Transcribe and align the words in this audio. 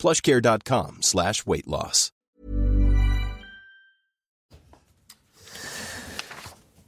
plushcare.com 0.00 0.98
slash 1.02 1.46
weight 1.46 1.66
loss. 1.66 2.12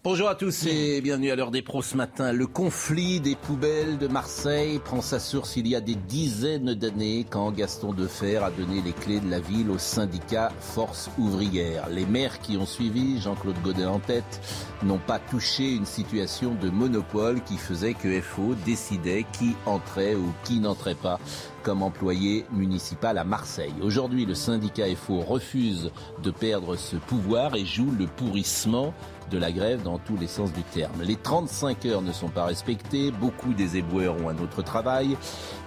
Bonjour 0.04 0.28
à 0.28 0.34
tous 0.34 0.66
et 0.66 1.00
bienvenue 1.00 1.30
à 1.30 1.36
l'heure 1.36 1.52
des 1.52 1.62
pros 1.62 1.80
ce 1.80 1.96
matin. 1.96 2.32
Le 2.32 2.48
conflit 2.48 3.20
des 3.20 3.36
poubelles 3.36 3.98
de 3.98 4.08
Marseille 4.08 4.80
prend 4.84 5.00
sa 5.00 5.20
source 5.20 5.56
il 5.56 5.68
y 5.68 5.76
a 5.76 5.80
des 5.80 5.94
dizaines 5.94 6.74
d'années 6.74 7.24
quand 7.30 7.52
Gaston 7.52 7.92
Defer 7.92 8.38
a 8.38 8.50
donné 8.50 8.82
les 8.82 8.92
clés 8.92 9.20
de 9.20 9.30
la 9.30 9.38
ville 9.38 9.70
au 9.70 9.78
syndicat 9.78 10.50
Force 10.58 11.08
ouvrière. 11.18 11.88
Les 11.88 12.04
maires 12.04 12.40
qui 12.40 12.56
ont 12.56 12.66
suivi, 12.66 13.20
Jean-Claude 13.20 13.62
Godin 13.62 13.90
en 13.90 14.00
tête, 14.00 14.40
n'ont 14.82 14.98
pas 14.98 15.20
touché 15.20 15.72
une 15.72 15.86
situation 15.86 16.56
de 16.60 16.68
monopole 16.68 17.40
qui 17.44 17.56
faisait 17.56 17.94
que 17.94 18.20
FO 18.20 18.56
décidait 18.66 19.24
qui 19.32 19.54
entrait 19.66 20.16
ou 20.16 20.32
qui 20.42 20.58
n'entrait 20.58 20.96
pas 20.96 21.20
comme 21.62 21.82
employé 21.82 22.44
municipal 22.52 23.18
à 23.18 23.24
Marseille. 23.24 23.74
Aujourd'hui, 23.82 24.26
le 24.26 24.34
syndicat 24.34 24.84
FO 24.96 25.20
refuse 25.20 25.90
de 26.22 26.30
perdre 26.30 26.76
ce 26.76 26.96
pouvoir 26.96 27.54
et 27.54 27.64
joue 27.64 27.90
le 27.98 28.06
pourrissement 28.06 28.92
de 29.30 29.38
la 29.38 29.50
grève 29.50 29.82
dans 29.82 29.98
tous 29.98 30.16
les 30.16 30.26
sens 30.26 30.52
du 30.52 30.62
terme. 30.62 31.02
Les 31.02 31.16
35 31.16 31.86
heures 31.86 32.02
ne 32.02 32.12
sont 32.12 32.28
pas 32.28 32.44
respectées, 32.44 33.10
beaucoup 33.10 33.54
des 33.54 33.78
éboueurs 33.78 34.16
ont 34.22 34.28
un 34.28 34.38
autre 34.38 34.62
travail 34.62 35.16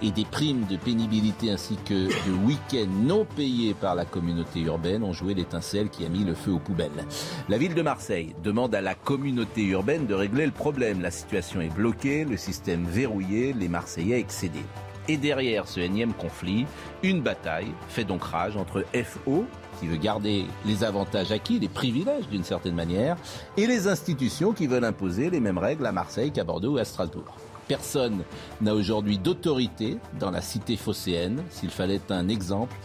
et 0.02 0.12
des 0.12 0.24
primes 0.24 0.66
de 0.66 0.76
pénibilité 0.76 1.50
ainsi 1.50 1.76
que 1.84 2.06
de 2.06 2.46
week-ends 2.46 2.86
non 3.02 3.24
payés 3.24 3.74
par 3.74 3.94
la 3.94 4.04
communauté 4.04 4.60
urbaine 4.60 5.02
ont 5.02 5.12
joué 5.12 5.34
l'étincelle 5.34 5.88
qui 5.88 6.04
a 6.04 6.08
mis 6.08 6.24
le 6.24 6.34
feu 6.34 6.52
aux 6.52 6.60
poubelles. 6.60 7.04
La 7.48 7.58
ville 7.58 7.74
de 7.74 7.82
Marseille 7.82 8.34
demande 8.44 8.74
à 8.74 8.80
la 8.80 8.94
communauté 8.94 9.64
urbaine 9.64 10.06
de 10.06 10.14
régler 10.14 10.46
le 10.46 10.52
problème. 10.52 11.00
La 11.00 11.10
situation 11.10 11.60
est 11.60 11.74
bloquée, 11.74 12.24
le 12.24 12.36
système 12.36 12.84
verrouillé, 12.84 13.52
les 13.52 13.68
Marseillais 13.68 14.20
excédés. 14.20 14.64
Et 15.08 15.16
derrière 15.16 15.68
ce 15.68 15.80
énième 15.80 16.12
conflit, 16.14 16.66
une 17.02 17.22
bataille 17.22 17.72
fait 17.88 18.04
donc 18.04 18.24
rage 18.24 18.56
entre 18.56 18.84
FO, 19.04 19.44
qui 19.78 19.86
veut 19.86 19.96
garder 19.96 20.46
les 20.64 20.84
avantages 20.84 21.30
acquis, 21.30 21.58
les 21.58 21.68
privilèges 21.68 22.28
d'une 22.28 22.44
certaine 22.44 22.74
manière, 22.74 23.16
et 23.56 23.66
les 23.66 23.88
institutions 23.88 24.52
qui 24.52 24.66
veulent 24.66 24.84
imposer 24.84 25.30
les 25.30 25.40
mêmes 25.40 25.58
règles 25.58 25.86
à 25.86 25.92
Marseille 25.92 26.32
qu'à 26.32 26.44
Bordeaux 26.44 26.74
ou 26.74 26.78
à 26.78 26.84
Strasbourg. 26.84 27.36
Personne 27.68 28.22
n'a 28.60 28.74
aujourd'hui 28.74 29.18
d'autorité 29.18 29.98
dans 30.20 30.30
la 30.30 30.40
cité 30.40 30.76
phocéenne, 30.76 31.42
s'il 31.50 31.70
fallait 31.70 32.00
un 32.10 32.28
exemple 32.28 32.76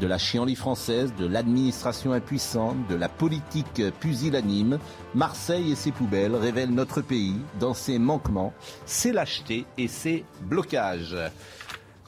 de 0.00 0.06
la 0.06 0.16
chienlit 0.16 0.56
française, 0.56 1.12
de 1.18 1.26
l'administration 1.26 2.12
impuissante, 2.12 2.76
de 2.88 2.94
la 2.94 3.10
politique 3.10 3.82
pusillanime. 4.00 4.78
Marseille 5.14 5.72
et 5.72 5.76
ses 5.76 5.92
poubelles 5.92 6.34
révèlent 6.34 6.74
notre 6.74 7.02
pays 7.02 7.36
dans 7.60 7.74
ses 7.74 7.98
manquements, 7.98 8.54
ses 8.86 9.12
lâchetés 9.12 9.66
et 9.76 9.88
ses 9.88 10.24
blocages. 10.40 11.16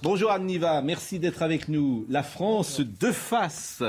Bonjour 0.02 0.32
Anne 0.32 0.46
Niva, 0.46 0.82
merci 0.82 1.18
d'être 1.18 1.42
avec 1.42 1.68
nous. 1.68 2.06
La 2.08 2.22
France 2.22 2.80
de 2.80 3.12
face. 3.12 3.82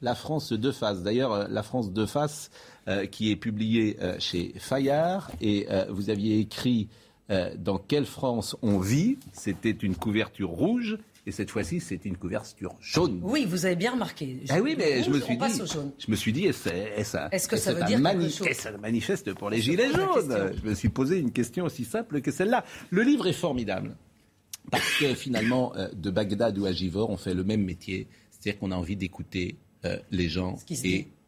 La 0.00 0.14
France 0.16 0.52
de 0.52 0.72
face. 0.72 1.02
D'ailleurs, 1.02 1.32
euh, 1.32 1.46
la 1.48 1.62
France 1.62 1.92
de 1.92 2.04
face 2.06 2.50
euh, 2.88 3.06
qui 3.06 3.30
est 3.30 3.36
publiée 3.36 3.96
euh, 4.02 4.16
chez 4.18 4.52
Fayard 4.58 5.30
et 5.40 5.66
euh, 5.70 5.84
vous 5.90 6.10
aviez 6.10 6.40
écrit 6.40 6.88
euh, 7.30 7.54
dans 7.56 7.78
quelle 7.78 8.06
France 8.06 8.56
on 8.62 8.78
vit? 8.80 9.18
C'était 9.32 9.70
une 9.70 9.94
couverture 9.94 10.48
rouge 10.50 10.98
et 11.24 11.30
cette 11.30 11.50
fois-ci, 11.50 11.78
c'est 11.78 12.04
une 12.04 12.16
couverture 12.16 12.74
jaune. 12.80 13.20
Oui, 13.22 13.46
vous 13.48 13.64
avez 13.64 13.76
bien 13.76 13.92
remarqué. 13.92 14.40
Ah 14.50 14.58
oui, 14.60 14.74
mais 14.76 15.04
je 15.04 15.10
me 15.10 15.20
suis 15.20 15.36
dit, 15.36 15.62
je 15.98 16.10
me 16.10 16.16
suis 16.16 16.32
dit, 16.32 16.46
est-ce 16.46 17.46
que 17.46 17.56
ça 17.56 17.72
veut 17.72 17.82
un 17.84 17.86
dire 17.86 17.98
quelque 17.98 18.02
mani- 18.02 18.30
chose 18.32 18.48
est-ce 18.48 18.66
un 18.66 18.78
manifeste 18.78 19.32
pour 19.34 19.48
les 19.48 19.60
gilets 19.60 19.92
jaunes? 19.92 20.50
Je 20.60 20.68
me 20.68 20.74
suis 20.74 20.88
posé 20.88 21.20
une 21.20 21.30
question 21.30 21.64
aussi 21.66 21.84
simple 21.84 22.20
que 22.20 22.32
celle-là. 22.32 22.64
Le 22.90 23.02
livre 23.02 23.28
est 23.28 23.32
formidable 23.32 23.94
parce 24.72 24.98
que 24.98 25.14
finalement, 25.14 25.76
euh, 25.76 25.88
de 25.94 26.10
Bagdad 26.10 26.58
ou 26.58 26.64
à 26.64 26.72
Givor, 26.72 27.10
on 27.10 27.18
fait 27.18 27.34
le 27.34 27.44
même 27.44 27.62
métier, 27.62 28.08
c'est-à-dire 28.30 28.58
qu'on 28.58 28.72
a 28.72 28.76
envie 28.76 28.96
d'écouter 28.96 29.56
euh, 29.84 29.98
les 30.10 30.30
gens 30.30 30.58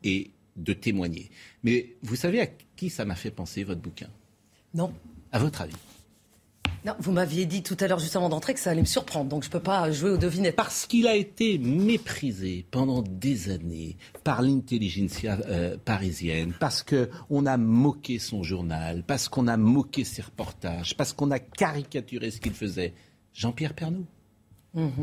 et 0.03 0.31
de 0.57 0.73
témoigner. 0.73 1.31
Mais 1.63 1.95
vous 2.03 2.17
savez 2.17 2.41
à 2.41 2.47
qui 2.47 2.89
ça 2.89 3.05
m'a 3.05 3.15
fait 3.15 3.31
penser 3.31 3.63
votre 3.63 3.83
bouquin? 3.83 4.09
Non. 4.73 4.93
À 5.31 5.39
votre 5.39 5.61
avis? 5.61 5.77
Non, 6.87 6.95
vous 6.99 7.13
m'aviez 7.13 7.45
dit 7.45 7.63
tout 7.63 7.77
à 7.81 7.87
l'heure, 7.87 7.99
juste 7.99 8.17
avant 8.17 8.31
d'entrer, 8.31 8.55
que 8.55 8.61
ça 8.61 8.71
allait 8.71 8.81
me 8.81 8.87
surprendre, 8.87 9.29
donc 9.29 9.43
je 9.43 9.49
ne 9.49 9.53
peux 9.53 9.61
pas 9.61 9.91
jouer 9.91 10.11
aux 10.11 10.17
devinettes. 10.17 10.57
Parce 10.57 10.87
qu'il 10.87 11.07
a 11.07 11.15
été 11.15 11.59
méprisé 11.59 12.65
pendant 12.71 13.03
des 13.03 13.51
années 13.51 13.97
par 14.23 14.41
l'intelligentsia 14.41 15.39
euh, 15.49 15.77
parisienne, 15.83 16.55
parce 16.61 16.83
qu'on 16.83 17.47
a 17.47 17.57
moqué 17.59 18.19
son 18.19 18.43
journal, 18.43 19.03
parce 19.07 19.29
qu'on 19.29 19.49
a 19.49 19.57
moqué 19.57 20.05
ses 20.05 20.23
reportages, 20.23 20.97
parce 20.97 21.13
qu'on 21.13 21.31
a 21.31 21.39
caricaturé 21.39 22.31
ce 22.31 22.41
qu'il 22.41 22.55
faisait. 22.55 22.95
Jean-Pierre 23.35 23.75
Pernaud. 23.75 24.07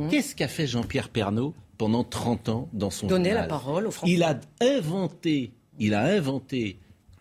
Qu'est-ce 0.10 0.36
qu'a 0.36 0.48
fait 0.48 0.68
Jean-Pierre 0.68 1.10
Pernaud 1.10 1.54
pendant 1.78 2.04
30 2.04 2.50
ans 2.50 2.70
dans 2.74 2.90
son 2.90 3.08
Donner 3.08 3.30
journal 3.30 3.44
la 3.44 3.48
parole 3.48 3.88
aux 3.88 3.92
Français. 3.92 4.12
Il 4.14 4.24
a 4.24 4.40
inventé, 4.62 5.52
il 5.80 5.94
a 5.94 6.04
inventé, 6.04 6.78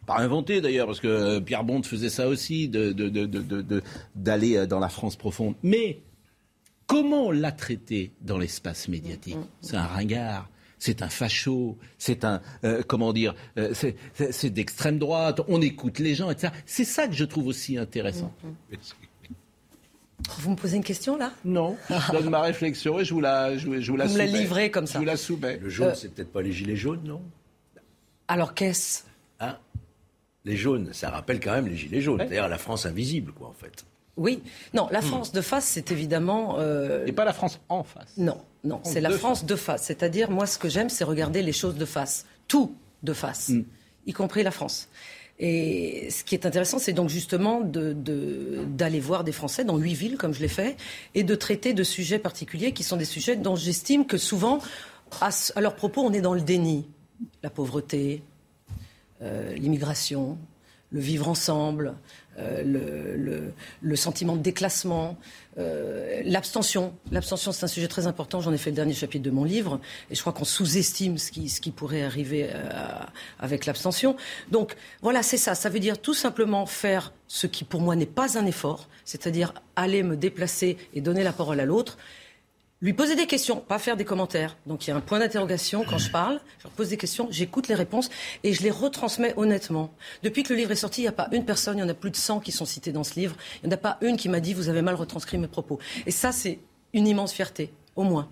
pas 0.06 0.18
inventé 0.18 0.60
d'ailleurs, 0.60 0.86
parce 0.86 1.00
que 1.00 1.38
Pierre 1.40 1.64
Bond 1.64 1.82
faisait 1.82 2.08
ça 2.10 2.28
aussi, 2.28 2.68
de- 2.68 2.92
de- 2.92 3.08
de- 3.08 3.26
de- 3.26 3.42
de- 3.42 3.62
de- 3.62 3.82
d'aller 4.16 4.56
euh, 4.56 4.66
dans 4.66 4.80
la 4.80 4.88
France 4.88 5.16
profonde. 5.16 5.54
Mais 5.62 6.00
comment 6.86 7.26
on 7.26 7.30
l'a 7.30 7.52
traité 7.52 8.10
dans 8.20 8.38
l'espace 8.38 8.88
médiatique? 8.88 9.36
C'est 9.60 9.76
un 9.76 9.84
ringard. 9.86 10.48
C'est 10.82 11.02
un 11.02 11.10
facho, 11.10 11.76
c'est 11.98 12.24
un 12.24 12.40
euh, 12.64 12.82
comment 12.86 13.12
dire, 13.12 13.34
euh, 13.58 13.74
c'est 13.74 14.48
d'extrême 14.50 14.98
droite. 14.98 15.42
On 15.46 15.60
écoute 15.60 15.98
les 15.98 16.14
gens, 16.14 16.30
etc. 16.30 16.52
C'est 16.64 16.84
ça 16.86 17.06
que 17.06 17.12
je 17.12 17.24
trouve 17.24 17.48
aussi 17.48 17.76
intéressant. 17.76 18.32
Vous 20.38 20.50
me 20.50 20.56
posez 20.56 20.76
une 20.76 20.84
question 20.84 21.16
là? 21.16 21.32
Non, 21.44 21.76
je 21.90 22.12
donne 22.12 22.30
ma 22.30 22.40
réflexion 22.40 22.98
et 23.00 23.04
je 23.04 23.12
vous 23.14 23.20
la, 23.20 23.56
je, 23.56 23.66
vous- 23.66 23.80
je 23.80 23.90
vous 23.90 23.96
la 23.96 24.06
Vous 24.06 24.12
me 24.14 24.18
la 24.18 24.26
livrez 24.26 24.70
comme 24.70 24.86
ça. 24.86 24.94
Je 24.94 24.98
vous 24.98 25.04
la 25.04 25.16
soumets. 25.16 25.58
Le 25.58 25.68
jaune, 25.68 25.92
c'est 25.94 26.08
peut-être 26.14 26.32
pas 26.32 26.42
les 26.42 26.52
gilets 26.52 26.76
jaunes, 26.76 27.02
non? 27.04 27.22
Alors 28.28 28.54
qu'est-ce? 28.54 29.02
Hein? 29.40 29.56
Les 30.44 30.56
jaunes, 30.56 30.90
ça 30.92 31.10
rappelle 31.10 31.40
quand 31.40 31.52
même 31.52 31.66
les 31.66 31.76
gilets 31.76 32.00
jaunes. 32.00 32.18
C'est-à-dire 32.20 32.48
la 32.48 32.58
France 32.58 32.86
invisible, 32.86 33.32
quoi, 33.32 33.48
en 33.48 33.52
fait. 33.52 33.84
Oui. 34.16 34.42
Non, 34.74 34.88
la 34.90 35.00
France 35.02 35.32
de 35.32 35.40
face, 35.40 35.64
c'est 35.64 35.92
évidemment. 35.92 36.56
euh, 36.58 37.04
Et 37.06 37.12
pas 37.12 37.24
la 37.24 37.32
France 37.32 37.60
en 37.68 37.82
face. 37.84 38.16
Non, 38.16 38.38
non, 38.64 38.80
c'est 38.84 39.00
la 39.00 39.10
France 39.10 39.44
de 39.46 39.56
face. 39.56 39.84
C'est-à-dire, 39.84 40.30
moi, 40.30 40.46
ce 40.46 40.58
que 40.58 40.68
j'aime, 40.68 40.88
c'est 40.90 41.04
regarder 41.04 41.42
les 41.42 41.52
choses 41.52 41.76
de 41.76 41.84
face. 41.84 42.26
Tout 42.48 42.74
de 43.02 43.12
face, 43.12 43.50
y 44.06 44.12
compris 44.12 44.42
la 44.42 44.50
France. 44.50 44.88
Et 45.42 46.08
ce 46.10 46.22
qui 46.22 46.34
est 46.34 46.44
intéressant, 46.44 46.78
c'est 46.78 46.92
donc 46.92 47.08
justement 47.08 47.62
d'aller 47.62 49.00
voir 49.00 49.24
des 49.24 49.32
Français 49.32 49.64
dans 49.64 49.78
huit 49.78 49.94
villes, 49.94 50.18
comme 50.18 50.34
je 50.34 50.40
l'ai 50.40 50.48
fait, 50.48 50.76
et 51.14 51.24
de 51.24 51.34
traiter 51.34 51.72
de 51.72 51.82
sujets 51.82 52.18
particuliers 52.18 52.72
qui 52.72 52.82
sont 52.82 52.98
des 52.98 53.06
sujets 53.06 53.36
dont 53.36 53.56
j'estime 53.56 54.04
que 54.04 54.18
souvent, 54.18 54.60
à, 55.22 55.30
à 55.56 55.60
leur 55.62 55.76
propos, 55.76 56.02
on 56.02 56.12
est 56.12 56.20
dans 56.20 56.34
le 56.34 56.42
déni. 56.42 56.86
La 57.42 57.48
pauvreté, 57.48 58.22
euh, 59.22 59.54
l'immigration, 59.54 60.36
le 60.90 61.00
vivre 61.00 61.26
ensemble, 61.26 61.94
euh, 62.38 63.52
le 63.80 63.96
sentiment 63.96 64.36
de 64.36 64.42
déclassement, 64.42 65.16
euh, 65.58 66.22
l'abstention. 66.24 66.94
L'abstention, 67.10 67.52
c'est 67.52 67.64
un 67.64 67.68
sujet 67.68 67.88
très 67.88 68.06
important. 68.06 68.40
J'en 68.40 68.52
ai 68.52 68.58
fait 68.58 68.70
le 68.70 68.76
dernier 68.76 68.94
chapitre 68.94 69.24
de 69.24 69.30
mon 69.30 69.44
livre. 69.44 69.80
Et 70.10 70.14
je 70.14 70.20
crois 70.20 70.32
qu'on 70.32 70.44
sous-estime 70.44 71.18
ce 71.18 71.30
qui, 71.30 71.70
pourrait 71.70 72.02
arriver 72.02 72.48
euh, 72.52 72.68
avec 73.38 73.66
l'abstention. 73.66 74.16
Donc, 74.50 74.76
voilà, 75.02 75.22
c'est 75.22 75.36
ça. 75.36 75.54
Ça 75.54 75.68
veut 75.68 75.80
dire 75.80 76.00
tout 76.00 76.14
simplement 76.14 76.66
faire 76.66 77.12
ce 77.26 77.46
qui, 77.46 77.64
pour 77.64 77.80
moi, 77.80 77.96
n'est 77.96 78.06
pas 78.06 78.38
un 78.38 78.46
effort, 78.46 78.88
c'est-à-dire 79.04 79.54
aller 79.76 80.02
me 80.02 80.16
déplacer 80.16 80.76
et 80.94 81.00
donner 81.00 81.22
la 81.22 81.32
parole 81.32 81.60
à 81.60 81.64
l'autre 81.64 81.98
lui 82.82 82.94
poser 82.94 83.14
des 83.14 83.26
questions, 83.26 83.56
pas 83.56 83.78
faire 83.78 83.96
des 83.96 84.04
commentaires. 84.04 84.56
Donc 84.66 84.86
il 84.86 84.90
y 84.90 84.92
a 84.92 84.96
un 84.96 85.00
point 85.00 85.18
d'interrogation 85.18 85.84
quand 85.88 85.98
je 85.98 86.10
parle, 86.10 86.40
je 86.58 86.64
leur 86.64 86.72
pose 86.72 86.88
des 86.88 86.96
questions, 86.96 87.28
j'écoute 87.30 87.68
les 87.68 87.74
réponses 87.74 88.08
et 88.42 88.52
je 88.52 88.62
les 88.62 88.70
retransmets 88.70 89.34
honnêtement. 89.36 89.92
Depuis 90.22 90.42
que 90.42 90.52
le 90.52 90.58
livre 90.58 90.70
est 90.70 90.76
sorti, 90.76 91.02
il 91.02 91.04
n'y 91.04 91.08
a 91.08 91.12
pas 91.12 91.28
une 91.32 91.44
personne, 91.44 91.76
il 91.78 91.80
y 91.80 91.84
en 91.84 91.88
a 91.88 91.94
plus 91.94 92.10
de 92.10 92.16
100 92.16 92.40
qui 92.40 92.52
sont 92.52 92.64
cités 92.64 92.92
dans 92.92 93.04
ce 93.04 93.14
livre, 93.18 93.36
il 93.62 93.68
n'y 93.68 93.74
en 93.74 93.76
a 93.76 93.80
pas 93.80 93.98
une 94.00 94.16
qui 94.16 94.28
m'a 94.28 94.40
dit 94.40 94.54
vous 94.54 94.68
avez 94.68 94.82
mal 94.82 94.94
retranscrit 94.94 95.36
mes 95.36 95.48
propos. 95.48 95.78
Et 96.06 96.10
ça, 96.10 96.32
c'est 96.32 96.58
une 96.94 97.06
immense 97.06 97.32
fierté, 97.32 97.70
au 97.96 98.02
moins. 98.02 98.28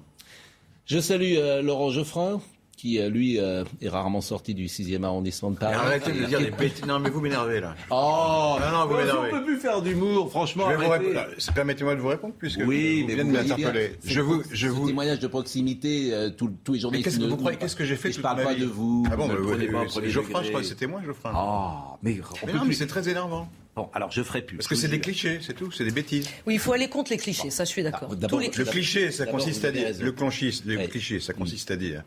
Je 0.87 0.99
salue 0.99 1.35
euh, 1.37 1.61
Laurent 1.61 1.91
Geoffrin, 1.91 2.41
qui 2.79 2.99
euh, 3.01 3.11
lui 3.11 3.39
euh, 3.41 3.65
est 3.83 3.89
rarement 3.89 4.21
sorti 4.21 4.55
du 4.55 4.67
6e 4.67 5.03
arrondissement 5.03 5.51
de 5.51 5.59
Paris. 5.59 5.75
Arrêtez 5.75 6.13
de 6.13 6.25
dire 6.27 6.39
des 6.39 6.51
bêtises. 6.53 6.87
Non, 6.87 7.01
mais 7.01 7.11
vous 7.11 7.21
m'énervez 7.21 7.59
là. 7.61 7.75
Oh 7.91 8.57
Non, 8.61 8.71
non, 8.79 8.87
vous 8.87 8.95
on 8.95 8.99
m'énervez. 8.99 9.31
peut 9.31 9.45
plus 9.45 9.59
faire 9.59 9.83
d'humour, 9.83 10.31
franchement. 10.31 10.67
Répondre. 10.69 10.95
Euh, 11.03 11.25
Permettez-moi 11.55 11.97
de 11.97 12.01
vous 12.01 12.09
répondre 12.09 12.35
puisque 12.39 12.61
Oui, 12.65 13.03
vous 13.03 13.09
mais 13.09 13.15
venez 13.15 13.17
de 13.17 13.23
vous 13.25 13.31
voyez 13.35 13.49
m'interpeller. 13.49 13.93
Je 14.05 14.21
vous, 14.21 14.43
je 14.53 14.69
vous. 14.69 14.87
témoignage 14.87 15.19
de 15.19 15.27
proximité, 15.27 16.11
euh, 16.15 16.31
tous- 16.31 16.53
tous 16.65 16.73
les 16.73 16.77
Mais 16.79 16.83
journalistes. 16.83 17.05
qu'est-ce 17.11 17.19
que 17.19 17.25
ne- 17.25 17.29
vous 17.31 17.37
croyez 17.37 17.57
ne- 17.57 17.61
Qu'est-ce 17.61 17.75
que 17.77 17.85
j'ai 17.85 17.97
fait 17.97 18.09
Mais 18.09 18.13
Je 18.13 18.17
toute 18.19 18.23
parle 18.23 18.43
pas 18.45 18.55
de 18.55 18.65
vous. 18.65 19.05
Ah 19.11 19.17
bon, 19.17 19.27
ne 19.27 19.33
mais 19.35 19.67
premier 19.87 20.09
Geoffrin, 20.09 20.43
je 20.45 20.49
crois 20.51 20.61
que 20.61 20.67
c'était 20.67 20.87
moi, 20.87 21.01
Geoffrin. 21.05 21.33
Ah, 21.35 21.97
mais 22.03 22.17
Mais 22.47 22.53
non, 22.53 22.65
mais 22.65 22.75
c'est 22.75 22.87
très 22.87 23.09
énervant. 23.09 23.49
Bon, 23.79 23.89
alors 23.95 24.11
je 24.11 24.25
ferai 24.25 24.43
plus. 24.43 24.57
Parce 24.57 24.67
que 24.67 24.75
c'est 24.75 24.89
des 24.89 24.99
clichés, 24.99 25.39
c'est 25.41 25.55
tout, 25.55 25.71
c'est 25.71 25.85
des 25.85 25.93
bêtises. 25.93 26.29
Oui, 26.49 26.55
il 26.55 26.59
faut 26.59 26.73
aller 26.73 26.89
contre 26.89 27.13
les 27.13 27.17
clichés, 27.17 27.51
ça 27.51 27.65
je 27.65 27.69
suis 27.69 27.85
d'accord. 27.85 28.09
Ah, 28.11 28.17
d'abord, 28.17 28.41
Tous 28.41 28.45
les 28.45 28.51
le 28.65 28.65
cliché, 28.69 29.13
ça 29.13 29.25
consiste 29.25 29.65
à 29.65 29.71
dire, 29.71 29.91
le, 30.01 30.05
le 30.07 30.79
Ouais. 30.79 30.89
Cliché, 30.89 31.21
ça 31.21 31.33
consiste 31.33 31.71
à 31.71 31.77
dire, 31.77 32.03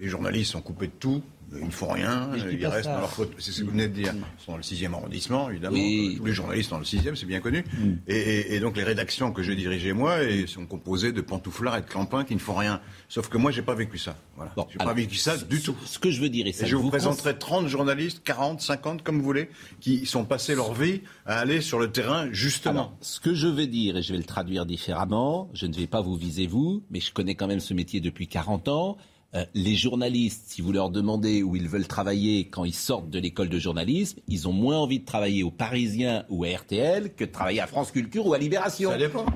les 0.00 0.08
journalistes 0.08 0.52
sont 0.52 0.62
coupés 0.62 0.86
de 0.86 0.92
tout, 0.98 1.22
ils 1.58 1.66
ne 1.66 1.70
font 1.70 1.88
rien, 1.92 2.30
je 2.36 2.48
ils 2.48 2.60
pas 2.60 2.68
restent 2.70 2.84
ça. 2.84 2.94
dans 2.94 3.00
leur 3.00 3.10
faute. 3.10 3.32
C'est 3.38 3.50
ce 3.52 3.60
que 3.60 3.64
vous 3.66 3.72
venez 3.72 3.88
de 3.88 3.94
dire. 3.94 4.12
Ils 4.14 4.44
sont 4.44 4.52
dans 4.52 4.56
le 4.58 4.62
6e 4.62 4.92
arrondissement, 4.94 5.50
évidemment. 5.50 5.74
Oui. 5.74 6.14
Tous 6.18 6.24
les 6.24 6.32
journalistes 6.32 6.70
dans 6.70 6.78
le 6.78 6.84
6e, 6.84 7.16
c'est 7.16 7.26
bien 7.26 7.40
connu. 7.40 7.64
Mm. 7.72 7.92
Et, 8.08 8.16
et- 8.16 8.54
et 8.54 8.60
donc 8.60 8.76
les 8.76 8.84
rédactions 8.84 9.32
que 9.32 9.42
j'ai 9.42 9.56
dirigées 9.56 9.92
moi 9.92 10.22
et 10.22 10.46
sont 10.46 10.66
composées 10.66 11.12
de 11.12 11.20
pantouflards 11.20 11.78
et 11.78 11.80
de 11.82 11.86
clampins 11.86 12.24
qui 12.24 12.34
ne 12.34 12.40
font 12.40 12.54
rien. 12.54 12.80
Sauf 13.08 13.28
que 13.28 13.36
moi, 13.38 13.50
j'ai 13.50 13.62
pas 13.62 13.74
vécu 13.74 13.98
ça. 13.98 14.16
Voilà. 14.36 14.52
Bon, 14.56 14.66
j'ai 14.70 14.78
pas 14.78 14.84
alors, 14.84 14.94
vécu 14.96 15.16
ça 15.16 15.36
du 15.36 15.58
ce- 15.58 15.64
tout. 15.66 15.76
Ce 15.84 15.98
que 15.98 16.10
je 16.10 16.20
veux 16.20 16.28
dire, 16.28 16.46
et 16.46 16.52
ça 16.52 16.64
Et 16.66 16.68
je 16.68 16.76
vous 16.76 16.84
cons- 16.84 16.88
présenterai 16.90 17.36
30 17.38 17.66
journalistes, 17.68 18.22
40, 18.24 18.60
50, 18.60 19.02
comme 19.02 19.18
vous 19.18 19.24
voulez, 19.24 19.50
qui 19.80 20.06
sont 20.06 20.24
passés 20.24 20.54
leur 20.54 20.72
vie 20.74 21.00
à 21.26 21.38
aller 21.40 21.60
sur 21.60 21.78
le 21.80 21.90
terrain, 21.90 22.28
justement. 22.32 22.70
Alors, 22.72 22.96
ce 23.00 23.18
que 23.20 23.34
je 23.34 23.48
veux 23.48 23.66
dire, 23.66 23.96
et 23.96 24.02
je 24.02 24.12
vais 24.12 24.18
le 24.18 24.24
traduire 24.24 24.66
différemment, 24.66 25.50
je 25.54 25.66
ne 25.66 25.74
vais 25.74 25.86
pas 25.86 26.00
vous 26.00 26.14
viser 26.16 26.46
vous, 26.46 26.82
mais 26.90 27.00
je 27.00 27.12
connais 27.12 27.34
quand 27.34 27.46
même 27.48 27.60
ce 27.60 27.74
métier 27.74 28.00
depuis 28.00 28.28
40 28.28 28.68
ans. 28.68 28.96
Euh, 29.34 29.44
les 29.54 29.76
journalistes, 29.76 30.44
si 30.48 30.60
vous 30.60 30.72
leur 30.72 30.90
demandez 30.90 31.44
où 31.44 31.54
ils 31.54 31.68
veulent 31.68 31.86
travailler 31.86 32.48
quand 32.48 32.64
ils 32.64 32.74
sortent 32.74 33.10
de 33.10 33.18
l'école 33.20 33.48
de 33.48 33.60
journalisme, 33.60 34.18
ils 34.26 34.48
ont 34.48 34.52
moins 34.52 34.76
envie 34.76 34.98
de 34.98 35.04
travailler 35.04 35.44
au 35.44 35.52
Parisien 35.52 36.24
ou 36.28 36.44
à 36.44 36.48
RTL 36.48 37.14
que 37.14 37.24
de 37.24 37.30
travailler 37.30 37.60
à 37.60 37.68
France 37.68 37.92
Culture 37.92 38.26
ou 38.26 38.34
à 38.34 38.38
Libération. 38.38 38.90
Ça 38.90 38.98
dépend. 38.98 39.26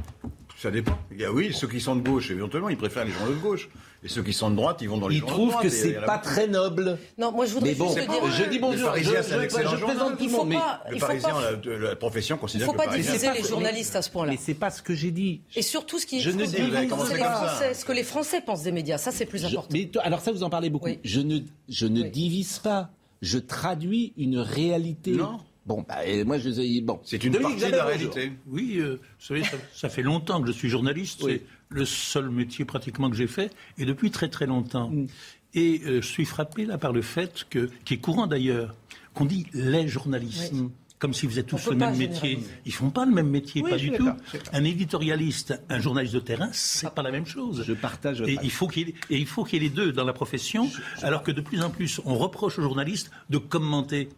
Ça 0.65 0.71
dépend. 0.71 0.97
Il 1.13 1.21
y 1.21 1.27
a, 1.27 1.31
oui, 1.31 1.53
ceux 1.53 1.69
qui 1.69 1.79
sont 1.79 1.95
de 1.95 2.01
gauche, 2.01 2.31
éventuellement, 2.31 2.71
ils 2.71 2.79
préfèrent 2.79 3.05
les 3.05 3.11
journaux 3.11 3.35
de 3.35 3.39
gauche. 3.39 3.69
Et 4.03 4.09
ceux 4.09 4.23
qui 4.23 4.33
sont 4.33 4.49
de 4.51 4.57
droite, 4.57 4.79
ils 4.81 4.89
vont 4.89 4.97
dans 4.97 5.09
les 5.09 5.17
Ils 5.17 5.19
journaux 5.21 5.35
de 5.35 5.37
trouvent 5.37 5.51
droite. 5.51 5.63
que 5.65 5.69
Et 5.69 5.71
c'est 5.71 5.89
il 5.91 5.95
y 5.95 5.99
en 5.99 6.03
a 6.05 6.07
pas 6.07 6.17
très 6.17 6.47
noble. 6.47 6.99
Non, 7.19 7.33
moi 7.33 7.45
je 7.45 7.53
voudrais 7.53 7.69
Mais 7.73 7.75
bon, 7.75 7.85
juste 7.89 7.99
c'est 8.01 8.07
dire. 8.09 8.21
pas- 8.21 8.31
je 8.31 8.45
dis 8.45 8.59
bonjour. 8.59 8.81
Le 8.81 8.87
Parisien, 8.87 9.13
je, 9.19 9.23
c'est 9.29 9.35
un 9.35 9.43
excellent 9.43 9.71
je 9.73 9.77
journal. 9.77 9.97
présente 9.97 10.17
tout 10.19 10.25
Il 10.25 10.25
le 10.25 10.31
faut 10.31 10.39
monde. 10.39 10.49
mais- 10.49 10.55
pas, 10.55 10.81
Le 10.89 10.95
il 10.97 11.01
faut 11.01 11.07
Parisien, 11.07 11.29
pas, 11.31 11.51
la, 11.71 11.79
la 11.91 11.97
profession 11.97 12.37
il 12.37 12.39
considère 12.39 12.67
faut 12.67 12.73
que 12.73 12.77
pas 12.79 12.85
le 12.85 12.91
Parisien- 12.93 13.13
diviser 13.13 13.33
les 13.35 13.41
pas- 13.43 13.49
journalistes 13.49 13.97
à 13.97 14.01
ce 14.01 14.09
point-là. 14.11 14.33
Mais 14.33 14.39
c'est 14.41 14.55
pas 14.55 14.71
ce 14.71 14.81
que 14.81 14.95
j'ai 14.95 15.11
dit. 15.11 15.43
Et 15.55 15.61
surtout, 15.61 15.99
ce 15.99 16.07
qui 16.07 16.21
Je 16.21 16.31
ne 16.31 16.47
ce 16.47 16.51
dis- 16.51 16.57
que 16.57 16.63
les. 16.63 16.89
Français, 16.89 17.75
ce 17.75 17.85
que 17.85 17.93
les 17.93 18.03
Français 18.05 18.41
pensent 18.41 18.63
des 18.63 18.73
médias, 18.73 18.97
ça 18.97 19.11
c'est 19.13 19.27
plus 19.27 19.45
important. 19.45 19.69
mais 19.71 19.91
alors 20.03 20.21
ça, 20.21 20.33
vous 20.33 20.43
en 20.45 20.51
parlez 20.51 20.71
beaucoup. 20.71 20.89
Je 21.05 21.21
ne, 21.21 21.41
ne 21.89 22.03
divise 22.09 22.59
pas. 22.61 22.89
Je 23.21 23.37
traduis 23.39 24.15
une 24.17 24.39
réalité. 24.39 25.11
Non. 25.13 25.41
Bon, 25.67 25.85
bah, 25.89 26.05
et 26.05 26.25
moi, 26.25 26.39
je 26.39 26.81
bon. 26.83 27.01
C'est 27.05 27.23
une 27.25 27.33
Dominique 27.33 27.61
partie 27.61 27.73
de 27.73 27.77
la 27.77 27.85
réalité. 27.85 28.33
Oui, 28.47 28.77
euh, 28.79 28.97
vous 28.97 29.27
savez, 29.27 29.45
ça, 29.45 29.57
ça 29.73 29.89
fait 29.89 30.03
longtemps 30.03 30.41
que 30.43 30.47
je 30.47 30.53
suis 30.53 30.69
journaliste. 30.69 31.23
Oui. 31.23 31.33
C'est 31.35 31.43
le 31.71 31.85
seul 31.85 32.31
métier 32.31 32.65
pratiquement 32.65 33.11
que 33.11 33.17
j'ai 33.17 33.27
fait, 33.27 33.51
et 33.79 33.85
depuis 33.85 34.11
très 34.11 34.29
très 34.29 34.47
longtemps. 34.47 34.91
Mm. 34.91 35.07
Et 35.55 35.81
euh, 35.87 36.03
je 36.03 36.07
suis 36.07 36.25
frappé 36.25 36.67
là 36.67 36.79
par 36.79 36.93
le 36.93 37.03
fait 37.03 37.47
que, 37.49 37.71
qui 37.85 37.95
est 37.95 37.99
courant 37.99 38.27
d'ailleurs, 38.27 38.75
qu'on 39.15 39.25
dit 39.25 39.47
les 39.53 39.89
journalistes. 39.89 40.53
Oui. 40.55 40.69
Comme 40.99 41.13
si 41.13 41.27
vous 41.27 41.39
êtes 41.39 41.49
tous 41.49 41.69
le 41.69 41.77
même 41.77 41.97
métier. 41.99 42.39
Ils 42.65 42.73
font 42.73 42.89
pas 42.89 43.05
le 43.05 43.13
même 43.13 43.29
métier, 43.29 43.61
Oui, 43.63 43.71
pas 43.71 43.77
du 43.77 43.91
tout. 43.91 44.09
Un 44.53 44.65
éditorialiste, 44.65 45.61
un 45.69 45.79
journaliste 45.79 46.15
de 46.15 46.21
terrain, 46.21 46.49
c'est 46.53 46.95
pas 46.95 47.03
la 47.03 47.11
même 47.11 47.27
chose. 47.27 47.63
Je 47.67 47.75
partage 47.75 48.23
Et 48.23 48.39
il 48.43 48.51
faut 48.51 48.69
qu'il 48.69 48.89
et 48.89 48.95
il 49.11 49.27
faut 49.27 49.45
qu'il 49.45 49.63
y 49.63 49.67
ait 49.67 49.69
les 49.69 49.75
deux 49.75 49.93
dans 49.93 50.05
la 50.05 50.15
profession, 50.15 50.71
alors 51.03 51.23
que 51.23 51.31
de 51.31 51.43
plus 51.43 51.61
en 51.63 51.69
plus 51.69 52.01
on 52.07 52.17
reproche 52.17 52.59
aux 52.59 52.63
journalistes 52.63 53.11
de 53.29 53.39
commenter. 53.39 54.09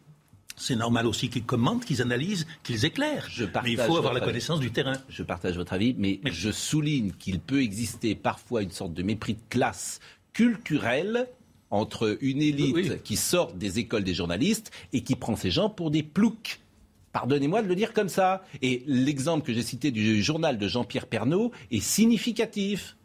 C'est 0.56 0.76
normal 0.76 1.06
aussi 1.06 1.28
qu'ils 1.28 1.44
commentent, 1.44 1.84
qu'ils 1.84 2.00
analysent, 2.00 2.46
qu'ils 2.62 2.84
éclairent. 2.86 3.26
Je 3.30 3.44
Mais 3.62 3.72
il 3.72 3.76
faut 3.78 3.96
avoir 3.98 4.14
la 4.14 4.20
avis. 4.20 4.26
connaissance 4.28 4.58
du 4.58 4.70
terrain. 4.70 4.94
Je 5.08 5.22
partage 5.22 5.56
votre 5.56 5.74
avis, 5.74 5.94
mais 5.98 6.20
je 6.24 6.50
souligne 6.50 7.12
qu'il 7.18 7.40
peut 7.40 7.60
exister 7.62 8.14
parfois 8.14 8.62
une 8.62 8.70
sorte 8.70 8.94
de 8.94 9.02
mépris 9.02 9.34
de 9.34 9.40
classe 9.50 10.00
culturel 10.32 11.28
entre 11.70 12.16
une 12.20 12.40
élite 12.42 12.74
Oui. 12.74 12.90
qui 13.04 13.16
sort 13.16 13.52
des 13.52 13.78
écoles 13.78 14.04
des 14.04 14.14
journalistes 14.14 14.70
et 14.92 15.02
qui 15.02 15.14
prend 15.16 15.36
ces 15.36 15.50
gens 15.50 15.68
pour 15.68 15.90
des 15.90 16.02
ploucs. 16.02 16.60
Pardonnez-moi 17.12 17.62
de 17.62 17.68
le 17.68 17.74
dire 17.74 17.92
comme 17.92 18.08
ça. 18.08 18.44
Et 18.62 18.82
l'exemple 18.86 19.44
que 19.46 19.52
j'ai 19.52 19.62
cité 19.62 19.90
du 19.90 20.22
journal 20.22 20.58
de 20.58 20.68
Jean-Pierre 20.68 21.06
Pernaud 21.06 21.50
est 21.70 21.80
significatif. 21.80 22.96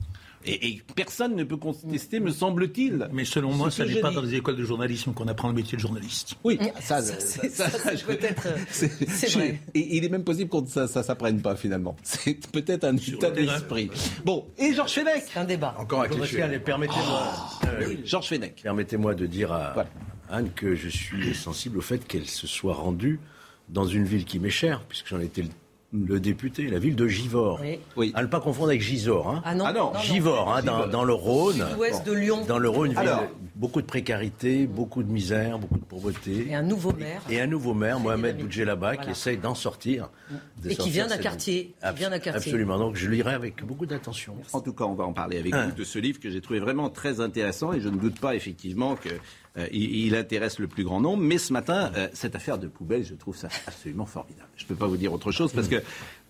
Et, 0.46 0.68
et 0.70 0.82
personne 0.96 1.36
ne 1.36 1.44
peut 1.44 1.58
contester, 1.58 2.20
me 2.20 2.32
semble-t-il. 2.32 3.08
Mais 3.12 3.26
selon 3.26 3.54
moi, 3.54 3.70
ce 3.70 3.78
ça 3.78 3.86
n'est 3.86 4.00
pas 4.02 4.10
dis. 4.10 4.16
dans 4.16 4.22
les 4.22 4.36
écoles 4.36 4.56
de 4.56 4.64
journalisme 4.64 5.14
qu'on 5.14 5.28
apprend 5.28 5.48
le 5.50 5.54
métier 5.54 5.76
de 5.76 5.82
journaliste. 5.82 6.36
Oui, 6.44 6.58
ça, 6.82 7.02
Ça, 7.02 7.20
ça, 7.20 7.50
ça, 7.50 7.70
ça, 7.70 7.92
peut-être, 8.06 8.48
euh, 8.48 8.58
c'est- 8.72 9.32
vrai. 9.34 9.60
Et 9.74 9.98
il 9.98 10.04
est 10.06 10.10
même 10.10 10.24
possible 10.24 10.50
qu'on 10.50 10.66
ça, 10.66 10.88
ça 10.88 11.04
s'apprenne 11.04 11.42
pas 11.42 11.56
finalement. 11.56 11.96
C'est 12.04 12.48
peut-être 12.48 12.84
un 12.86 12.96
état 12.98 13.30
d'esprit. 13.32 13.90
Bon, 14.26 14.48
et 14.58 14.74
Georges 14.74 14.94
Fenech. 14.94 15.24
C'est 15.32 15.40
un 15.40 15.46
débat. 15.46 15.76
Encore 15.78 16.02
un 16.02 16.08
cliché. 16.08 16.42
allez, 16.42 16.60
permettez-moi 16.60 17.32
euh, 17.68 17.96
Georges 18.06 18.28
Fenech. 18.30 18.62
permettez-moi 18.64 19.14
de 19.16 19.26
dire 19.26 19.52
à 19.52 19.72
Voilà. 19.74 19.90
Anne 20.30 20.50
que 20.56 20.76
je 20.76 20.88
suis 20.90 21.36
sensible 21.36 21.78
au 21.78 21.82
fait 21.82 22.08
qu'elle 22.08 22.28
se 22.28 22.48
soit 22.48 22.74
rendue 22.74 23.20
dans 23.70 23.86
une 23.86 24.06
ville 24.06 24.26
qui 24.26 24.40
m'est 24.40 24.50
chère, 24.50 24.82
puisque 24.88 25.08
j'en 25.08 25.20
étais 25.20 25.42
le, 25.44 25.50
le 25.94 26.20
député, 26.22 26.68
la 26.70 26.80
ville 26.80 26.96
de 26.96 27.08
Givors. 27.08 27.60
Oui. 27.62 27.80
Oui. 27.98 28.12
À 28.16 28.22
ne 28.22 28.28
pas 28.28 28.40
confondre 28.40 28.70
avec 28.70 28.82
Gisors. 28.82 29.28
Hein. 29.30 29.42
Ah 29.44 29.54
non, 29.56 29.66
Ah 29.68 29.74
non, 29.74 29.92
Givors, 30.02 30.54
hein, 30.56 30.62
dans, 30.64 30.88
dans 30.88 31.04
le 31.04 31.14
Rhône. 31.14 31.66
Sud-ouest 31.72 32.06
de 32.06 32.14
Lyon. 32.14 32.46
Dans 32.48 32.60
le 32.60 32.70
Rhône, 32.70 32.92
une 32.92 32.98
ville 33.00 33.10
Alors. 33.10 33.24
beaucoup 33.56 33.82
de 33.82 33.86
précarité, 33.86 34.68
beaucoup 34.68 35.04
de 35.04 35.12
misère, 35.12 35.60
beaucoup 35.60 35.78
de 35.80 35.84
pauvreté. 35.84 36.48
Et 36.50 36.56
un 36.56 36.62
nouveau 36.62 36.94
maire. 36.94 37.22
Et 37.30 37.42
un 37.42 37.48
nouveau 37.48 37.74
maire, 37.74 38.00
Mohamed. 38.00 38.38
Boudjelaba, 38.38 38.94
Voilà. 38.94 39.04
qui 39.04 39.10
essaye 39.12 39.38
d'en 39.38 39.54
sortir. 39.56 40.10
de 40.64 40.68
Et 40.68 40.70
qui 40.70 40.76
sortir 40.76 40.94
vient 40.94 41.08
d'un 41.08 41.18
quartier, 41.18 41.74
qui 41.86 41.96
vient 41.96 42.10
d'un 42.10 42.20
quartier. 42.20 42.50
Absolument. 42.52 42.78
Donc 42.78 42.96
je 42.96 43.10
lirai 43.10 43.34
avec 43.34 43.62
beaucoup 43.66 43.86
d'attention. 43.86 44.36
En 44.54 44.62
tout 44.62 44.74
cas, 44.74 44.86
on 44.86 44.94
va 44.96 45.04
en 45.04 45.14
parler 45.14 45.40
avec 45.40 45.54
Hein. 45.54 45.68
vous 45.72 45.76
de 45.76 45.84
ce 45.84 46.00
livre 46.00 46.20
que 46.22 46.30
j'ai 46.30 46.40
trouvé 46.40 46.60
vraiment 46.60 46.90
très 46.90 47.20
intéressant 47.20 47.74
et 47.74 47.82
je 47.82 47.90
ne 47.90 47.98
doute 47.98 48.18
pas 48.20 48.34
effectivement 48.36 48.96
que 48.96 49.10
euh, 49.57 49.68
il, 49.71 50.15
intéresse 50.15 50.59
le 50.59 50.68
plus 50.68 50.83
grand 50.83 51.01
nombre. 51.01 51.21
Mais 51.21 51.38
ce 51.38 51.51
matin, 51.51 51.92
euh, 51.95 52.07
cette 52.13 52.36
affaire 52.36 52.57
de 52.57 52.68
poubelle, 52.68 53.03
je 53.03 53.15
trouve 53.15 53.36
ça 53.36 53.50
absolument 53.68 54.06
formidable. 54.06 54.48
Je 54.56 54.63
ne 54.63 54.68
peux 54.69 54.75
pas 54.75 54.88
vous 54.88 54.98
dire 54.98 55.12
autre 55.12 55.31
chose 55.31 55.51
parce 55.51 55.68
que 55.68 55.81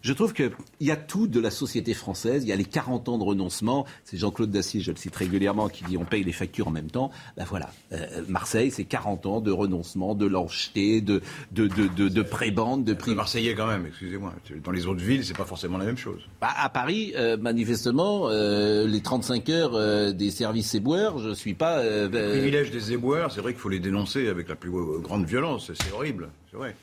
je 0.01 0.13
trouve 0.13 0.33
qu'il 0.33 0.51
y 0.79 0.91
a 0.91 0.95
tout 0.95 1.27
de 1.27 1.39
la 1.39 1.51
société 1.51 1.93
française. 1.93 2.43
Il 2.43 2.49
y 2.49 2.51
a 2.53 2.55
les 2.55 2.65
40 2.65 3.09
ans 3.09 3.17
de 3.17 3.23
renoncement. 3.23 3.85
C'est 4.03 4.17
Jean-Claude 4.17 4.51
Dacier, 4.51 4.81
je 4.81 4.91
le 4.91 4.97
cite 4.97 5.15
régulièrement, 5.15 5.69
qui 5.69 5.83
dit 5.83 5.97
on 5.97 6.05
paye 6.05 6.23
les 6.23 6.31
factures 6.31 6.67
en 6.67 6.71
même 6.71 6.89
temps. 6.89 7.11
Ben 7.37 7.45
voilà, 7.47 7.69
euh, 7.93 8.23
Marseille, 8.27 8.71
c'est 8.71 8.85
40 8.85 9.25
ans 9.25 9.41
de 9.41 9.51
renoncement, 9.51 10.15
de 10.15 10.25
lâcheté, 10.25 11.01
de, 11.01 11.21
de, 11.51 11.67
de, 11.67 11.87
de, 11.87 12.09
de 12.09 12.21
prébande, 12.21 12.83
de 12.83 12.93
prix. 12.93 13.15
Marseillais 13.15 13.55
quand 13.55 13.67
même, 13.67 13.85
excusez-moi. 13.85 14.33
Dans 14.63 14.71
les 14.71 14.87
autres 14.87 15.03
villes, 15.03 15.23
c'est 15.23 15.37
pas 15.37 15.45
forcément 15.45 15.77
la 15.77 15.85
même 15.85 15.97
chose. 15.97 16.21
Bah, 16.39 16.49
à 16.57 16.69
Paris, 16.69 17.13
euh, 17.15 17.37
manifestement, 17.37 18.29
euh, 18.29 18.87
les 18.87 19.01
35 19.01 19.49
heures 19.49 20.13
des 20.13 20.31
services 20.31 20.73
éboueurs, 20.75 21.19
je 21.19 21.33
suis 21.33 21.53
pas. 21.53 21.83
Le 21.83 22.09
euh, 22.13 22.31
privilège 22.31 22.71
des 22.71 22.93
éboueurs, 22.93 23.31
c'est 23.31 23.41
vrai 23.41 23.53
qu'il 23.53 23.61
faut 23.61 23.69
les 23.69 23.79
dénoncer 23.79 24.27
avec 24.27 24.49
la 24.49 24.55
plus 24.55 24.71
grande 25.01 25.25
violence. 25.25 25.71
C'est 25.73 25.91
horrible, 25.93 26.29
c'est 26.49 26.57
vrai. 26.57 26.75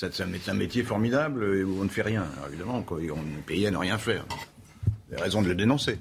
C'est 0.00 0.20
un, 0.20 0.54
métier 0.54 0.84
formidable 0.84 1.42
où 1.42 1.80
on 1.80 1.82
ne 1.82 1.88
fait 1.88 2.02
rien, 2.02 2.24
évidemment. 2.48 2.84
On 2.88 2.98
est 3.00 3.44
payé 3.44 3.66
à 3.66 3.72
ne 3.72 3.78
rien 3.78 3.98
faire. 3.98 4.24
Il 5.10 5.16
y 5.16 5.20
a 5.20 5.24
raison 5.24 5.42
de 5.42 5.48
le 5.48 5.56
dénoncer. 5.56 5.98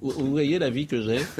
Vous, 0.00 0.10
vous 0.10 0.30
voyez 0.30 0.58
la 0.58 0.70
vie 0.70 0.86
que 0.86 1.00
j'ai 1.02 1.18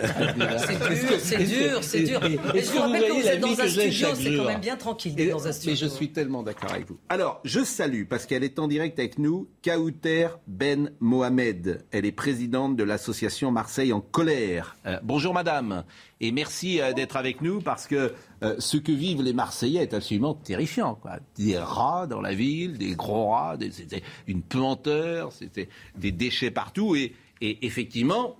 C'est 0.58 0.78
dur, 0.78 1.18
c'est 1.18 1.44
dur, 1.44 1.82
c'est 1.84 2.02
dur. 2.02 2.24
Et 2.24 2.38
je 2.52 2.56
est-ce 2.58 2.70
vous 2.70 2.72
que 2.72 2.76
vous 2.78 2.82
rappelle 2.82 3.00
que 3.02 3.06
voyez 3.08 3.20
vous 3.22 3.26
la 3.26 3.32
êtes 3.34 3.44
vie 3.44 3.50
dans 3.54 3.60
un 3.60 3.64
que 3.64 3.68
j'ai 3.68 3.90
studio, 3.90 4.06
chaque 4.08 4.16
c'est 4.16 4.24
quand 4.24 4.36
jour 4.36 4.46
même 4.46 4.60
bien 4.60 4.76
tranquille 4.76 5.14
Et- 5.18 5.28
dans 5.30 5.46
un 5.46 5.52
studio. 5.52 5.70
Mais 5.72 5.76
je 5.76 5.86
suis 5.86 6.10
tellement 6.12 6.42
d'accord 6.42 6.72
avec 6.72 6.86
vous. 6.88 6.98
Alors, 7.08 7.40
je 7.44 7.60
salue, 7.64 8.04
parce 8.08 8.26
qu'elle 8.26 8.44
est 8.44 8.58
en 8.58 8.68
direct 8.68 8.98
avec 8.98 9.18
nous, 9.18 9.48
Kauter 9.64 10.28
Ben 10.46 10.90
Mohamed. 11.00 11.84
Elle 11.90 12.06
est 12.06 12.12
présidente 12.12 12.76
de 12.76 12.84
l'association 12.84 13.50
Marseille 13.50 13.92
en 13.92 14.00
colère. 14.00 14.76
Euh, 14.86 14.98
bonjour 15.02 15.34
madame, 15.34 15.84
et 16.20 16.32
merci 16.32 16.80
euh, 16.80 16.92
d'être 16.92 17.16
avec 17.16 17.40
nous, 17.42 17.60
parce 17.60 17.86
que 17.86 18.12
euh, 18.42 18.56
ce 18.58 18.76
que 18.76 18.92
vivent 18.92 19.22
les 19.22 19.32
Marseillais 19.32 19.82
est 19.82 19.94
absolument 19.94 20.34
terrifiant. 20.34 20.94
Quoi. 20.94 21.18
Des 21.36 21.58
rats 21.58 22.06
dans 22.06 22.20
la 22.20 22.34
ville, 22.34 22.78
des 22.78 22.94
gros 22.94 23.28
rats, 23.30 23.56
des- 23.56 23.70
c'était 23.70 24.02
une 24.26 24.42
puanteur, 24.42 25.32
c'était 25.32 25.68
des 25.96 26.12
déchets 26.12 26.50
partout, 26.50 26.94
et, 26.96 27.12
et 27.40 27.64
effectivement, 27.66 28.36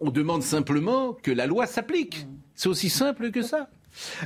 on 0.00 0.10
demande 0.10 0.42
simplement 0.42 1.12
que 1.12 1.30
la 1.30 1.46
loi 1.46 1.66
s'applique. 1.66 2.26
C'est 2.54 2.68
aussi 2.68 2.90
simple 2.90 3.30
que 3.30 3.42
ça. 3.42 3.68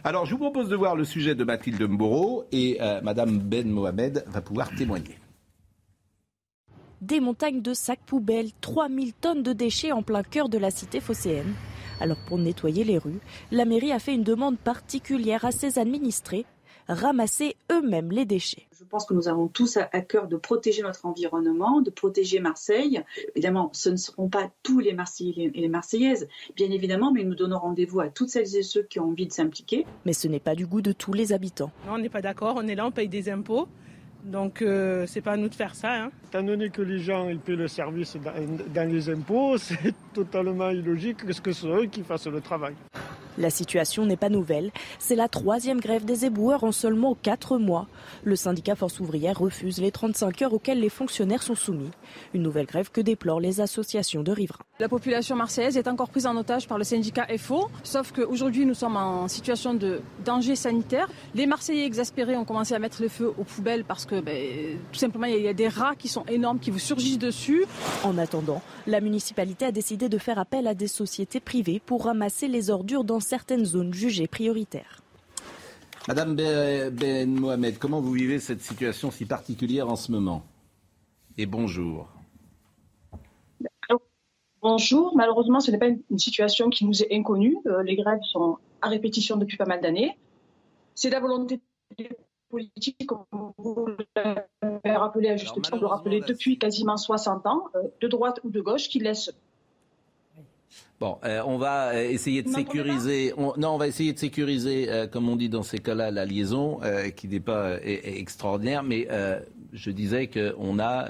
Alors, 0.03 0.27
je 0.27 0.33
vous 0.33 0.39
propose 0.39 0.69
de 0.69 0.77
voir 0.77 0.97
le 0.97 1.05
sujet 1.05 1.35
de 1.35 1.45
Mathilde 1.45 1.83
Mboro 1.83 2.45
et 2.53 2.79
euh, 2.81 3.01
Madame 3.03 3.39
Ben 3.39 3.69
Mohamed 3.69 4.25
va 4.29 4.41
pouvoir 4.41 4.75
témoigner. 4.75 5.19
Des 7.01 7.21
montagnes 7.21 7.61
de 7.61 7.75
sacs 7.75 8.05
poubelles, 8.07 8.51
3000 8.61 9.13
tonnes 9.15 9.43
de 9.43 9.53
déchets 9.53 9.93
en 9.93 10.03
plein 10.03 10.23
cœur 10.23 10.49
de 10.49 10.59
la 10.59 10.71
cité 10.71 11.01
phocéenne. 11.01 11.55
Alors 12.01 12.17
pour 12.27 12.39
nettoyer 12.39 12.85
les 12.85 12.99
rues, 12.99 13.21
la 13.51 13.65
mairie 13.65 13.93
a 13.93 13.99
fait 13.99 14.15
une 14.15 14.25
demande 14.25 14.59
particulière 14.59 15.45
à 15.45 15.53
ses 15.53 15.79
administrés. 15.79 16.45
Ramasser 16.89 17.57
eux-mêmes 17.73 18.11
les 18.11 18.25
déchets. 18.25 18.67
Je 18.79 18.85
pense 18.85 19.07
que 19.07 19.15
nous 19.15 19.29
avons 19.29 19.49
tous 19.49 19.77
à 19.77 20.01
cœur 20.01 20.29
de 20.29 20.37
protéger 20.37 20.83
notre 20.83 21.07
environnement, 21.07 21.81
de 21.81 21.91
protéger 21.91 22.41
Marseille. 22.41 23.03
Évidemment, 23.35 23.71
ce 23.73 23.91
ne 23.91 23.97
seront 23.97 24.29
pas 24.29 24.51
tous 24.63 24.79
les 24.79 24.93
Marseillais 24.93 25.51
et 25.55 25.61
les 25.61 25.69
Marseillaises, 25.69 26.29
bien 26.57 26.71
évidemment, 26.71 27.13
mais 27.13 27.25
nous 27.25 27.35
donnons 27.35 27.59
rendez-vous 27.59 28.01
à 28.01 28.09
toutes 28.09 28.29
celles 28.29 28.57
et 28.57 28.63
ceux 28.63 28.83
qui 28.83 29.01
ont 29.01 29.09
envie 29.11 29.27
de 29.27 29.33
s'impliquer. 29.33 29.87
Mais 30.05 30.13
ce 30.13 30.29
n'est 30.29 30.41
pas 30.41 30.55
du 30.55 30.67
goût 30.67 30.83
de 30.83 30.93
tous 30.93 31.13
les 31.13 31.33
habitants. 31.33 31.73
Non, 31.87 31.95
on 31.95 31.99
n'est 31.99 32.09
pas 32.09 32.23
d'accord, 32.23 32.57
on 32.59 32.67
est 32.67 32.75
là, 32.75 32.87
on 32.87 32.91
paye 32.91 33.09
des 33.09 33.29
impôts. 33.29 33.69
Donc 34.25 34.63
euh, 34.63 35.05
c'est 35.07 35.21
pas 35.21 35.33
à 35.33 35.37
nous 35.37 35.49
de 35.49 35.55
faire 35.55 35.75
ça. 35.75 36.05
Hein. 36.05 36.11
Étant 36.29 36.43
donné 36.43 36.71
que 36.71 36.81
les 36.81 36.99
gens 36.99 37.29
ils 37.29 37.39
paient 37.39 37.57
le 37.57 37.69
service 37.69 38.17
dans, 38.17 38.33
dans 38.75 38.91
les 38.91 39.11
impôts, 39.11 39.59
c'est 39.59 39.95
totalement 40.15 40.71
illogique 40.71 41.19
que 41.19 41.53
ce 41.53 41.61
soit 41.61 41.83
eux 41.83 41.87
qui 41.87 42.03
fassent 42.03 42.27
le 42.27 42.41
travail. 42.41 42.75
La 43.37 43.51
situation 43.51 44.07
n'est 44.07 44.17
pas 44.17 44.29
nouvelle. 44.29 44.71
C'est 45.01 45.17
la 45.17 45.29
troisième 45.29 45.81
grève 45.81 46.05
des 46.05 46.25
éboueurs 46.25 46.63
en 46.63 46.71
seulement 46.71 47.17
quatre 47.21 47.59
mois. 47.59 47.89
Le 48.23 48.37
syndicat 48.37 48.77
Force 48.77 49.01
ouvrière 49.01 49.37
refuse 49.37 49.81
les 49.81 49.91
35 49.91 50.43
heures 50.43 50.53
auxquelles 50.53 50.79
les 50.79 50.89
fonctionnaires 50.89 51.43
sont 51.43 51.57
soumis. 51.57 51.91
Une 52.33 52.43
nouvelle 52.43 52.67
grève 52.67 52.93
que 52.93 53.01
déplorent 53.01 53.41
les 53.41 53.61
associations 53.61 54.23
de 54.23 54.31
riverains. 54.31 54.65
La 54.79 54.89
population 54.89 55.35
marseillaise 55.35 55.77
est 55.77 55.89
encore 55.89 56.11
prise 56.11 56.27
en 56.27 56.37
otage 56.37 56.69
par 56.69 56.79
le 56.79 56.85
syndicat 56.85 57.27
FO, 57.39 57.69
sauf 57.83 58.13
qu'aujourd'hui 58.13 58.67
nous 58.67 58.75
sommes 58.75 58.97
en 58.97 59.27
situation 59.27 59.75
de 59.75 60.01
danger 60.25 60.55
sanitaire. 60.55 61.09
Les 61.35 61.47
Marseillais 61.47 61.87
exaspérés 61.87 62.37
ont 62.37 62.45
commencé 62.45 62.75
à 62.75 62.79
mettre 62.79 63.03
le 63.03 63.09
feu 63.09 63.33
aux 63.37 63.45
poubelles 63.45 63.85
parce 63.85 64.07
que 64.07 64.14
ben, 64.21 64.79
tout 64.93 64.99
simplement 64.99 65.27
il 65.27 65.43
y 65.43 65.49
a 65.49 65.55
des 65.55 65.69
rats 65.69 65.95
qui 65.97 66.09
sont 66.09 66.25
énormes, 66.27 66.59
qui 66.59 66.71
vous 66.71 66.79
surgissent 66.79 67.19
dessus. 67.19 67.65
En 68.03 68.19
attendant, 68.19 68.63
la 68.87 69.01
municipalité 69.01 69.67
a 69.67 69.73
décidé 69.73 70.09
de 70.09 70.19
faire 70.19 70.39
appel 70.39 70.67
à 70.67 70.75
des 70.75 70.89
sociétés 70.89 71.41
privées 71.41 71.81
pour 71.85 72.05
ramasser 72.05 72.49
les 72.49 72.71
ordures 72.71 73.05
dans 73.05 73.21
certaines 73.21 73.65
zones 73.65 73.95
jugées 73.95 74.27
prioritaires. 74.27 75.01
Madame 76.07 76.35
Ben 76.35 77.35
Mohamed, 77.35 77.79
comment 77.79 78.01
vous 78.01 78.13
vivez 78.13 78.39
cette 78.39 78.61
situation 78.61 79.11
si 79.11 79.25
particulière 79.25 79.89
en 79.89 79.97
ce 79.97 80.13
moment? 80.13 80.45
Et 81.39 81.47
bonjour. 81.47 82.09
bonjour. 84.61 85.17
Malheureusement, 85.17 85.61
ce 85.61 85.71
n'est 85.71 85.79
pas 85.79 85.89
une 85.89 86.19
situation 86.19 86.69
qui 86.69 86.85
nous 86.85 87.03
est 87.03 87.15
inconnue. 87.15 87.57
Euh, 87.67 87.83
les 87.83 87.97
grèves 87.97 88.23
sont 88.31 88.59
à 88.83 88.89
répétition 88.89 89.37
depuis 89.37 89.57
pas 89.57 89.65
mal 89.65 89.81
d'années. 89.81 90.17
C'est 90.95 91.11
la 91.11 91.21
volonté 91.21 91.61
des 91.99 92.09
politiques, 92.55 93.07
comme 93.07 93.25
vous 93.59 93.89
l'avez 94.15 94.97
rappelé 94.97 95.29
à 95.31 95.37
juste 95.37 95.55
titre, 95.55 95.79
de 95.79 95.85
rappeler 95.85 96.21
depuis 96.21 96.59
quasiment 96.59 96.97
60 96.97 97.47
ans, 97.47 97.65
euh, 97.75 97.83
de 98.01 98.09
droite 98.09 98.41
ou 98.45 98.51
de 98.51 98.61
gauche, 98.61 98.89
qui 98.89 99.01
laissent 99.01 99.33
Bon, 101.01 101.19
euh, 101.25 101.43
on 101.45 101.59
va 101.59 101.89
euh, 101.89 102.09
essayer 102.09 102.43
de 102.43 102.49
sécuriser. 102.49 103.35
non, 103.37 103.71
on 103.71 103.79
va 103.79 103.89
essayer 103.89 104.13
de 104.13 104.19
sécuriser, 104.19 104.87
euh, 104.89 105.07
comme 105.09 105.29
on 105.29 105.35
dit 105.35 105.49
dans 105.49 105.65
ces 105.65 105.79
cas-là, 105.79 106.13
la 106.13 106.25
liaison, 106.25 106.81
qui 107.17 107.29
n'est 107.29 107.41
pas 107.41 107.79
extraordinaire. 107.83 108.83
Mais 108.83 109.09
je 109.73 109.91
disais 109.91 110.29
qu'on 110.29 110.79
a 110.79 111.09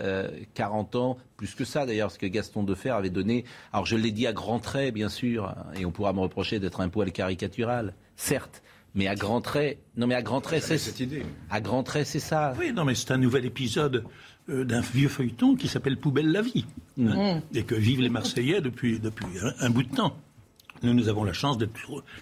40 0.54 0.96
ans, 0.96 1.16
plus 1.36 1.54
que 1.54 1.64
ça 1.64 1.84
d'ailleurs, 1.86 2.08
parce 2.08 2.18
que 2.18 2.26
Gaston 2.26 2.62
Defer 2.62 2.90
avait 2.90 3.10
donné. 3.10 3.44
Alors 3.72 3.86
je 3.86 3.96
l'ai 3.96 4.10
dit 4.10 4.26
à 4.26 4.32
grands 4.32 4.58
traits, 4.58 4.94
bien 4.94 5.08
sûr, 5.08 5.44
hein, 5.46 5.56
et 5.78 5.84
on 5.84 5.90
pourra 5.90 6.12
me 6.12 6.20
reprocher 6.20 6.58
d'être 6.60 6.80
un 6.80 6.88
poil 6.88 7.12
caricatural, 7.12 7.94
certes. 8.16 8.62
Mais 8.94 9.08
à 9.08 9.14
grands 9.14 9.40
traits, 9.40 9.78
non 9.96 10.06
mais 10.06 10.14
à 10.14 10.22
grands 10.22 10.40
traits, 10.40 10.62
c'est 10.62 10.78
cette 10.78 11.00
idée. 11.00 11.24
À 11.50 11.60
grands 11.60 11.82
traits, 11.82 12.06
c'est 12.06 12.20
ça. 12.20 12.54
Oui, 12.58 12.72
non 12.72 12.84
mais 12.84 12.94
c'est 12.94 13.10
un 13.10 13.18
nouvel 13.18 13.44
épisode 13.44 14.04
euh, 14.50 14.64
d'un 14.64 14.82
vieux 14.82 15.08
feuilleton 15.08 15.56
qui 15.56 15.68
s'appelle 15.68 15.96
Poubelle 15.96 16.30
la 16.30 16.42
vie. 16.42 16.66
Mm. 16.96 17.38
Et 17.54 17.64
que 17.64 17.74
vivent 17.74 18.02
les 18.02 18.08
Marseillais 18.08 18.60
depuis, 18.60 19.00
depuis 19.00 19.26
un, 19.60 19.70
bout 19.70 19.82
de 19.82 19.94
temps. 19.94 20.16
Nous, 20.82 20.92
nous 20.92 21.08
avons 21.08 21.24
la 21.24 21.32
chance 21.32 21.56
d'être 21.56 21.72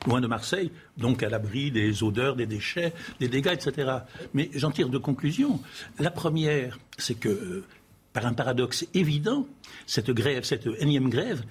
loin 0.06 0.20
de 0.20 0.28
Marseille, 0.28 0.70
donc 0.96 1.22
à 1.22 1.28
l'abri 1.28 1.72
des 1.72 2.02
odeurs, 2.02 2.36
des 2.36 2.46
déchets, 2.46 2.92
des 3.18 3.28
dégâts, 3.28 3.52
etc. 3.52 3.90
Mais 4.34 4.50
j'en 4.54 4.70
tire 4.70 4.88
deux 4.88 5.00
conclusions. 5.00 5.60
La 5.98 6.10
première, 6.12 6.78
c'est 6.96 7.18
que, 7.18 7.28
euh, 7.28 7.64
par 8.12 8.24
un 8.24 8.34
paradoxe 8.34 8.86
évident, 8.94 9.46
cette 9.86 10.10
grève, 10.10 10.44
cette 10.44 10.68
énième 10.78 11.10
grève, 11.10 11.42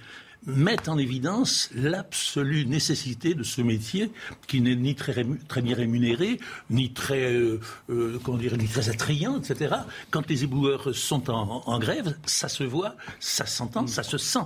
mettent 0.45 0.89
en 0.89 0.97
évidence 0.97 1.69
l'absolue 1.75 2.65
nécessité 2.65 3.33
de 3.33 3.43
ce 3.43 3.61
métier 3.61 4.11
qui 4.47 4.61
n'est 4.61 4.75
ni 4.75 4.95
très, 4.95 5.25
très, 5.47 5.61
bien 5.61 5.75
rémunéré, 5.75 6.39
ni 6.69 6.93
très, 6.93 7.33
euh, 7.33 7.59
euh, 7.89 8.19
comment 8.23 8.37
dire, 8.37 8.57
ni 8.57 8.67
très 8.67 8.89
attrayant, 8.89 9.39
etc. 9.39 9.75
Quand 10.09 10.27
les 10.29 10.43
éboueurs 10.43 10.95
sont 10.95 11.29
en, 11.29 11.79
grève, 11.79 12.17
ça 12.25 12.47
se 12.47 12.63
voit, 12.63 12.95
ça 13.19 13.45
s'entend, 13.45 13.87
ça 13.87 14.03
se 14.03 14.17
sent. 14.17 14.39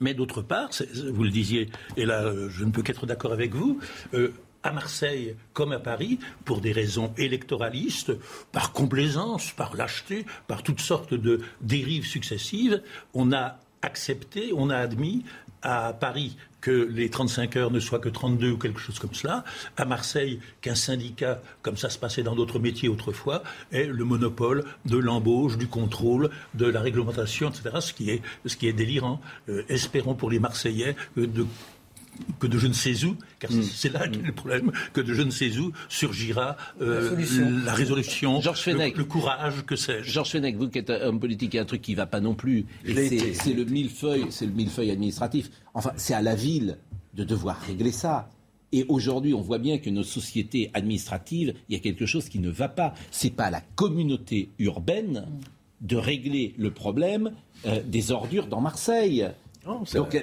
Mais 0.00 0.14
d'autre 0.14 0.42
part, 0.42 0.70
vous 1.12 1.24
le 1.24 1.30
disiez, 1.30 1.70
et 1.96 2.06
là 2.06 2.32
je 2.48 2.64
ne 2.64 2.70
peux 2.70 2.82
qu'être 2.82 3.06
d'accord 3.06 3.32
avec 3.32 3.54
vous, 3.54 3.80
euh, 4.14 4.32
à 4.62 4.72
Marseille 4.72 5.36
comme 5.52 5.72
à 5.72 5.78
Paris, 5.78 6.18
pour 6.44 6.60
des 6.60 6.72
raisons 6.72 7.12
électoralistes, 7.16 8.12
par 8.52 8.72
complaisance, 8.72 9.52
par 9.52 9.76
lâcheté, 9.76 10.26
par 10.46 10.62
toutes 10.62 10.80
sortes 10.80 11.14
de 11.14 11.40
dérives 11.60 12.06
successives, 12.06 12.82
on 13.14 13.32
a 13.32 13.58
accepté, 13.82 14.52
on 14.54 14.70
a 14.70 14.76
admis 14.76 15.24
à 15.62 15.92
Paris 15.92 16.36
que 16.60 16.70
les 16.70 17.08
35 17.08 17.56
heures 17.56 17.70
ne 17.70 17.80
soient 17.80 17.98
que 17.98 18.08
32 18.08 18.50
ou 18.50 18.58
quelque 18.58 18.80
chose 18.80 18.98
comme 18.98 19.14
cela, 19.14 19.44
à 19.76 19.84
Marseille 19.84 20.40
qu'un 20.60 20.74
syndicat, 20.74 21.40
comme 21.62 21.76
ça 21.76 21.88
se 21.88 21.98
passait 21.98 22.22
dans 22.22 22.34
d'autres 22.34 22.58
métiers 22.58 22.88
autrefois, 22.88 23.42
ait 23.72 23.86
le 23.86 24.04
monopole 24.04 24.64
de 24.84 24.98
l'embauche, 24.98 25.56
du 25.56 25.68
contrôle, 25.68 26.30
de 26.54 26.66
la 26.66 26.80
réglementation, 26.80 27.48
etc., 27.48 27.76
ce 27.80 27.92
qui 27.92 28.10
est, 28.10 28.22
ce 28.44 28.56
qui 28.56 28.68
est 28.68 28.72
délirant. 28.72 29.20
Euh, 29.48 29.64
espérons 29.68 30.14
pour 30.14 30.30
les 30.30 30.38
Marseillais 30.38 30.96
euh, 31.16 31.26
de 31.26 31.46
que 32.38 32.46
de 32.46 32.58
je 32.58 32.66
ne 32.66 32.72
sais 32.72 33.04
où, 33.04 33.16
car 33.38 33.50
mm. 33.50 33.62
c'est 33.62 33.92
là 33.92 34.06
mm. 34.06 34.22
le 34.24 34.32
problème, 34.32 34.72
que 34.92 35.00
de 35.00 35.14
je 35.14 35.22
ne 35.22 35.30
sais 35.30 35.56
où 35.58 35.72
surgira 35.88 36.56
euh, 36.80 37.16
la, 37.64 37.74
résolution, 37.74 38.40
Georges 38.40 38.66
le, 38.66 39.04
courage, 39.04 39.64
que 39.66 39.76
sais-je. 39.76 40.10
Georges 40.10 40.30
Fenech, 40.30 40.56
vous 40.56 40.68
qui 40.68 40.78
êtes 40.78 40.90
un 40.90 41.08
homme 41.08 41.20
politique, 41.20 41.54
il 41.54 41.56
y 41.56 41.60
a 41.60 41.62
un 41.62 41.66
truc 41.66 41.82
qui 41.82 41.92
ne 41.92 41.96
va 41.96 42.06
pas 42.06 42.20
non 42.20 42.34
plus. 42.34 42.66
C'est 42.84 43.54
le 43.54 43.64
millefeuille, 43.64 44.26
c'est 44.30 44.46
le 44.46 44.52
millefeuille 44.52 44.90
administratif. 44.90 45.50
Enfin, 45.74 45.92
c'est 45.96 46.14
à 46.14 46.22
la 46.22 46.34
ville 46.34 46.78
de 47.14 47.24
devoir 47.24 47.60
régler 47.60 47.92
ça. 47.92 48.30
Et 48.72 48.84
aujourd'hui, 48.88 49.34
on 49.34 49.40
voit 49.40 49.58
bien 49.58 49.78
que 49.78 49.90
nos 49.90 50.04
sociétés 50.04 50.70
administratives, 50.74 51.54
il 51.68 51.74
y 51.74 51.76
a 51.76 51.80
quelque 51.80 52.06
chose 52.06 52.28
qui 52.28 52.38
ne 52.38 52.50
va 52.50 52.68
pas. 52.68 52.94
C'est 53.10 53.34
pas 53.34 53.46
à 53.46 53.50
la 53.50 53.60
communauté 53.60 54.50
urbaine 54.58 55.26
de 55.80 55.96
régler 55.96 56.54
le 56.58 56.70
problème 56.70 57.32
euh, 57.66 57.80
des 57.84 58.12
ordures 58.12 58.46
dans 58.46 58.60
Marseille 58.60 59.28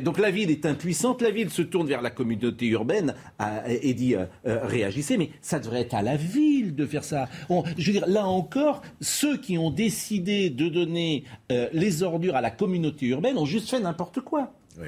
donc, 0.01 0.17
la 0.17 0.31
ville 0.31 0.49
est 0.49 0.65
impuissante, 0.65 1.21
la 1.21 1.31
ville 1.31 1.49
se 1.49 1.61
tourne 1.61 1.87
vers 1.87 2.01
la 2.01 2.09
communauté 2.09 2.67
urbaine 2.67 3.13
et 3.67 3.93
dit 3.93 4.15
euh, 4.15 4.25
euh, 4.45 4.65
réagissez, 4.65 5.17
mais 5.17 5.29
ça 5.41 5.59
devrait 5.59 5.81
être 5.81 5.93
à 5.93 6.01
la 6.01 6.15
ville 6.15 6.75
de 6.75 6.85
faire 6.85 7.03
ça. 7.03 7.29
je 7.77 7.87
veux 7.87 7.93
dire, 7.93 8.07
là 8.07 8.25
encore, 8.25 8.81
ceux 9.01 9.37
qui 9.37 9.57
ont 9.57 9.69
décidé 9.69 10.49
de 10.49 10.69
donner 10.69 11.23
euh, 11.51 11.67
les 11.73 12.03
ordures 12.03 12.35
à 12.35 12.41
la 12.41 12.51
communauté 12.51 13.07
urbaine 13.07 13.37
ont 13.37 13.45
juste 13.45 13.69
fait 13.69 13.79
n'importe 13.79 14.21
quoi. 14.21 14.53
Oui. 14.79 14.87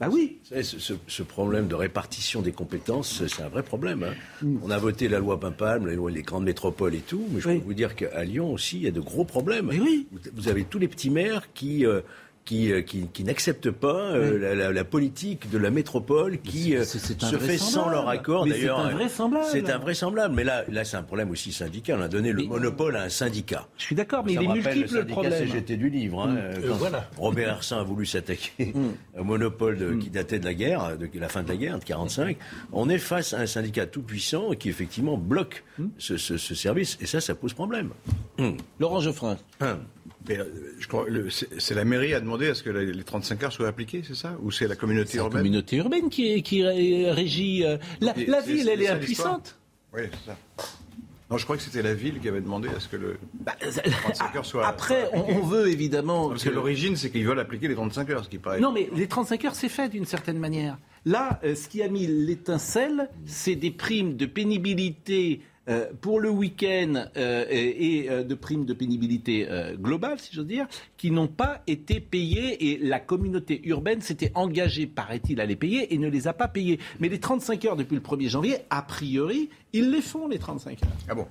Bah 0.00 0.08
oui. 0.12 0.38
Ce, 0.50 1.22
problème 1.22 1.68
de 1.68 1.76
répartition 1.76 2.42
des 2.42 2.50
compétences, 2.50 3.24
c'est 3.28 3.42
un 3.42 3.48
vrai 3.48 3.62
problème. 3.62 4.02
Hein. 4.02 4.14
Mm. 4.42 4.58
On 4.64 4.70
a 4.70 4.78
voté 4.78 5.06
la 5.08 5.20
loi 5.20 5.38
Pimpalme, 5.38 5.86
les, 5.86 6.22
grandes 6.22 6.44
métropoles 6.44 6.96
et 6.96 7.00
tout, 7.00 7.24
mais 7.30 7.40
je 7.40 7.48
peux 7.48 7.54
vous 7.58 7.74
dire 7.74 7.94
qu'à 7.94 8.24
Lyon 8.24 8.52
aussi, 8.52 8.78
il 8.78 8.82
y 8.82 8.88
a 8.88 8.90
de 8.90 9.00
gros 9.00 9.24
problèmes. 9.24 9.68
oui. 9.68 10.08
Vous 10.34 10.48
avez 10.48 10.64
tous 10.64 10.80
les 10.80 10.88
petits 10.88 11.10
maires 11.10 11.52
qui 11.54 11.64
qui, 11.64 11.86
euh, 11.86 12.00
qui, 12.44 12.72
qui 13.12 13.24
n'acceptent 13.24 13.70
pas 13.70 14.12
euh, 14.12 14.38
la, 14.38 14.54
la, 14.54 14.72
la, 14.72 14.84
politique 14.84 15.50
de 15.50 15.56
la 15.56 15.70
métropole 15.70 16.38
qui 16.38 16.76
euh, 16.76 16.84
se 16.84 17.38
fait 17.38 17.56
sans 17.56 17.88
leur 17.88 18.08
accord. 18.08 18.46
D'ailleurs, 18.46 18.82
c'est 18.82 18.92
invraisemblable. 18.92 19.46
C'est 19.50 19.70
invraisemblable. 19.70 20.34
Mais 20.34 20.44
là, 20.44 20.64
là 20.68 20.84
c'est 20.84 20.96
un 20.96 21.02
problème 21.02 21.30
aussi 21.30 21.52
syndical. 21.52 21.98
On 22.00 22.02
a 22.02 22.08
donné 22.08 22.32
le 22.32 22.44
monopole 22.44 22.96
à 22.96 23.04
un 23.04 23.08
syndicat. 23.08 23.66
Je 23.78 23.84
suis 23.84 23.94
d'accord, 23.94 24.24
mais 24.24 24.34
il 24.34 24.42
est 24.42 24.48
multiple 24.48 24.94
le 24.94 25.06
problème. 25.06 25.46
CGT 25.46 25.76
du 25.76 25.88
livre. 25.88 26.22
Hein, 26.22 26.34
mm. 26.34 26.66
voilà. 26.72 27.08
Robert 27.16 27.48
Hersin 27.48 27.78
a 27.78 27.82
voulu 27.82 28.04
s'attaquer 28.04 28.74
mm. 28.74 28.90
au 29.20 29.24
monopole 29.24 29.78
de, 29.78 29.94
qui 29.94 30.10
datait 30.10 30.38
de 30.38 30.44
la 30.44 30.54
guerre, 30.54 30.98
de 30.98 31.08
la 31.18 31.28
fin 31.28 31.42
de 31.42 31.48
la 31.48 31.56
guerre, 31.56 31.78
de 31.78 31.84
45. 31.84 32.36
On 32.72 32.90
est 32.90 32.98
face 32.98 33.32
à 33.32 33.40
un 33.40 33.46
syndicat 33.46 33.86
tout 33.86 34.02
puissant 34.02 34.50
qui 34.50 34.68
effectivement 34.68 35.16
bloque 35.16 35.64
mm. 35.78 35.86
ce, 35.96 36.16
ce, 36.18 36.36
ce, 36.36 36.54
service. 36.54 36.98
Et 37.00 37.06
ça, 37.06 37.22
ça 37.22 37.34
pose 37.34 37.54
problème. 37.54 37.90
Laurent 38.78 39.00
Geoffrin. 39.00 39.38
Euh, 40.30 41.28
c'est 41.58 41.74
la 41.74 41.84
mairie 41.84 42.14
à 42.14 42.20
demander 42.20 42.48
à 42.48 42.54
ce 42.54 42.62
que 42.62 42.70
les 42.70 43.04
35 43.04 43.42
heures 43.42 43.52
soient 43.52 43.68
appliquées, 43.68 44.02
c'est 44.06 44.14
ça? 44.14 44.36
Ou 44.42 44.50
c'est 44.50 44.66
la 44.66 44.76
communauté 44.76 45.18
urbaine 45.18 45.38
la 45.38 45.42
communauté 45.42 45.76
urbaine 45.76 46.08
qui, 46.08 46.42
qui 46.42 46.64
régit. 46.64 47.64
Euh, 47.64 47.76
la, 48.00 48.12
ville, 48.40 48.68
elle 48.68 48.82
est, 48.82 48.88
impuissante. 48.88 49.58
Oui, 49.92 50.02
c'est 50.10 50.30
ça. 50.30 50.36
Non, 51.30 51.38
je 51.38 51.44
crois 51.44 51.56
que 51.56 51.62
c'était 51.62 51.82
la 51.82 51.94
ville 51.94 52.20
qui 52.20 52.28
avait 52.28 52.40
demandé 52.40 52.68
à 52.68 52.80
ce 52.80 52.88
que 52.88 52.96
le 52.96 53.18
35 53.44 54.32
bah, 54.32 54.38
heures 54.38 54.46
soit. 54.46 54.66
Après, 54.66 55.08
on, 55.12 55.40
veut 55.40 55.68
évidemment. 55.68 56.28
parce 56.28 56.44
que, 56.44 56.50
l'origine, 56.50 56.96
c'est 56.96 57.10
qu'ils 57.10 57.26
veulent 57.26 57.40
appliquer 57.40 57.68
les 57.68 57.74
35 57.74 58.10
heures, 58.10 58.24
ce 58.24 58.28
qui 58.28 58.38
paraît. 58.38 58.60
Non, 58.60 58.72
mais 58.72 58.90
les 58.94 59.08
35 59.08 59.44
heures, 59.46 59.54
c'est 59.54 59.70
fait 59.70 59.88
d'une 59.88 60.04
certaine 60.04 60.38
manière. 60.38 60.78
Là, 61.06 61.40
euh, 61.44 61.54
ce 61.54 61.68
qui 61.68 61.82
a 61.82 61.88
mis 61.88 62.06
l'étincelle, 62.06 63.08
c'est 63.26 63.56
des 63.56 63.70
primes 63.70 64.16
de 64.16 64.26
pénibilité 64.26 65.40
euh, 65.68 65.86
pour 66.00 66.20
le 66.20 66.30
week-end 66.30 67.06
euh, 67.16 67.46
et, 67.48 68.04
et, 68.04 68.24
de 68.24 68.34
primes 68.34 68.64
de 68.64 68.74
pénibilité 68.74 69.48
globale, 69.74 70.18
si 70.18 70.34
j'ose 70.34 70.46
dire, 70.46 70.66
qui 70.96 71.10
n'ont 71.10 71.28
pas 71.28 71.62
été 71.66 72.00
payées 72.00 72.70
et 72.70 72.78
la 72.78 73.00
communauté 73.00 73.60
urbaine 73.64 74.00
s'était 74.00 74.32
engagée, 74.34 74.86
paraît-il, 74.86 75.40
à 75.40 75.46
les 75.46 75.56
payer 75.56 75.92
et 75.94 75.98
ne 75.98 76.08
les 76.08 76.28
a 76.28 76.32
pas 76.32 76.48
payées. 76.48 76.78
Mais 77.00 77.08
les 77.08 77.20
35 77.20 77.64
heures 77.64 77.76
depuis 77.76 77.94
le 77.94 78.02
1er 78.02 78.28
janvier, 78.28 78.58
a 78.70 78.82
priori, 78.82 79.50
ils 79.72 79.90
les 79.90 80.02
font, 80.02 80.28
les 80.28 80.38
35 80.38 80.82
heures. 80.82 80.90
Ah 81.08 81.14
bon? 81.14 81.26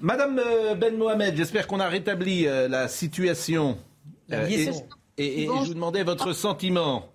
Madame 0.00 0.40
Ben 0.78 0.96
Mohamed, 0.96 1.36
j'espère 1.36 1.66
qu'on 1.66 1.80
a 1.80 1.88
rétabli 1.88 2.44
la 2.44 2.88
situation. 2.88 3.78
et, 4.30 4.68
et, 5.18 5.42
et 5.42 5.46
je 5.46 5.68
vous 5.68 5.74
demandais 5.74 6.02
votre 6.02 6.32
sentiment. 6.32 7.12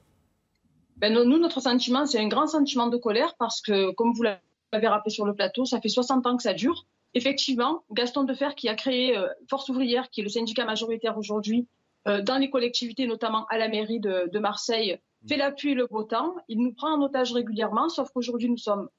Ben, 0.97 1.13
nous, 1.13 1.37
notre 1.37 1.61
sentiment, 1.61 2.05
c'est 2.05 2.19
un 2.19 2.27
grand 2.27 2.47
sentiment 2.47 2.87
de 2.87 2.97
colère 2.97 3.35
parce 3.37 3.61
que, 3.61 3.93
comme 3.93 4.13
vous 4.13 4.23
l'avez 4.23 4.39
rappelé 4.73 5.11
sur 5.11 5.25
le 5.25 5.33
plateau, 5.33 5.65
ça 5.65 5.81
fait 5.81 5.89
60 5.89 6.25
ans 6.25 6.37
que 6.37 6.43
ça 6.43 6.53
dure. 6.53 6.85
Effectivement, 7.13 7.83
Gaston 7.91 8.23
Defer, 8.23 8.49
qui 8.55 8.69
a 8.69 8.75
créé 8.75 9.17
euh, 9.17 9.27
Force 9.49 9.69
ouvrière, 9.69 10.09
qui 10.09 10.21
est 10.21 10.23
le 10.23 10.29
syndicat 10.29 10.65
majoritaire 10.65 11.17
aujourd'hui, 11.17 11.67
euh, 12.07 12.21
dans 12.21 12.37
les 12.37 12.49
collectivités, 12.49 13.07
notamment 13.07 13.45
à 13.47 13.57
la 13.57 13.69
mairie 13.69 13.99
de, 13.99 14.29
de 14.31 14.39
Marseille, 14.39 14.99
fait 15.27 15.37
l'appui 15.37 15.71
et 15.71 15.73
le 15.73 15.87
beau 15.87 16.03
temps. 16.03 16.35
Il 16.47 16.59
nous 16.61 16.73
prend 16.73 16.93
en 16.93 17.01
otage 17.01 17.33
régulièrement, 17.33 17.89
sauf 17.89 18.11
qu'aujourd'hui, 18.11 18.49
nous 18.49 18.57
sommes 18.57 18.89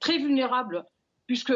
très 0.00 0.18
vulnérables 0.18 0.84
puisque 1.26 1.54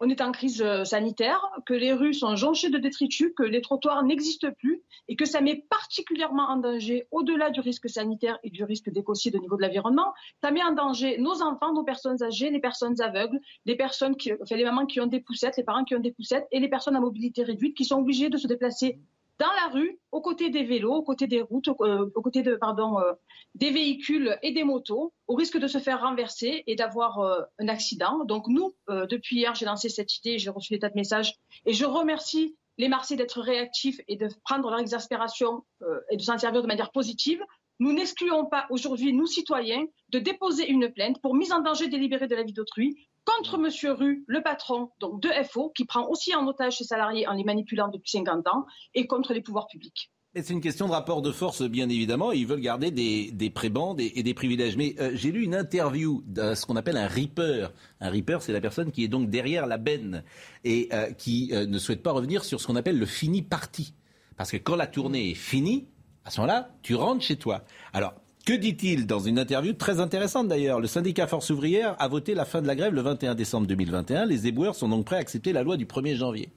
on 0.00 0.08
est 0.08 0.20
en 0.20 0.32
crise 0.32 0.60
euh, 0.62 0.84
sanitaire, 0.84 1.40
que 1.66 1.74
les 1.74 1.92
rues 1.92 2.14
sont 2.14 2.36
jonchées 2.36 2.70
de 2.70 2.78
détritus, 2.78 3.32
que 3.36 3.42
les 3.42 3.60
trottoirs 3.60 4.02
n'existent 4.02 4.50
plus 4.52 4.82
et 5.08 5.16
que 5.16 5.24
ça 5.24 5.40
met 5.40 5.64
particulièrement 5.70 6.48
en 6.48 6.56
danger, 6.56 7.06
au-delà 7.10 7.50
du 7.50 7.60
risque 7.60 7.88
sanitaire 7.88 8.38
et 8.42 8.50
du 8.50 8.64
risque 8.64 8.90
d'écocide 8.90 9.36
au 9.36 9.40
niveau 9.40 9.56
de 9.56 9.62
l'environnement, 9.62 10.12
ça 10.42 10.50
met 10.50 10.62
en 10.62 10.72
danger 10.72 11.18
nos 11.18 11.42
enfants, 11.42 11.72
nos 11.72 11.84
personnes 11.84 12.22
âgées, 12.22 12.50
les 12.50 12.60
personnes 12.60 13.00
aveugles, 13.00 13.40
les 13.66 13.76
personnes 13.76 14.16
qui, 14.16 14.32
les 14.50 14.64
mamans 14.64 14.86
qui 14.86 15.00
ont 15.00 15.06
des 15.06 15.20
poussettes, 15.20 15.56
les 15.56 15.64
parents 15.64 15.84
qui 15.84 15.94
ont 15.94 16.00
des 16.00 16.12
poussettes 16.12 16.46
et 16.50 16.60
les 16.60 16.68
personnes 16.68 16.96
à 16.96 17.00
mobilité 17.00 17.42
réduite 17.42 17.76
qui 17.76 17.84
sont 17.84 18.00
obligées 18.00 18.30
de 18.30 18.36
se 18.36 18.46
déplacer 18.46 18.98
dans 19.38 19.52
la 19.52 19.68
rue, 19.72 19.98
aux 20.12 20.20
côtés 20.20 20.50
des 20.50 20.62
vélos, 20.62 20.94
aux 20.94 21.02
côtés 21.02 21.26
des 21.26 21.42
routes, 21.42 21.68
euh, 21.80 22.10
aux 22.14 22.22
côtés 22.22 22.42
de, 22.42 22.54
pardon, 22.54 23.00
euh, 23.00 23.12
des 23.54 23.70
véhicules 23.70 24.38
et 24.42 24.52
des 24.52 24.64
motos, 24.64 25.12
au 25.26 25.34
risque 25.34 25.58
de 25.58 25.66
se 25.66 25.78
faire 25.78 26.02
renverser 26.02 26.62
et 26.66 26.76
d'avoir 26.76 27.18
euh, 27.18 27.40
un 27.58 27.68
accident. 27.68 28.24
Donc 28.24 28.46
nous, 28.48 28.74
depuis 28.88 29.36
hier, 29.36 29.54
j'ai 29.54 29.66
lancé 29.66 29.88
cette 29.88 30.16
idée, 30.18 30.38
j'ai 30.38 30.50
reçu 30.50 30.72
des 30.72 30.78
tas 30.78 30.88
de 30.88 30.94
messages 30.94 31.34
et 31.66 31.72
je 31.72 31.84
remercie 31.84 32.56
les 32.78 32.88
Marseillais 32.88 33.18
d'être 33.18 33.40
réactifs 33.40 34.00
et 34.08 34.16
de 34.16 34.28
prendre 34.44 34.68
leur 34.70 34.80
exaspération 34.80 35.64
et 36.10 36.16
de 36.16 36.22
s'en 36.22 36.36
servir 36.38 36.62
de 36.62 36.66
manière 36.66 36.90
positive. 36.90 37.40
Nous 37.78 37.92
n'excluons 37.92 38.46
pas 38.46 38.66
aujourd'hui, 38.70 39.12
nous 39.12 39.26
citoyens, 39.26 39.84
de 40.10 40.18
déposer 40.18 40.68
une 40.68 40.90
plainte 40.92 41.20
pour 41.20 41.34
mise 41.34 41.52
en 41.52 41.60
danger 41.60 41.88
délibérée 41.88 42.26
de 42.26 42.34
la 42.34 42.42
vie 42.42 42.52
d'autrui 42.52 43.08
contre 43.24 43.56
M. 43.56 43.92
Rue, 43.92 44.24
le 44.26 44.42
patron 44.42 44.90
donc 45.00 45.20
de 45.20 45.28
FO, 45.44 45.70
qui 45.74 45.84
prend 45.84 46.06
aussi 46.08 46.34
en 46.34 46.46
otage 46.46 46.78
ses 46.78 46.84
salariés 46.84 47.26
en 47.26 47.32
les 47.32 47.44
manipulant 47.44 47.88
depuis 47.88 48.10
50 48.10 48.46
ans, 48.48 48.66
et 48.94 49.06
contre 49.06 49.32
les 49.32 49.40
pouvoirs 49.40 49.66
publics. 49.66 50.10
c'est 50.34 50.50
une 50.50 50.60
question 50.60 50.86
de 50.86 50.92
rapport 50.92 51.22
de 51.22 51.32
force, 51.32 51.62
bien 51.62 51.88
évidemment. 51.88 52.32
Ils 52.32 52.46
veulent 52.46 52.60
garder 52.60 52.90
des, 52.90 53.30
des 53.32 53.50
prébendes 53.50 54.00
et, 54.00 54.22
des 54.22 54.34
privilèges. 54.34 54.76
Mais 54.76 54.94
euh, 54.98 55.10
j'ai 55.14 55.32
lu 55.32 55.42
une 55.42 55.54
interview 55.54 56.22
de 56.26 56.54
ce 56.54 56.66
qu'on 56.66 56.76
appelle 56.76 56.96
un 56.96 57.08
reaper. 57.08 57.68
Un 58.00 58.10
reaper, 58.10 58.42
c'est 58.42 58.52
la 58.52 58.60
personne 58.60 58.90
qui 58.90 59.04
est 59.04 59.08
donc 59.08 59.30
derrière 59.30 59.66
la 59.66 59.78
benne 59.78 60.24
et 60.64 60.88
euh, 60.92 61.10
qui 61.12 61.50
euh, 61.52 61.66
ne 61.66 61.78
souhaite 61.78 62.02
pas 62.02 62.12
revenir 62.12 62.44
sur 62.44 62.60
ce 62.60 62.66
qu'on 62.66 62.76
appelle 62.76 62.98
le 62.98 63.06
fini 63.06 63.42
parti. 63.42 63.94
Parce 64.36 64.50
que 64.50 64.56
quand 64.56 64.76
la 64.76 64.86
tournée 64.86 65.30
est 65.30 65.34
finie, 65.34 65.88
à 66.24 66.30
ce 66.30 66.40
moment-là, 66.40 66.70
tu 66.82 66.94
rentres 66.94 67.22
chez 67.22 67.36
toi. 67.36 67.64
Alors, 67.92 68.14
que 68.44 68.52
dit-il 68.52 69.06
dans 69.06 69.20
une 69.20 69.38
interview 69.38 69.72
très 69.72 70.00
intéressante 70.00 70.48
d'ailleurs? 70.48 70.80
Le 70.80 70.86
syndicat 70.86 71.26
Force 71.26 71.50
ouvrière 71.50 71.96
a 71.98 72.08
voté 72.08 72.34
la 72.34 72.44
fin 72.44 72.60
de 72.60 72.66
la 72.66 72.76
grève 72.76 72.92
le 72.92 73.00
21 73.00 73.34
décembre 73.34 73.66
2021. 73.66 74.26
Les 74.26 74.46
éboueurs 74.46 74.74
sont 74.74 74.88
donc 74.88 75.06
prêts 75.06 75.16
à 75.16 75.20
accepter 75.20 75.52
la 75.52 75.62
loi 75.62 75.76
du 75.76 75.86
1er 75.86 76.16
janvier. 76.16 76.50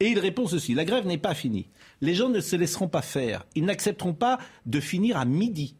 Et 0.00 0.08
il 0.08 0.18
répond 0.18 0.46
ceci 0.46 0.74
la 0.74 0.84
grève 0.84 1.06
n'est 1.06 1.18
pas 1.18 1.34
finie. 1.34 1.68
Les 2.00 2.14
gens 2.14 2.28
ne 2.28 2.40
se 2.40 2.56
laisseront 2.56 2.88
pas 2.88 3.02
faire. 3.02 3.46
Ils 3.54 3.64
n'accepteront 3.64 4.12
pas 4.12 4.38
de 4.66 4.80
finir 4.80 5.16
à 5.16 5.24
midi. 5.24 5.76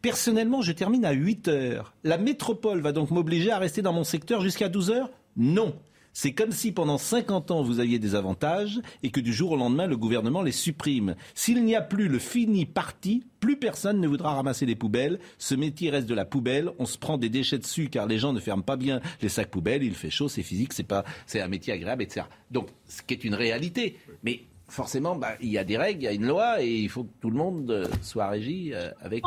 Personnellement, 0.00 0.62
je 0.62 0.72
termine 0.72 1.04
à 1.04 1.12
8 1.12 1.48
heures. 1.48 1.94
La 2.02 2.18
métropole 2.18 2.80
va 2.80 2.90
donc 2.90 3.10
m'obliger 3.10 3.52
à 3.52 3.58
rester 3.58 3.82
dans 3.82 3.92
mon 3.92 4.04
secteur 4.04 4.40
jusqu'à 4.40 4.68
12 4.68 4.90
heures? 4.90 5.10
Non. 5.36 5.76
C'est 6.12 6.32
comme 6.32 6.52
si 6.52 6.72
pendant 6.72 6.98
50 6.98 7.50
ans 7.50 7.62
vous 7.62 7.80
aviez 7.80 7.98
des 7.98 8.14
avantages 8.14 8.80
et 9.02 9.10
que 9.10 9.20
du 9.20 9.32
jour 9.32 9.52
au 9.52 9.56
lendemain 9.56 9.86
le 9.86 9.96
gouvernement 9.96 10.42
les 10.42 10.52
supprime. 10.52 11.14
S'il 11.34 11.64
n'y 11.64 11.74
a 11.74 11.80
plus 11.80 12.08
le 12.08 12.18
fini 12.18 12.66
parti, 12.66 13.24
plus 13.40 13.56
personne 13.56 14.00
ne 14.00 14.06
voudra 14.06 14.34
ramasser 14.34 14.66
les 14.66 14.76
poubelles. 14.76 15.18
Ce 15.38 15.54
métier 15.54 15.90
reste 15.90 16.08
de 16.08 16.14
la 16.14 16.24
poubelle. 16.24 16.70
On 16.78 16.86
se 16.86 16.98
prend 16.98 17.18
des 17.18 17.28
déchets 17.28 17.58
dessus 17.58 17.88
car 17.88 18.06
les 18.06 18.18
gens 18.18 18.32
ne 18.32 18.40
ferment 18.40 18.62
pas 18.62 18.76
bien 18.76 19.00
les 19.20 19.28
sacs 19.28 19.50
poubelles. 19.50 19.82
Il 19.82 19.94
fait 19.94 20.10
chaud, 20.10 20.28
c'est 20.28 20.42
physique, 20.42 20.72
c'est 20.72 20.82
pas, 20.82 21.04
c'est 21.26 21.40
un 21.40 21.48
métier 21.48 21.72
agréable, 21.72 22.02
etc. 22.02 22.26
Donc, 22.50 22.68
ce 22.86 23.02
qui 23.02 23.14
est 23.14 23.24
une 23.24 23.34
réalité. 23.34 23.98
Mais 24.22 24.42
forcément, 24.68 25.16
bah, 25.16 25.32
il 25.40 25.48
y 25.48 25.58
a 25.58 25.64
des 25.64 25.76
règles, 25.78 26.02
il 26.02 26.04
y 26.04 26.08
a 26.08 26.12
une 26.12 26.26
loi 26.26 26.62
et 26.62 26.76
il 26.76 26.88
faut 26.88 27.04
que 27.04 27.12
tout 27.20 27.30
le 27.30 27.36
monde 27.36 27.88
soit 28.02 28.28
régi 28.28 28.72
euh, 28.74 28.90
avec 29.00 29.24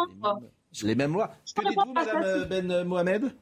les 0.84 0.96
mêmes, 0.96 1.14
lois. 1.14 1.32
Que 1.56 1.68
dites-vous, 1.68 1.94
Madame 1.94 2.46
Ben 2.48 2.84
Mohamed? 2.84 3.34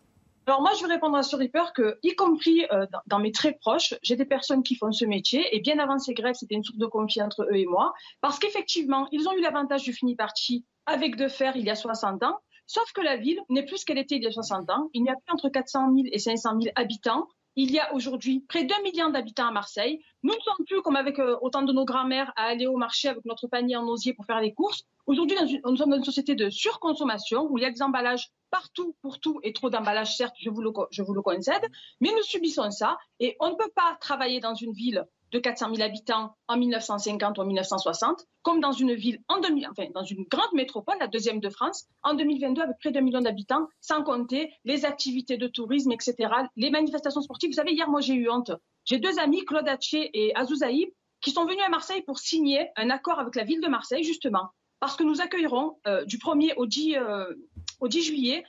Alors 0.46 0.62
moi, 0.62 0.72
je 0.78 0.86
vais 0.86 0.94
répondre 0.94 1.16
à 1.16 1.24
ce 1.24 1.36
Reaper 1.36 1.74
que, 1.74 1.98
y 2.04 2.16
compris 2.16 2.66
euh, 2.72 2.86
dans, 3.08 3.20
mes 3.20 3.32
très 3.32 3.54
proches, 3.54 3.94
j'ai 4.02 4.16
des 4.16 4.26
personnes 4.26 4.62
qui 4.64 4.76
font 4.76 4.92
ce 4.92 5.06
métier 5.06 5.56
et 5.56 5.62
bien 5.62 5.80
avant 5.80 6.00
ces 6.00 6.14
grèves, 6.14 6.36
c'était 6.36 6.56
une 6.56 6.64
source 6.64 6.78
de 6.78 6.86
conflit 6.86 7.22
entre 7.22 7.44
eux 7.44 7.56
et 7.56 7.66
moi, 7.66 7.94
parce 8.20 8.40
qu'effectivement, 8.40 9.08
ils 9.12 9.28
ont 9.28 9.34
eu 9.34 9.42
l'avantage 9.42 9.84
du 9.84 9.94
fini 9.94 10.16
parti 10.16 10.66
avec 10.86 11.16
de 11.16 11.28
fer 11.30 11.56
il 11.56 11.64
y 11.64 11.70
a 11.70 11.76
60 11.76 12.24
ans, 12.24 12.40
sauf 12.68 12.92
que 12.94 13.02
la 13.02 13.16
ville 13.16 13.40
n'est 13.50 13.64
plus 13.64 13.78
ce 13.78 13.86
qu'elle 13.86 13.98
était 13.98 14.16
il 14.16 14.24
y 14.24 14.28
a 14.28 14.32
60 14.32 14.70
ans. 14.70 14.90
Il 14.94 15.04
n'y 15.04 15.10
a 15.10 15.16
plus 15.16 15.34
entre 15.34 15.50
400 15.50 15.94
000 15.94 16.08
et 16.12 16.20
500 16.20 16.60
000 16.62 16.74
habitants. 16.76 17.28
Il 17.56 17.72
y 17.72 17.80
a 17.80 17.94
aujourd'hui 17.94 18.40
près 18.40 18.64
d'un 18.64 18.82
million 18.82 19.10
d'habitants 19.10 19.48
à 19.48 19.52
Marseille. 19.52 20.04
Nous 20.24 20.34
ne 20.34 20.40
sommes 20.40 20.66
plus 20.66 20.82
comme 20.82 20.96
avec 20.96 21.20
euh, 21.20 21.38
autant 21.42 21.62
de 21.62 21.72
nos 21.72 21.86
grands-mères 21.86 22.34
à 22.36 22.46
aller 22.46 22.66
au 22.66 22.78
marché 22.78 23.10
avec 23.10 23.26
notre 23.26 23.48
panier 23.48 23.76
en 23.76 23.88
osier 23.88 24.14
pour 24.14 24.26
faire 24.26 24.42
les 24.42 24.54
courses. 24.54 24.84
Aujourd'hui, 25.06 25.38
nous 25.66 25.76
sommes 25.76 25.90
dans 25.90 25.98
une 25.98 26.04
société 26.04 26.34
de 26.34 26.50
surconsommation 26.50 27.48
où 27.50 27.58
il 27.58 27.62
y 27.62 27.66
a 27.66 27.72
des 27.72 27.82
emballages 27.82 28.32
partout 28.50 28.96
pour 29.02 29.20
tout 29.20 29.40
et 29.44 29.52
trop 29.52 29.70
d'emballages, 29.70 30.16
certes, 30.16 30.36
je 30.40 30.50
vous, 30.50 30.62
le, 30.62 30.72
je 30.92 31.02
vous 31.02 31.14
le 31.14 31.22
concède, 31.22 31.64
mais 32.00 32.10
nous 32.12 32.24
subissons 32.24 32.72
ça 32.72 32.98
et 33.20 33.36
on 33.40 33.50
ne 33.50 33.56
peut 33.56 33.72
pas 33.76 33.98
travailler 34.00 34.40
dans 34.40 34.54
une 34.56 34.72
ville 34.72 35.06
de 35.34 35.40
400 35.40 35.74
000 35.76 35.82
habitants 35.82 36.36
en 36.48 36.58
1950 36.58 37.38
ou 37.38 37.42
en 37.42 37.46
1960, 37.46 38.26
comme 38.44 38.60
dans 38.62 38.72
une 38.72 38.94
ville 38.94 39.20
en 39.28 39.40
2000, 39.40 39.68
enfin, 39.72 39.88
grande 40.30 40.54
métropole, 40.54 40.96
la 41.00 41.08
deuxième 41.08 41.40
de 41.40 41.50
France, 41.50 41.88
en 42.04 42.14
2022 42.14 42.62
avec 42.62 42.78
près 42.80 42.92
d'un 42.92 43.02
million 43.02 43.20
d'habitants, 43.20 43.68
sans 43.82 44.04
compter 44.04 44.54
les 44.64 44.86
activités 44.86 45.38
de 45.38 45.48
tourisme, 45.48 45.92
etc., 45.92 46.32
les 46.56 46.70
manifestations 46.70 47.22
sportives. 47.22 47.50
Vous 47.50 47.56
savez, 47.56 47.74
hier, 47.74 47.90
moi, 47.90 48.00
j'ai 48.00 48.14
eu 48.14 48.30
honte. 48.30 48.52
J'ai 48.86 49.00
deux 49.00 49.18
amis, 49.18 49.44
Claude 49.44 49.68
Hatché 49.68 50.12
et 50.14 50.36
Azouzaïb, 50.36 50.90
qui 51.20 51.32
sont 51.32 51.46
venus 51.46 51.64
à 51.66 51.70
Marseille 51.70 52.04
pour 52.04 52.20
signer 52.20 52.70
un 52.76 52.92
accord 52.92 53.20
avec 53.20 53.36
la 53.36 53.44
ville 53.44 53.62
de 53.62 53.68
Marseille, 53.68 54.04
justement, 54.04 54.50
parce 54.80 54.96
que 54.96 55.04
nous 55.04 55.20
accueillerons 55.20 55.80
euh, 55.88 56.06
du 56.06 56.18
1er 56.18 56.54
au 56.58 56.68
10, 56.68 56.98
euh, 56.98 57.34
au 57.80 57.88
10 57.88 58.04
juillet 58.04 58.44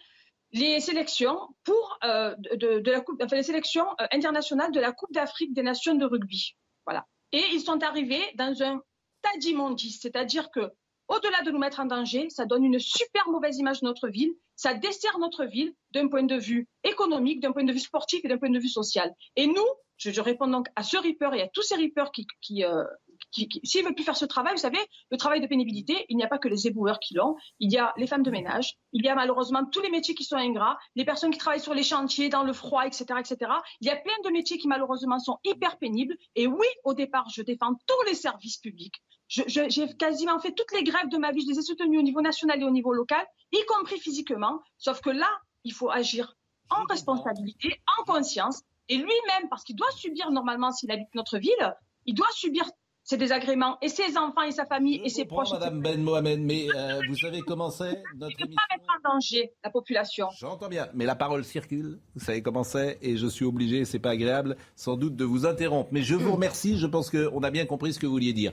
les 0.52 0.78
sélections 0.80 1.38
pour 1.64 1.98
euh, 2.04 2.34
de, 2.36 2.90
la 2.90 3.00
coupe, 3.00 3.20
les 3.32 3.42
sélections 3.42 3.86
internationales 4.12 4.70
de 4.70 4.78
la 4.78 4.92
Coupe 4.92 5.12
d'Afrique 5.12 5.52
des 5.52 5.64
Nations 5.64 5.96
de 5.96 6.04
rugby. 6.04 6.54
Voilà. 6.86 7.06
Et 7.32 7.42
ils 7.52 7.60
sont 7.60 7.82
arrivés 7.82 8.22
dans 8.36 8.62
un 8.62 8.80
tas 9.22 9.36
d'immondices, 9.38 10.00
c'est-à-dire 10.00 10.50
que 10.50 10.70
au-delà 11.08 11.42
de 11.42 11.50
nous 11.50 11.58
mettre 11.58 11.80
en 11.80 11.84
danger, 11.84 12.30
ça 12.30 12.46
donne 12.46 12.64
une 12.64 12.78
super 12.78 13.28
mauvaise 13.28 13.58
image 13.58 13.80
de 13.80 13.86
notre 13.86 14.08
ville, 14.08 14.32
ça 14.56 14.74
dessert 14.74 15.18
notre 15.18 15.44
ville 15.44 15.74
d'un 15.90 16.08
point 16.08 16.22
de 16.22 16.36
vue 16.36 16.68
économique, 16.82 17.40
d'un 17.40 17.52
point 17.52 17.64
de 17.64 17.72
vue 17.72 17.80
sportif 17.80 18.24
et 18.24 18.28
d'un 18.28 18.38
point 18.38 18.50
de 18.50 18.58
vue 18.58 18.68
social. 18.68 19.12
Et 19.36 19.46
nous, 19.46 19.66
je, 19.98 20.20
réponds 20.20 20.48
donc 20.48 20.68
à 20.76 20.82
ce 20.82 20.96
Reaper 20.96 21.34
et 21.34 21.42
à 21.42 21.48
tous 21.48 21.62
ces 21.62 21.76
Reapers 21.76 22.10
qui, 22.40 22.64
euh, 22.64 22.84
s'ils 23.30 23.48
ne 23.80 23.86
veulent 23.86 23.94
plus 23.94 24.04
faire 24.04 24.16
ce 24.16 24.24
travail, 24.24 24.52
vous 24.52 24.60
savez, 24.60 24.78
le 25.10 25.16
travail 25.16 25.40
de 25.40 25.46
pénibilité, 25.46 26.04
il 26.08 26.16
n'y 26.16 26.24
a 26.24 26.28
pas 26.28 26.38
que 26.38 26.48
les 26.48 26.66
éboueurs 26.66 26.98
qui 26.98 27.14
l'ont, 27.14 27.36
il 27.60 27.72
y 27.72 27.78
a 27.78 27.92
les 27.96 28.06
femmes 28.06 28.22
de 28.22 28.30
ménage, 28.30 28.74
il 28.92 29.04
y 29.04 29.08
a 29.08 29.14
malheureusement 29.14 29.64
tous 29.64 29.80
les 29.80 29.90
métiers 29.90 30.14
qui 30.14 30.24
sont 30.24 30.36
ingrats, 30.36 30.78
les 30.94 31.04
personnes 31.04 31.30
qui 31.30 31.38
travaillent 31.38 31.60
sur 31.60 31.74
les 31.74 31.82
chantiers, 31.82 32.28
dans 32.28 32.44
le 32.44 32.52
froid, 32.52 32.86
etc., 32.86 33.04
etc. 33.18 33.50
Il 33.80 33.86
y 33.86 33.90
a 33.90 33.96
plein 33.96 34.14
de 34.24 34.30
métiers 34.30 34.58
qui 34.58 34.68
malheureusement 34.68 35.18
sont 35.18 35.38
hyper 35.44 35.78
pénibles. 35.78 36.16
Et 36.34 36.46
oui, 36.46 36.66
au 36.84 36.94
départ, 36.94 37.28
je 37.34 37.42
défends 37.42 37.74
tous 37.86 38.02
les 38.06 38.14
services 38.14 38.58
publics. 38.58 38.94
J'ai 39.28 39.88
quasiment 39.98 40.38
fait 40.38 40.52
toutes 40.52 40.72
les 40.72 40.84
grèves 40.84 41.08
de 41.08 41.16
ma 41.16 41.32
vie, 41.32 41.40
je 41.42 41.52
les 41.52 41.58
ai 41.58 41.62
soutenues 41.62 41.98
au 41.98 42.02
niveau 42.02 42.20
national 42.20 42.60
et 42.60 42.64
au 42.64 42.70
niveau 42.70 42.92
local, 42.92 43.24
y 43.52 43.64
compris 43.66 43.98
physiquement. 43.98 44.60
Sauf 44.78 45.00
que 45.00 45.10
là, 45.10 45.30
il 45.64 45.72
faut 45.72 45.90
agir 45.90 46.34
en 46.70 46.84
responsabilité, 46.84 47.80
en 47.98 48.04
conscience. 48.04 48.62
Et 48.88 48.96
lui-même, 48.96 49.48
parce 49.48 49.64
qu'il 49.64 49.76
doit 49.76 49.90
subir 49.92 50.30
normalement 50.30 50.70
s'il 50.70 50.90
habite 50.90 51.14
notre 51.14 51.38
ville, 51.38 51.74
il 52.04 52.14
doit 52.14 52.30
subir 52.32 52.64
ses 53.04 53.18
désagréments 53.18 53.76
et 53.82 53.88
ses 53.88 54.16
enfants 54.16 54.42
et 54.42 54.50
sa 54.50 54.64
famille 54.64 55.00
et 55.04 55.10
ses 55.10 55.26
proches. 55.26 55.52
Madame 55.52 55.80
Ben 55.80 56.02
Mohamed, 56.02 56.40
mais 56.40 56.66
euh, 56.74 57.00
vous 57.06 57.16
savez 57.16 57.42
comment 57.42 57.70
c'est 57.70 58.02
notre 58.16 58.40
émission. 58.40 58.56
pas 58.56 58.74
mettre 58.74 58.88
en 58.88 59.14
danger 59.14 59.52
la 59.62 59.70
population. 59.70 60.28
J'entends 60.38 60.68
bien, 60.68 60.88
mais 60.94 61.04
la 61.04 61.14
parole 61.14 61.44
circule. 61.44 61.98
Vous 62.16 62.24
savez 62.24 62.40
comment 62.40 62.64
c'est 62.64 62.98
et 63.02 63.18
je 63.18 63.26
suis 63.26 63.44
obligé, 63.44 63.84
c'est 63.84 63.98
pas 63.98 64.10
agréable, 64.10 64.56
sans 64.74 64.96
doute 64.96 65.16
de 65.16 65.24
vous 65.24 65.44
interrompre. 65.44 65.90
Mais 65.92 66.02
je 66.02 66.14
vous 66.14 66.32
remercie. 66.32 66.78
Je 66.78 66.86
pense 66.86 67.10
qu'on 67.10 67.42
a 67.42 67.50
bien 67.50 67.66
compris 67.66 67.92
ce 67.92 67.98
que 67.98 68.06
vous 68.06 68.12
vouliez 68.12 68.32
dire. 68.32 68.52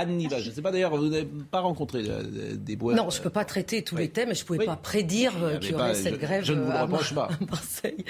Anne 0.00 0.16
Niva. 0.16 0.40
Je 0.40 0.50
ne 0.50 0.54
sais 0.54 0.62
pas 0.62 0.70
d'ailleurs, 0.72 0.96
vous 0.96 1.08
n'avez 1.08 1.24
pas 1.50 1.60
rencontré 1.60 2.02
euh, 2.06 2.54
des 2.56 2.76
bois. 2.76 2.94
Non, 2.94 3.10
je 3.10 3.18
ne 3.18 3.22
peux 3.22 3.30
pas 3.30 3.44
traiter 3.44 3.82
tous 3.82 3.96
les 3.96 4.08
thèmes 4.10 4.30
et 4.30 4.34
je 4.34 4.42
ne 4.42 4.46
pouvais 4.46 4.64
pas 4.64 4.76
prédire 4.76 5.32
euh, 5.42 5.58
qu'il 5.58 5.70
y 5.70 5.74
aurait 5.74 5.94
cette 5.94 6.18
grève 6.18 6.44
je 6.44 6.52
ne 6.52 6.62
vous 6.62 6.70
à, 6.70 6.82
reproche 6.82 7.14
pas. 7.14 7.28
à 7.40 7.44
Marseille. 7.50 8.04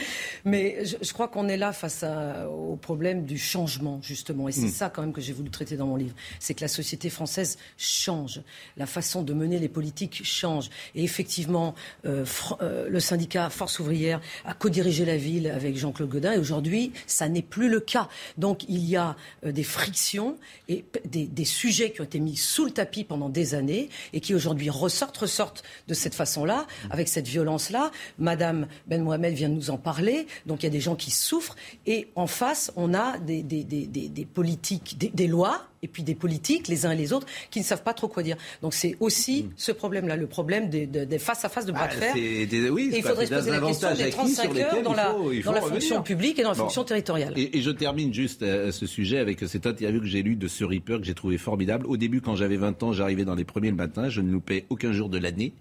Mais 0.44 0.85
je, 0.85 0.96
je 1.00 1.12
crois 1.12 1.29
qu'on 1.29 1.48
est 1.48 1.57
là 1.57 1.72
face 1.72 2.03
à- 2.03 2.48
au 2.48 2.76
problème 2.76 3.24
du 3.24 3.38
changement, 3.38 4.00
justement. 4.03 4.48
Et 4.48 4.53
c'est 4.53 4.66
Mm. 4.66 4.70
ça 4.70 4.90
quand 4.90 5.03
même 5.03 5.12
que 5.12 5.20
j'ai 5.20 5.33
voulu 5.33 5.50
traiter 5.50 5.76
dans 5.76 5.87
mon 5.87 5.96
livre. 5.96 6.14
C'est 6.38 6.55
que 6.55 6.61
la 6.61 6.68
société 6.68 7.11
française 7.11 7.59
change. 7.76 8.40
La 8.76 8.87
façon 8.87 9.22
de 9.22 9.33
mener 9.35 9.59
les 9.59 9.68
politiques 9.68 10.20
change. 10.24 10.70
Et 10.94 11.03
effectivement, 11.03 11.74
euh, 12.07 12.24
euh, 12.62 12.88
le 12.88 13.00
syndicat 13.00 13.48
Force 13.50 13.79
ouvrière 13.81 14.20
a 14.44 14.55
co-dirigé 14.55 15.05
la 15.05 15.16
ville 15.16 15.48
avec 15.48 15.76
Jean-Claude 15.76 16.11
Godin. 16.11 16.33
Et 16.33 16.38
aujourd'hui, 16.38 16.92
ça 17.07 17.29
n'est 17.29 17.42
plus 17.42 17.68
le 17.68 17.81
cas. 17.81 18.09
Donc 18.38 18.64
il 18.68 18.85
y 18.85 18.96
a 18.96 19.16
euh, 19.44 19.53
des 19.53 19.64
frictions 19.64 20.37
et 20.68 20.85
des 21.07 21.44
sujets 21.44 21.79
qui 21.88 22.00
ont 22.02 22.04
été 22.04 22.20
mis 22.20 22.36
sous 22.36 22.66
le 22.66 22.70
tapis 22.72 23.04
pendant 23.04 23.30
des 23.30 23.54
années 23.54 23.88
et 24.12 24.20
qui 24.20 24.34
aujourd'hui 24.34 24.68
ressortent, 24.68 25.16
ressortent 25.16 25.62
de 25.88 25.94
cette 25.94 26.14
façon-là, 26.14 26.66
avec 26.90 27.08
cette 27.08 27.26
violence-là. 27.26 27.90
Madame 28.18 28.66
Ben 28.86 29.02
Mohamed 29.02 29.32
vient 29.34 29.48
de 29.48 29.54
nous 29.54 29.70
en 29.70 29.78
parler. 29.78 30.26
Donc 30.44 30.62
il 30.62 30.66
y 30.66 30.68
a 30.68 30.70
des 30.70 30.80
gens 30.80 30.96
qui 30.96 31.10
souffrent. 31.10 31.56
Et 31.86 32.08
en 32.14 32.26
face, 32.26 32.70
on 32.76 32.92
a 32.92 33.16
des, 33.18 33.42
des- 33.42 33.64
des- 33.64 33.86
des- 33.86 34.24
politiques, 34.26 34.98
des 34.98 35.26
lois 35.26 35.64
et 35.82 35.88
puis 35.88 36.02
des 36.02 36.14
politiques, 36.14 36.68
les 36.68 36.84
uns 36.86 36.90
et 36.92 36.96
les 36.96 37.12
autres, 37.12 37.26
qui 37.50 37.58
ne 37.58 37.64
savent 37.64 37.82
pas 37.82 37.94
trop 37.94 38.06
quoi 38.08 38.22
dire. 38.22 38.36
Donc 38.62 38.74
c'est 38.74 38.96
aussi 39.00 39.46
ce 39.56 39.72
problème-là, 39.72 40.16
le 40.16 40.26
problème 40.26 40.68
des, 40.68 40.86
des- 40.86 41.06
des 41.06 41.18
face-à-face 41.18 41.66
de 41.66 41.72
bras 41.72 41.86
de 41.88 41.92
Ah, 41.96 42.00
fer. 42.00 42.12
c'est 42.14 42.46
des- 42.46 42.68
oui, 42.70 42.90
et 42.92 42.98
il 42.98 43.02
faudrait 43.02 43.26
se 43.26 43.34
poser 43.34 43.50
la 43.50 43.60
question 43.60 43.94
des 43.94 44.02
acquis 44.02 44.12
35 44.12 44.42
sur 44.42 44.56
heures 44.64 44.82
dans 44.82 44.90
il 44.92 44.96
la, 44.96 45.42
faut- 45.42 45.52
dans 45.52 45.60
fonction 45.62 46.02
publique 46.02 46.38
et 46.38 46.42
dans 46.42 46.50
la 46.50 46.54
Bon. 46.54 46.62
fonction 46.64 46.84
territoriale. 46.84 47.32
Et, 47.36 47.56
et 47.58 47.62
je 47.62 47.70
termine 47.70 48.12
juste 48.12 48.42
euh, 48.42 48.72
ce 48.72 48.86
sujet 48.86 49.18
avec 49.18 49.40
cette 49.40 49.66
interview 49.66 50.00
que 50.00 50.06
j'ai 50.06 50.22
lue 50.22 50.36
de 50.36 50.48
ce 50.48 50.64
Ripper 50.64 50.98
que 50.98 51.04
j'ai 51.04 51.14
trouvé 51.14 51.38
formidable. 51.38 51.86
Au 51.86 51.96
début, 51.96 52.20
quand 52.20 52.36
j'avais 52.36 52.56
20 52.56 52.82
ans, 52.82 52.92
j'arrivais 52.92 53.24
dans 53.24 53.34
les 53.34 53.44
premiers 53.44 53.70
le 53.70 53.76
matin, 53.76 54.08
je 54.08 54.20
ne 54.20 54.30
loupais 54.30 54.66
aucun 54.68 54.92
jour 54.92 55.08
de 55.08 55.18
l'année, 55.18 55.52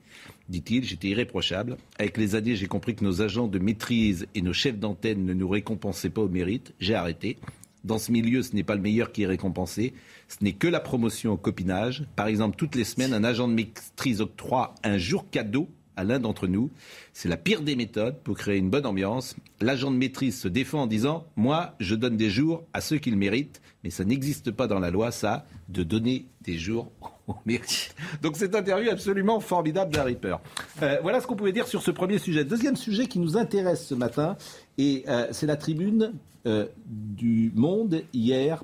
dit-il, 0.50 0.84
j'étais 0.84 1.08
irréprochable. 1.10 1.78
Avec 1.98 2.18
les 2.18 2.36
années, 2.36 2.56
j'ai 2.56 2.68
compris 2.68 2.96
que 2.96 3.04
nos 3.06 3.22
agents 3.22 3.48
de 3.48 3.60
maîtrise 3.60 4.28
et 4.36 4.42
nos 4.42 4.54
chefs 4.54 4.78
d'antenne 4.78 5.26
ne 5.26 5.34
nous 5.34 5.48
récompensaient 5.48 6.10
pas 6.10 6.22
au 6.22 6.28
mérite. 6.30 6.74
J'ai 6.80 6.96
arrêté. 6.96 7.38
Dans 7.84 7.98
ce 7.98 8.12
milieu, 8.12 8.44
ce 8.44 8.56
n'est 8.56 8.64
pas 8.64 8.76
le 8.76 8.82
meilleur 8.82 9.12
qui 9.12 9.24
est 9.24 9.28
récompensé. 9.28 9.94
Ce 10.28 10.44
n'est 10.44 10.54
que 10.54 10.68
la 10.68 10.80
promotion 10.80 11.34
au 11.34 11.38
copinage. 11.38 12.06
Par 12.16 12.28
exemple, 12.28 12.56
toutes 12.58 12.76
les 12.76 12.84
semaines, 12.84 13.14
un 13.14 13.24
agent 13.24 13.48
de 13.48 13.54
maîtrise 13.54 14.22
octroie 14.22 14.76
un 14.84 14.98
jour 14.98 15.30
cadeau 15.30 15.70
à 16.00 16.04
l'un 16.06 16.20
d'entre 16.20 16.48
nous. 16.48 16.72
C'est 17.14 17.28
la 17.28 17.38
pire 17.38 17.62
des 17.62 17.76
méthodes 17.76 18.18
pour 18.24 18.38
créer 18.38 18.58
une 18.58 18.70
bonne 18.70 18.86
ambiance. 18.86 19.36
L'agent 19.60 19.92
de 19.92 19.98
maîtrise 19.98 20.40
se 20.40 20.48
défend 20.48 20.84
en 20.84 20.88
disant 20.88 21.26
Moi, 21.36 21.76
je 21.80 21.94
donne 21.96 22.16
des 22.16 22.30
jours 22.30 22.64
à 22.74 22.80
ceux 22.80 22.98
qui 22.98 23.12
le 23.12 23.18
méritent, 23.18 23.62
mais 23.84 23.90
ça 23.90 24.06
n'existe 24.06 24.52
pas 24.52 24.68
dans 24.68 24.80
la 24.80 24.92
loi, 24.92 25.12
ça, 25.12 25.46
de 25.68 25.84
donner 25.84 26.26
des 26.42 26.58
jours 26.58 26.92
au 27.28 27.36
mérite. 27.46 27.96
Donc, 28.22 28.38
cette 28.38 28.56
interview 28.56 28.90
absolument 28.90 29.42
formidable 29.42 29.94
d'un 29.94 30.04
Ripper. 30.04 30.38
Euh, 30.82 31.00
voilà 31.02 31.20
ce 31.20 31.28
qu'on 31.28 31.36
pouvait 31.36 31.52
dire 31.52 31.68
sur 31.68 31.82
ce 31.82 31.92
premier 31.92 32.18
sujet. 32.18 32.46
Deuxième 32.46 32.78
sujet 32.78 33.08
qui 33.08 33.20
nous 33.20 33.38
intéresse 33.38 33.86
ce 33.86 33.96
matin, 33.96 34.38
et 34.78 35.04
euh, 35.10 35.28
c'est 35.32 35.48
la 35.48 35.58
tribune 35.58 36.14
euh, 36.46 36.68
du 36.86 37.52
Monde 37.56 38.04
hier 38.14 38.64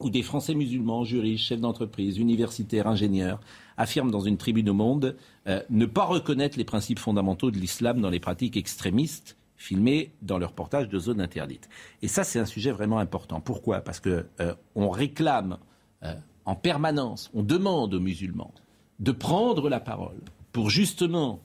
où 0.00 0.08
des 0.08 0.22
Français 0.22 0.54
musulmans, 0.54 1.04
juristes, 1.04 1.44
chefs 1.44 1.60
d'entreprise, 1.60 2.18
universitaires, 2.18 2.88
ingénieurs, 2.88 3.40
affirment 3.76 4.10
dans 4.10 4.20
une 4.20 4.38
tribune 4.38 4.70
au 4.70 4.74
monde 4.74 5.16
euh, 5.46 5.62
ne 5.70 5.86
pas 5.86 6.04
reconnaître 6.04 6.58
les 6.58 6.64
principes 6.64 6.98
fondamentaux 6.98 7.50
de 7.50 7.58
l'islam 7.58 8.00
dans 8.00 8.10
les 8.10 8.20
pratiques 8.20 8.56
extrémistes 8.56 9.36
filmées 9.56 10.12
dans 10.22 10.38
leur 10.38 10.50
reportage 10.50 10.88
de 10.88 10.98
zones 10.98 11.20
interdites. 11.20 11.68
Et 12.00 12.08
ça, 12.08 12.24
c'est 12.24 12.38
un 12.38 12.46
sujet 12.46 12.72
vraiment 12.72 12.98
important. 12.98 13.40
Pourquoi? 13.40 13.80
Parce 13.80 14.00
que 14.00 14.26
euh, 14.40 14.54
on 14.74 14.88
réclame 14.88 15.58
euh, 16.02 16.14
en 16.46 16.54
permanence, 16.54 17.30
on 17.34 17.42
demande 17.42 17.92
aux 17.92 18.00
musulmans 18.00 18.54
de 18.98 19.12
prendre 19.12 19.68
la 19.68 19.80
parole 19.80 20.20
pour 20.52 20.70
justement 20.70 21.40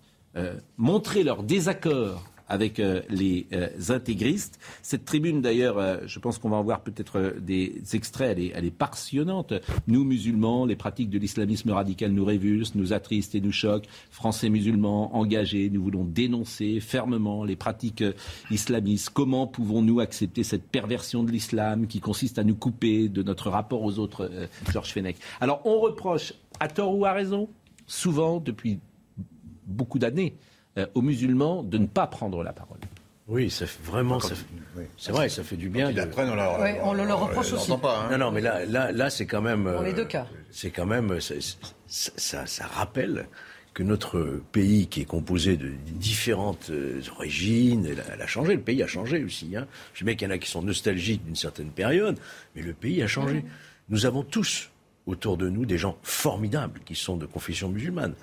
montrer 0.76 1.24
leur 1.24 1.44
désaccord 1.44 2.22
avec 2.48 2.80
euh, 2.80 3.02
les 3.10 3.48
euh, 3.54 3.70
intégristes. 3.90 4.60
Cette 4.82 5.06
tribune, 5.06 5.42
d'ailleurs, 5.42 5.78
euh, 5.78 5.98
je 6.06 6.20
pense 6.20 6.38
qu'on 6.38 6.50
va 6.50 6.58
en 6.58 6.64
voir 6.64 6.82
peut-être 6.82 7.36
des 7.40 7.82
extraits, 7.94 8.38
elle 8.54 8.66
est, 8.66 8.72
passionnante. 8.72 9.54
Nous, 9.88 10.04
musulmans, 10.04 10.66
les 10.66 10.76
pratiques 10.76 11.10
de 11.10 11.18
l'islamisme 11.18 11.72
radical 11.72 12.12
nous 12.12 12.26
révulsent, 12.26 12.76
nous 12.76 12.94
attristent 12.94 13.36
et 13.36 13.42
nous 13.42 13.52
choquent. 13.52 13.88
Français 14.12 14.50
musulmans 14.50 15.16
engagés, 15.16 15.70
nous 15.70 15.82
voulons 15.82 16.04
dénoncer 16.04 16.80
fermement 16.80 17.44
les 17.44 17.56
pratiques 17.56 18.04
islamistes. 18.52 19.10
Comment 19.10 19.48
pouvons-nous 19.48 20.00
accepter 20.00 20.44
cette 20.44 20.68
perversion 20.68 21.24
de 21.24 21.32
l'islam 21.32 21.88
qui 21.88 22.00
consiste 22.00 22.38
à 22.38 22.44
nous 22.44 22.56
couper 22.56 23.10
de 23.10 23.24
notre 23.24 23.50
rapport 23.50 23.82
aux 23.82 23.98
autres, 24.00 24.30
Georges 24.72 24.92
Fenech? 24.92 25.18
Alors, 25.40 25.62
on 25.66 25.80
reproche, 25.80 26.34
à 26.60 26.68
tort 26.68 26.98
ou 26.98 27.06
à 27.06 27.14
raison, 27.14 27.50
souvent, 27.88 28.40
depuis 28.40 28.80
beaucoup 29.66 30.00
d'années, 30.00 30.36
aux 30.94 31.02
musulmans 31.02 31.64
de 31.64 31.78
ne 31.78 31.86
pas 31.88 32.08
prendre 32.08 32.44
la 32.44 32.54
parole. 32.54 32.80
Oui, 33.28 33.50
ça 33.50 33.66
fait 33.66 33.82
vraiment. 33.84 34.20
ça 34.20 34.36
fait- 34.36 34.46
C'est 34.98 35.12
vrai, 35.12 35.30
ça 35.30 35.44
fait 35.44 35.56
du 35.58 35.70
bien. 35.70 35.90
Ils 35.90 35.96
de- 35.96 36.02
apprennent, 36.02 36.30
on 36.30 36.36
leur, 36.36 36.60
Ouais, 36.60 36.80
on 36.84 36.94
le 36.94 37.06
leur 37.06 37.20
reproche 37.22 37.54
on 37.54 37.56
aussi. 37.56 37.72
pas. 37.82 38.02
hein. 38.02 38.12
Non, 38.12 38.18
non, 38.26 38.32
mais 38.32 38.42
là, 38.42 38.66
là, 38.66 38.92
là 38.92 39.10
c'est 39.10 39.26
quand 39.26 39.42
même. 39.42 39.64
Dans 39.64 39.82
les 39.82 39.92
euh, 39.94 39.96
deux 39.96 40.06
cas. 40.06 40.28
C'est 40.52 40.70
quand 40.70 40.86
même. 40.86 41.20
c'est- 41.22 41.42
c'est- 41.88 42.14
Ça, 42.20 42.46
ça 42.46 42.66
rappelle 42.68 43.28
que 43.74 43.82
notre 43.84 44.42
pays, 44.52 44.88
qui 44.88 45.02
est 45.02 45.06
composé 45.06 45.56
de 45.58 45.70
différentes 45.86 46.70
euh, 46.70 47.02
origines, 47.18 47.86
elle 47.90 48.00
a, 48.02 48.04
elle 48.14 48.22
a 48.22 48.28
changé. 48.28 48.56
Le 48.56 48.62
pays 48.62 48.82
a 48.84 48.88
changé 48.88 49.24
aussi. 49.24 49.56
Hein. 49.56 49.66
Je 49.94 50.00
sais 50.00 50.06
bien 50.06 50.16
qu'il 50.16 50.28
y 50.28 50.32
en 50.32 50.34
a 50.34 50.38
qui 50.38 50.50
sont 50.50 50.62
nostalgiques 50.62 51.24
d'une 51.26 51.36
certaine 51.36 51.70
période, 51.70 52.18
mais 52.56 52.62
le 52.62 52.74
pays 52.74 53.02
a 53.02 53.08
changé. 53.08 53.44
Nous 53.90 54.06
avons 54.06 54.24
tous 54.24 54.70
autour 55.08 55.38
de 55.38 55.50
nous 55.50 55.66
des 55.66 55.78
gens 55.78 55.98
formidables 56.04 56.80
qui 56.86 56.96
sont 56.96 57.18
de 57.18 57.26
confession 57.26 57.70
musulmane. 57.70 58.14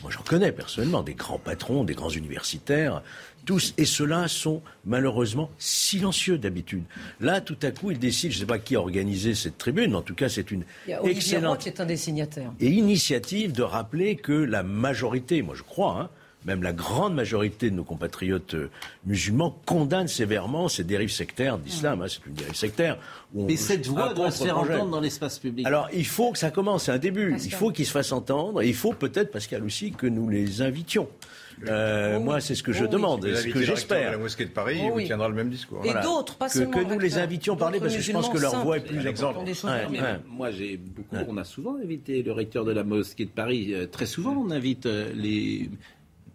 Moi, 0.00 0.10
j'en 0.10 0.22
connais 0.22 0.50
personnellement, 0.52 1.02
des 1.02 1.14
grands 1.14 1.38
patrons, 1.38 1.84
des 1.84 1.94
grands 1.94 2.08
universitaires, 2.08 3.02
tous. 3.44 3.74
Et 3.76 3.84
ceux-là 3.84 4.26
sont 4.28 4.62
malheureusement 4.84 5.50
silencieux 5.58 6.38
d'habitude. 6.38 6.82
Là, 7.20 7.40
tout 7.40 7.56
à 7.62 7.70
coup, 7.70 7.90
ils 7.90 7.98
décident, 7.98 8.32
je 8.32 8.38
ne 8.38 8.40
sais 8.40 8.46
pas 8.46 8.58
qui 8.58 8.74
a 8.76 8.80
organisé 8.80 9.34
cette 9.34 9.58
tribune, 9.58 9.90
mais 9.90 9.96
en 9.96 10.02
tout 10.02 10.14
cas, 10.14 10.28
c'est 10.28 10.50
une 10.50 10.64
Il 10.86 10.90
y 10.90 10.94
a 10.94 11.02
excellente 11.04 11.60
qui 11.60 11.68
est 11.68 11.80
un 11.80 11.86
des 11.86 11.96
signataires. 11.96 12.52
et 12.60 12.68
initiative 12.68 13.52
de 13.52 13.62
rappeler 13.62 14.16
que 14.16 14.32
la 14.32 14.62
majorité, 14.62 15.42
moi 15.42 15.54
je 15.54 15.62
crois, 15.62 16.00
hein, 16.00 16.10
même 16.44 16.62
la 16.62 16.72
grande 16.72 17.14
majorité 17.14 17.70
de 17.70 17.74
nos 17.76 17.84
compatriotes 17.84 18.54
euh, 18.54 18.70
musulmans 19.06 19.56
condamnent 19.66 20.08
sévèrement 20.08 20.68
ces 20.68 20.84
dérives 20.84 21.10
sectaires 21.10 21.58
d'islam. 21.58 22.02
hein, 22.02 22.06
c'est 22.08 22.24
une 22.26 22.34
dérive 22.34 22.54
sectaire. 22.54 22.98
où 23.34 23.42
on- 23.42 23.46
Mais 23.46 23.56
cette 23.56 23.86
voix 23.86 24.12
doit 24.14 24.30
se 24.30 24.44
faire 24.44 24.58
entendre 24.58 24.90
dans 24.90 25.00
l'espace 25.00 25.38
public. 25.38 25.66
Alors, 25.66 25.88
il 25.92 26.06
faut 26.06 26.32
que 26.32 26.38
ça 26.38 26.50
commence, 26.50 26.84
c'est 26.84 26.92
un 26.92 26.98
début. 26.98 27.30
Pascal. 27.32 27.46
Il 27.52 27.54
faut 27.54 27.70
qu'ils 27.70 27.86
se 27.86 27.92
fassent 27.92 28.12
entendre. 28.12 28.60
Et 28.62 28.68
il 28.68 28.74
faut 28.74 28.92
peut-être, 28.92 29.30
Pascal 29.30 29.62
aussi, 29.64 29.92
que 29.92 30.06
nous 30.06 30.28
les 30.28 30.62
invitions. 30.62 31.08
Euh, 31.68 32.18
moi, 32.18 32.40
c'est 32.40 32.54
ce 32.54 32.62
que 32.62 32.72
je 32.72 32.80
Oh 32.82 32.86
oui. 32.86 32.90
demande, 32.92 33.24
et 33.26 33.36
ce 33.36 33.42
que 33.42 33.48
le 33.48 33.54
recteur 33.54 33.60
de 33.60 33.76
j'espère. 33.76 34.10
la 34.12 34.18
mosquée 34.18 34.46
de 34.46 34.50
Paris, 34.50 34.78
Oh 34.80 34.84
il 34.86 34.90
vous 34.90 34.96
oui. 34.96 35.06
tiendra 35.06 35.28
le 35.28 35.34
même 35.34 35.50
discours. 35.50 35.80
Et 35.84 35.90
Voilà. 35.90 36.00
d'autres, 36.02 36.34
pas 36.36 36.46
Que- 36.48 36.54
seulement 36.54 36.72
que 36.72 36.84
nous 36.92 36.98
les 36.98 37.18
invitions 37.18 37.54
à 37.54 37.56
parler, 37.56 37.78
parce 37.78 37.94
que 37.94 38.00
je 38.02 38.10
pense 38.12 38.28
que 38.30 38.38
leur 38.38 38.56
voix 38.64 38.78
est 38.78 38.80
plus 38.80 38.98
Ouais, 38.98 39.04
ouais. 39.06 40.00
Moi, 40.28 40.50
j'ai 40.50 40.76
beaucoup. 40.78 41.16
On 41.28 41.36
a 41.36 41.44
souvent 41.44 41.76
invité 41.76 42.22
le 42.22 42.32
recteur 42.32 42.64
de 42.64 42.72
la 42.72 42.82
mosquée 42.84 43.26
de 43.26 43.30
Paris. 43.30 43.74
Euh, 43.74 43.86
Très 43.86 44.06
souvent, 44.06 44.32
on 44.32 44.50
invite 44.50 44.86
euh, 44.86 45.12
les 45.14 45.70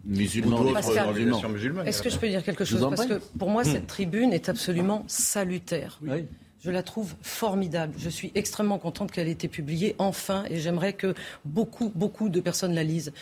musulmans. 0.08 0.60
Ou 0.62 0.72
Pascal. 0.72 1.14
musulmanes. 1.14 1.86
Est-ce 1.86 2.02
que 2.02 2.10
je 2.10 2.18
peux 2.18 2.28
dire 2.28 2.42
quelque 2.42 2.64
chose 2.64 2.80
Parce 2.88 3.06
que 3.06 3.20
pour 3.38 3.50
moi, 3.50 3.64
cette 3.64 3.86
tribune 3.86 4.32
est 4.32 4.48
absolument 4.48 5.04
salutaire. 5.06 6.00
Oui. 6.02 6.26
Je 6.60 6.72
la 6.72 6.82
trouve 6.82 7.14
formidable. 7.22 7.94
Je 7.98 8.08
suis 8.08 8.32
extrêmement 8.34 8.78
contente 8.78 9.12
qu'elle 9.12 9.28
ait 9.28 9.32
été 9.32 9.46
publiée 9.46 9.94
enfin 9.98 10.44
et 10.50 10.58
j'aimerais 10.58 10.92
que 10.92 11.14
beaucoup, 11.44 11.92
beaucoup 11.94 12.28
de 12.28 12.40
personnes 12.40 12.74
la 12.74 12.82
lisent. 12.82 13.12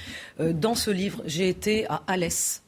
Euh, 0.41 0.55
dans 0.55 0.75
ce 0.75 0.91
livre, 0.91 1.23
j'ai 1.27 1.51
été 1.51 1.87
à 1.89 2.03
Alès. 2.07 2.63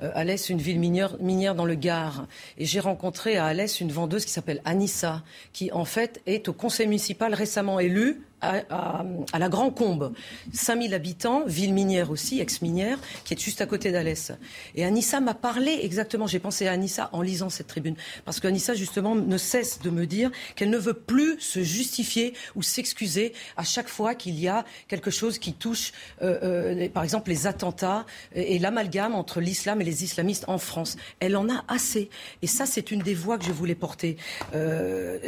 Euh, 0.00 0.10
Alès, 0.14 0.50
une 0.50 0.58
ville 0.58 0.78
minière, 0.78 1.16
minière 1.20 1.56
dans 1.56 1.64
le 1.64 1.74
Gard. 1.74 2.28
Et 2.58 2.64
j'ai 2.64 2.78
rencontré 2.78 3.36
à 3.36 3.46
Alès 3.46 3.80
une 3.80 3.90
vendeuse 3.90 4.24
qui 4.24 4.30
s'appelle 4.30 4.60
Anissa, 4.64 5.24
qui 5.52 5.72
en 5.72 5.84
fait 5.84 6.22
est 6.26 6.48
au 6.48 6.52
conseil 6.52 6.86
municipal 6.86 7.34
récemment 7.34 7.80
élue 7.80 8.22
à, 8.44 9.38
la 9.38 9.48
Grand 9.48 9.70
Combe. 9.70 10.12
5000 10.52 10.94
habitants, 10.94 11.44
ville 11.46 11.72
minière 11.72 12.10
aussi, 12.10 12.40
ex-minière, 12.40 12.98
qui 13.24 13.34
est 13.34 13.40
juste 13.40 13.60
à 13.60 13.66
côté 13.66 13.92
d'Alès. 13.92 14.32
Et 14.74 14.84
Anissa 14.84 15.20
m'a 15.20 15.34
parlé 15.34 15.80
exactement, 15.82 16.26
j'ai 16.26 16.38
pensé 16.38 16.66
à 16.66 16.72
Anissa 16.72 17.10
en 17.12 17.22
lisant 17.22 17.50
cette 17.50 17.66
tribune. 17.66 17.96
Parce 18.24 18.40
qu'Anissa, 18.40 18.74
justement, 18.74 19.14
ne 19.14 19.38
cesse 19.38 19.80
de 19.80 19.90
me 19.90 20.06
dire 20.06 20.30
qu'elle 20.56 20.70
ne 20.70 20.78
veut 20.78 20.94
plus 20.94 21.38
se 21.40 21.62
justifier 21.62 22.34
ou 22.54 22.62
s'excuser 22.62 23.32
à 23.56 23.64
chaque 23.64 23.88
fois 23.88 24.14
qu'il 24.14 24.38
y 24.38 24.48
a 24.48 24.64
quelque 24.88 25.10
chose 25.10 25.38
qui 25.38 25.52
touche, 25.52 25.92
euh, 26.22 26.74
euh, 26.82 26.88
par 26.88 27.04
exemple, 27.04 27.30
les 27.30 27.46
attentats 27.46 28.06
et, 28.34 28.56
et 28.56 28.58
l'amalgame 28.58 29.14
entre 29.14 29.40
l'islam 29.40 29.80
et 29.80 29.84
les 29.84 30.04
islamistes 30.04 30.44
en 30.48 30.58
France. 30.58 30.96
Elle 31.20 31.36
en 31.36 31.48
a 31.48 31.64
assez. 31.68 32.10
Et 32.42 32.46
ça, 32.46 32.66
c'est 32.66 32.90
une 32.90 33.00
des 33.00 33.14
voix 33.14 33.38
que 33.38 33.44
je 33.44 33.52
voulais 33.52 33.74
porter. 33.74 34.16
Euh, 34.54 35.18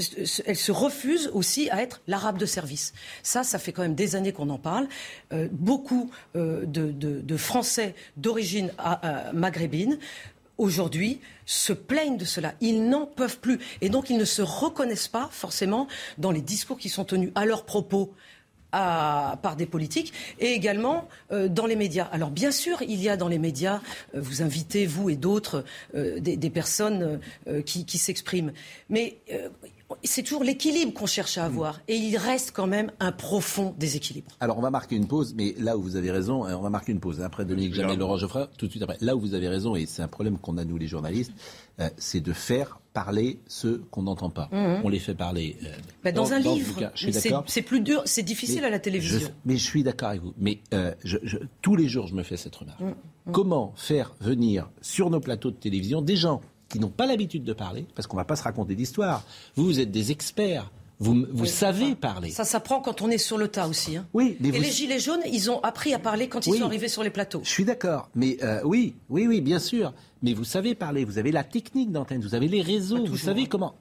elle 0.46 0.56
se 0.56 0.72
refuse 0.72 1.30
aussi 1.32 1.70
à 1.70 1.82
être 1.82 2.00
l'arabe 2.06 2.38
de 2.38 2.46
service. 2.46 2.92
Ça, 3.22 3.44
ça 3.44 3.58
fait 3.58 3.72
quand 3.72 3.82
même 3.82 3.94
des 3.94 4.16
années 4.16 4.32
qu'on 4.32 4.50
en 4.50 4.58
parle. 4.58 4.88
Euh, 5.32 5.48
beaucoup 5.50 6.10
euh, 6.36 6.64
de, 6.66 7.36
Français 7.36 7.94
d'origine 8.16 8.72
ah, 8.78 9.00
euh, 9.04 9.32
maghrébine 9.32 9.98
aujourd'hui 10.58 11.20
se 11.44 11.72
plaignent 11.72 12.16
de 12.16 12.24
cela. 12.24 12.54
Ils 12.60 12.88
n'en 12.88 13.06
peuvent 13.06 13.38
plus. 13.38 13.58
Et 13.82 13.90
donc, 13.90 14.08
ils 14.08 14.16
ne 14.16 14.24
se 14.24 14.40
reconnaissent 14.40 15.08
pas 15.08 15.28
forcément 15.30 15.86
dans 16.16 16.30
les 16.30 16.40
discours 16.40 16.78
qui 16.78 16.88
sont 16.88 17.04
tenus 17.04 17.30
à 17.34 17.44
leur 17.44 17.64
propos 17.64 18.12
par 18.72 19.56
des 19.56 19.64
politiques 19.64 20.12
et 20.38 20.52
également 20.52 21.08
euh, 21.32 21.48
dans 21.48 21.64
les 21.64 21.76
médias. 21.76 22.08
Alors 22.12 22.30
bien 22.30 22.50
sûr, 22.50 22.82
il 22.82 23.00
y 23.00 23.08
a 23.08 23.16
dans 23.16 23.28
les 23.28 23.38
médias, 23.38 23.80
vous 24.12 24.42
invitez, 24.42 24.84
vous 24.84 25.08
et 25.08 25.16
d'autres, 25.16 25.64
des, 25.94 26.36
des, 26.36 26.50
personnes 26.50 27.20
qui, 27.64 27.86
qui 27.86 27.96
s'expriment. 27.96 28.52
Mais 28.90 29.16
c'est 30.02 30.22
toujours 30.22 30.42
l'équilibre 30.42 30.92
qu'on 30.92 31.06
cherche 31.06 31.38
à 31.38 31.44
avoir. 31.44 31.80
Et 31.88 31.96
il 31.96 32.16
reste 32.16 32.52
quand 32.52 32.66
même 32.66 32.90
un 33.00 33.12
profond 33.12 33.74
déséquilibre. 33.78 34.30
Alors, 34.40 34.58
on 34.58 34.62
va 34.62 34.70
marquer 34.70 34.96
une 34.96 35.06
pause, 35.06 35.34
mais 35.36 35.54
là 35.58 35.76
où 35.76 35.82
vous 35.82 35.96
avez 35.96 36.10
raison, 36.10 36.44
on 36.44 36.62
va 36.62 36.70
marquer 36.70 36.92
une 36.92 37.00
pause. 37.00 37.20
Après 37.20 37.44
Dominique 37.44 37.74
Jamais, 37.74 37.96
Laurent 37.96 38.16
Geoffroy, 38.16 38.48
tout 38.58 38.66
de 38.66 38.70
suite 38.70 38.82
après. 38.82 38.96
Là 39.00 39.16
où 39.16 39.20
vous 39.20 39.34
avez 39.34 39.48
raison, 39.48 39.76
et 39.76 39.86
c'est 39.86 40.02
un 40.02 40.08
problème 40.08 40.38
qu'on 40.38 40.58
a, 40.58 40.64
nous, 40.64 40.76
les 40.76 40.88
journalistes, 40.88 41.32
euh, 41.78 41.88
c'est 41.98 42.20
de 42.20 42.32
faire 42.32 42.80
parler 42.92 43.40
ceux 43.46 43.84
qu'on 43.90 44.04
n'entend 44.04 44.30
pas. 44.30 44.48
Mhm. 44.50 44.80
On 44.84 44.88
les 44.88 44.98
fait 44.98 45.14
parler. 45.14 45.56
Euh, 45.62 45.68
bah, 46.02 46.12
dans, 46.12 46.32
un 46.32 46.38
livre. 46.38 46.90
C'est 47.46 47.62
plus 47.62 47.80
dur, 47.80 48.02
c'est 48.06 48.22
difficile 48.22 48.64
à 48.64 48.70
la 48.70 48.78
télévision. 48.78 49.20
Je, 49.20 49.26
mais 49.44 49.56
je 49.56 49.64
suis 49.64 49.82
d'accord 49.82 50.08
avec 50.08 50.22
vous. 50.22 50.32
Mais 50.38 50.60
euh, 50.72 50.94
je, 51.04 51.18
tous 51.60 51.76
les 51.76 51.88
jours, 51.88 52.06
je 52.06 52.14
me 52.14 52.22
fais 52.22 52.36
cette 52.36 52.56
remarque. 52.56 52.80
Mhm. 52.80 52.94
Comment 53.32 53.74
faire 53.76 54.14
venir 54.20 54.70
sur 54.80 55.10
nos 55.10 55.20
plateaux 55.20 55.50
de 55.50 55.56
télévision 55.56 56.00
des 56.00 56.16
gens 56.16 56.40
qui 56.68 56.78
n'ont 56.80 56.90
pas 56.90 57.06
l'habitude 57.06 57.44
de 57.44 57.52
parler, 57.52 57.86
parce 57.94 58.06
qu'on 58.06 58.16
ne 58.16 58.20
va 58.20 58.24
pas 58.24 58.36
se 58.36 58.42
raconter 58.42 58.74
d'histoire. 58.74 59.24
Vous, 59.54 59.64
vous 59.64 59.80
êtes 59.80 59.90
des 59.90 60.10
experts. 60.10 60.70
Vous, 60.98 61.26
vous 61.30 61.46
savez 61.46 61.94
parler. 61.94 62.30
Ça 62.30 62.44
s'apprend 62.44 62.80
quand 62.80 63.02
on 63.02 63.10
est 63.10 63.18
sur 63.18 63.36
le 63.36 63.48
tas 63.48 63.68
aussi. 63.68 63.96
Hein. 63.96 64.06
Oui, 64.14 64.38
Et 64.42 64.50
les 64.50 64.70
gilets 64.70 64.98
jaunes, 64.98 65.20
ils 65.30 65.50
ont 65.50 65.60
appris 65.60 65.92
à 65.92 65.98
parler 65.98 66.28
quand 66.28 66.46
ils 66.46 66.54
sont 66.54 66.64
arrivés 66.64 66.88
sur 66.88 67.02
les 67.02 67.10
plateaux. 67.10 67.40
Je 67.44 67.50
suis 67.50 67.66
d'accord, 67.66 68.08
mais 68.14 68.38
euh, 68.42 68.60
oui, 68.64 68.94
oui, 69.10 69.26
oui, 69.26 69.42
bien 69.42 69.58
sûr. 69.58 69.92
Mais 70.22 70.32
vous 70.32 70.44
savez 70.44 70.74
parler. 70.74 71.04
Vous 71.04 71.18
avez 71.18 71.32
la 71.32 71.44
technique 71.44 71.92
d'antenne. 71.92 72.22
Vous 72.22 72.34
avez 72.34 72.48
les 72.48 72.62
réseaux. 72.62 73.04
Vous 73.04 73.18
savez 73.18 73.42
hein. 73.42 73.48
comment. 73.50 73.74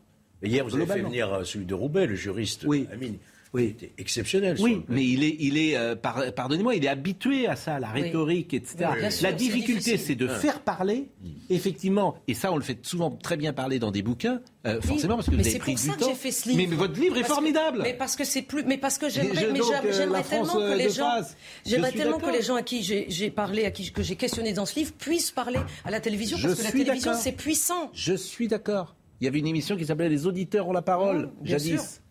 hier, 0.44 0.66
vous 0.66 0.76
avez 0.76 0.86
fait 0.86 1.02
venir 1.02 1.34
euh, 1.34 1.44
celui 1.46 1.66
de 1.66 1.74
Roubaix, 1.74 2.06
le 2.06 2.16
juriste. 2.16 2.66
Oui. 2.68 2.88
Amine. 2.92 3.18
Oui. 3.56 3.76
C'était 3.80 3.94
exceptionnel. 3.98 4.58
Oui, 4.60 4.82
mais 4.90 5.06
il 5.06 5.24
est, 5.24 5.38
il 5.40 5.58
est 5.58 5.78
euh, 5.78 5.96
pardonnez-moi, 5.96 6.76
il 6.76 6.84
est 6.84 6.90
habitué 6.90 7.48
à 7.48 7.56
ça, 7.56 7.80
la 7.80 7.88
rhétorique, 7.88 8.54
etc. 8.54 8.90
la 9.22 9.32
difficulté, 9.32 9.98
c'est 9.98 10.16
de 10.16 10.28
faire 10.28 10.60
parler, 10.60 11.08
effectivement, 11.50 12.16
et 12.28 12.34
ça, 12.34 12.52
on 12.52 12.58
le 12.58 12.64
fait 12.64 12.86
souvent 12.86 13.12
très 13.12 13.38
bien 13.38 13.54
parler 13.54 13.80
dans 13.80 13.92
des 13.92 14.02
bouquins, 14.02 14.42
euh, 14.68 14.82
forcément, 14.82 15.16
parce 15.16 15.30
que 15.30 15.36
vous 15.36 15.48
avez 15.48 15.60
pris 15.60 15.76
du 15.76 15.88
temps. 15.88 16.14
Fait 16.16 16.32
ce 16.32 16.50
livre. 16.50 16.70
Mais, 16.70 16.76
votre 16.76 17.00
livre 17.00 17.18
est 17.18 17.24
formidable. 17.24 17.80
mais 17.84 17.94
parce 17.94 18.16
que 18.16 18.26
c'est 18.26 18.42
plus, 18.42 18.64
mais 18.64 18.78
parce 18.78 18.98
que 18.98 19.08
j'aimerais, 19.10 19.48
mais 19.52 19.62
euh, 19.62 19.94
j'aimerais 19.94 20.24
tellement 20.24 20.56
que 20.56 20.78
les 20.78 20.90
gens, 20.90 21.22
j'aimerais 21.66 21.92
tellement 21.94 22.20
que 22.20 22.32
les 22.32 22.42
gens 22.42 22.56
à 22.56 22.62
qui 22.62 22.84
j'ai 22.84 23.30
parlé, 23.30 23.64
à 23.64 23.72
qui 23.72 23.90
que 23.92 24.04
j'ai 24.04 24.18
questionné 24.18 24.52
dans 24.52 24.66
ce 24.66 24.76
livre, 24.76 24.92
puissent 24.94 25.32
parler 25.32 25.60
à 25.86 25.92
la 25.92 26.02
télévision, 26.02 26.38
parce 26.42 26.56
que 26.56 26.64
la 26.64 26.72
télévision, 26.72 27.14
c'est 27.14 27.32
puissant. 27.32 27.90
Je 27.94 28.14
suis 28.14 28.50
d'accord. 28.50 28.96
Il 29.22 29.26
y 29.26 29.28
avait 29.30 29.40
une 29.40 29.48
émission 29.48 29.78
qui 29.78 29.86
s'appelait 29.86 30.10
Les 30.10 30.28
auditeurs 30.28 30.68
ont 30.68 30.74
la 30.74 30.82
parole, 30.82 31.32
jadis 31.42 32.02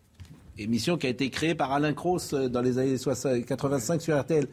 émission 0.57 0.97
qui 0.97 1.07
a 1.07 1.09
été 1.09 1.29
créée 1.29 1.55
par 1.55 1.71
Alain 1.71 1.93
Cross 1.93 2.33
euh, 2.33 2.49
dans 2.49 2.61
les 2.61 2.77
années 2.77 2.97
85 3.47 4.01
sur 4.01 4.19
RTL. 4.19 4.47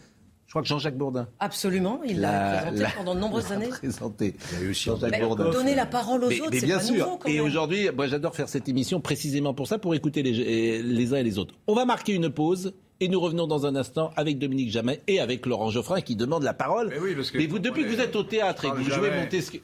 Je 0.47 0.53
crois 0.53 0.63
que 0.63 0.69
Jean-Jacques 0.69 0.99
Bourdin. 0.99 1.29
Absolument, 1.41 2.01
il 2.07 2.21
l'a 2.21 2.65
présenté 2.67 2.93
pendant 2.95 3.15
de 3.15 3.21
nombreuses 3.21 3.53
années. 3.53 3.69
Présenté. 3.69 4.35
Il 4.53 4.59
y 4.59 4.63
a 4.63 4.65
eu 4.67 4.71
aussi 4.71 4.85
Jean-Jacques 4.85 5.21
Bourdin. 5.21 5.51
Donner 5.51 5.75
la 5.75 5.87
parole 5.87 6.25
aux 6.25 6.27
autres, 6.27 6.51
c'est 6.53 6.67
pas 6.67 6.81
sûr. 6.81 7.07
Nouveau, 7.07 7.17
quand 7.17 7.29
et 7.29 7.41
aujourd'hui, 7.41 7.89
moi 7.97 8.07
j'adore 8.07 8.37
faire 8.37 8.51
cette 8.51 8.69
émission 8.69 9.01
précisément 9.01 9.55
pour 9.55 9.67
ça, 9.67 9.79
pour 9.79 9.95
écouter 9.95 10.23
les, 10.23 10.83
les 10.83 11.15
uns 11.15 11.17
et 11.17 11.23
les 11.23 11.39
autres. 11.39 11.55
On 11.67 11.75
va 11.75 11.85
marquer 11.85 12.13
une 12.13 12.29
pause. 12.29 12.75
Et 13.01 13.09
nous 13.09 13.19
revenons 13.19 13.49
dans 13.49 13.67
un 13.67 13.75
instant 13.75 14.13
avec 14.15 14.39
Dominique 14.39 14.71
Jamais 14.71 15.01
et 15.09 15.19
avec 15.19 15.45
Laurent 15.47 15.71
Geoffrin 15.71 16.01
qui 16.03 16.15
demande 16.15 16.45
la 16.45 16.55
parole. 16.55 16.89
Mais, 16.89 17.01
oui, 17.01 17.17
parce 17.17 17.33
que 17.33 17.39
Mais 17.39 17.47
vous, 17.47 17.59
depuis 17.59 17.83
que 17.83 17.89
vous 17.89 17.99
êtes 18.01 18.15
au 18.15 18.23
théâtre 18.23 18.65
et 18.65 18.71
que 18.71 18.77
vous 18.77 18.89
jouez 18.89 19.11
Montesquieu. 19.11 19.61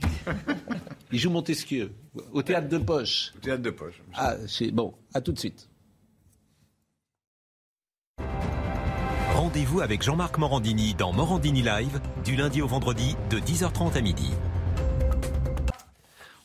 Il 1.12 1.18
joue 1.18 1.30
Montesquieu 1.30 1.92
au 2.32 2.42
théâtre 2.42 2.68
de 2.68 2.78
poche. 2.78 3.32
Au 3.36 3.40
théâtre 3.40 3.62
de 3.62 3.70
poche. 3.70 4.02
Ah, 4.14 4.34
bon, 4.72 4.94
à 5.14 5.20
tout 5.20 5.32
de 5.32 5.38
suite. 5.38 5.68
Rendez-vous 9.34 9.80
avec 9.80 10.02
Jean-Marc 10.02 10.36
Morandini 10.38 10.94
dans 10.94 11.12
Morandini 11.12 11.62
Live 11.62 12.00
du 12.24 12.36
lundi 12.36 12.60
au 12.60 12.66
vendredi 12.66 13.16
de 13.30 13.38
10h30 13.38 13.96
à 13.96 14.00
midi. 14.00 14.30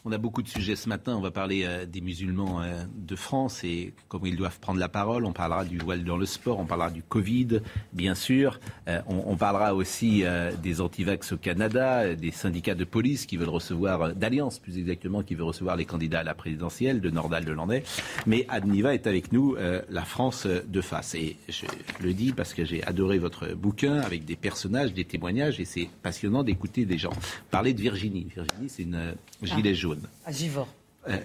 On 0.06 0.12
a 0.12 0.18
beaucoup 0.18 0.42
de 0.42 0.50
sujets 0.50 0.76
ce 0.76 0.90
matin. 0.90 1.16
On 1.16 1.22
va 1.22 1.32
parler 1.32 1.64
euh, 1.64 1.86
des 1.86 2.02
musulmans 2.02 2.62
euh, 2.62 2.84
de 2.94 3.16
France 3.16 3.64
et 3.64 3.94
comment 4.10 4.26
ils 4.26 4.36
doivent 4.36 4.60
prendre 4.60 4.78
la 4.78 4.90
parole. 4.90 5.24
On 5.24 5.32
parlera 5.32 5.64
du 5.64 5.78
voile 5.78 6.04
dans 6.04 6.18
le 6.18 6.26
sport. 6.26 6.60
On 6.60 6.66
parlera 6.66 6.90
du 6.90 7.02
Covid, 7.02 7.62
bien 7.94 8.14
sûr. 8.14 8.60
Euh, 8.90 9.00
on, 9.08 9.38
parlera 9.38 9.74
aussi 9.74 10.24
des 10.62 10.80
antivax 10.82 11.34
au 11.34 11.38
Canada, 11.38 12.16
des 12.16 12.32
syndicats 12.32 12.76
de 12.76 12.84
police 12.84 13.26
qui 13.26 13.36
veulent 13.36 13.50
recevoir, 13.50 14.14
d'Alliance 14.14 14.60
plus 14.60 14.78
exactement, 14.78 15.24
qui 15.24 15.36
veut 15.36 15.44
recevoir 15.44 15.76
les 15.76 15.86
candidats 15.86 16.20
à 16.20 16.24
la 16.24 16.34
présidentielle 16.34 17.02
de 17.02 17.10
Nordal 17.10 17.46
de 17.46 17.52
Landais. 17.52 17.84
Mais 18.26 18.46
Adniva 18.48 18.94
est 18.94 19.08
avec 19.08 19.32
nous, 19.34 19.58
la 19.90 20.04
France 20.04 20.46
de 20.46 20.82
face. 20.82 21.16
Et 21.16 21.36
je 21.50 21.66
le 22.02 22.14
dis 22.14 22.32
parce 22.32 22.54
que 22.54 22.64
j'ai 22.64 22.84
adoré 22.84 23.18
votre 23.18 23.54
bouquin 23.54 24.00
avec 24.00 24.24
des 24.24 24.36
personnages, 24.36 24.94
des 24.94 25.06
témoignages 25.06 25.60
et 25.60 25.66
c'est 25.66 25.90
passionnant 26.04 26.44
d'écouter 26.44 26.86
des 26.86 26.98
gens. 26.98 27.14
Parler 27.52 27.74
de 27.74 27.82
Virginie. 27.82 28.28
Virginie, 28.34 28.70
c'est 28.70 28.84
une 28.84 29.16
gilet 29.42 29.74
jaune. 29.74 29.93
À 30.26 30.32
Givor. 30.32 30.68
Euh, 31.08 31.18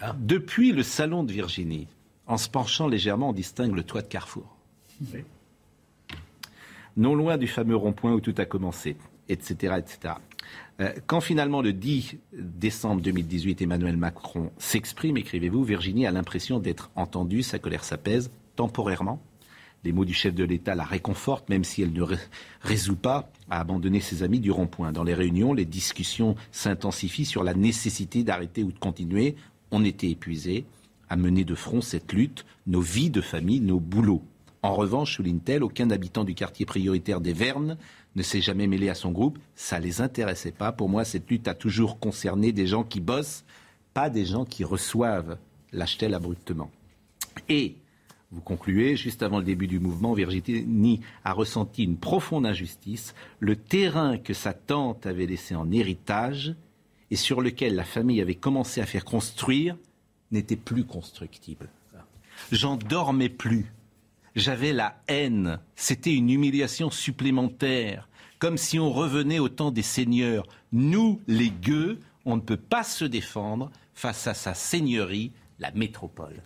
ah. 0.00 0.14
Depuis 0.18 0.72
le 0.72 0.82
salon 0.82 1.24
de 1.24 1.32
Virginie, 1.32 1.88
en 2.26 2.36
se 2.36 2.48
penchant 2.48 2.88
légèrement, 2.88 3.30
on 3.30 3.32
distingue 3.32 3.74
le 3.74 3.82
toit 3.82 4.02
de 4.02 4.08
Carrefour. 4.08 4.56
Non 6.96 7.14
loin 7.14 7.36
du 7.36 7.46
fameux 7.46 7.76
rond-point 7.76 8.12
où 8.12 8.20
tout 8.20 8.34
a 8.38 8.44
commencé, 8.44 8.96
etc. 9.28 9.74
etc. 9.78 10.14
Euh, 10.80 10.92
quand 11.06 11.20
finalement 11.20 11.62
le 11.62 11.72
10 11.72 12.16
décembre 12.32 13.02
2018, 13.02 13.62
Emmanuel 13.62 13.96
Macron 13.96 14.50
s'exprime, 14.58 15.16
écrivez-vous, 15.16 15.62
Virginie 15.62 16.06
a 16.06 16.10
l'impression 16.10 16.58
d'être 16.58 16.90
entendue, 16.96 17.42
sa 17.42 17.58
colère 17.58 17.84
s'apaise 17.84 18.30
temporairement, 18.56 19.20
les 19.84 19.92
mots 19.92 20.04
du 20.04 20.14
chef 20.14 20.34
de 20.34 20.44
l'État 20.44 20.74
la 20.74 20.84
réconfortent, 20.84 21.48
même 21.48 21.64
si 21.64 21.82
elle 21.82 21.92
ne 21.92 22.04
résout 22.62 22.96
pas 22.96 23.30
à 23.48 23.60
abandonner 23.60 24.00
ses 24.00 24.22
amis 24.22 24.40
du 24.40 24.50
rond-point. 24.50 24.92
Dans 24.92 25.04
les 25.04 25.14
réunions, 25.14 25.52
les 25.52 25.64
discussions 25.64 26.36
s'intensifient 26.52 27.24
sur 27.24 27.42
la 27.42 27.54
nécessité 27.54 28.22
d'arrêter 28.22 28.62
ou 28.62 28.72
de 28.72 28.78
continuer. 28.78 29.36
On 29.70 29.84
était 29.84 30.10
épuisés 30.10 30.64
à 31.08 31.16
mener 31.16 31.44
de 31.44 31.54
front 31.54 31.80
cette 31.80 32.12
lutte, 32.12 32.44
nos 32.66 32.80
vies 32.80 33.10
de 33.10 33.20
famille, 33.20 33.60
nos 33.60 33.80
boulots. 33.80 34.22
En 34.62 34.74
revanche, 34.74 35.16
souligne-t-elle, 35.16 35.64
aucun 35.64 35.90
habitant 35.90 36.24
du 36.24 36.34
quartier 36.34 36.66
prioritaire 36.66 37.20
des 37.20 37.32
Vernes 37.32 37.78
ne 38.14 38.22
s'est 38.22 38.42
jamais 38.42 38.66
mêlé 38.66 38.88
à 38.90 38.94
son 38.94 39.10
groupe. 39.10 39.38
Ça 39.54 39.78
ne 39.78 39.84
les 39.84 40.00
intéressait 40.00 40.52
pas. 40.52 40.72
Pour 40.72 40.88
moi, 40.88 41.04
cette 41.04 41.30
lutte 41.30 41.48
a 41.48 41.54
toujours 41.54 41.98
concerné 41.98 42.52
des 42.52 42.66
gens 42.66 42.84
qui 42.84 43.00
bossent, 43.00 43.44
pas 43.94 44.10
des 44.10 44.26
gens 44.26 44.44
qui 44.44 44.62
reçoivent, 44.62 45.38
lâche-t-elle 45.72 46.14
abruptement. 46.14 46.70
Et 47.48 47.76
vous 48.32 48.40
concluez, 48.40 48.96
juste 48.96 49.24
avant 49.24 49.38
le 49.38 49.44
début 49.44 49.66
du 49.66 49.80
mouvement, 49.80 50.12
Virginie 50.12 51.00
a 51.24 51.32
ressenti 51.32 51.82
une 51.82 51.96
profonde 51.96 52.46
injustice. 52.46 53.14
Le 53.40 53.56
terrain 53.56 54.18
que 54.18 54.34
sa 54.34 54.52
tante 54.52 55.04
avait 55.04 55.26
laissé 55.26 55.56
en 55.56 55.72
héritage 55.72 56.54
et 57.10 57.16
sur 57.16 57.40
lequel 57.40 57.74
la 57.74 57.84
famille 57.84 58.20
avait 58.20 58.36
commencé 58.36 58.80
à 58.80 58.86
faire 58.86 59.04
construire 59.04 59.76
n'était 60.30 60.54
plus 60.56 60.84
constructible. 60.84 61.68
J'en 62.52 62.76
dormais 62.76 63.28
plus. 63.28 63.72
J'avais 64.36 64.72
la 64.72 65.02
haine. 65.08 65.58
C'était 65.74 66.14
une 66.14 66.30
humiliation 66.30 66.88
supplémentaire. 66.90 68.08
Comme 68.38 68.58
si 68.58 68.78
on 68.78 68.92
revenait 68.92 69.40
au 69.40 69.48
temps 69.48 69.72
des 69.72 69.82
seigneurs. 69.82 70.46
Nous, 70.72 71.20
les 71.26 71.50
gueux, 71.50 71.98
on 72.24 72.36
ne 72.36 72.40
peut 72.40 72.56
pas 72.56 72.84
se 72.84 73.04
défendre 73.04 73.72
face 73.92 74.28
à 74.28 74.34
sa 74.34 74.54
seigneurie, 74.54 75.32
la 75.58 75.72
métropole. 75.72 76.40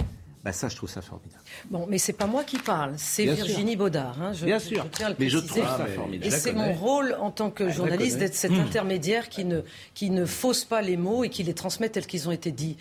Bah 0.44 0.52
ça, 0.52 0.68
je 0.68 0.76
trouve 0.76 0.90
ça 0.90 1.00
formidable. 1.00 1.42
Bon, 1.70 1.86
mais 1.88 1.96
c'est 1.96 2.12
pas 2.12 2.26
moi 2.26 2.44
qui 2.44 2.58
parle, 2.58 2.92
c'est 2.98 3.24
Virginie 3.24 3.76
Baudard. 3.76 4.20
Hein, 4.20 4.34
je, 4.34 4.44
Bien 4.44 4.58
sûr, 4.58 4.86
mais 5.18 5.30
je 5.30 5.38
trouve 5.38 5.62
ça 5.62 5.86
formidable. 5.86 6.26
Et 6.26 6.36
c'est 6.36 6.52
mon 6.52 6.74
rôle 6.74 7.16
en 7.18 7.30
tant 7.30 7.50
que 7.50 7.70
journaliste 7.70 8.18
d'être 8.18 8.34
cet 8.34 8.52
intermédiaire 8.52 9.30
qui 9.30 9.46
ne, 9.46 9.62
qui 9.94 10.10
ne 10.10 10.26
fausse 10.26 10.66
pas 10.66 10.82
les 10.82 10.98
mots 10.98 11.24
et 11.24 11.30
qui 11.30 11.42
les 11.44 11.54
transmet 11.54 11.88
tels 11.88 12.06
qu'ils 12.06 12.28
ont 12.28 12.32
été 12.32 12.52
dits. 12.52 12.76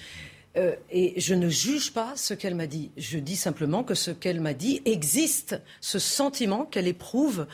Euh, 0.56 0.76
et 0.91 1.19
je 1.19 1.34
ne 1.34 1.47
juge 1.49 1.93
pas 1.93 2.12
ce 2.15 2.34
qu'elle 2.34 2.54
m'a 2.54 2.67
dit. 2.67 2.91
Je 2.97 3.17
dis 3.17 3.38
simplement 3.38 3.84
que 3.84 3.95
ce 3.95 4.12
qu'elle 4.12 4.41
m'a 4.41 4.54
dit 4.54 4.82
existe, 4.86 5.60
ce 5.80 5.99
sentiment 5.99 6.65
qu'elle 6.65 6.88
éprouve 6.88 7.47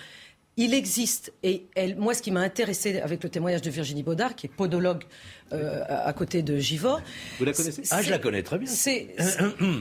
il 0.60 0.74
existe. 0.74 1.32
Et 1.42 1.68
elle, 1.74 1.96
moi, 1.96 2.14
ce 2.14 2.22
qui 2.22 2.32
m'a 2.32 2.42
intéressé 2.42 3.00
avec 3.00 3.24
le 3.24 3.30
témoignage 3.30 3.62
de 3.62 3.70
Virginie 3.70 4.04
Baudard, 4.04 4.36
qui 4.36 4.48
est 4.48 4.50
podologue 4.50 5.06
euh, 5.54 5.84
à 5.88 6.12
côté 6.12 6.42
de 6.44 6.58
Givor. 6.58 7.02
Vous 7.40 7.46
la 7.46 7.54
connaissez 7.54 7.84
Ah, 7.92 8.02
je 8.02 8.10
la 8.10 8.20
connais 8.20 8.44
très 8.44 8.60
bien. 8.60 8.70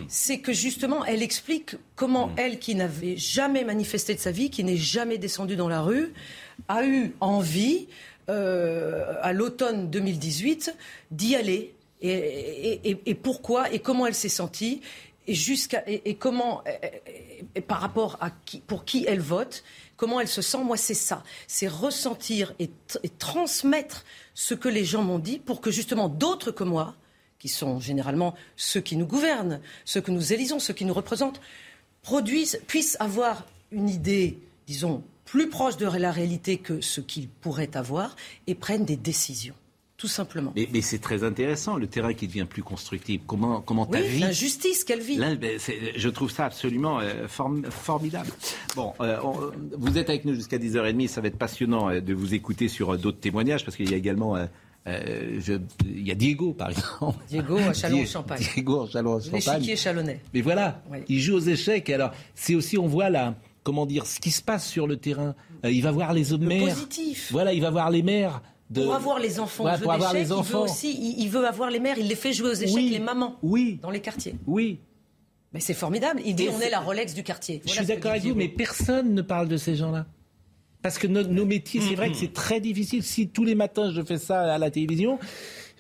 C'est 0.09 0.39
que 0.39 0.53
justement, 0.53 1.05
elle 1.05 1.23
explique 1.23 1.75
comment 1.97 2.31
elle, 2.37 2.61
qui 2.61 2.77
n'avait 2.77 3.17
jamais 3.17 3.65
manifesté 3.65 4.15
de 4.15 4.21
sa 4.21 4.31
vie, 4.31 4.51
qui 4.51 4.63
n'est 4.63 4.77
jamais 4.77 5.19
descendue 5.19 5.57
dans 5.57 5.69
la 5.69 5.81
rue, 5.81 6.13
a 6.69 6.87
eu 6.87 7.13
envie, 7.21 7.89
euh, 8.31 9.15
à 9.21 9.33
l'automne 9.33 9.91
2018, 9.91 10.77
d'y 11.11 11.35
aller. 11.35 11.75
Et, 12.01 13.17
pourquoi 13.21 13.73
et 13.73 13.81
comment 13.81 14.07
elle 14.07 14.15
s'est 14.15 14.29
sentie 14.29 14.81
et 15.27 15.35
jusqu'à 15.35 15.83
et, 15.89 16.15
comment 16.15 16.63
et, 17.57 17.61
par 17.61 17.81
rapport 17.81 18.17
à 18.21 18.31
qui, 18.31 18.61
pour 18.61 18.85
qui 18.85 19.05
elle 19.09 19.21
vote 19.21 19.65
comment 19.99 20.21
elle 20.21 20.29
se 20.29 20.41
sent. 20.41 20.65
Moi, 20.65 20.79
c'est 20.79 20.95
ça. 20.95 21.23
C'est 21.47 21.69
ressentir 21.69 22.55
et, 22.59 22.71
transmettre 23.19 24.07
ce 24.33 24.55
que 24.55 24.71
les 24.71 24.87
gens 24.87 25.03
m'ont 25.03 25.19
dit 25.19 25.39
pour 25.39 25.61
que 25.61 25.71
justement 25.71 26.09
d'autres 26.09 26.51
que 26.51 26.65
moi, 26.65 26.95
qui 27.39 27.49
sont 27.49 27.79
généralement 27.79 28.35
ceux 28.57 28.81
qui 28.81 28.97
nous 28.97 29.07
gouvernent, 29.07 29.61
ceux 29.85 30.01
que 30.01 30.11
nous 30.11 30.33
élisons, 30.33 30.59
ceux 30.59 30.73
qui 30.73 30.87
nous 30.87 30.95
représentent, 30.95 31.41
produisent, 32.03 32.61
puissent 32.67 32.97
avoir 33.01 33.45
une 33.71 33.91
idée, 33.91 34.39
disons, 34.67 35.05
plus 35.27 35.51
proche 35.51 35.77
de 35.77 35.87
la 35.87 36.11
réalité 36.11 36.57
que 36.57 36.81
ce 36.81 37.03
qu'ils 37.03 37.29
pourraient 37.29 37.77
avoir 37.77 38.17
et 38.47 38.55
prennent 38.55 38.87
des 38.87 38.97
décisions. 38.97 39.55
Tout 39.99 40.07
simplement. 40.09 40.53
Mais, 40.55 40.69
mais 40.73 40.81
c'est 40.81 41.01
très 41.01 41.25
intéressant, 41.25 41.77
le 41.77 41.89
terrain 41.89 42.15
qui 42.15 42.29
devient 42.29 42.47
plus 42.49 42.63
constructible. 42.63 43.25
Comment, 43.27 43.61
comment 43.61 43.85
ta 43.85 43.99
Oui, 43.99 44.07
vie 44.07 44.19
l'injustice 44.21 44.85
qu'elle 44.85 45.01
vit. 45.01 45.19
Ben, 45.19 45.37
je 45.97 46.09
trouve 46.09 46.31
ça 46.31 46.45
absolument 46.47 47.01
euh, 47.01 47.27
form- 47.27 47.69
formidable. 47.69 48.31
Bon, 48.77 48.93
euh, 49.01 49.19
on- 49.25 49.51
vous 49.77 49.99
êtes 49.99 50.09
avec 50.09 50.25
nous 50.25 50.35
jusqu'à 50.35 50.57
10h30. 50.59 51.09
Ça 51.09 51.21
va 51.21 51.27
être 51.27 51.37
passionnant 51.37 51.91
euh, 51.91 52.01
de 52.01 52.15
vous 52.15 52.33
écouter 52.33 52.69
sur 52.69 52.97
d'autres 52.97 53.19
témoignages 53.19 53.65
parce 53.65 53.77
qu'il 53.77 53.91
y 53.91 53.95
a 53.95 53.97
également. 53.97 54.37
euh, 54.37 54.47
je- 55.41 55.55
il 55.85 56.07
y 56.07 56.13
a 56.13 56.15
Diego, 56.15 56.53
par 56.53 56.71
exemple. 56.71 57.19
Diego 57.29 57.57
à 57.59 57.75
Châlons-en-Champagne. 57.75 58.47
Diego 58.55 58.83
à 58.85 58.89
Châlons-en-Champagne. 58.89 59.41
L'échiquier 59.57 59.77
chalonnais. 59.77 60.21
Mais 60.33 60.41
voilà, 60.43 60.81
Oui. 60.93 60.99
il 61.09 61.21
joue 61.21 61.35
aux 61.35 61.41
échecs. 61.41 61.89
Et 61.91 61.95
alors, 61.95 62.13
c'est 62.37 62.55
aussi, 62.55 62.79
on 62.79 62.87
voit 62.87 63.11
là, 63.11 63.35
comment 63.65 63.85
dire, 63.85 64.07
ce 64.07 64.21
qui 64.21 64.31
se 64.31 64.43
passe 64.43 64.67
sur 64.69 64.87
le 64.87 64.97
terrain. 64.97 65.35
Euh, 65.65 65.71
il 65.73 65.83
va 65.83 65.91
voir 65.91 66.13
les 66.15 66.33
hommes 66.33 66.45
maires. 66.47 66.73
positif. 66.73 67.31
Voilà, 67.33 67.53
il 67.53 67.61
va 67.61 67.71
voir 67.71 67.91
les 67.91 68.03
maires. 68.05 68.41
De... 68.71 68.83
Pour 68.85 68.95
avoir 68.95 69.19
les 69.19 69.41
enfants 69.41 69.65
Ouais, 69.65 69.79
pour 69.79 69.93
avoir 69.93 70.15
il 70.17 70.25
veut 70.27 70.57
aussi, 70.57 71.15
il, 71.19 71.29
veut 71.31 71.47
avoir 71.47 71.71
les 71.71 71.81
mères, 71.81 71.97
il 71.99 72.07
les 72.07 72.15
fait 72.15 72.33
jouer 72.35 72.51
aux 72.51 72.55
échecs, 72.55 72.75
Oui. 72.75 72.91
les 72.91 72.99
mamans, 72.99 73.39
Oui, 73.43 73.79
dans 73.83 73.91
les 73.91 74.01
quartiers. 74.01 74.35
oui. 74.47 74.79
Mais 75.55 75.61
c'est 75.61 75.73
formidable. 75.73 76.21
Il 76.27 76.35
dit 76.35 76.45
Et 76.45 76.51
on 76.51 76.61
est 76.61 76.69
la 76.69 76.81
Rolex 76.81 77.15
du 77.15 77.23
quartier. 77.23 77.63
Je 77.65 77.71
suis 77.73 77.87
d'accord 77.87 78.11
avec 78.11 78.23
vous, 78.23 78.35
mais 78.35 78.49
personne 78.49 79.15
ne 79.15 79.23
parle 79.23 79.49
de 79.49 79.57
ces 79.57 79.77
gens-là. 79.77 80.05
Parce 80.83 80.99
que 80.99 81.07
no- 81.07 81.23
nos 81.23 81.47
métiers, 81.47 81.81
c'est 81.81 81.95
vrai 81.95 82.11
que 82.11 82.17
c'est 82.19 82.35
très 82.35 82.61
difficile. 82.61 83.03
Si 83.03 83.29
tous 83.29 83.45
les 83.45 83.55
matins 83.55 83.91
je 83.91 84.03
fais 84.03 84.19
ça 84.19 84.43
à 84.53 84.59
la 84.59 84.71
télévision, 84.71 85.19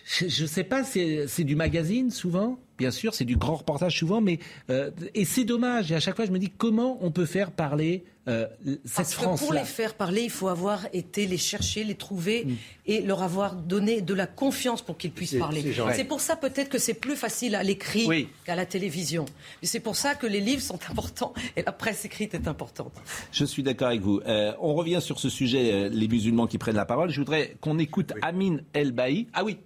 je 0.07 0.43
ne 0.43 0.47
sais 0.49 0.65
pas, 0.65 0.85
c'est 0.85 1.45
du 1.45 1.55
magazine 1.55 2.11
souvent, 2.11 2.59
bien 2.79 2.91
sûr, 2.91 3.13
c'est 3.15 3.25
du 3.25 3.37
grand 3.37 3.57
reportage 3.57 3.99
souvent, 3.99 4.21
mais 4.21 4.39
euh, 4.71 4.91
et 5.15 5.25
c'est 5.25 5.45
dommage. 5.45 5.91
Et 5.93 5.95
à 5.95 6.01
chaque 6.01 6.17
fois, 6.17 6.25
je 6.27 6.31
me 6.31 6.39
dis 6.39 6.51
comment 6.51 6.99
on 7.03 7.11
peut 7.11 7.27
faire 7.27 7.51
parler 7.51 8.05
euh, 8.29 8.47
cette 8.85 8.95
Parce 8.95 9.15
que 9.15 9.39
pour 9.39 9.53
les 9.55 9.65
faire 9.65 9.95
parler, 9.95 10.21
il 10.23 10.31
faut 10.31 10.49
avoir 10.49 10.87
été 10.93 11.27
les 11.27 11.39
chercher, 11.39 11.83
les 11.83 11.95
trouver 11.95 12.45
Mm. 12.45 12.55
et 12.87 13.01
leur 13.01 13.23
avoir 13.23 13.55
donné 13.55 14.03
de 14.03 14.13
la 14.13 14.27
confiance 14.27 14.83
pour 14.83 14.99
qu'ils 14.99 15.11
puissent 15.13 15.31
C'est- 15.31 15.39
parler. 15.39 15.65
c'est 15.95 16.05
pour 16.05 16.21
ça 16.21 16.37
peut-être 16.37 16.69
que 16.69 16.77
c'est 16.79 16.93
plus 16.95 17.17
facile 17.17 17.55
à 17.55 17.63
l'écrit 17.63 18.05
Oui. 18.07 18.29
qu'à 18.45 18.55
la 18.55 18.67
télévision. 18.67 19.25
Mais 19.63 19.67
c'est 19.69 19.81
pour 19.81 19.97
ça 19.97 20.15
que 20.15 20.27
les 20.27 20.41
livres 20.41 20.61
sont 20.63 20.79
importants 20.91 21.33
et 21.57 21.63
la 21.63 21.73
presse 21.73 22.05
écrite 22.05 22.35
est 22.35 22.47
importante. 22.49 22.93
Je 23.33 23.47
suis 23.47 23.63
d'accord 23.63 23.89
avec 23.89 24.03
vous. 24.03 24.21
Euh, 24.27 24.53
on 24.61 24.75
revient 24.75 25.01
sur 25.01 25.19
ce 25.19 25.31
sujet, 25.31 25.73
euh, 25.73 25.89
les 25.89 26.07
musulmans 26.07 26.47
qui 26.47 26.59
prennent 26.59 26.77
la 26.77 26.85
parole. 26.85 27.11
Je 27.11 27.21
voudrais 27.21 27.57
qu'on 27.63 27.79
écoute 27.79 28.13
Amine 28.21 28.63
El 28.75 28.93
Bailly. 28.93 29.27
Ah 29.33 29.43
oui, 29.43 29.57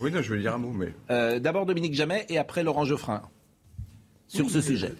Oui, 0.00 0.10
non, 0.10 0.22
je 0.22 0.32
vais 0.34 0.40
dire 0.40 0.54
un 0.54 0.58
mot, 0.58 0.72
mais. 0.72 0.94
euh, 1.10 1.38
d'abord 1.38 1.66
Dominique 1.66 1.94
Jamet 1.94 2.26
et 2.28 2.38
après 2.38 2.62
Laurent 2.62 2.84
Geoffrin. 2.84 3.22
Sur 4.28 4.46
Oui, 4.46 4.52
ce 4.52 4.58
euh, 4.58 4.62
sujet. 4.62 4.94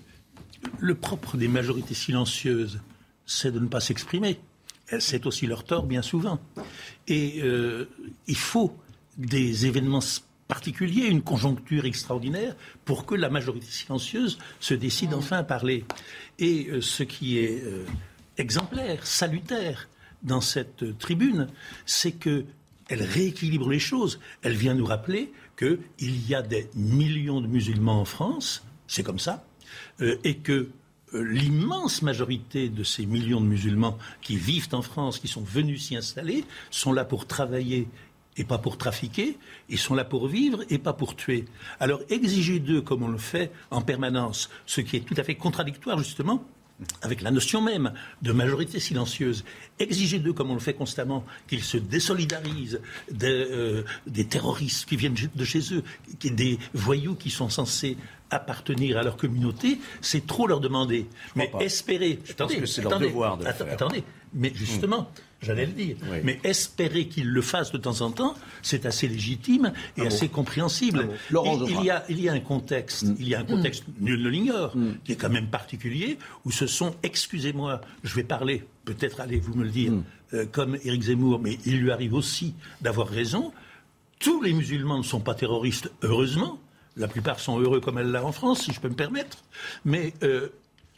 Le 0.78 0.94
propre 0.94 1.36
des 1.36 1.48
majorités 1.48 1.94
silencieuses, 1.94 2.80
c'est 3.24 3.50
de 3.52 3.58
ne 3.58 3.66
pas 3.68 3.80
s'exprimer. 3.80 4.38
C'est 4.98 5.24
aussi 5.26 5.46
leur 5.46 5.64
tort, 5.64 5.86
bien 5.86 6.02
souvent. 6.02 6.40
Et 7.06 7.40
euh, 7.42 7.88
il 8.26 8.36
faut 8.36 8.76
des 9.16 9.66
événements 9.66 10.00
particuliers, 10.48 11.06
une 11.06 11.22
conjoncture 11.22 11.84
extraordinaire, 11.84 12.56
pour 12.84 13.06
que 13.06 13.14
la 13.14 13.30
majorité 13.30 13.66
silencieuse 13.66 14.38
se 14.58 14.74
décide 14.74 15.14
enfin 15.14 15.38
à 15.38 15.44
parler. 15.44 15.84
Et 16.40 16.66
euh, 16.70 16.80
ce 16.80 17.04
qui 17.04 17.38
est 17.38 17.62
euh, 17.64 17.84
exemplaire, 18.36 19.06
salutaire 19.06 19.88
dans 20.24 20.40
cette 20.40 20.82
euh, 20.82 20.92
tribune, 20.98 21.46
c'est 21.86 22.12
que 22.12 22.44
elle 22.90 23.02
rééquilibre 23.02 23.70
les 23.70 23.78
choses. 23.78 24.20
Elle 24.42 24.54
vient 24.54 24.74
nous 24.74 24.84
rappeler 24.84 25.32
qu'il 25.56 26.28
y 26.28 26.34
a 26.34 26.42
des 26.42 26.68
millions 26.74 27.40
de 27.40 27.46
musulmans 27.46 28.00
en 28.00 28.04
France, 28.04 28.64
c'est 28.86 29.02
comme 29.02 29.18
ça, 29.18 29.44
euh, 30.00 30.16
et 30.24 30.36
que 30.36 30.68
euh, 31.14 31.22
l'immense 31.22 32.02
majorité 32.02 32.68
de 32.68 32.84
ces 32.84 33.06
millions 33.06 33.40
de 33.40 33.46
musulmans 33.46 33.96
qui 34.20 34.36
vivent 34.36 34.68
en 34.72 34.82
France, 34.82 35.18
qui 35.18 35.28
sont 35.28 35.42
venus 35.42 35.86
s'y 35.86 35.96
installer, 35.96 36.44
sont 36.70 36.92
là 36.92 37.04
pour 37.04 37.26
travailler 37.26 37.88
et 38.36 38.44
pas 38.44 38.58
pour 38.58 38.78
trafiquer, 38.78 39.38
ils 39.68 39.78
sont 39.78 39.94
là 39.94 40.04
pour 40.04 40.26
vivre 40.26 40.62
et 40.68 40.78
pas 40.78 40.92
pour 40.92 41.14
tuer. 41.14 41.44
Alors 41.78 42.00
exiger 42.08 42.58
d'eux, 42.58 42.80
comme 42.80 43.02
on 43.02 43.08
le 43.08 43.18
fait 43.18 43.52
en 43.70 43.82
permanence, 43.82 44.50
ce 44.66 44.80
qui 44.80 44.96
est 44.96 45.00
tout 45.00 45.14
à 45.16 45.24
fait 45.24 45.34
contradictoire 45.34 45.98
justement 45.98 46.44
avec 47.02 47.22
la 47.22 47.30
notion 47.30 47.60
même 47.60 47.92
de 48.22 48.32
majorité 48.32 48.80
silencieuse, 48.80 49.44
exiger 49.78 50.18
d'eux, 50.18 50.32
comme 50.32 50.50
on 50.50 50.54
le 50.54 50.60
fait 50.60 50.74
constamment, 50.74 51.24
qu'ils 51.48 51.62
se 51.62 51.76
désolidarisent 51.76 52.80
des, 53.10 53.26
euh, 53.28 53.84
des 54.06 54.26
terroristes 54.26 54.88
qui 54.88 54.96
viennent 54.96 55.16
de 55.34 55.44
chez 55.44 55.74
eux, 55.74 55.82
des 56.22 56.58
voyous 56.74 57.14
qui 57.14 57.30
sont 57.30 57.48
censés 57.48 57.96
appartenir 58.30 58.96
à 58.96 59.02
leur 59.02 59.16
communauté, 59.16 59.78
c'est 60.00 60.26
trop 60.26 60.46
leur 60.46 60.60
demander. 60.60 61.06
Mais 61.34 61.50
espérer... 61.60 62.20
Je 62.24 62.32
pense 62.32 62.54
que 62.54 62.66
c'est 62.66 62.82
leur 62.82 62.98
devoir 62.98 63.36
de 63.36 63.44
le 63.44 63.52
faire. 63.52 63.72
Attendez, 63.72 64.04
mais 64.32 64.52
justement, 64.54 65.10
j'allais 65.42 65.66
le 65.66 65.72
dire, 65.72 65.96
Oui. 66.10 66.18
mais 66.22 66.38
espérer 66.44 67.06
qu'ils 67.08 67.28
le 67.28 67.42
fassent 67.42 67.72
de 67.72 67.78
temps 67.78 68.00
en 68.02 68.10
temps, 68.10 68.34
c'est 68.62 68.86
assez 68.86 69.08
légitime 69.08 69.72
et 69.96 70.06
assez 70.06 70.28
compréhensible. 70.28 71.08
Laurent 71.30 71.64
il, 71.66 71.84
y 71.84 71.90
a, 71.90 72.04
il 72.08 72.20
y 72.20 72.28
a 72.28 72.32
un 72.32 72.40
contexte, 72.40 73.06
il 73.18 73.28
y 73.28 73.34
a 73.34 73.40
un 73.40 73.44
contexte, 73.44 73.84
nul 74.00 74.22
ne 74.22 74.28
l'ignore, 74.28 74.74
qui 75.04 75.12
est 75.12 75.16
quand 75.16 75.30
même 75.30 75.48
particulier, 75.48 76.18
où 76.44 76.50
ce 76.50 76.66
sont, 76.66 76.94
excusez-moi, 77.02 77.80
je 78.04 78.14
vais 78.14 78.24
parler, 78.24 78.64
peut-être 78.84 79.20
allez 79.20 79.38
vous 79.38 79.54
me 79.54 79.64
le 79.64 79.70
dire, 79.70 79.92
euh, 80.32 80.46
comme 80.50 80.76
Éric 80.84 81.02
Zemmour, 81.02 81.40
mais 81.40 81.58
il 81.66 81.80
lui 81.80 81.90
arrive 81.90 82.14
aussi 82.14 82.54
d'avoir 82.80 83.08
raison. 83.08 83.52
Tous 84.20 84.42
les 84.42 84.52
musulmans 84.52 84.98
ne 84.98 85.02
sont 85.02 85.20
pas 85.20 85.34
terroristes, 85.34 85.90
heureusement. 86.02 86.60
La 86.96 87.08
plupart 87.08 87.40
sont 87.40 87.58
heureux 87.58 87.80
comme 87.80 87.98
elle 87.98 88.10
l'a 88.10 88.24
en 88.24 88.32
France, 88.32 88.64
si 88.64 88.72
je 88.72 88.80
peux 88.80 88.88
me 88.88 88.94
permettre. 88.94 89.38
Mais 89.84 90.12
euh, 90.22 90.48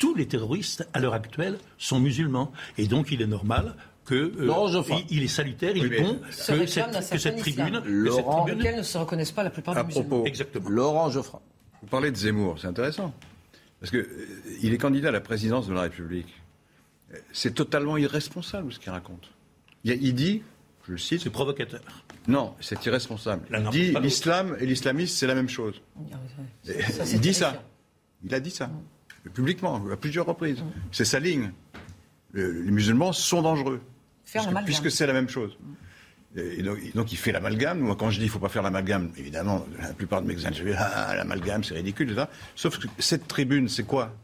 tous 0.03 0.15
les 0.17 0.27
terroristes, 0.27 0.87
à 0.93 0.99
l'heure 1.01 1.15
actuelle, 1.15 1.59
sont 1.79 2.01
musulmans. 2.01 2.51
Et 2.77 2.87
donc, 2.89 3.13
il 3.13 3.23
est 3.23 3.27
normal 3.39 3.77
que. 4.05 4.15
euh, 4.15 4.83
il, 5.11 5.19
il 5.19 5.23
est 5.23 5.29
salutaire, 5.29 5.77
il 5.77 5.87
Oui, 5.87 5.95
est 5.97 6.03
bon 6.03 6.15
que 6.19 6.33
cette, 6.33 7.37
que 7.37 7.41
tribune. 7.41 7.71
que 7.71 7.83
cette 7.83 7.85
Laurent- 7.87 8.43
tribune- 8.45 8.59
Lesquels 8.63 8.79
ne 8.79 8.83
se 8.83 8.99
reconnaissent 8.99 9.31
pas 9.39 9.45
la 9.45 9.51
plupart 9.51 9.77
À 9.77 9.83
des 9.83 9.87
musulmans. 9.89 10.09
propos, 10.09 10.27
Exactement. 10.27 10.69
Laurent 10.69 11.09
Geoffrin. 11.11 11.41
vous 11.83 11.87
parlez 11.89 12.11
de 12.11 12.17
Zemmour, 12.17 12.59
c'est 12.61 12.67
intéressant. 12.67 13.15
Parce 13.79 13.93
que 13.93 13.99
euh, 13.99 14.29
il 14.61 14.73
est 14.75 14.79
candidat 14.79 15.09
à 15.11 15.13
la 15.13 15.21
présidence 15.21 15.69
de 15.69 15.73
la 15.75 15.83
République. 15.83 16.33
C'est 17.33 17.55
totalement 17.55 17.97
irresponsable 17.97 18.73
ce 18.73 18.79
qu'il 18.81 18.91
raconte. 18.91 19.31
Il, 19.85 19.93
il 20.03 20.15
dit, 20.15 20.43
je 20.87 20.93
le 20.93 20.99
cite, 20.99 21.21
C'est 21.23 21.31
provocateur. 21.31 21.81
non, 22.27 22.55
c'est 22.61 22.85
irresponsable. 22.87 23.43
Là, 23.51 23.61
Il 23.65 23.71
dit 23.71 23.95
l'islam 24.03 24.57
et 24.59 24.67
l'islamisme, 24.67 25.15
c'est 25.17 25.27
la 25.29 25.35
même 25.37 25.49
chose. 25.49 25.81
Ça, 26.65 27.05
il 27.13 27.21
dit 27.21 27.35
ça. 27.35 27.63
Il 28.25 28.35
a 28.35 28.41
dit 28.41 28.51
ça. 28.51 28.69
Publiquement, 29.35 29.83
à 29.93 29.97
plusieurs 29.97 30.27
reprises. 30.27 30.63
C'est 30.91 31.05
sa 31.05 31.21
ligne. 31.21 31.53
Le- 32.33 32.63
les 32.63 32.71
musulmans 32.71 33.13
sont 33.13 33.43
dangereux. 33.43 33.81
Faire 34.25 34.43
puisque, 34.49 34.65
puisque 34.65 34.91
c'est 34.91 35.07
la 35.07 35.13
même 35.13 35.29
chose. 35.29 35.57
Et 36.35 36.63
donc, 36.63 36.79
et 36.83 36.91
donc, 36.93 37.13
il 37.13 37.17
fait 37.19 37.31
l'amalgame. 37.31 37.79
Moi, 37.81 37.95
quand 37.95 38.09
je 38.09 38.15
dis 38.15 38.21
qu'il 38.21 38.27
ne 38.29 38.33
faut 38.33 38.39
pas 38.39 38.49
faire 38.49 38.63
l'amalgame, 38.63 39.11
évidemment, 39.19 39.67
la 39.79 39.93
plupart 39.93 40.23
de 40.23 40.27
mes 40.27 40.47
interviewés, 40.47 40.75
ah, 40.79 41.15
l'amalgame, 41.15 41.63
c'est 41.63 41.75
ridicule, 41.75 42.11
etc. 42.11 42.27
Sauf 42.57 42.79
que 42.79 42.87
cette 42.99 43.29
tribune, 43.29 43.69
c'est 43.69 43.83
quoi? 43.85 44.15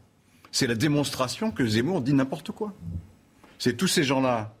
C'est 0.51 0.65
la 0.65 0.73
démonstration 0.75 1.51
que 1.51 1.65
Zemmour 1.67 2.01
dit 2.01 2.13
n'importe 2.13 2.51
quoi. 2.51 2.73
C'est 3.59 3.77
tous 3.77 3.87
ces 3.87 4.03
gens-là. 4.03 4.55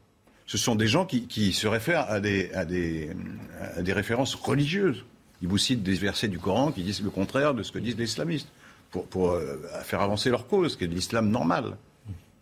Ce 0.45 0.57
sont 0.57 0.75
des 0.75 0.87
gens 0.87 1.05
qui, 1.05 1.25
qui 1.27 1.51
se 1.53 1.67
réfèrent 1.67 2.09
à 2.09 2.19
des, 2.19 2.51
à, 2.53 2.65
des, 2.65 3.09
à 3.75 3.81
des 3.81 3.93
références 3.93 4.35
religieuses. 4.35 5.03
Ils 5.41 5.47
vous 5.47 5.57
citent 5.57 5.81
des 5.83 5.95
versets 5.95 6.27
du 6.27 6.37
Coran 6.37 6.71
qui 6.71 6.83
disent 6.83 7.01
le 7.01 7.09
contraire 7.09 7.53
de 7.55 7.63
ce 7.63 7.71
que 7.71 7.79
disent 7.79 7.97
les 7.97 8.03
islamistes 8.05 8.49
pour, 8.91 9.31
euh, 9.31 9.61
faire 9.83 10.01
avancer 10.01 10.29
leur 10.29 10.47
cause, 10.47 10.75
qui 10.75 10.85
est 10.85 10.87
de 10.87 10.95
l'islam 10.95 11.29
normal, 11.29 11.77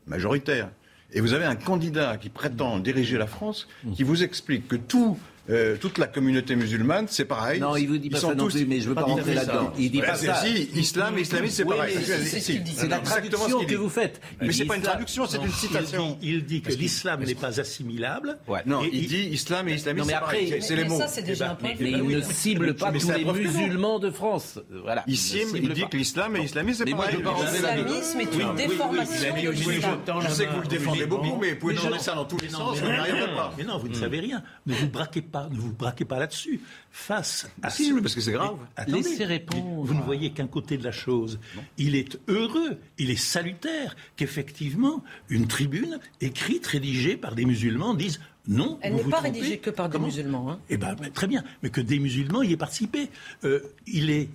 majoritaire. 0.05 0.69
Et 1.13 1.21
vous 1.21 1.33
avez 1.33 1.45
un 1.45 1.55
candidat 1.55 2.17
qui 2.17 2.29
prétend 2.29 2.79
diriger 2.79 3.17
la 3.17 3.27
France 3.27 3.67
qui 3.95 4.03
vous 4.03 4.23
explique 4.23 4.67
que 4.67 4.75
tout, 4.75 5.17
euh, 5.49 5.77
toute 5.79 5.97
la 5.97 6.07
communauté 6.07 6.55
musulmane, 6.55 7.07
c'est 7.09 7.25
pareil. 7.25 7.59
Non, 7.59 7.75
il 7.75 7.87
vous 7.87 7.97
dit 7.97 8.09
pas 8.09 8.17
Ils 8.17 8.21
ça 8.21 8.27
sont 8.27 8.35
non 8.35 8.45
tous- 8.45 8.53
plus, 8.55 8.65
mais 8.65 8.79
je 8.81 8.89
veux 8.89 8.95
pas 8.95 9.03
Il 9.07 9.11
rentrer 9.11 9.33
là-dedans. 9.33 9.73
Il 9.77 9.91
dit 9.91 10.01
pas 10.01 10.15
ça. 10.15 10.35
Si, 10.43 10.69
islam 10.75 11.17
et 11.17 11.21
islamisme, 11.21 11.55
c'est 11.55 11.65
pareil. 11.65 11.97
c'est 12.01 12.87
la 12.87 12.99
traduction 12.99 13.63
que 13.65 13.75
vous 13.75 13.89
faites. 13.89 14.19
Mais 14.41 14.51
c'est 14.51 14.65
pas 14.65 14.75
une 14.75 14.81
traduction, 14.81 15.25
c'est 15.27 15.37
une 15.37 15.51
citation. 15.51 16.17
Il 16.21 16.45
dit, 16.45 16.61
que 16.61 16.71
l'islam 16.73 17.23
n'est 17.23 17.35
pas 17.35 17.59
assimilable. 17.59 18.37
Non, 18.65 18.81
il 18.91 19.07
dit 19.07 19.29
islam 19.31 19.67
et 19.69 19.73
islamisme, 19.75 19.99
Non, 19.99 20.05
mais 20.07 20.11
c'est 20.11 20.17
après, 20.17 20.35
pareil. 20.37 20.51
mais- 20.51 20.61
C'est 20.61 20.75
les 20.75 20.83
mots. 20.85 20.97
ça, 20.99 21.07
c'est 21.07 21.21
déjà 21.23 21.57
Eh 21.59 21.63
ben, 21.63 21.75
Mais 21.79 21.91
il 21.91 22.07
ne 22.07 22.21
cible 22.21 22.73
pas 22.75 22.91
tous 22.91 23.11
les 23.11 23.25
musulmans 23.25 23.99
de 23.99 24.11
France. 24.11 24.59
Voilà. 24.83 25.03
Il 25.07 25.15
dit 25.15 25.85
que 25.89 25.97
l'islam 25.97 26.35
et 26.35 26.39
l'islamisme, 26.39 26.79
c'est 26.79 26.85
Mais 26.85 26.91
moi, 26.95 27.05
pareil. 27.05 27.23
L'islamisme 27.51 28.19
est 28.21 28.23
une 28.35 28.55
déformation 28.55 29.33
de 29.45 29.49
l'islam. 29.51 29.97
Je 30.21 30.29
sais 30.33 30.45
que 30.45 30.53
vous 30.53 30.61
le 30.61 30.67
défendez 30.67 31.05
beaucoup, 31.05 31.37
mais 31.39 31.51
vous 31.53 31.59
pouvez 31.59 31.75
je- 31.75 31.97
ça 31.99 32.13
dans 32.15 32.25
tous 32.25 32.37
les 32.41 32.49
sens, 32.49 32.77
n'y 32.81 32.87
pas. 33.35 33.53
Mais 33.57 33.63
non, 33.63 33.77
vous 33.77 33.87
ne 33.87 33.93
savez 33.95 34.19
rien. 34.19 34.43
Ne 34.65 34.73
vous 34.73 34.87
braquez 34.89 35.21
pas, 35.21 35.36
ne 35.51 35.57
vous 35.57 35.71
braquez 35.73 36.05
pas 36.05 36.19
là-dessus. 36.19 36.59
Face 36.91 37.47
à 37.61 37.69
Si, 37.69 37.85
ce- 37.89 37.93
mais 37.93 38.01
parce 38.01 38.15
que 38.15 38.21
c'est 38.21 38.31
grave. 38.31 38.55
Mais 38.59 38.65
attendez, 38.83 38.97
Laissez 39.03 39.25
répondre. 39.25 39.85
Vous 39.85 39.93
ne 39.93 40.01
voyez 40.01 40.31
qu'un 40.31 40.47
côté 40.47 40.77
de 40.77 40.83
la 40.83 40.91
chose. 40.91 41.39
Il 41.77 41.95
est 41.95 42.17
heureux, 42.27 42.77
il 42.97 43.09
est 43.09 43.15
salutaire 43.15 43.95
qu'effectivement 44.15 45.03
une 45.29 45.47
tribune 45.47 45.99
écrite, 46.21 46.65
rédigée 46.67 47.17
par 47.17 47.35
des 47.35 47.45
musulmans 47.45 47.93
dise 47.93 48.19
non. 48.47 48.79
Elle 48.81 48.95
n'est 48.95 49.03
pas 49.03 49.17
trompez. 49.21 49.39
rédigée 49.39 49.57
que 49.59 49.69
par 49.69 49.89
des 49.89 49.93
Comment 49.93 50.07
musulmans. 50.07 50.51
hein. 50.51 50.59
eh 50.69 50.77
ben, 50.77 50.95
ben, 50.95 51.11
très 51.11 51.27
bien, 51.27 51.43
mais 51.63 51.69
que 51.69 51.81
des 51.81 51.99
musulmans 51.99 52.43
y 52.43 52.53
aient 52.53 52.57
participé. 52.57 53.09
Euh, 53.43 53.59
il 53.87 54.09
est 54.09 54.29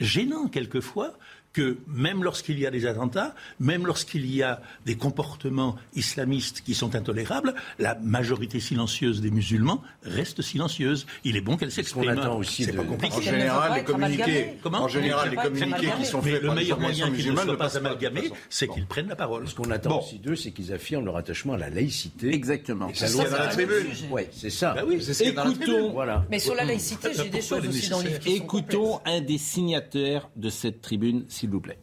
gênant 0.00 0.48
quelquefois 0.48 1.16
que 1.54 1.78
même 1.88 2.22
lorsqu'il 2.22 2.58
y 2.58 2.66
a 2.66 2.70
des 2.70 2.84
attentats, 2.84 3.34
même 3.60 3.86
lorsqu'il 3.86 4.26
y 4.26 4.42
a 4.42 4.60
des 4.84 4.96
comportements 4.96 5.76
islamistes 5.94 6.60
qui 6.66 6.74
sont 6.74 6.94
intolérables, 6.94 7.54
la 7.78 7.94
majorité 7.94 8.60
silencieuse 8.60 9.20
des 9.22 9.30
musulmans 9.30 9.80
reste 10.02 10.42
silencieuse. 10.42 11.06
Il 11.24 11.36
est 11.36 11.40
bon 11.40 11.56
qu'elle 11.56 11.70
s'exprime. 11.72 12.10
attend 12.10 12.36
aussi 12.36 12.64
C'est 12.64 12.72
de- 12.72 12.76
pas 12.76 12.82
compliqué. 12.84 13.14
En 13.16 13.20
général, 13.20 13.72
les 13.76 13.84
communiqués, 13.84 14.46
Comment 14.62 14.82
en 14.82 14.88
général, 14.88 15.30
les 15.30 15.36
communiqués 15.36 15.88
qui 15.96 16.04
sont 16.04 16.20
faits 16.20 16.42
le 16.42 16.46
par 16.48 16.54
les 16.56 16.62
meilleur 16.62 16.80
moyen 16.80 17.10
qu'ils 17.12 17.30
ne 17.30 17.36
soient 17.36 17.44
ne 17.46 17.54
pas 17.56 17.76
amalgamés, 17.78 18.30
c'est 18.50 18.68
qu'ils 18.68 18.86
prennent 18.86 19.08
la 19.08 19.16
parole. 19.16 19.48
Ce 19.48 19.54
qu'on 19.54 19.70
attend 19.70 19.90
Bon. 19.90 19.98
aussi 20.00 20.18
d'eux, 20.18 20.36
c'est 20.36 20.50
qu'ils 20.50 20.72
affirment 20.72 21.04
leur 21.06 21.16
attachement 21.16 21.54
à 21.54 21.58
la 21.58 21.70
laïcité. 21.70 22.34
Exactement. 22.34 22.88
Ça 22.92 23.06
C'est 23.06 23.12
ce 23.12 23.12
qu'il 23.16 23.22
y 23.22 23.26
a 23.26 23.30
dans 23.30 23.38
la 23.38 23.46
tribune. 23.48 23.86
Ouais, 24.10 24.28
c'est 24.32 24.50
ça. 24.50 24.74
Bah 24.74 24.82
oui. 24.86 24.98
Écoutons. 25.20 25.94
Mais 26.30 26.38
sur 26.40 26.54
la 26.54 26.64
laïcité, 26.64 27.08
j'ai 27.16 27.28
des 27.28 27.40
choses 27.42 27.66
aussi 27.66 27.88
dans 27.88 28.00
le 28.00 28.08
livre. 28.08 28.18
qui 28.18 28.36
sont 28.36 28.44
écoutons 28.44 29.00
un 29.06 29.20
des 29.20 29.38
signataires 29.38 30.28
de 30.36 30.48
cette 30.50 30.82
tribune, 30.82 31.24
s'il 31.44 31.50
vous 31.50 31.60
plaît. 31.60 31.76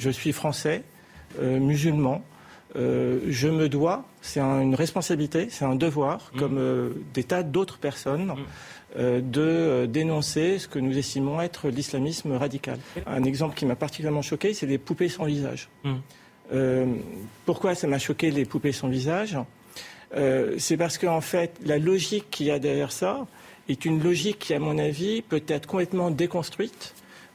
Je 0.00 0.10
suis 0.10 0.32
français, 0.32 0.82
euh, 1.40 1.58
musulman. 1.58 2.22
Euh, 2.76 3.20
je 3.28 3.48
me 3.48 3.68
dois, 3.68 4.04
c'est 4.20 4.38
un- 4.40 4.60
une 4.60 4.74
responsabilité, 4.74 5.48
c'est 5.50 5.64
un 5.64 5.74
devoir, 5.76 6.30
comme 6.38 6.58
euh, 6.58 6.90
des 7.14 7.24
tas 7.24 7.42
d'autres 7.42 7.78
personnes, 7.78 8.34
euh, 8.98 9.20
de 9.22 9.86
dénoncer 9.86 10.58
ce 10.58 10.68
que 10.68 10.78
nous 10.78 10.96
estimons 10.96 11.40
être 11.40 11.68
l'islamisme 11.70 12.32
radical. 12.36 12.78
Un 13.06 13.24
exemple 13.24 13.56
qui 13.56 13.64
m'a 13.66 13.76
particulièrement 13.76 14.22
choqué, 14.22 14.52
c'est 14.54 14.66
les 14.66 14.78
poupées 14.78 15.08
sans 15.08 15.24
visage. 15.24 15.68
Euh, 16.52 16.86
pourquoi 17.46 17.74
ça 17.74 17.86
m'a 17.88 17.98
choqué 17.98 18.30
les 18.30 18.44
poupées 18.44 18.72
sans 18.72 18.88
visage? 18.88 19.36
C'est 20.58 20.76
parce 20.76 20.98
qu'en 20.98 21.20
fait, 21.20 21.52
la 21.64 21.78
logique 21.78 22.26
qu'il 22.30 22.46
y 22.46 22.50
a 22.50 22.58
derrière 22.58 22.90
ça 22.92 23.26
est 23.68 23.84
une 23.84 24.02
logique 24.02 24.38
qui, 24.40 24.54
à 24.54 24.58
mon 24.58 24.76
avis, 24.78 25.22
peut 25.22 25.42
être 25.46 25.66
complètement 25.66 26.10
déconstruite, 26.10 26.94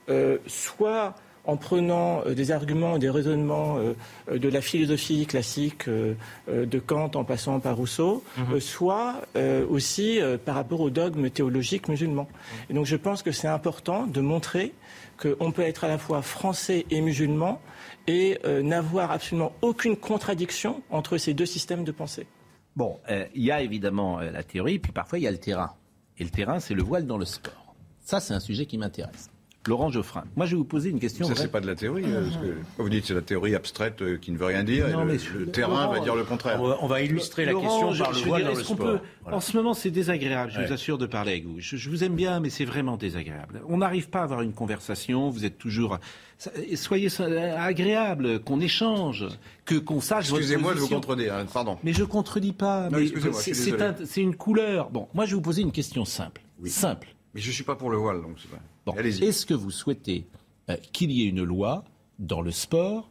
euh, 0.09 0.37
soit 0.47 1.15
en 1.47 1.57
prenant 1.57 2.23
euh, 2.25 2.33
des 2.33 2.51
arguments, 2.51 2.97
des 2.97 3.09
raisonnements 3.09 3.77
euh, 3.77 4.37
de 4.37 4.49
la 4.49 4.61
philosophie 4.61 5.25
classique 5.25 5.87
euh, 5.87 6.15
de 6.47 6.79
Kant 6.79 7.11
en 7.15 7.23
passant 7.23 7.59
par 7.59 7.75
Rousseau, 7.77 8.23
euh, 8.51 8.59
soit 8.59 9.21
aussi 9.69 10.19
par 10.43 10.55
rapport 10.55 10.81
aux 10.81 10.89
dogmes 10.89 11.29
théologiques 11.29 11.87
musulmans. 11.87 12.27
Et 12.69 12.73
donc 12.73 12.85
je 12.85 12.95
pense 12.95 13.21
que 13.23 13.31
c'est 13.31 13.47
important 13.47 14.07
de 14.07 14.21
montrer 14.21 14.73
qu'on 15.21 15.51
peut 15.51 15.61
être 15.61 15.83
à 15.83 15.87
la 15.87 15.97
fois 15.97 16.21
français 16.21 16.85
et 16.89 17.01
musulman 17.01 17.61
et 18.07 18.39
n'avoir 18.63 19.11
absolument 19.11 19.53
aucune 19.61 19.95
contradiction 19.95 20.81
entre 20.89 21.17
ces 21.17 21.33
deux 21.33 21.45
systèmes 21.45 21.83
de 21.83 21.91
pensée. 21.91 22.27
Bon, 22.75 22.99
il 23.33 23.43
y 23.43 23.51
a 23.51 23.61
évidemment 23.61 24.19
la 24.19 24.43
théorie, 24.43 24.79
puis 24.79 24.91
parfois 24.91 25.19
il 25.19 25.23
y 25.23 25.27
a 25.27 25.31
le 25.31 25.37
terrain. 25.37 25.73
Et 26.17 26.23
le 26.23 26.29
terrain, 26.29 26.59
c'est 26.59 26.73
le 26.73 26.83
voile 26.83 27.05
dans 27.05 27.17
le 27.17 27.25
sport. 27.25 27.75
Ça, 28.03 28.19
c'est 28.19 28.33
un 28.33 28.39
sujet 28.39 28.65
qui 28.65 28.77
m'intéresse. 28.77 29.29
Laurent 29.67 29.89
Geoffrin, 29.89 30.23
moi 30.35 30.45
je 30.45 30.51
vais 30.51 30.57
vous 30.57 30.63
poser 30.65 30.89
une 30.89 30.99
question. 30.99 31.25
Ça, 31.27 31.35
c'est 31.35 31.51
pas 31.51 31.59
de 31.61 31.67
la 31.67 31.75
théorie. 31.75 32.03
euh, 32.05 32.23
parce 32.23 32.37
que, 32.37 32.81
vous 32.83 32.89
dites 32.89 33.05
c'est 33.05 33.13
la 33.13 33.21
théorie 33.21 33.55
abstraite 33.55 34.01
euh, 34.01 34.17
qui 34.17 34.31
ne 34.31 34.37
veut 34.37 34.45
rien 34.45 34.63
dire. 34.63 34.87
Non, 34.89 34.99
et 34.99 35.01
le, 35.01 35.05
mais 35.05 35.13
le 35.13 35.19
je- 35.19 35.45
terrain 35.49 35.85
Laurent, 35.85 35.93
va 35.93 35.99
dire 36.01 36.15
le 36.15 36.23
contraire. 36.23 36.61
On 36.61 36.67
va, 36.67 36.77
on 36.81 36.87
va 36.87 37.01
illustrer 37.01 37.45
la 37.45 37.53
question 37.53 37.91
je- 37.93 38.03
par 38.03 38.11
le 38.11 38.17
voile 38.19 38.41
dire, 38.41 38.49
dans 38.51 38.55
le 38.55 38.59
est-ce 38.61 38.67
qu'on 38.67 38.75
sport. 38.75 38.87
peut- 38.93 38.99
Voilà. 39.23 39.37
En 39.37 39.39
ce 39.41 39.57
moment, 39.57 39.73
c'est 39.73 39.89
désagréable, 39.91 40.51
je 40.53 40.59
Ouais. 40.59 40.67
vous 40.67 40.73
assure, 40.73 40.97
de 40.97 41.05
parler 41.07 41.31
avec 41.31 41.45
vous. 41.45 41.55
Je, 41.59 41.77
je 41.77 41.89
vous 41.89 42.03
aime 42.03 42.15
bien, 42.15 42.39
mais 42.39 42.49
c'est 42.49 42.65
vraiment 42.65 42.95
désagréable. 42.97 43.61
On 43.67 43.77
n'arrive 43.77 44.09
pas 44.09 44.19
à 44.19 44.23
avoir 44.23 44.41
une 44.41 44.53
conversation, 44.53 45.29
vous 45.29 45.45
êtes 45.45 45.57
toujours... 45.57 45.97
Soyez 46.75 47.09
ça- 47.09 47.25
agréable, 47.63 48.39
qu'on 48.41 48.59
échange, 48.59 49.25
que 49.63 49.75
qu'on 49.75 50.01
sache 50.01 50.25
votre 50.29 50.41
Excusez-moi 50.41 50.73
de 50.75 50.79
vous 50.79 50.89
contredire. 50.89 51.33
hein, 51.33 51.45
Pardon. 51.51 51.77
Mais 51.83 51.93
je 51.93 52.03
contredis 52.03 52.51
pas. 52.53 52.89
C'est 53.31 53.81
un- 53.81 53.95
une 54.17 54.35
couleur. 54.35 54.89
Bon, 54.91 55.07
moi 55.13 55.25
je 55.25 55.31
vais 55.31 55.35
vous 55.35 55.41
poser 55.41 55.61
une 55.61 55.71
question 55.71 56.03
simple. 56.03 56.41
Simple. 56.65 57.07
Mais 57.33 57.41
je 57.41 57.51
suis 57.51 57.63
pas 57.63 57.75
pour 57.75 57.89
le 57.89 57.97
voile, 57.97 58.21
donc 58.21 58.35
c'est 58.41 58.49
pas. 58.51 58.59
Bon, 58.85 58.93
est-ce 58.95 59.45
que 59.45 59.53
vous 59.53 59.71
souhaitez 59.71 60.25
euh, 60.69 60.77
qu'il 60.93 61.11
y 61.11 61.23
ait 61.23 61.27
une 61.29 61.43
loi 61.43 61.83
dans 62.19 62.41
le 62.41 62.51
sport 62.51 63.09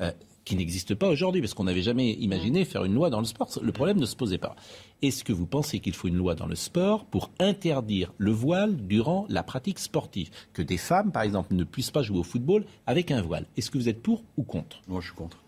euh, 0.00 0.12
qui 0.44 0.54
n'existe 0.56 0.94
pas 0.94 1.08
aujourd'hui 1.08 1.40
Parce 1.40 1.54
qu'on 1.54 1.64
n'avait 1.64 1.82
jamais 1.82 2.12
imaginé 2.12 2.64
faire 2.66 2.84
une 2.84 2.94
loi 2.94 3.08
dans 3.10 3.20
le 3.20 3.24
sport? 3.24 3.48
Le 3.62 3.72
problème 3.72 3.98
ne 3.98 4.04
se 4.06 4.16
posait 4.16 4.38
pas. 4.38 4.54
Est-ce 5.02 5.24
que 5.24 5.32
vous 5.32 5.46
pensez 5.46 5.80
qu'il 5.80 5.94
faut 5.94 6.08
une 6.08 6.16
loi 6.16 6.34
dans 6.34 6.46
le 6.46 6.54
sport 6.54 7.06
pour 7.06 7.30
interdire 7.38 8.12
le 8.18 8.30
voile 8.32 8.76
durant 8.76 9.26
la 9.30 9.42
pratique 9.42 9.78
sportive? 9.78 10.30
Que 10.52 10.60
des 10.62 10.76
femmes, 10.76 11.10
par 11.12 11.22
exemple, 11.22 11.54
ne 11.54 11.64
puissent 11.64 11.90
pas 11.90 12.02
jouer 12.02 12.18
au 12.18 12.22
football 12.22 12.64
avec 12.86 13.10
un 13.10 13.22
voile. 13.22 13.46
Est-ce 13.56 13.70
que 13.70 13.78
vous 13.78 13.88
êtes 13.88 14.02
pour 14.02 14.22
ou 14.36 14.42
contre? 14.42 14.82
Moi, 14.88 15.00
je 15.00 15.06
suis 15.06 15.16
contre. 15.16 15.38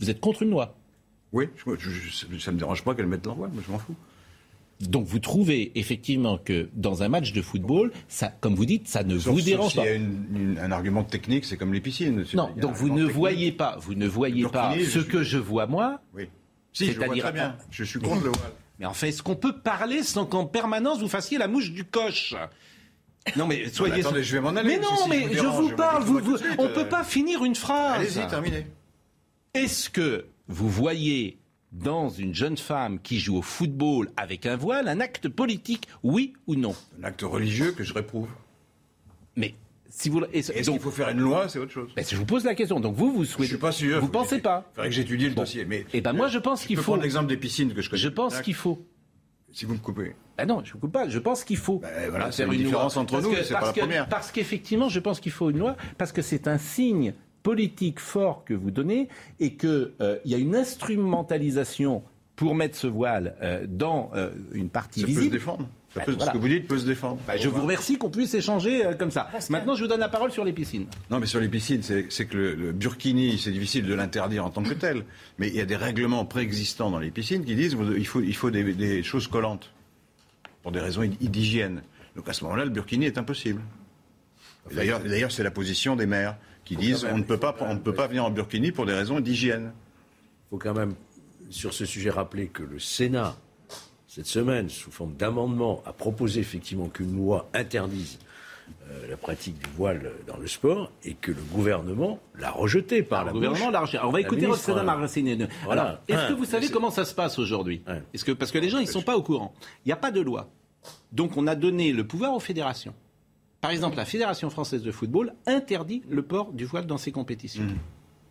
Vous 0.00 0.08
êtes 0.08 0.20
contre 0.20 0.42
une 0.42 0.50
loi? 0.50 0.74
Oui, 1.32 1.48
je, 1.56 1.74
je- 1.78 1.90
je- 1.90 2.38
ça 2.38 2.52
me 2.52 2.58
dérange 2.58 2.82
pas 2.82 2.94
qu'elle 2.94 3.06
mette 3.06 3.24
leur 3.26 3.34
voile, 3.36 3.50
mais 3.54 3.62
je 3.66 3.70
m'en 3.70 3.78
fous. 3.78 3.94
Donc 4.80 5.06
vous 5.06 5.18
trouvez 5.18 5.72
effectivement 5.78 6.38
que 6.38 6.68
dans 6.74 7.02
un 7.02 7.08
match 7.08 7.32
de 7.32 7.42
football, 7.42 7.92
ça, 8.08 8.28
comme 8.40 8.54
vous 8.54 8.64
dites, 8.64 8.88
ça 8.88 9.02
ne 9.04 9.18
Sauf- 9.18 9.34
vous 9.34 9.42
dérange 9.42 9.72
s'il 9.72 9.80
pas. 9.80 9.86
y 9.86 9.90
a 9.90 9.94
une- 9.94 10.24
une- 10.34 10.58
un 10.58 10.72
argument 10.72 11.04
technique, 11.04 11.44
c'est 11.44 11.56
comme 11.58 11.72
les 11.74 11.80
piscines. 11.82 12.24
Non, 12.34 12.50
il 12.56 12.60
donc 12.62 12.74
vous 12.74 12.88
ne 12.88 12.96
technique. 12.96 13.12
voyez 13.14 13.52
pas, 13.52 13.76
vous 13.80 13.94
ne 13.94 14.06
voyez 14.06 14.46
pas 14.48 14.74
ce 14.78 15.00
suis- 15.00 15.04
que 15.06 15.22
je 15.22 15.36
vois 15.38 15.66
moi. 15.66 16.00
Oui. 16.14 16.28
Si, 16.72 16.86
je 16.92 16.98
vois 16.98 17.08
très 17.16 17.32
bien. 17.32 17.56
Je 17.70 17.84
suis 17.84 17.98
contre 18.00 18.24
le 18.24 18.30
voile. 18.30 18.52
Mais 18.78 18.86
enfin, 18.86 19.08
est-ce 19.08 19.22
qu'on 19.22 19.36
peut 19.36 19.58
parler 19.58 20.02
sans 20.02 20.24
qu'en 20.24 20.46
permanence 20.46 21.00
vous 21.00 21.08
fassiez 21.08 21.36
la 21.36 21.48
mouche 21.48 21.72
du 21.72 21.84
coche? 21.84 22.34
Non 23.36 23.46
mais 23.46 23.68
soyez. 23.68 23.96
mais 23.96 24.00
attendez, 24.00 24.22
je 24.22 24.32
vais 24.34 24.40
m'en 24.40 24.56
aller, 24.56 24.76
Mais 24.76 24.78
non, 24.78 24.96
si 25.02 25.10
mais 25.10 25.28
je 25.30 25.44
vous 25.44 25.68
je 25.68 25.74
parle. 25.74 26.04
vous 26.04 26.20
Vous, 26.20 26.36
on 26.58 26.64
euh, 26.64 26.72
peut 26.72 26.86
pas 26.88 27.04
finir 27.04 27.44
une 27.44 27.54
phrase. 27.54 27.98
Allez-y, 28.00 28.26
terminez. 28.28 28.66
Est-ce 29.52 29.90
que 29.90 30.24
vous 30.48 30.70
voyez 30.70 31.36
dans 31.72 32.08
une 32.08 32.34
jeune 32.34 32.56
femme 32.56 32.98
qui 33.00 33.18
joue 33.20 33.36
au 33.38 33.42
football 33.42 34.10
avec 34.16 34.46
un 34.46 34.56
voile 34.56 34.88
un 34.88 35.00
acte 35.00 35.28
politique, 35.28 35.88
oui 36.02 36.32
ou 36.46 36.54
non 36.56 36.74
Un 37.00 37.04
acte 37.04 37.22
religieux 37.22 37.72
que 37.72 37.84
je 37.84 37.94
réprouve. 37.94 38.28
Mais 39.36 39.54
si 39.88 40.08
vous 40.08 40.20
et- 40.32 40.38
Est-ce 40.38 40.66
donc, 40.66 40.74
qu'il 40.76 40.82
faut 40.82 40.90
faire 40.90 41.08
une 41.10 41.20
loi 41.20 41.48
C'est 41.48 41.58
autre 41.58 41.72
chose. 41.72 41.90
ben, 41.94 42.04
je 42.08 42.16
vous 42.16 42.24
pose 42.26 42.44
la 42.44 42.54
question. 42.54 42.80
Donc 42.80 42.96
vous, 42.96 43.12
vous 43.12 43.24
Je 43.24 43.30
souhaitez 43.30 43.48
suis 43.50 43.58
pas 43.58 43.72
sûr. 43.72 44.00
Vous 44.00 44.06
Faut- 44.06 44.12
pensez 44.12 44.40
pas 44.40 44.66
Il 44.72 44.74
faudrait 44.74 44.88
que 44.88 44.94
j'étudie 44.94 45.28
le 45.28 45.34
Bon. 45.34 45.42
dossier. 45.42 45.64
Mais 45.64 45.86
Eh 45.92 46.00
ben 46.00 46.12
moi, 46.12 46.28
je 46.28 46.38
pense 46.38 46.62
je 46.62 46.66
qu'il 46.66 46.76
peux 46.76 46.82
faut. 46.82 46.92
prendre 46.92 47.02
l'exemple 47.04 47.28
des 47.28 47.36
piscines 47.36 47.72
que 47.72 47.82
je 47.82 47.88
connais. 47.90 48.02
Je 48.02 48.08
pense 48.08 48.40
qu'il 48.40 48.54
faut. 48.54 48.84
Si 49.52 49.64
vous 49.64 49.74
me 49.74 49.78
coupez. 49.80 50.14
Ah 50.38 50.46
non, 50.46 50.62
je 50.64 50.74
ne 50.74 50.80
coupe 50.80 50.92
pas. 50.92 51.08
Je 51.08 51.18
pense 51.18 51.42
qu'il 51.44 51.56
faut. 51.56 51.78
Ben 51.80 52.08
voilà, 52.08 52.26
faire 52.26 52.34
c'est 52.34 52.42
une 52.44 52.48
loi. 52.50 52.56
différence 52.58 52.96
entre 52.96 53.14
Parce 53.14 53.24
nous, 53.24 53.30
que- 53.32 53.52
pas 53.52 53.60
la 53.66 53.72
que- 53.72 53.80
première. 53.80 54.08
Parce 54.08 54.30
qu'effectivement, 54.30 54.88
je 54.88 55.00
pense 55.00 55.18
qu'il 55.20 55.32
faut 55.32 55.50
une 55.50 55.58
loi, 55.58 55.76
parce 55.98 56.12
que 56.12 56.22
c'est 56.22 56.46
un 56.46 56.56
signe 56.58 57.14
politique 57.42 58.00
fort 58.00 58.44
que 58.44 58.54
vous 58.54 58.70
donnez, 58.70 59.08
et 59.38 59.54
qu'il 59.56 59.90
y 60.24 60.34
a 60.34 60.38
une 60.38 60.54
instrumentalisation 60.56 62.02
pour 62.36 62.54
mettre 62.54 62.76
ce 62.76 62.86
voile 62.86 63.34
euh, 63.42 63.66
dans 63.68 64.10
euh, 64.14 64.30
une 64.52 64.70
partie 64.70 65.00
Ça 65.00 65.06
peut 65.06 65.12
se 65.12 65.18
visible. 65.18 65.34
défendre. 65.36 65.68
Ça 65.92 66.00
Ben, 66.00 66.06
peut- 66.06 66.12
voilà. 66.12 66.26
Ce 66.32 66.36
que 66.36 66.38
vous 66.40 66.48
dites 66.48 66.66
peut 66.68 66.78
se 66.78 66.86
défendre. 66.86 67.18
Bah, 67.26 67.36
je 67.36 67.48
vous 67.48 67.60
remercie 67.62 67.98
qu'on 67.98 68.08
puisse 68.10 68.32
échanger 68.32 68.86
euh, 68.86 68.94
comme 68.94 69.10
ça. 69.10 69.28
Maintenant, 69.50 69.74
je 69.74 69.82
vous 69.82 69.88
donne 69.88 70.00
la 70.00 70.08
parole 70.08 70.30
sur 70.32 70.44
les 70.44 70.52
piscines. 70.54 70.86
Non, 71.10 71.18
mais 71.18 71.26
sur 71.26 71.38
les 71.40 71.48
piscines, 71.48 71.82
c'est 71.82 72.26
que 72.26 72.36
le, 72.36 72.54
le 72.54 72.72
burkini, 72.72 73.38
c'est 73.38 73.50
difficile 73.50 73.84
de 73.84 73.92
l'interdire 73.92 74.46
en 74.46 74.50
tant 74.50 74.62
que 74.62 74.72
tel. 74.72 75.04
Mais 75.38 75.48
il 75.48 75.54
y 75.56 75.60
a 75.60 75.66
des 75.66 75.76
règlements 75.76 76.24
préexistants 76.24 76.90
dans 76.90 76.98
les 77.00 77.10
piscines 77.10 77.44
qui 77.44 77.54
disent 77.56 77.74
qu'il 77.76 78.06
faut, 78.06 78.20
il 78.22 78.34
faut 78.36 78.50
des, 78.50 78.72
des 78.72 79.02
choses 79.02 79.26
collantes 79.26 79.72
pour 80.62 80.72
des 80.72 80.80
raisons 80.80 81.02
d'hygiène. 81.20 81.82
Donc 82.16 82.26
à 82.28 82.32
ce 82.32 82.44
moment-là, 82.44 82.64
le 82.64 82.70
burkini 82.70 83.04
est 83.06 83.18
impossible. 83.18 83.60
D'ailleurs, 84.74 85.32
c'est 85.32 85.42
la 85.42 85.50
position 85.50 85.96
des 85.96 86.06
maires 86.06 86.36
qui 86.76 86.76
disent 86.76 87.04
même- 87.04 87.14
on 87.14 87.18
ne 87.18 87.22
peut 87.24 87.36
pas, 87.38 87.54
on 87.60 87.74
ne 87.74 87.78
peut 87.80 87.94
pas 87.94 88.06
venir 88.06 88.24
en 88.24 88.30
burkini 88.30 88.70
pour 88.72 88.86
des 88.86 88.92
raisons 88.94 89.20
d'hygiène. 89.20 89.72
Il 89.74 90.50
faut 90.50 90.58
quand 90.58 90.74
même, 90.74 90.94
sur 91.50 91.72
ce 91.72 91.84
sujet, 91.84 92.10
rappeler 92.10 92.46
que 92.46 92.62
le 92.62 92.78
Sénat, 92.78 93.36
cette 94.06 94.26
semaine, 94.26 94.68
sous 94.68 94.90
forme 94.90 95.14
d'amendement, 95.14 95.82
a 95.86 95.92
proposé 95.92 96.40
effectivement 96.40 96.88
qu'une 96.88 97.16
loi 97.16 97.48
interdise 97.54 98.18
euh, 98.88 99.08
la 99.08 99.16
pratique 99.16 99.58
du 99.58 99.68
voile 99.76 100.12
dans 100.28 100.36
le 100.36 100.46
sport 100.46 100.92
et 101.04 101.14
que 101.14 101.32
le 101.32 101.42
gouvernement 101.52 102.20
l'a 102.38 102.50
rejeté 102.52 103.02
par 103.02 103.24
la 103.24 103.32
Le 103.32 103.34
gouvernement 103.38 103.70
l'a 103.70 103.80
rejeté. 103.80 103.98
Alors, 103.98 104.10
on 104.10 104.12
va 104.12 104.18
La 104.20 104.26
écouter 104.26 104.42
ministre, 104.42 104.66
Roxana 104.72 104.80
euh, 104.80 105.46
voilà. 105.64 105.82
Alors, 105.82 105.98
est-ce 106.06 106.16
que 106.28 106.32
Hein, 106.32 106.36
vous 106.36 106.44
savez 106.44 106.66
c'est- 106.68 106.72
comment 106.72 106.90
ça 106.92 107.04
se 107.04 107.14
passe 107.14 107.38
aujourd'hui. 107.40 107.82
Est-ce 108.14 108.24
que 108.24 108.30
parce 108.32 108.52
que 108.52 108.58
les 108.58 108.68
gens 108.68 108.78
ils 108.78 108.86
sont 108.86 109.02
pas 109.02 109.16
au 109.16 109.22
courant. 109.22 109.52
Il 109.84 109.88
n'y 109.88 109.92
a 109.92 109.96
pas 109.96 110.12
de 110.12 110.20
loi. 110.20 110.48
Donc 111.12 111.36
on 111.36 111.46
a 111.48 111.56
donné 111.56 111.92
le 111.92 112.06
pouvoir 112.06 112.32
aux 112.32 112.38
fédérations. 112.40 112.94
Par 113.60 113.70
exemple, 113.70 113.96
la 113.96 114.06
Fédération 114.06 114.48
française 114.50 114.82
de 114.82 114.90
football 114.90 115.34
interdit 115.46 116.02
le 116.08 116.22
port 116.22 116.52
du 116.52 116.64
voile 116.64 116.86
dans 116.86 116.98
ses 116.98 117.12
compétitions. 117.12 117.64
Mmh. 117.64 117.78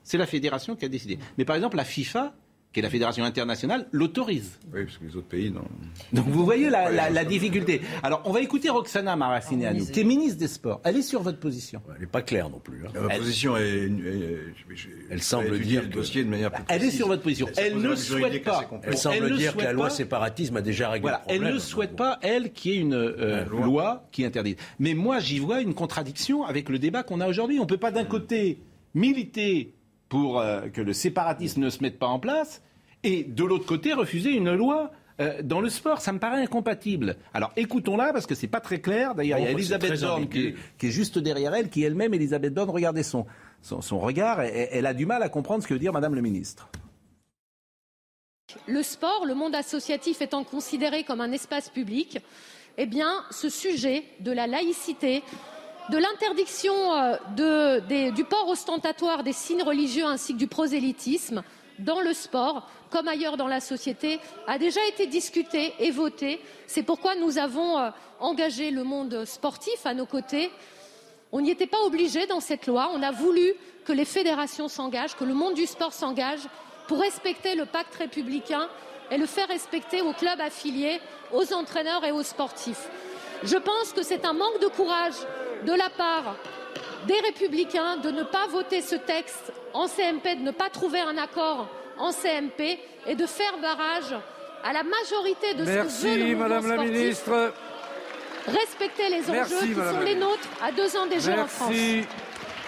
C'est 0.04 0.18
la 0.18 0.26
fédération 0.26 0.76
qui 0.76 0.86
a 0.86 0.90
décidé. 0.90 1.20
Mais 1.38 1.46
par 1.46 1.56
exemple, 1.56 1.78
la 1.78 1.86
FIFA, 1.86 2.34
qui 2.72 2.82
est 2.82 2.84
la 2.84 2.90
fédération 2.92 3.24
internationale, 3.24 3.88
l'autorise. 3.92 4.60
Oui, 4.72 4.84
parce 4.86 4.98
que 5.00 5.04
les 5.06 5.16
autres 5.16 5.28
pays, 5.28 5.50
non. 5.50 5.64
Donc 6.14 6.28
vous 6.28 6.46
voyez 6.46 6.70
la, 6.70 6.92
la- 6.92 7.10
la 7.10 7.26
difficulté. 7.26 7.82
Alors 8.04 8.22
on 8.26 8.32
va 8.32 8.42
écouter 8.42 8.70
Roxana 8.70 9.16
Maracineanu, 9.16 9.86
qui 9.92 10.02
est 10.02 10.04
ministre 10.04 10.38
des 10.38 10.48
Sports. 10.48 10.80
Elle 10.84 10.98
est 10.98 11.02
sur 11.02 11.24
votre 11.24 11.40
position. 11.40 11.82
Elle 11.96 12.02
n'est 12.02 12.06
pas 12.08 12.22
claire 12.22 12.48
non 12.50 12.60
plus. 12.60 12.84
hein. 12.86 12.92
Ma 12.94 13.14
Elle- 13.16 13.22
position 13.22 13.58
est. 13.58 13.62
est- 13.64 13.86
est- 13.86 14.38
je- 14.70 14.76
je- 14.76 14.88
Elle 15.10 15.24
semble 15.24 15.60
dire 15.60 15.82
le 15.82 15.88
que- 15.88 15.94
dossier 15.96 16.24
de 16.24 16.30
manière 16.30 16.52
plus 16.52 16.64
Elle 16.68 16.84
est 16.84 16.92
sur 16.92 17.08
votre 17.08 17.24
position. 17.24 17.48
Elle 17.58 17.78
ne 17.82 17.96
souhaite 17.96 18.44
pas. 18.44 18.70
Elle 18.84 18.98
semble 18.98 19.16
elle 19.26 19.36
dire 19.38 19.56
que 19.58 19.64
la 19.64 19.74
loi 19.74 19.86
pas- 19.86 19.90
séparatisme 19.90 20.58
a 20.58 20.62
déjà 20.62 20.90
réglé 20.90 21.02
Voilà, 21.02 21.18
le 21.18 21.24
problème. 21.24 21.44
elle 21.48 21.54
ne 21.56 21.60
souhaite 21.60 21.96
pas, 21.96 22.20
elle, 22.22 22.52
qu'il 22.54 22.72
y 22.74 22.78
ait 22.78 22.82
une 22.82 22.94
euh, 22.94 23.46
loi. 23.46 23.66
loi. 23.66 24.08
qui 24.12 24.24
interdise. 24.26 24.58
Mais 24.78 24.94
moi, 24.94 25.20
j'y 25.20 25.40
vois 25.40 25.62
une 25.62 25.74
contradiction 25.74 26.44
avec 26.44 26.70
le 26.70 26.78
débat 26.78 27.02
qu'on 27.04 27.20
a 27.20 27.28
aujourd'hui. 27.28 27.58
On 27.58 27.64
ne 27.64 27.68
peut 27.68 27.78
pas 27.78 27.92
d'un 27.92 28.06
côté 28.06 28.60
militer 28.94 29.74
pour 30.10 30.40
euh, 30.40 30.68
que 30.70 30.82
le 30.82 30.92
séparatisme 30.94 31.62
ne 31.62 31.70
se 31.70 31.82
mette 31.82 32.00
pas 32.00 32.08
en 32.08 32.20
place 32.20 32.62
et 33.04 33.24
de 33.24 33.44
l'autre 33.44 33.66
côté 33.66 33.94
refuser 33.94 34.32
une 34.32 34.54
loi 34.54 34.92
euh, 35.22 35.42
dans 35.44 35.62
le 35.62 35.70
sport. 35.70 36.02
Ça 36.02 36.12
me 36.12 36.20
paraît 36.20 36.42
incompatible. 36.42 37.16
Alors 37.34 37.52
écoutons-la 37.56 38.12
parce 38.12 38.26
que 38.26 38.36
c'est 38.36 38.48
pas 38.48 38.60
très 38.60 38.80
clair. 38.82 39.16
D'ailleurs, 39.16 39.38
il 39.40 39.44
y 39.44 39.46
a 39.46 39.50
c'est 39.50 39.54
Elisabeth 39.54 40.02
Borne 40.02 40.28
qui, 40.30 40.48
est- 40.48 40.56
qui 40.78 40.88
est 40.88 40.92
juste 40.92 41.20
derrière 41.20 41.54
elle, 41.56 41.70
qui 41.70 41.84
elle-même, 41.84 42.14
Elisabeth 42.14 42.54
Borne, 42.54 42.70
regardez 42.72 43.04
son, 43.04 43.26
son, 43.62 43.82
son 43.82 44.00
regard, 44.00 44.42
elle, 44.42 44.68
elle 44.72 44.86
a 44.86 44.94
du 44.94 45.06
mal 45.06 45.22
à 45.24 45.30
comprendre 45.30 45.62
ce 45.64 45.68
que 45.68 45.74
veut 45.76 45.80
dire 45.80 45.94
Madame 45.94 46.16
le 46.16 46.22
ministre. 46.22 46.68
Le 48.68 48.82
sport, 48.82 49.26
le 49.28 49.36
monde 49.36 49.54
associatif 49.54 50.22
étant 50.22 50.44
considéré 50.44 51.04
comme 51.04 51.22
un 51.22 51.32
espace 51.32 51.70
public, 51.70 52.18
eh 52.80 52.86
bien, 52.88 53.24
ce 53.30 53.48
sujet 53.50 54.04
de 54.22 54.32
la 54.32 54.48
laïcité, 54.48 55.22
de 55.90 55.98
l'interdiction 55.98 56.74
euh, 56.94 58.12
du 58.12 58.24
port 58.24 58.48
ostentatoire 58.48 59.24
des 59.24 59.34
signes 59.34 59.64
religieux 59.64 60.06
ainsi 60.06 60.34
que 60.34 60.38
du 60.38 60.48
prosélytisme 60.48 61.44
dans 61.80 62.02
le 62.02 62.14
sport, 62.14 62.70
comme 62.90 63.08
ailleurs 63.08 63.38
dans 63.38 63.48
la 63.48 63.60
société, 63.60 64.20
a 64.48 64.58
déjà 64.58 64.86
été 64.88 65.08
discuté 65.08 65.74
et 65.80 65.92
voté. 65.92 66.42
C'est 66.68 66.84
pourquoi 66.84 67.16
nous 67.16 67.38
avons 67.38 67.80
euh, 67.80 67.90
engagé 68.20 68.70
le 68.72 68.84
monde 68.84 69.26
sportif 69.26 69.86
à 69.86 69.94
nos 69.94 70.06
côtés. 70.06 70.52
On 71.32 71.42
n'y 71.42 71.52
était 71.52 71.68
pas 71.68 71.82
obligé 71.86 72.28
dans 72.28 72.40
cette 72.40 72.68
loi. 72.68 72.92
On 72.94 73.02
a 73.02 73.12
voulu 73.12 73.54
que 73.86 73.94
les 73.94 74.06
fédérations 74.06 74.68
s'engagent, 74.68 75.16
que 75.16 75.24
le 75.24 75.34
monde 75.34 75.54
du 75.54 75.66
sport 75.66 75.94
s'engage 75.94 76.42
pour 76.88 77.00
respecter 77.00 77.56
le 77.56 77.66
pacte 77.66 77.96
républicain 77.96 78.68
et 79.12 79.18
le 79.18 79.26
faire 79.26 79.48
respecter 79.48 80.02
aux 80.02 80.14
clubs 80.14 80.42
affiliés, 80.42 81.00
aux 81.32 81.54
entraîneurs 81.54 82.04
et 82.06 82.12
aux 82.12 82.24
sportifs. 82.24 82.90
Je 83.44 83.58
pense 83.58 83.94
que 83.94 84.04
c'est 84.04 84.26
un 84.26 84.34
manque 84.34 84.60
de 84.62 84.68
courage 84.68 85.16
de 85.66 85.74
la 85.74 85.90
part 85.90 86.36
des 87.08 87.20
républicains 87.22 87.98
de 87.98 88.12
ne 88.12 88.24
pas 88.24 88.48
voter 88.48 88.82
ce 88.82 88.96
texte 88.96 89.52
en 89.74 89.88
CMP, 89.88 90.36
de 90.38 90.44
ne 90.44 90.52
pas 90.52 90.70
trouver 90.70 91.00
un 91.00 91.18
accord 91.18 91.68
en 91.98 92.12
CMP 92.12 92.80
et 93.08 93.16
de 93.16 93.26
faire 93.26 93.58
barrage 93.62 94.16
à 94.64 94.74
la 94.74 94.84
majorité 94.84 95.54
de 95.54 95.66
ce 95.66 95.70
que 95.70 96.08
veut 96.08 96.18
le 96.18 96.26
Merci, 96.26 96.36
Madame 96.36 96.68
la 96.68 96.74
sportif. 96.76 96.92
ministre. 96.94 97.54
Respecter 98.48 99.10
les 99.10 99.22
enjeux 99.24 99.32
Merci, 99.32 99.56
qui 99.68 99.76
Madame 99.76 99.94
sont 99.94 100.00
la 100.00 100.06
les 100.06 100.16
ministre. 100.16 100.30
nôtres 100.30 100.50
à 100.64 100.72
deux 100.72 100.98
ans 100.98 101.06
des 101.08 101.20
Jeux 101.20 101.40
en 101.40 101.48
France. 101.48 101.74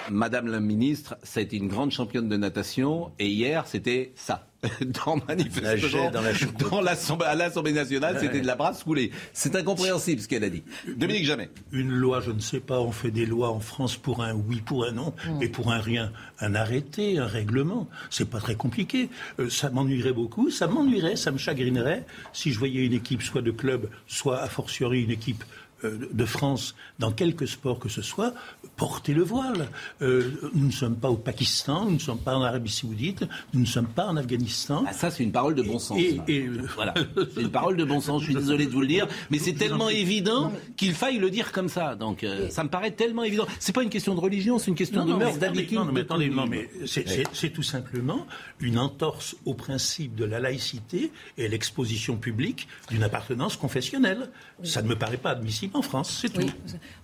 Madame 0.10 0.48
la 0.48 0.60
ministre, 0.60 1.16
ça 1.24 1.40
a 1.40 1.44
été 1.44 1.58
une 1.58 1.68
grande 1.68 1.92
championne 1.92 2.28
de 2.28 2.38
natation 2.38 3.12
et 3.20 3.28
hier 3.28 3.66
c'était 3.68 4.12
ça. 4.16 4.46
Dans 5.06 5.18
manifestement, 5.28 6.12
dans 6.12 6.22
la 6.22 6.34
dans 6.70 6.82
l'Assemblée- 6.82 7.26
à 7.26 7.36
l'Assemblée 7.36 7.74
nationale, 7.74 8.18
c'était 8.20 8.42
de 8.42 8.46
la 8.48 8.56
brasse 8.56 8.84
coulée. 8.84 9.12
C'est 9.34 9.56
incompréhensible 9.56 10.22
ce 10.22 10.28
qu'elle 10.28 10.44
a 10.44 10.50
dit. 10.50 10.64
Dominique 10.98 11.26
Jamais. 11.26 11.50
Une 11.72 11.90
loi, 11.92 12.22
je 12.22 12.32
ne 12.32 12.40
sais 12.40 12.60
pas, 12.60 12.80
on 12.80 12.92
fait 12.92 13.10
des 13.12 13.26
lois 13.26 13.50
en 13.50 13.60
France 13.60 13.98
pour 13.98 14.24
un 14.24 14.34
oui, 14.34 14.62
pour 14.64 14.86
un 14.86 14.92
non, 14.92 15.14
et 15.42 15.50
pour 15.50 15.72
un 15.72 15.80
rien. 15.80 16.12
Un 16.40 16.54
arrêté, 16.54 17.18
un 17.18 17.26
règlement, 17.26 17.88
c'est 18.10 18.30
pas 18.30 18.40
très 18.40 18.56
compliqué. 18.56 19.10
Euh, 19.40 19.50
ça 19.50 19.70
m'ennuierait 19.72 20.14
beaucoup, 20.14 20.52
ça 20.52 20.68
m'ennuierait, 20.68 21.16
ça 21.16 21.32
me 21.32 21.38
chagrinerait 21.38 22.06
si 22.34 22.52
je 22.52 22.60
voyais 22.60 22.86
une 22.86 22.94
équipe 22.94 23.24
soit 23.24 23.42
de 23.42 23.52
club, 23.52 23.90
soit 24.08 24.42
a 24.42 24.48
fortiori 24.48 25.02
une 25.04 25.12
équipe 25.12 25.44
de 25.84 26.26
France, 26.26 26.76
dans 27.00 27.12
quelque 27.12 27.46
sport 27.46 27.80
que 27.80 27.90
ce 27.90 28.02
soit, 28.02 28.34
porter 28.76 29.14
le 29.14 29.24
voile. 29.24 29.70
Euh, 30.02 30.32
nous 30.54 30.68
ne 30.68 30.72
sommes 30.72 30.96
pas 30.96 31.10
au 31.10 31.18
Pakistan, 31.18 31.86
nous 31.86 31.94
ne 31.94 32.00
sommes 32.00 32.20
pas 32.20 32.36
en 32.36 32.44
Arabie 32.44 32.72
Saoudite, 32.72 33.26
nous 33.54 33.62
ne 33.62 33.66
sommes 33.66 33.88
pas 33.88 34.08
en 34.08 34.18
Afghanistan. 34.18 34.84
Ah, 34.88 34.94
ça, 34.94 35.12
c'est 35.12 35.24
une 35.24 35.32
parole 35.32 35.56
de 35.56 35.62
bon 35.62 35.80
sens. 35.80 35.98
Et, 36.00 36.18
ça. 36.18 36.24
et, 36.28 36.48
euh, 36.48 36.68
Voilà, 36.76 36.94
c'est 37.34 37.42
une 37.42 37.52
parole 37.52 37.78
de 37.78 37.84
bon 37.84 38.02
sens. 38.02 38.22
Je 38.22 38.28
suis 38.28 38.36
désolé 38.36 38.66
de 38.66 38.72
vous 38.72 38.82
le 38.82 38.88
dire, 38.88 39.08
mais 39.30 39.40
c'est 39.40 39.54
tellement 39.54 39.90
évident 39.90 40.52
qu'il 40.78 40.94
faille 40.94 41.18
le 41.18 41.30
dire 41.30 41.52
comme 41.52 41.70
ça. 41.70 41.96
Donc, 41.96 42.24
euh, 42.24 42.50
ça 42.50 42.64
me 42.64 42.70
paraît 42.70 42.92
tellement 42.92 43.24
évident. 43.24 43.46
C'est 43.60 43.74
pas 43.74 43.84
une 43.84 43.90
question 43.90 44.16
de 44.16 44.20
religion, 44.20 44.60
c'est 44.60 44.72
une 44.72 44.76
question 44.76 45.06
Non, 45.06 45.14
de 45.14 45.20
mœurs, 45.20 45.38
d'habitude. 45.38 45.78
Non, 45.78 45.86
mais 45.86 46.02
de 46.02 46.06
attendez, 46.06 46.30
non, 46.30 46.48
mais 46.48 46.70
c'est 46.86 47.50
tout 47.50 47.64
simplement 47.64 48.26
une 48.60 48.78
entorse 48.78 49.36
au 49.46 49.54
principe 49.54 50.16
de 50.16 50.26
la 50.26 50.40
laïcité 50.40 51.12
et 51.38 51.48
l'exposition 51.48 52.18
publique 52.18 52.68
d'une 52.90 53.04
appartenance 53.04 53.58
confessionnelle. 53.58 54.30
Ça 54.64 54.82
ne 54.82 54.88
me 54.88 54.96
paraît 54.96 55.18
pas 55.18 55.32
admissible 55.32 55.71
en 55.74 55.82
France, 55.82 56.20
c'est 56.22 56.30
tout. 56.30 56.42
Oui. 56.42 56.52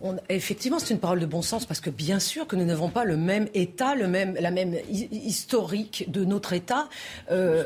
On- 0.02 0.18
effectivement, 0.30 0.80
c'est 0.80 0.94
une 0.94 1.00
parole 1.00 1.20
de 1.20 1.26
bon 1.26 1.42
sens 1.42 1.66
parce 1.66 1.80
que 1.80 1.90
bien 1.90 2.20
sûr 2.20 2.48
que 2.48 2.56
nous 2.56 2.66
n'avons 2.66 2.90
pas 2.90 3.04
le 3.06 3.16
même 3.18 3.48
État, 3.54 3.96
le 3.96 4.08
même, 4.08 4.36
la 4.40 4.52
même 4.52 4.76
hi- 4.92 5.08
historique 5.12 6.06
de 6.12 6.26
notre 6.26 6.54
État 6.54 6.90
euh, 7.32 7.64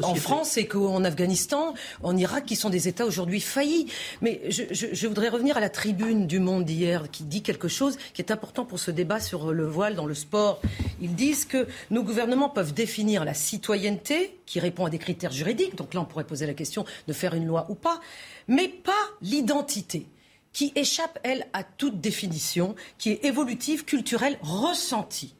qu'en. 0.00 0.14
France 0.14 0.56
et 0.56 0.66
qu'en 0.66 1.04
Afghanistan, 1.04 1.74
en 2.02 2.16
Irak, 2.16 2.46
qui 2.46 2.56
sont 2.56 2.70
des 2.70 2.88
États 2.88 3.04
aujourd'hui 3.06 3.40
faillis. 3.40 3.86
Mais 4.22 4.40
je, 4.48 4.62
je- 4.70 4.86
je 4.92 5.06
voudrais 5.06 5.28
revenir 5.28 5.56
à 5.56 5.60
la 5.60 5.68
tribune 5.70 6.26
du 6.26 6.40
Monde 6.40 6.64
d'hier 6.64 7.10
qui 7.10 7.24
dit 7.24 7.42
quelque 7.42 7.68
chose 7.68 7.96
qui 8.14 8.22
est 8.22 8.30
important 8.30 8.64
pour 8.64 8.78
ce 8.78 8.90
débat 8.90 9.20
sur 9.20 9.52
le 9.52 9.66
voile 9.66 9.94
dans 9.94 10.06
le 10.06 10.14
sport. 10.14 10.60
Ils 11.00 11.14
disent 11.14 11.44
que 11.44 11.66
nos 11.90 12.02
gouvernements 12.02 12.48
peuvent 12.48 12.74
définir 12.74 13.24
la 13.24 13.34
citoyenneté 13.34 14.34
qui 14.46 14.60
répond 14.60 14.86
à 14.86 14.90
des 14.90 14.98
critères 14.98 15.32
juridiques. 15.32 15.76
Donc 15.76 15.94
là, 15.94 16.00
on 16.00 16.04
pourrait 16.04 16.24
poser 16.24 16.46
la 16.46 16.54
question 16.54 16.84
de 17.06 17.12
faire 17.12 17.34
une 17.34 17.46
loi 17.46 17.66
ou 17.68 17.74
pas, 17.74 18.00
mais 18.48 18.68
pas 18.68 18.92
l'identité 19.22 20.06
qui 20.52 20.72
échappe, 20.74 21.18
elle, 21.22 21.46
à 21.52 21.62
toute 21.62 22.00
définition, 22.00 22.74
qui 22.98 23.10
est 23.10 23.24
évolutive, 23.24 23.84
culturelle, 23.84 24.38
ressentie. 24.42 25.34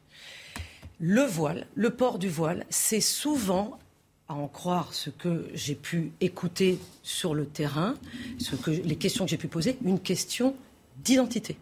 Le 0.99 1.23
voile, 1.23 1.67
le 1.75 1.91
port 1.91 2.19
du 2.19 2.29
voile, 2.29 2.65
c'est 2.69 3.01
souvent, 3.01 3.79
à 4.27 4.33
en 4.33 4.47
croire 4.47 4.93
ce 4.93 5.09
que 5.09 5.49
j'ai 5.53 5.75
pu 5.75 6.11
écouter 6.21 6.77
sur 7.03 7.33
le 7.33 7.45
terrain, 7.45 7.95
ce 8.37 8.55
que, 8.55 8.71
les 8.71 8.95
questions 8.95 9.25
que 9.25 9.31
j'ai 9.31 9.37
pu 9.37 9.47
poser, 9.47 9.77
une 9.83 9.99
question 9.99 10.55
d'identité. 11.03 11.57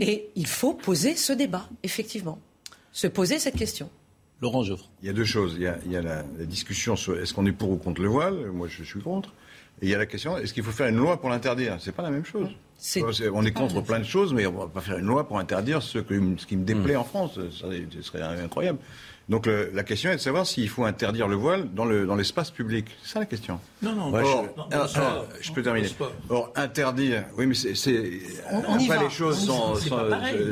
Et 0.00 0.28
il 0.36 0.46
faut 0.46 0.74
poser 0.74 1.16
ce 1.16 1.32
débat, 1.32 1.68
effectivement. 1.82 2.38
Se 2.92 3.06
poser 3.06 3.38
cette 3.38 3.56
question. 3.56 3.90
Laurent 4.40 4.62
Geoffroy. 4.64 4.88
Il 5.02 5.06
y 5.06 5.10
a 5.10 5.12
deux 5.12 5.24
choses. 5.24 5.54
Il 5.56 5.62
y 5.62 5.66
a, 5.66 5.78
il 5.84 5.92
y 5.92 5.96
a 5.96 6.02
la, 6.02 6.24
la 6.38 6.44
discussion 6.44 6.96
sur 6.96 7.18
est-ce 7.20 7.34
qu'on 7.34 7.46
est 7.46 7.52
pour 7.52 7.70
ou 7.70 7.76
contre 7.76 8.00
le 8.00 8.08
voile. 8.08 8.50
Moi, 8.50 8.68
je 8.68 8.82
suis 8.82 9.00
contre. 9.00 9.32
Et 9.82 9.86
il 9.86 9.88
y 9.90 9.94
a 9.94 9.98
la 9.98 10.06
question 10.06 10.36
est-ce 10.36 10.52
qu'il 10.52 10.62
faut 10.62 10.70
faire 10.72 10.88
une 10.88 10.96
loi 10.98 11.20
pour 11.20 11.30
l'interdire? 11.30 11.76
C'est 11.80 11.92
pas 11.92 12.02
la 12.02 12.10
même 12.10 12.24
chose. 12.24 12.48
On 13.32 13.44
est 13.44 13.52
contre 13.52 13.80
plein 13.82 13.98
de 13.98 14.04
choses, 14.04 14.32
mais 14.34 14.46
on 14.46 14.52
va 14.52 14.66
pas 14.66 14.80
faire 14.80 14.98
une 14.98 15.06
loi 15.06 15.26
pour 15.26 15.38
interdire 15.38 15.82
ce, 15.82 15.98
que, 15.98 16.14
ce 16.38 16.46
qui 16.46 16.56
me 16.56 16.64
déplaît 16.64 16.96
en 16.96 17.04
France. 17.04 17.38
Ça, 17.58 17.66
ce 17.94 18.02
serait 18.02 18.22
incroyable. 18.22 18.78
Donc 19.28 19.46
le- 19.46 19.70
la 19.72 19.84
question 19.84 20.10
est 20.10 20.16
de 20.16 20.20
savoir 20.20 20.44
s'il 20.44 20.68
faut 20.68 20.84
interdire 20.84 21.28
le 21.28 21.36
voile 21.36 21.72
dans 21.72 21.84
le 21.84 22.04
dans 22.04 22.16
l'espace 22.16 22.50
public. 22.50 22.86
C'est 23.02 23.12
ça 23.12 23.20
la 23.20 23.26
question. 23.26 23.60
Non, 23.80 23.94
non, 23.94 24.12
Or, 24.12 24.24
je- 24.24 24.60
non, 24.60 24.66
alors, 24.72 25.26
je 25.40 25.52
peux 25.52 25.62
terminer. 25.62 25.88
Or 26.30 26.52
interdire, 26.56 27.24
oui, 27.38 27.46
mais 27.46 27.54
c'est 27.54 27.74
après 28.52 28.86
va, 28.88 29.02
les 29.04 29.10
choses 29.10 29.38
sont, 29.46 29.74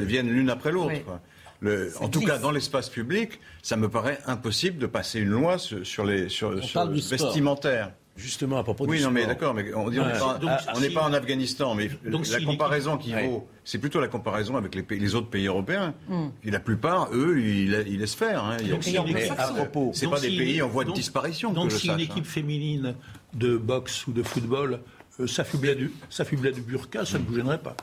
viennent 0.06 0.28
l'une 0.30 0.48
après 0.50 0.70
l'autre. 0.70 0.92
Oui. 0.94 1.00
quoi. 1.02 1.20
Le- 1.60 1.92
en 2.00 2.08
tout 2.08 2.20
cas, 2.20 2.38
dans 2.38 2.52
l'espace 2.52 2.88
public, 2.88 3.40
ça 3.62 3.76
me 3.76 3.88
paraît 3.88 4.18
impossible 4.26 4.78
de 4.78 4.86
passer 4.86 5.18
une 5.18 5.30
loi 5.30 5.58
sur, 5.58 6.04
les 6.04 6.28
sur, 6.28 6.62
sur 6.62 6.86
vestimentaire. 6.88 7.90
Justement, 8.18 8.58
à 8.58 8.64
propos 8.64 8.84
Oui, 8.86 8.98
du 8.98 9.04
non, 9.04 9.12
mais 9.12 9.24
d'accord, 9.26 9.54
mais 9.54 9.72
on 9.74 9.88
dit 9.90 10.00
on 10.00 10.04
n'est 10.04 10.12
Ouais. 10.12 10.18
pas, 10.18 10.38
Donc, 10.38 10.50
on 10.74 10.80
n'est 10.80 10.88
si- 10.88 10.94
pas 10.94 11.04
en 11.04 11.12
Afghanistan, 11.12 11.74
mais 11.76 11.88
donc, 12.04 12.26
la 12.26 12.38
si 12.40 12.44
comparaison 12.44 12.96
qui 12.98 13.14
Ouais. 13.14 13.28
vaut, 13.28 13.46
c'est 13.64 13.78
plutôt 13.78 14.00
la 14.00 14.08
comparaison 14.08 14.56
avec 14.56 14.74
les, 14.74 14.82
pays- 14.82 14.98
les 14.98 15.14
autres 15.14 15.28
pays 15.28 15.46
européens. 15.46 15.94
Et 16.42 16.50
la 16.50 16.58
plupart, 16.58 17.10
eux, 17.12 17.40
ils, 17.40 17.70
la- 17.70 17.82
ils 17.82 18.00
laissent 18.00 18.16
faire. 18.16 18.42
hein. 18.44 18.56
Donc, 18.68 18.82
si 18.82 18.98
mais 19.12 19.30
à 19.30 19.46
propos, 19.52 19.92
c'est 19.94 20.08
pas 20.08 20.18
des 20.20 20.36
pays 20.36 20.60
en 20.62 20.68
voie 20.68 20.84
de 20.84 20.90
disparition 20.92 21.52
Donc 21.52 21.68
que 21.68 21.74
je 21.74 21.78
si 21.78 21.86
sache. 21.86 21.94
une 21.96 22.02
hein. 22.02 22.04
équipe 22.10 22.26
féminine 22.26 22.94
de 23.34 23.56
boxe 23.56 24.06
ou 24.08 24.12
de 24.12 24.22
football 24.24 24.80
euh, 25.20 25.26
s'affublait 25.26 25.74
du, 25.76 25.92
s'affublait 26.10 26.52
du 26.52 26.60
burqa, 26.60 27.04
ça 27.04 27.18
ne 27.18 27.24
vous 27.24 27.34
gênerait 27.36 27.58
pas. 27.58 27.76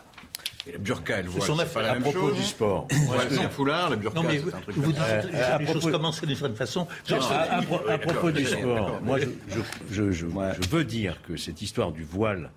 Et 0.67 0.71
la 0.71 0.77
burqa, 0.79 1.17
elle 1.17 1.27
voit, 1.27 1.45
c'est 1.45 1.73
pas 1.73 1.81
la 1.83 1.91
À 1.91 1.93
même 1.93 2.01
propos 2.01 2.19
chose. 2.29 2.37
du 2.37 2.43
sport. 2.43 2.87
Ouais, 2.91 2.97
c'est 3.29 3.39
un 3.39 3.49
foulard, 3.49 3.89
la 3.91 3.95
burqa, 3.97 4.19
Non, 4.19 4.27
mais 4.27 4.39
c'est 4.39 4.53
un 4.55 4.59
truc 4.61 4.75
vous 4.77 4.91
dites 4.91 5.01
à 5.01 5.57
les 5.59 5.65
choses 5.67 5.75
propos- 5.81 5.91
commencent 5.91 6.21
d'une 6.23 6.35
certaine 6.35 6.55
façon. 6.55 6.87
Non, 7.11 7.21
à, 7.21 7.57
à 7.57 7.61
pro- 7.61 7.87
à 7.89 7.97
propos 7.99 8.31
du 8.31 8.45
sport, 8.45 8.99
moi 9.03 9.19
je, 9.19 9.25
je- 9.49 9.59
je- 9.91 10.11
je- 10.11 10.25
je 10.61 10.69
veux 10.69 10.83
dire 10.83 11.21
que 11.27 11.37
cette 11.37 11.61
histoire 11.61 11.91
du 11.91 12.03
voile 12.03 12.49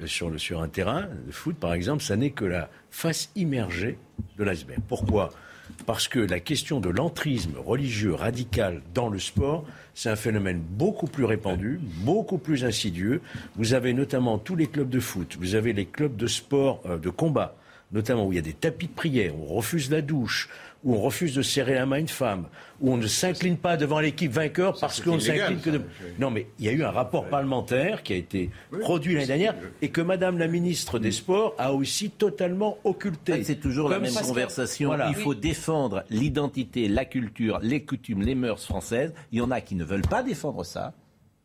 euh, 0.00 0.06
sur, 0.06 0.30
le, 0.30 0.38
sur 0.38 0.62
un 0.62 0.68
terrain 0.68 1.08
de 1.26 1.32
foot, 1.32 1.56
par 1.56 1.72
exemple, 1.72 2.02
ça 2.04 2.14
n'est 2.16 2.30
que 2.30 2.44
la 2.44 2.70
face 2.90 3.30
immergée 3.34 3.98
de 4.36 4.44
l'iceberg. 4.44 4.78
Pourquoi? 4.86 5.30
Parce 5.86 6.08
que 6.08 6.18
la 6.18 6.40
question 6.40 6.80
de 6.80 6.90
l'entrisme 6.90 7.54
religieux 7.56 8.14
radical 8.14 8.82
dans 8.94 9.08
le 9.08 9.18
sport, 9.18 9.64
c'est 9.94 10.10
un 10.10 10.16
phénomène 10.16 10.60
beaucoup 10.60 11.06
plus 11.06 11.24
répandu, 11.24 11.80
beaucoup 12.02 12.38
plus 12.38 12.64
insidieux. 12.64 13.20
Vous 13.56 13.74
avez 13.74 13.94
notamment 13.94 14.38
tous 14.38 14.56
les 14.56 14.66
clubs 14.66 14.88
de 14.88 15.00
foot, 15.00 15.36
vous 15.40 15.54
avez 15.54 15.72
les 15.72 15.86
clubs 15.86 16.16
de 16.16 16.26
sport, 16.26 16.82
euh, 16.86 16.98
de 16.98 17.10
combat, 17.10 17.56
notamment 17.92 18.26
où 18.26 18.32
il 18.32 18.36
y 18.36 18.38
a 18.38 18.42
des 18.42 18.52
tapis 18.52 18.88
de 18.88 18.92
prière, 18.92 19.34
on 19.36 19.46
refuse 19.46 19.90
la 19.90 20.02
douche, 20.02 20.48
où 20.84 20.94
on 20.94 21.00
refuse 21.00 21.34
de 21.34 21.42
serrer 21.42 21.74
la 21.74 21.86
main 21.86 21.96
à 21.96 21.98
une 21.98 22.08
femme, 22.08 22.46
où 22.80 22.92
on 22.92 22.96
ne 22.96 23.06
s'incline 23.06 23.56
pas 23.56 23.76
devant 23.76 23.98
l'équipe 23.98 24.30
vainqueur 24.30 24.78
parce 24.78 25.00
qu'on 25.00 25.16
ne 25.16 25.20
s'incline 25.20 25.60
que 25.60 25.70
de... 25.70 25.80
Non, 26.18 26.30
mais 26.30 26.46
il 26.58 26.66
y 26.66 26.68
a 26.68 26.72
eu 26.72 26.84
un 26.84 26.90
rapport 26.90 27.26
parlementaire 27.28 28.02
qui 28.02 28.12
a 28.12 28.16
été 28.16 28.50
produit 28.80 29.14
l'année 29.14 29.26
dernière 29.26 29.54
et 29.82 29.88
que 29.88 30.00
Madame 30.00 30.38
la 30.38 30.46
ministre 30.46 30.98
des 30.98 31.10
Sports 31.12 31.54
a 31.58 31.72
aussi 31.72 32.10
totalement 32.10 32.78
occulté. 32.84 33.32
En 33.32 33.36
fait, 33.36 33.44
C'est 33.44 33.60
toujours 33.60 33.88
la 33.88 33.98
même 33.98 34.14
conversation. 34.14 34.90
Voilà. 34.90 35.08
Il 35.08 35.16
faut 35.16 35.34
défendre 35.34 36.04
l'identité, 36.10 36.88
la 36.88 37.04
culture, 37.04 37.58
les 37.62 37.84
coutumes, 37.84 38.22
les 38.22 38.34
mœurs 38.34 38.64
françaises. 38.64 39.12
Il 39.32 39.38
y 39.38 39.40
en 39.40 39.50
a 39.50 39.60
qui 39.60 39.74
ne 39.74 39.84
veulent 39.84 40.02
pas 40.02 40.22
défendre 40.22 40.64
ça. 40.64 40.94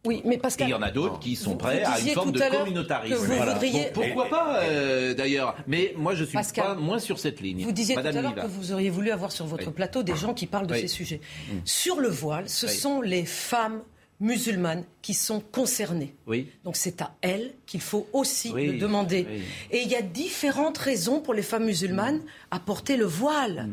Oui, 0.05 0.21
mais 0.25 0.35
Et 0.35 0.37
Pascal. 0.37 0.67
il 0.67 0.71
y 0.71 0.73
en 0.73 0.81
a 0.81 0.91
d'autres 0.91 1.19
qui 1.19 1.37
sont 1.37 1.51
Vous- 1.51 1.57
prêts 1.57 1.81
vous 1.85 1.91
à 1.91 1.99
une 1.99 2.09
forme 2.09 2.31
de 2.33 2.39
communautarisme. 2.39 3.15
voudriez- 3.15 3.91
pourquoi 3.93 4.27
pas, 4.29 4.59
euh, 4.63 5.13
d'ailleurs 5.13 5.55
Mais 5.65 5.93
moi, 5.95 6.13
je 6.13 6.25
suis 6.25 6.33
Pascal, 6.33 6.65
pas 6.65 6.75
moins 6.75 6.99
sur 6.99 7.19
cette 7.19 7.39
ligne. 7.39 7.63
Vous 7.63 7.71
disiez 7.71 7.95
Madame 7.95 8.11
tout 8.11 8.19
à 8.19 8.21
l'heure 8.21 8.35
que 8.35 8.49
vous 8.49 8.73
auriez 8.73 8.89
voulu 8.89 9.11
avoir 9.11 9.31
sur 9.31 9.45
votre 9.45 9.67
Oui. 9.67 9.73
plateau 9.73 10.03
des 10.03 10.15
gens 10.15 10.33
qui 10.33 10.45
parlent 10.45 10.67
de 10.67 10.73
Oui. 10.73 10.81
ces 10.81 10.87
sujets. 10.89 11.21
Mm. 11.47 11.55
Sur 11.63 12.01
le 12.01 12.09
voile, 12.09 12.49
ce 12.49 12.65
Oui. 12.65 12.71
sont 12.73 13.01
les 13.01 13.23
femmes 13.25 13.81
musulmanes 14.19 14.83
qui 15.01 15.13
sont 15.13 15.39
concernées. 15.51 16.13
Oui. 16.27 16.49
Donc 16.65 16.75
c'est 16.75 17.01
à 17.01 17.13
elles 17.21 17.53
qu'il 17.65 17.81
faut 17.81 18.07
aussi 18.11 18.51
Oui, 18.53 18.67
le 18.67 18.77
demander. 18.79 19.25
oui. 19.29 19.41
Et 19.71 19.81
il 19.83 19.87
y 19.89 19.95
a 19.95 20.01
différentes 20.01 20.77
raisons 20.77 21.21
pour 21.21 21.33
les 21.33 21.41
femmes 21.41 21.65
musulmanes 21.65 22.21
à 22.51 22.59
porter 22.59 22.97
le 22.97 23.05
voile. 23.05 23.69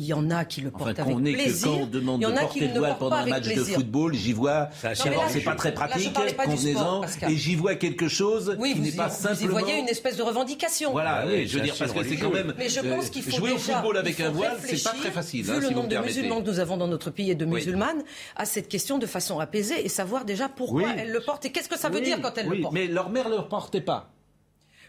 Il 0.00 0.04
y 0.06 0.12
en 0.14 0.30
a 0.30 0.44
qui 0.44 0.60
le 0.60 0.70
Enfin, 0.72 0.94
portent 0.94 1.02
qu'on 1.08 1.18
avec 1.18 1.34
est 1.34 1.36
que 1.38 1.42
plaisir. 1.42 1.68
quand 1.72 1.76
on 1.82 1.86
demande 1.86 2.20
il 2.20 2.22
y 2.22 2.26
en 2.26 2.30
de 2.30 2.36
a 2.36 2.40
porter 2.42 2.58
qui 2.60 2.66
le 2.68 2.78
voile 2.78 2.90
portent 2.90 2.98
pendant 3.00 3.16
un 3.16 3.26
match 3.26 3.44
de 3.48 3.52
plaisir. 3.52 3.74
football, 3.74 4.14
j'y 4.14 4.32
vois. 4.32 4.68
C'est 4.94 5.40
pas 5.44 5.54
très 5.56 5.74
pratique, 5.74 6.12
convenez-en. 6.44 7.02
Et 7.28 7.34
j'y 7.36 7.56
vois 7.56 7.74
quelque 7.74 8.06
chose 8.08 8.56
Oui, 8.60 8.72
qui 8.72 8.78
vous, 8.78 8.84
n'est 8.84 8.90
y, 8.90 8.96
pas 8.96 9.08
vous 9.08 9.14
y 9.14 9.20
simplement. 9.36 9.58
voyez 9.58 9.78
une 9.78 9.88
espèce 9.88 10.16
de 10.16 10.22
revendication. 10.22 10.92
Voilà, 10.92 11.22
Ah 11.22 11.24
oui, 11.26 11.32
oui, 11.38 11.46
je 11.48 11.58
veux 11.58 11.64
dire, 11.64 11.74
parce 11.78 11.92
que 11.92 12.04
c'est 12.04 12.16
quand 12.16 12.30
même. 12.30 12.54
Mais 12.56 12.68
je 12.68 12.80
euh, 12.80 12.94
pense 12.96 13.10
qu'il 13.10 13.22
faut 13.22 13.36
jouer 13.36 13.52
au 13.52 13.58
football 13.58 13.96
avec 13.98 14.20
un 14.20 14.30
voile, 14.30 14.56
c'est 14.64 14.82
pas 14.84 14.90
très 14.96 15.10
facile. 15.10 15.44
Vu 15.44 15.50
hein, 15.52 15.60
le 15.60 15.70
nombre 15.70 15.88
de 15.88 15.98
musulmans 15.98 16.40
que 16.42 16.46
nous 16.48 16.60
avons 16.60 16.76
dans 16.76 16.86
notre 16.88 17.10
pays 17.10 17.30
et 17.30 17.34
de 17.34 17.44
musulmanes, 17.44 18.02
à 18.36 18.44
cette 18.44 18.68
question 18.68 18.98
de 18.98 19.06
façon 19.06 19.40
apaisée 19.40 19.84
et 19.84 19.88
savoir 19.88 20.24
déjà 20.24 20.48
pourquoi 20.48 20.90
elles 20.96 21.10
le 21.10 21.20
portent 21.20 21.44
et 21.44 21.50
qu'est-ce 21.50 21.68
que 21.68 21.78
ça 21.78 21.88
veut 21.88 22.00
dire 22.00 22.20
quand 22.22 22.38
elles 22.38 22.46
le 22.48 22.60
portent. 22.60 22.74
Mais 22.74 22.86
leur 22.86 23.10
mère 23.10 23.28
ne 23.28 23.36
le 23.36 23.48
portait 23.48 23.80
pas. 23.80 24.10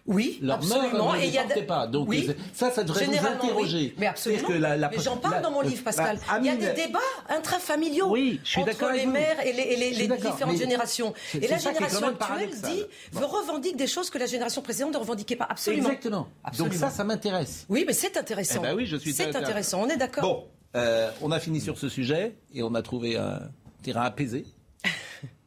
Oui, 0.10 0.40
Leur 0.42 0.58
absolument. 0.58 1.12
mère 1.14 1.22
Et 1.22 1.28
il 1.28 1.34
y 1.34 1.38
a 1.38 1.44
pas. 1.68 1.86
Donc 1.86 2.10
oui, 2.10 2.28
ça, 2.54 2.72
ça 2.72 2.84
devrait 2.84 3.06
vous 3.06 3.12
oui. 3.12 3.18
interroger. 3.20 3.94
Mais 4.00 4.08
absolument. 4.08 4.40
C'est-à-dire 4.42 4.58
que 4.58 4.62
la- 4.62 4.76
la- 4.76 4.90
Mais 4.90 5.00
j'en 5.00 5.18
parle 5.18 5.36
la- 5.36 5.42
dans 5.42 5.52
mon 5.52 5.62
livre, 5.62 5.84
Pascal. 5.84 6.20
la- 6.28 6.40
il 6.40 6.46
y 6.46 6.50
a 6.50 6.56
des 6.56 6.74
débats 6.74 7.00
intrafamiliaux 7.30 8.08
Oui, 8.10 8.40
je 8.44 8.50
suis 8.50 8.62
entre 8.62 8.92
les 8.92 9.06
mères 9.06 9.40
et 9.46 9.54
les, 9.54 10.02
et 10.02 10.08
différentes 10.08 10.54
mais 10.54 10.58
générations. 10.58 11.14
Et 11.40 11.48
la 11.48 11.58
génération 11.60 12.08
actuelle 12.08 12.50
dit, 12.50 12.84
Bon. 13.14 13.20
veut 13.20 13.26
revendique 13.28 13.78
des 13.78 13.86
choses 13.88 14.10
que 14.10 14.18
la 14.18 14.26
génération 14.26 14.62
précédente 14.64 14.94
ne 14.94 14.98
revendiquait 14.98 15.36
pas. 15.36 15.46
Absolument. 15.50 15.90
Exactement. 15.90 16.28
Absolument. 16.44 16.74
Donc 16.74 16.80
ça, 16.80 16.90
ça 16.90 17.04
m'intéresse. 17.04 17.66
Oui, 17.70 17.84
mais 17.86 17.94
c'est 17.94 18.18
intéressant. 18.18 18.62
Eh 18.64 18.68
ben 18.68 18.76
oui, 18.76 18.86
je 18.88 18.98
suis 18.98 19.14
C'est 19.14 19.36
intéressant. 19.36 19.82
On 19.84 19.90
est 19.90 19.98
d'accord. 19.98 20.24
Bon, 20.24 20.48
euh, 20.76 21.12
on 21.22 21.32
a 21.32 21.40
fini 21.40 21.62
sur 21.62 21.78
ce 21.78 21.88
sujet 21.88 22.36
et 22.54 22.64
on 22.64 22.74
a 22.74 22.82
trouvé 22.82 23.16
un 23.16 23.40
terrain 23.84 24.02
apaisé 24.04 24.46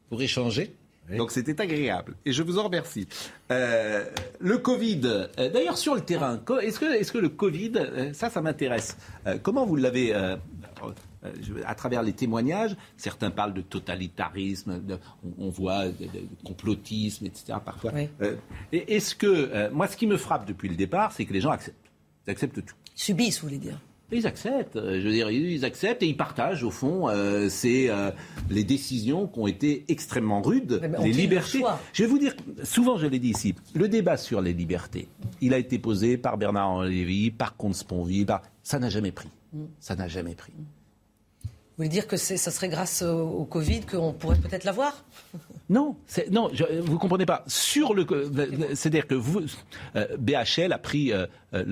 pour 0.08 0.22
échanger. 0.22 0.74
Donc 1.18 1.30
c'était 1.30 1.60
agréable 1.60 2.14
et 2.24 2.32
je 2.32 2.42
vous 2.42 2.58
en 2.58 2.64
remercie. 2.64 3.08
Euh, 3.50 4.04
le 4.40 4.58
Covid, 4.58 5.00
euh, 5.04 5.50
d'ailleurs 5.50 5.78
sur 5.78 5.94
le 5.94 6.00
terrain, 6.00 6.40
est-ce 6.62 6.78
que, 6.80 6.86
est-ce 6.94 7.12
que 7.12 7.18
le 7.18 7.28
Covid, 7.28 7.72
euh, 7.76 8.12
ça, 8.12 8.30
ça 8.30 8.40
m'intéresse. 8.40 8.96
Euh, 9.26 9.38
comment 9.42 9.66
vous 9.66 9.76
l'avez, 9.76 10.14
euh, 10.14 10.36
euh, 11.24 11.30
à 11.66 11.74
travers 11.74 12.02
les 12.02 12.12
témoignages, 12.12 12.76
certains 12.96 13.30
parlent 13.30 13.54
de 13.54 13.60
totalitarisme, 13.62 14.80
de- 14.80 14.98
on, 15.24 15.46
on 15.46 15.50
voit 15.50 15.86
de, 15.86 15.92
de- 16.06 16.06
de 16.06 16.28
complotisme, 16.44 17.26
etc. 17.26 17.58
Parfois. 17.64 17.92
Oui. 17.94 18.08
Euh, 18.22 18.36
est-ce 18.72 19.14
que, 19.14 19.26
euh, 19.26 19.70
moi, 19.72 19.86
ce 19.86 19.96
qui 19.96 20.06
me 20.06 20.16
frappe 20.16 20.46
depuis 20.46 20.68
le 20.68 20.74
départ, 20.76 21.12
c'est 21.12 21.24
que 21.24 21.32
les 21.32 21.40
gens 21.40 21.50
acceptent. 21.50 21.76
Ils 22.26 22.30
acceptent 22.30 22.64
tout. 22.64 22.74
Subissent, 22.94 23.40
vous 23.40 23.48
voulez 23.48 23.58
dire. 23.58 23.78
Ils 24.12 24.26
acceptent, 24.26 24.76
euh, 24.76 25.00
je 25.00 25.06
veux 25.06 25.12
dire, 25.12 25.30
ils 25.30 25.64
acceptent 25.64 26.02
et 26.02 26.06
ils 26.06 26.16
partagent 26.16 26.64
au 26.64 26.70
fond 26.70 27.08
euh, 27.08 27.48
c'est 27.48 27.88
euh, 27.88 28.10
les 28.50 28.62
décisions 28.62 29.26
qui 29.26 29.38
ont 29.40 29.46
été 29.46 29.84
extrêmement 29.88 30.42
rudes, 30.42 30.80
Mais 30.82 30.98
on 30.98 31.04
les 31.04 31.12
le 31.12 31.16
libertés. 31.16 31.62
Je 31.94 32.02
vais 32.02 32.08
vous 32.08 32.18
dire, 32.18 32.34
souvent 32.62 32.98
je 32.98 33.06
l'ai 33.06 33.18
dit 33.18 33.30
ici, 33.30 33.54
le 33.74 33.88
débat 33.88 34.18
sur 34.18 34.42
les 34.42 34.52
libertés, 34.52 35.08
il 35.40 35.54
a 35.54 35.58
été 35.58 35.78
posé 35.78 36.18
par 36.18 36.36
Bernard 36.36 36.82
Lévy, 36.82 37.30
par 37.30 37.56
Comte 37.56 37.74
Sponville, 37.74 38.26
par... 38.26 38.42
ça 38.62 38.78
n'a 38.78 38.90
jamais 38.90 39.12
pris. 39.12 39.30
Mm. 39.54 39.64
Ça 39.80 39.96
n'a 39.96 40.08
jamais 40.08 40.34
pris. 40.34 40.52
Vous 41.42 41.48
voulez 41.78 41.88
dire 41.88 42.06
que 42.06 42.18
ça 42.18 42.36
serait 42.36 42.68
grâce 42.68 43.00
au, 43.00 43.28
au 43.28 43.44
Covid 43.46 43.80
qu'on 43.80 44.12
pourrait 44.12 44.36
peut-être 44.36 44.64
l'avoir? 44.64 45.04
Non, 45.72 45.96
non, 46.30 46.50
je, 46.52 46.64
vous 46.80 46.98
comprenez 46.98 47.24
pas. 47.24 47.44
Sur 47.46 47.94
le, 47.94 48.06
c'est-à-dire 48.74 49.06
que 49.06 49.14
vous, 49.14 49.40
euh, 49.96 50.06
BHL 50.18 50.70
a 50.70 50.76
pris 50.78 51.12
euh, 51.12 51.26
euh, 51.54 51.64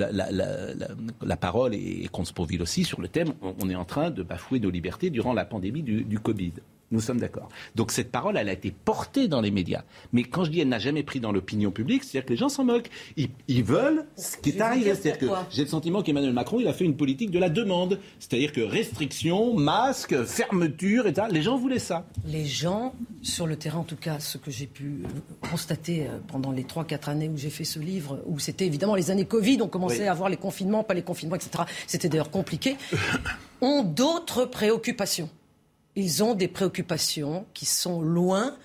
la, 1.20 1.36
parole 1.36 1.74
et, 1.74 2.05
et 2.05 2.09
Comte 2.09 2.26
Sponville 2.26 2.62
aussi 2.62 2.84
sur 2.84 3.03
le 3.03 3.09
thème. 3.09 3.34
On, 3.42 3.68
est 3.68 3.74
en 3.74 3.84
train 3.84 4.11
de 4.11 4.22
bafouer 4.22 4.59
nos 4.59 4.70
libertés 4.70 5.11
durant 5.11 5.34
la 5.34 5.44
pandémie 5.44 5.82
du 5.82 6.18
Covid. 6.18 6.55
Nous 6.93 7.01
sommes 7.01 7.20
d'accord. 7.20 7.49
Donc 7.76 7.93
cette 7.93 8.11
parole, 8.11 8.36
elle 8.36 8.49
a 8.49 8.53
été 8.53 8.72
portée 8.72 9.28
dans 9.28 9.41
les 9.41 9.51
médias. 9.53 9.82
Mais 10.12 10.24
quand 10.24 10.45
je 10.45 10.51
dis 10.51 10.61
elle 10.61 10.68
n'a 10.68 10.80
jamais 10.80 11.03
pris 11.05 11.20
dans 11.20 11.30
l'opinion 11.30 11.70
publique, 11.70 12.03
c'est-à-dire 12.03 12.26
que 12.26 12.30
les 12.32 12.36
gens 12.36 12.49
s'en 12.49 12.64
moquent. 12.64 12.91
Ils, 13.16 13.28
ils 13.47 13.62
veulent 13.62 14.07
ce 14.16 14.36
qui 14.36 14.51
est 14.51 14.61
arrivé. 14.61 14.95
C'est-à-dire 14.95 15.18
que 15.18 15.26
j'ai 15.51 15.62
le 15.62 15.68
sentiment 15.68 16.03
qu'Emmanuel 16.03 16.32
Macron, 16.32 16.59
il 16.59 16.66
a 16.66 16.72
fait 16.72 16.84
une 16.84 16.97
politique 16.97 17.30
de 17.30 17.38
la 17.38 17.49
demande. 17.49 18.01
C'est-à-dire 18.18 18.53
que 18.53 18.61
restrictions, 18.61 19.55
masques, 19.55 20.24
fermeture, 20.24 21.07
etc. 21.07 21.28
Les 21.30 21.43
gens 21.43 21.57
voulaient 21.57 21.78
ça. 21.78 22.07
Les 22.26 22.45
gens, 22.45 22.93
sur 23.22 23.47
le 23.47 23.55
terrain 23.57 23.78
en 23.78 23.84
tout 23.84 23.97
cas, 23.97 24.18
ce 24.18 24.36
que 24.38 24.51
j'ai 24.51 24.66
pu 24.66 25.03
euh, 25.05 25.49
constater 25.49 26.07
euh, 26.09 26.18
pendant 26.26 26.51
les 26.51 26.64
3-4 26.64 27.09
années 27.11 27.28
où 27.28 27.36
j'ai 27.36 27.51
fait 27.51 27.64
ce 27.64 27.78
livre, 27.78 28.20
où 28.26 28.38
c'était 28.41 28.66
évidemment 28.66 28.97
les 28.97 29.11
années 29.12 29.26
Covid, 29.26 29.62
on 29.62 29.68
commençait 29.68 30.01
Oui. 30.01 30.07
à 30.09 30.12
avoir 30.12 30.28
les 30.28 30.36
confinements, 30.36 30.82
pas 30.82 30.95
les 30.95 31.03
confinements, 31.03 31.36
etc. 31.36 31.64
C'était 31.86 32.09
d'ailleurs 32.09 32.30
compliqué, 32.30 32.76
ont 33.61 33.82
d'autres 33.84 34.45
préoccupations. 34.45 35.28
Ils 36.01 36.24
ont 36.24 36.34
des 36.34 36.48
préoccupations 36.48 37.44
qui 37.53 37.66
sont 37.66 38.01
loin, 38.01 38.57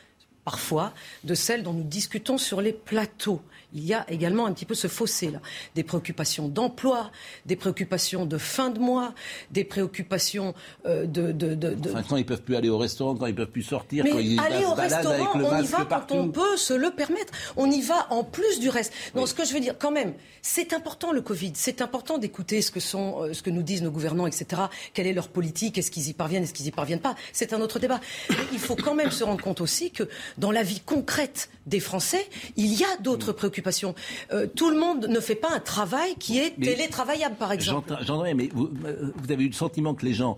parfois, 0.46 0.94
de 1.26 1.36
celles 1.36 1.64
dont 1.64 1.74
nous 1.74 1.84
discutons 1.84 2.38
sur 2.38 2.62
les 2.62 2.72
plateaux. 2.72 3.42
Il 3.74 3.84
y 3.86 3.94
a 3.94 4.06
également 4.10 4.46
un 4.46 4.54
petit 4.54 4.66
peu 4.66 4.76
ce 4.76 4.88
fossé-là. 4.88 5.40
Des 5.76 5.84
préoccupations 5.84 6.48
d'emploi, 6.48 7.12
des 7.46 7.56
préoccupations 7.56 8.26
de 8.26 8.38
fin 8.38 8.70
de 8.70 8.80
mois, 8.80 9.14
des 9.52 9.64
préoccupations 9.64 10.54
euh, 10.86 11.06
de... 11.06 11.32
de, 11.32 11.56
de, 11.56 11.74
de- 11.74 11.90
Enfin, 11.90 12.04
quand 12.08 12.18
ils 12.18 12.26
peuvent 12.26 12.42
plus 12.42 12.56
aller 12.56 12.70
au 12.70 12.78
restaurant, 12.78 13.16
quand 13.16 13.26
ils 13.28 13.36
peuvent 13.36 13.48
plus 13.52 13.64
sortir, 13.64 14.06
quand 14.06 14.16
mais 14.16 14.24
ils 14.24 14.40
aller 14.40 14.66
au 14.66 14.74
restaurant, 14.74 15.10
avec 15.16 15.34
le 15.36 15.46
on 15.46 15.62
y 15.62 15.66
va 15.66 15.86
quand 15.86 16.12
on 16.12 16.30
peut 16.30 16.58
se 16.58 16.74
le 16.74 16.92
permettre. 16.92 17.34
On 17.58 17.70
y 17.70 17.82
va 17.82 18.08
en 18.12 18.24
plus 18.24 18.60
du 18.60 18.70
reste. 18.70 18.94
Donc, 19.16 19.28
ce 19.28 19.34
que 19.34 19.46
je 19.46 19.54
veux 19.54 19.60
dire, 19.60 19.76
quand 19.78 19.92
même, 19.92 20.14
c'est 20.42 20.74
important 20.74 21.12
le 21.12 21.22
Covid. 21.22 21.52
C'est 21.56 21.82
important 21.82 22.18
d'écouter 22.18 22.62
ce 22.62 22.72
que 22.72 22.80
sont, 22.80 23.24
euh, 23.24 23.34
ce 23.34 23.42
que 23.42 23.50
nous 23.50 23.64
disent 23.64 23.82
nos 23.82 23.92
gouvernants, 23.92 24.28
etc. 24.28 24.64
Quelle 24.94 25.08
est 25.08 25.14
leur 25.14 25.28
politique? 25.30 25.78
Est-ce 25.78 25.92
qu'ils 25.92 26.08
y 26.10 26.14
parviennent? 26.14 26.44
Est-ce 26.44 26.54
qu'ils 26.54 26.68
y 26.68 26.72
parviennent 26.72 27.00
pas? 27.00 27.16
C'est 27.34 27.54
un 27.54 27.62
autre 27.62 27.80
débat. 27.80 28.00
Mais 28.30 28.36
il 28.54 28.60
faut 28.60 28.76
quand 28.76 28.96
même 28.96 29.12
se 29.12 29.24
rendre 29.24 29.44
compte 29.44 29.62
aussi 29.62 29.92
que 29.92 30.08
dans 30.38 30.52
la 30.52 30.64
vie 30.64 30.80
concrète 30.80 31.50
des 31.66 31.80
Français, 31.80 32.28
il 32.58 32.74
y 32.74 32.84
a 32.84 32.98
d'autres 33.02 33.32
Mm. 33.32 33.36
Préoccupations. 33.66 33.96
Euh, 34.32 34.48
tout 34.48 34.70
le 34.70 34.80
monde 34.80 35.08
ne 35.08 35.20
fait 35.20 35.36
pas 35.36 35.50
un 35.52 35.60
travail 35.60 36.16
qui 36.20 36.40
est 36.40 36.54
Mais- 36.58 36.68
télétravaillable, 36.68 37.36
par 37.36 37.52
exemple. 37.52 37.96
J'entends, 38.02 38.24
mais 38.36 38.50
vous, 38.54 38.70
euh, 38.86 39.12
vous 39.16 39.32
avez 39.32 39.44
eu 39.44 39.48
le 39.48 39.54
sentiment 39.54 39.94
que 39.96 40.06
les 40.06 40.14
gens 40.14 40.38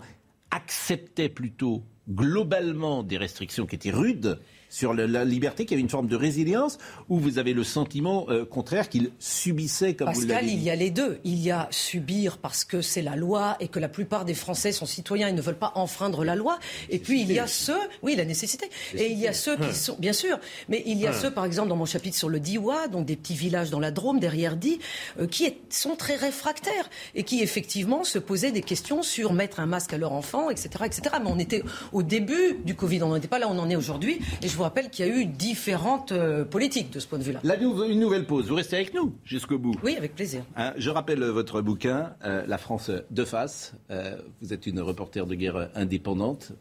acceptaient 0.50 1.28
plutôt 1.28 1.82
globalement 2.10 3.02
des 3.02 3.18
restrictions 3.18 3.66
qui 3.66 3.74
étaient 3.74 3.90
rudes 3.90 4.38
sur 4.70 4.92
la 4.94 5.24
liberté, 5.24 5.64
qu'il 5.64 5.72
y 5.72 5.74
avait 5.76 5.82
une 5.82 5.88
forme 5.88 6.08
de 6.08 6.16
résilience, 6.16 6.78
ou 7.08 7.18
vous 7.18 7.38
avez 7.38 7.52
le 7.54 7.64
sentiment 7.64 8.26
euh, 8.28 8.44
contraire 8.44 8.88
qu'ils 8.88 9.10
subissaient, 9.18 9.94
comme 9.94 10.08
vous 10.08 10.20
Pascal, 10.20 10.36
l'avez 10.44 10.52
il 10.52 10.58
dit 10.58 10.64
y 10.64 10.70
a 10.70 10.76
les 10.76 10.90
deux. 10.90 11.18
Il 11.24 11.38
y 11.38 11.50
a 11.50 11.68
subir 11.70 12.38
parce 12.38 12.64
que 12.64 12.82
c'est 12.82 13.02
la 13.02 13.16
loi 13.16 13.56
et 13.60 13.68
que 13.68 13.78
la 13.78 13.88
plupart 13.88 14.24
des 14.24 14.34
Français 14.34 14.72
sont 14.72 14.86
citoyens 14.86 15.28
et 15.28 15.32
ne 15.32 15.40
veulent 15.40 15.58
pas 15.58 15.72
enfreindre 15.74 16.24
la 16.24 16.34
loi. 16.36 16.58
Et 16.90 16.98
puis 16.98 17.22
il 17.22 17.32
y 17.32 17.38
a 17.38 17.46
ceux, 17.46 17.78
oui, 18.02 18.14
la 18.16 18.24
nécessité. 18.24 18.68
Et 18.94 19.10
il 19.10 19.18
y 19.18 19.26
a 19.26 19.32
ceux 19.32 19.56
qui 19.56 19.74
sont, 19.74 19.96
bien 19.98 20.12
sûr, 20.12 20.38
mais 20.68 20.82
il 20.86 20.98
y 20.98 21.06
a 21.06 21.12
ceux, 21.12 21.30
par 21.30 21.44
exemple, 21.44 21.68
dans 21.68 21.76
mon 21.76 21.86
chapitre 21.86 22.16
sur 22.16 22.28
le 22.28 22.40
Diwa, 22.40 22.88
donc 22.88 23.06
des 23.06 23.16
petits 23.16 23.34
villages 23.34 23.70
dans 23.70 23.80
la 23.80 23.90
Drôme, 23.90 24.20
derrière 24.20 24.56
Di, 24.56 24.78
euh, 25.18 25.26
qui 25.26 25.44
est- 25.44 25.58
sont 25.70 25.96
très 25.96 26.16
réfractaires 26.16 26.90
et 27.14 27.22
qui 27.24 27.42
effectivement 27.42 28.04
se 28.04 28.18
posaient 28.18 28.52
des 28.52 28.62
questions 28.62 29.02
sur 29.02 29.32
mettre 29.32 29.60
un 29.60 29.66
masque 29.66 29.92
à 29.92 29.98
leur 29.98 30.12
enfant, 30.12 30.50
etc., 30.50 30.68
etc. 30.84 31.02
Mais 31.22 31.30
on 31.30 31.38
était 31.38 31.62
au 31.92 32.02
début 32.02 32.58
du 32.64 32.74
Covid, 32.74 33.02
on 33.02 33.14
n'était 33.14 33.28
pas 33.28 33.38
là 33.38 33.48
où 33.48 33.52
on 33.52 33.58
en 33.58 33.70
est 33.70 33.76
aujourd'hui. 33.76 34.18
Et 34.42 34.48
je 34.48 34.56
vous 34.58 34.64
rappelle 34.64 34.90
qu'il 34.90 35.06
y 35.06 35.10
a 35.10 35.12
eu 35.16 35.24
différentes 35.24 36.12
euh, 36.12 36.44
politiques 36.44 36.90
de 36.92 37.00
ce 37.00 37.06
point 37.06 37.18
de 37.18 37.24
vue-là. 37.24 37.40
Une 37.88 38.00
nouvelle 38.00 38.26
pause. 38.26 38.48
Vous 38.48 38.54
restez 38.54 38.76
avec 38.76 38.92
nous 38.94 39.14
jusqu'au 39.24 39.58
bout. 39.58 39.74
Oui, 39.82 39.96
avec 39.96 40.14
plaisir. 40.14 40.42
Hein, 40.56 40.72
je 40.76 40.90
rappelle 40.90 41.22
euh, 41.22 41.32
votre 41.32 41.62
bouquin, 41.62 42.12
euh, 42.24 42.44
La 42.46 42.58
France 42.58 42.90
de 43.10 43.24
face. 43.24 43.72
Euh, 43.90 44.16
vous 44.42 44.52
êtes 44.52 44.66
une 44.66 44.80
reporter 44.80 45.26
de 45.26 45.34
guerre 45.34 45.70
indépendante. 45.74 46.52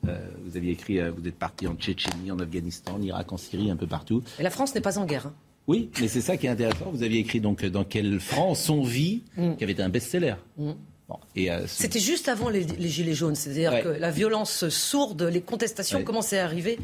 Vous 0.46 0.56
aviez 0.58 0.72
écrit, 0.72 1.00
vous 1.10 1.28
êtes 1.28 1.38
parti 1.38 1.68
en 1.68 1.76
Tchétchénie, 1.76 2.32
en 2.32 2.40
Afghanistan, 2.40 2.94
en 2.96 3.02
Irak, 3.02 3.32
en 3.34 3.38
Syrie, 3.38 3.70
un 3.72 3.76
peu 3.76 3.88
partout. 3.88 4.24
Et 4.40 4.44
la 4.44 4.50
France 4.50 4.74
n'est 4.76 4.82
pas 4.82 4.98
en 4.98 5.06
guerre. 5.06 5.28
hein. 5.28 5.34
Oui, 5.68 5.90
mais 6.00 6.08
c'est 6.08 6.22
ça 6.22 6.38
qui 6.38 6.46
est 6.46 6.50
intéressant. 6.50 6.92
Vous 6.94 7.04
aviez 7.04 7.20
écrit 7.20 7.42
donc 7.42 7.66
dans 7.66 7.84
quelle 7.84 8.20
France 8.22 8.70
on 8.70 8.84
vit, 8.84 9.24
qui 9.58 9.64
avait 9.64 9.74
été 9.74 9.82
un 9.84 9.90
best-seller. 9.90 10.36
Mm. 10.58 10.72
Bon, 11.10 11.20
euh, 11.38 11.64
C'était 11.68 12.00
juste 12.00 12.28
avant 12.30 12.50
les, 12.50 12.64
les 12.64 12.90
Gilets 12.90 13.14
jaunes, 13.14 13.36
c'est-à-dire 13.36 13.72
Ouais. 13.72 13.82
que 13.82 13.88
la 13.90 14.12
violence 14.12 14.68
sourde, 14.70 15.24
les 15.24 15.42
contestations 15.42 16.00
Ouais. 16.00 16.04
commençaient 16.04 16.40
à 16.40 16.44
arriver 16.46 16.78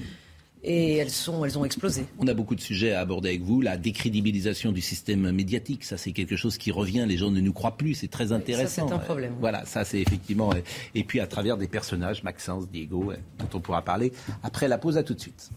et 0.63 0.97
elles, 0.97 1.09
sont, 1.09 1.43
elles 1.43 1.57
ont 1.57 1.65
explosé. 1.65 2.05
on 2.19 2.27
a 2.27 2.33
beaucoup 2.33 2.55
de 2.55 2.61
sujets 2.61 2.93
à 2.93 3.01
aborder 3.01 3.29
avec 3.29 3.41
vous. 3.41 3.61
La 3.61 3.77
décrédibilisation 3.77 4.71
du 4.71 4.81
système 4.81 5.31
médiatique, 5.31 5.83
ça 5.83 5.97
c'est 5.97 6.11
quelque 6.11 6.35
chose 6.35 6.57
qui 6.57 6.71
revient. 6.71 7.05
Les 7.07 7.17
gens 7.17 7.31
ne 7.31 7.41
nous 7.41 7.53
croient 7.53 7.77
plus. 7.77 7.95
C'est 7.95 8.07
très 8.07 8.31
intéressant. 8.31 8.87
c'est 8.87 8.93
un 8.93 8.99
problème. 8.99 9.33
Voilà, 9.39 9.65
ça 9.65 9.83
c'est 9.83 9.99
effectivement. 9.99 10.51
Et 10.95 11.03
puis 11.03 11.19
à 11.19 11.27
travers 11.27 11.57
des 11.57 11.67
personnages, 11.67 12.23
Maxence, 12.23 12.69
Diego, 12.69 13.13
dont 13.39 13.57
on 13.57 13.59
pourra 13.59 13.81
parler 13.81 14.13
après 14.41 14.67
la 14.67 14.77
pause. 14.77 14.97
À 14.97 15.03
tout 15.03 15.15
de 15.15 15.19
suite. 15.19 15.49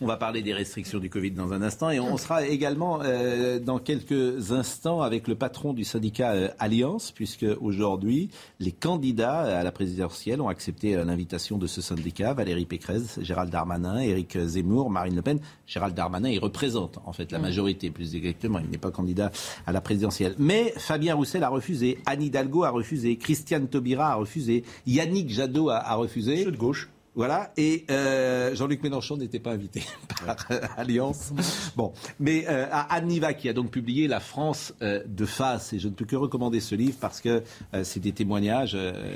On 0.00 0.06
va 0.06 0.16
parler 0.16 0.42
des 0.42 0.52
restrictions 0.52 0.98
du 0.98 1.08
Covid 1.08 1.30
dans 1.30 1.52
un 1.52 1.62
instant 1.62 1.88
et 1.90 2.00
on 2.00 2.16
sera 2.16 2.44
également 2.44 3.00
euh, 3.02 3.60
dans 3.60 3.78
quelques 3.78 4.50
instants 4.50 5.02
avec 5.02 5.28
le 5.28 5.36
patron 5.36 5.72
du 5.72 5.84
syndicat 5.84 6.32
euh, 6.32 6.48
Alliance, 6.58 7.12
puisque 7.12 7.46
aujourd'hui, 7.60 8.28
les 8.58 8.72
candidats 8.72 9.60
à 9.60 9.62
la 9.62 9.70
présidentielle 9.70 10.40
ont 10.40 10.48
accepté 10.48 10.96
euh, 10.96 11.04
l'invitation 11.04 11.58
de 11.58 11.68
ce 11.68 11.80
syndicat. 11.80 12.34
Valérie 12.34 12.66
Pécresse, 12.66 13.20
Gérald 13.22 13.50
Darmanin, 13.50 14.00
Éric 14.00 14.36
Zemmour, 14.36 14.90
Marine 14.90 15.14
Le 15.14 15.22
Pen. 15.22 15.38
Gérald 15.66 15.94
Darmanin, 15.94 16.28
il 16.28 16.40
représente 16.40 16.98
en 17.04 17.12
fait 17.12 17.30
la 17.30 17.38
majorité, 17.38 17.90
plus 17.90 18.16
exactement. 18.16 18.58
Il 18.58 18.70
n'est 18.70 18.78
pas 18.78 18.90
candidat 18.90 19.30
à 19.64 19.70
la 19.70 19.80
présidentielle. 19.80 20.34
Mais 20.38 20.74
Fabien 20.76 21.14
Roussel 21.14 21.44
a 21.44 21.48
refusé, 21.48 21.98
Anne 22.06 22.22
Hidalgo 22.22 22.64
a 22.64 22.70
refusé, 22.70 23.16
Christiane 23.16 23.68
Taubira 23.68 24.10
a 24.10 24.14
refusé, 24.16 24.64
Yannick 24.86 25.30
Jadot 25.30 25.68
a, 25.68 25.76
a 25.76 25.94
refusé. 25.94 26.42
Ceux 26.42 26.50
de 26.50 26.56
gauche. 26.56 26.88
Voilà, 27.16 27.52
et 27.56 27.84
euh, 27.90 28.56
Jean-Luc 28.56 28.82
Mélenchon 28.82 29.16
n'était 29.16 29.38
pas 29.38 29.52
invité 29.52 29.84
par 30.26 30.36
euh, 30.50 30.60
Alliance. 30.76 31.32
Bon, 31.76 31.92
mais 32.18 32.44
euh, 32.48 32.66
à 32.72 32.92
Anne 32.94 33.06
Niva, 33.06 33.34
qui 33.34 33.48
a 33.48 33.52
donc 33.52 33.70
publié 33.70 34.08
La 34.08 34.18
France 34.18 34.74
euh, 34.82 35.00
de 35.06 35.24
face, 35.24 35.72
et 35.72 35.78
je 35.78 35.86
ne 35.88 35.94
peux 35.94 36.04
que 36.06 36.16
recommander 36.16 36.58
ce 36.58 36.74
livre 36.74 36.96
parce 37.00 37.20
que 37.20 37.44
euh, 37.72 37.84
c'est 37.84 38.00
des 38.00 38.12
témoignages. 38.12 38.74
euh, 38.74 39.14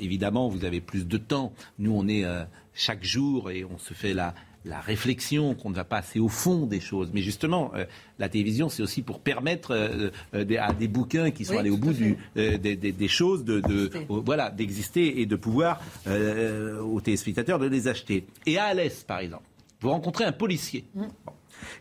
évidemment, 0.00 0.48
vous 0.48 0.66
avez 0.66 0.82
plus 0.82 1.06
de 1.06 1.16
temps. 1.16 1.52
Nous, 1.78 1.92
on 1.94 2.06
est 2.08 2.24
euh, 2.24 2.44
chaque 2.74 3.04
jour 3.04 3.50
et 3.50 3.64
on 3.64 3.78
se 3.78 3.94
fait 3.94 4.12
la, 4.12 4.34
la 4.64 4.80
réflexion, 4.80 5.54
qu'on 5.54 5.70
ne 5.70 5.74
va 5.74 5.84
pas 5.84 5.98
assez 5.98 6.20
au 6.20 6.28
fond 6.28 6.66
des 6.66 6.80
choses. 6.80 7.10
Mais 7.14 7.22
justement, 7.22 7.72
euh, 7.74 7.84
la 8.18 8.28
télévision, 8.28 8.68
c'est 8.68 8.82
aussi 8.82 9.00
pour 9.02 9.20
permettre 9.20 9.70
euh, 9.70 10.10
euh, 10.34 10.44
des- 10.44 10.58
à 10.58 10.72
des 10.72 10.86
bouquins 10.88 11.30
qui 11.30 11.44
sont 11.46 11.54
Oui, 11.54 11.58
allés 11.60 11.70
au 11.70 11.78
bout 11.78 11.92
du, 11.94 12.16
des, 12.34 12.58
des- 12.58 12.76
des 12.76 13.08
choses, 13.08 13.42
de, 13.44 13.90
voilà, 14.08 14.50
d'exister 14.50 15.20
et 15.20 15.26
de 15.26 15.36
pouvoir 15.36 15.80
aux 16.82 17.00
téléspectateurs 17.00 17.58
de 17.58 17.66
les 17.66 17.88
acheter. 17.88 18.26
Et 18.46 18.58
à 18.58 18.64
Alès, 18.64 19.02
par 19.04 19.20
exemple, 19.20 19.44
vous 19.80 19.90
rencontrez 19.90 20.24
un 20.24 20.32
policier. 20.32 20.84
Mm. 20.94 21.02
Bon. 21.24 21.32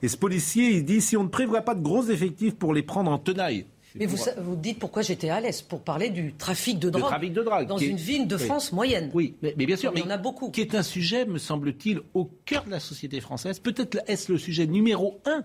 Et 0.02 0.08
ce 0.08 0.18
policier, 0.18 0.72
il 0.78 0.86
dit 0.86 1.02
si 1.02 1.16
on 1.18 1.24
ne 1.24 1.30
prévoit 1.30 1.62
pas 1.62 1.76
de 1.76 1.82
gros 1.82 2.04
effectifs 2.04 2.56
pour 2.56 2.74
les 2.74 2.84
prendre 2.84 3.12
en 3.12 3.18
tenaille. 3.18 3.66
Mais 3.96 4.06
vous, 4.06 4.56
dites 4.56 4.78
pourquoi 4.80 5.02
j'étais 5.02 5.30
à 5.30 5.40
l'aise 5.42 5.62
pour 5.62 5.82
parler 5.82 6.10
du 6.10 6.34
trafic 6.34 6.78
de 6.80 6.90
drogue. 6.90 7.06
trafic 7.06 7.34
de 7.34 7.42
drogue. 7.42 7.68
Dans 7.68 7.78
est- 7.78 7.86
une 7.88 7.98
ville 7.98 8.28
de 8.28 8.36
Oui. 8.36 8.44
France 8.44 8.72
moyenne. 8.72 9.10
Oui, 9.14 9.36
mais, 9.42 9.54
mais 9.58 9.66
bien 9.66 9.76
sûr, 9.76 9.92
Il 9.96 10.02
y 10.02 10.04
en 10.04 10.10
a 10.10 10.18
beaucoup. 10.18 10.52
qui 10.52 10.62
est 10.62 10.76
un 10.76 10.84
sujet, 10.84 11.26
me 11.26 11.38
semble-t-il, 11.40 12.02
au 12.14 12.30
cœur 12.46 12.66
de 12.66 12.70
la 12.72 12.80
société 12.80 13.20
française. 13.22 13.60
Peut-être 13.60 13.98
est-ce 14.08 14.32
le 14.32 14.38
sujet 14.38 14.68
numéro 14.68 15.20
un, 15.26 15.44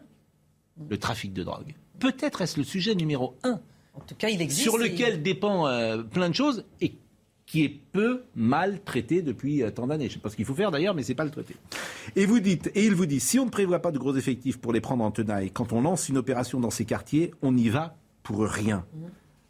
le 0.90 0.98
trafic 0.98 1.32
de 1.32 1.42
drogue? 1.42 1.74
Peut-être 1.98 2.42
est-ce 2.42 2.58
le 2.58 2.64
sujet 2.64 2.94
numéro 2.94 3.34
un. 3.44 3.60
En 3.94 4.00
tout 4.00 4.14
cas, 4.16 4.28
il 4.28 4.42
existe. 4.42 4.62
sur 4.62 4.80
et- 4.82 4.88
lequel 4.90 5.22
dépend 5.22 5.66
euh, 5.68 6.02
plein 6.02 6.28
de 6.28 6.34
choses 6.34 6.64
et 6.80 6.94
qui 7.46 7.62
est 7.62 7.78
peu 7.92 8.24
mal 8.34 8.80
traité 8.84 9.22
depuis 9.22 9.62
euh, 9.62 9.70
tant 9.70 9.86
d'années. 9.86 10.06
Je 10.06 10.10
ne 10.10 10.14
sais 10.14 10.18
pas 10.20 10.30
ce 10.30 10.36
qu'il 10.36 10.44
faut 10.46 10.54
faire 10.54 10.70
d'ailleurs, 10.70 10.94
mais 10.94 11.02
c'est 11.02 11.14
pas 11.14 11.24
le 11.24 11.30
traité. 11.30 11.54
Et 12.16 12.26
vous 12.26 12.40
dites, 12.40 12.70
et 12.74 12.84
il 12.84 12.94
vous 12.94 13.06
dit, 13.06 13.20
si 13.20 13.38
on 13.38 13.44
ne 13.44 13.50
prévoit 13.50 13.80
pas 13.80 13.92
de 13.92 13.98
gros 13.98 14.16
effectifs 14.16 14.56
pour 14.58 14.72
les 14.72 14.80
prendre 14.80 15.04
en 15.04 15.10
tenaille, 15.10 15.50
quand 15.50 15.72
on 15.72 15.80
lance 15.82 16.08
une 16.08 16.16
opération 16.18 16.58
dans 16.58 16.70
ces 16.70 16.84
quartiers, 16.84 17.32
on 17.42 17.52
n'y 17.52 17.68
va 17.68 17.96
pour 18.24 18.42
rien. 18.42 18.84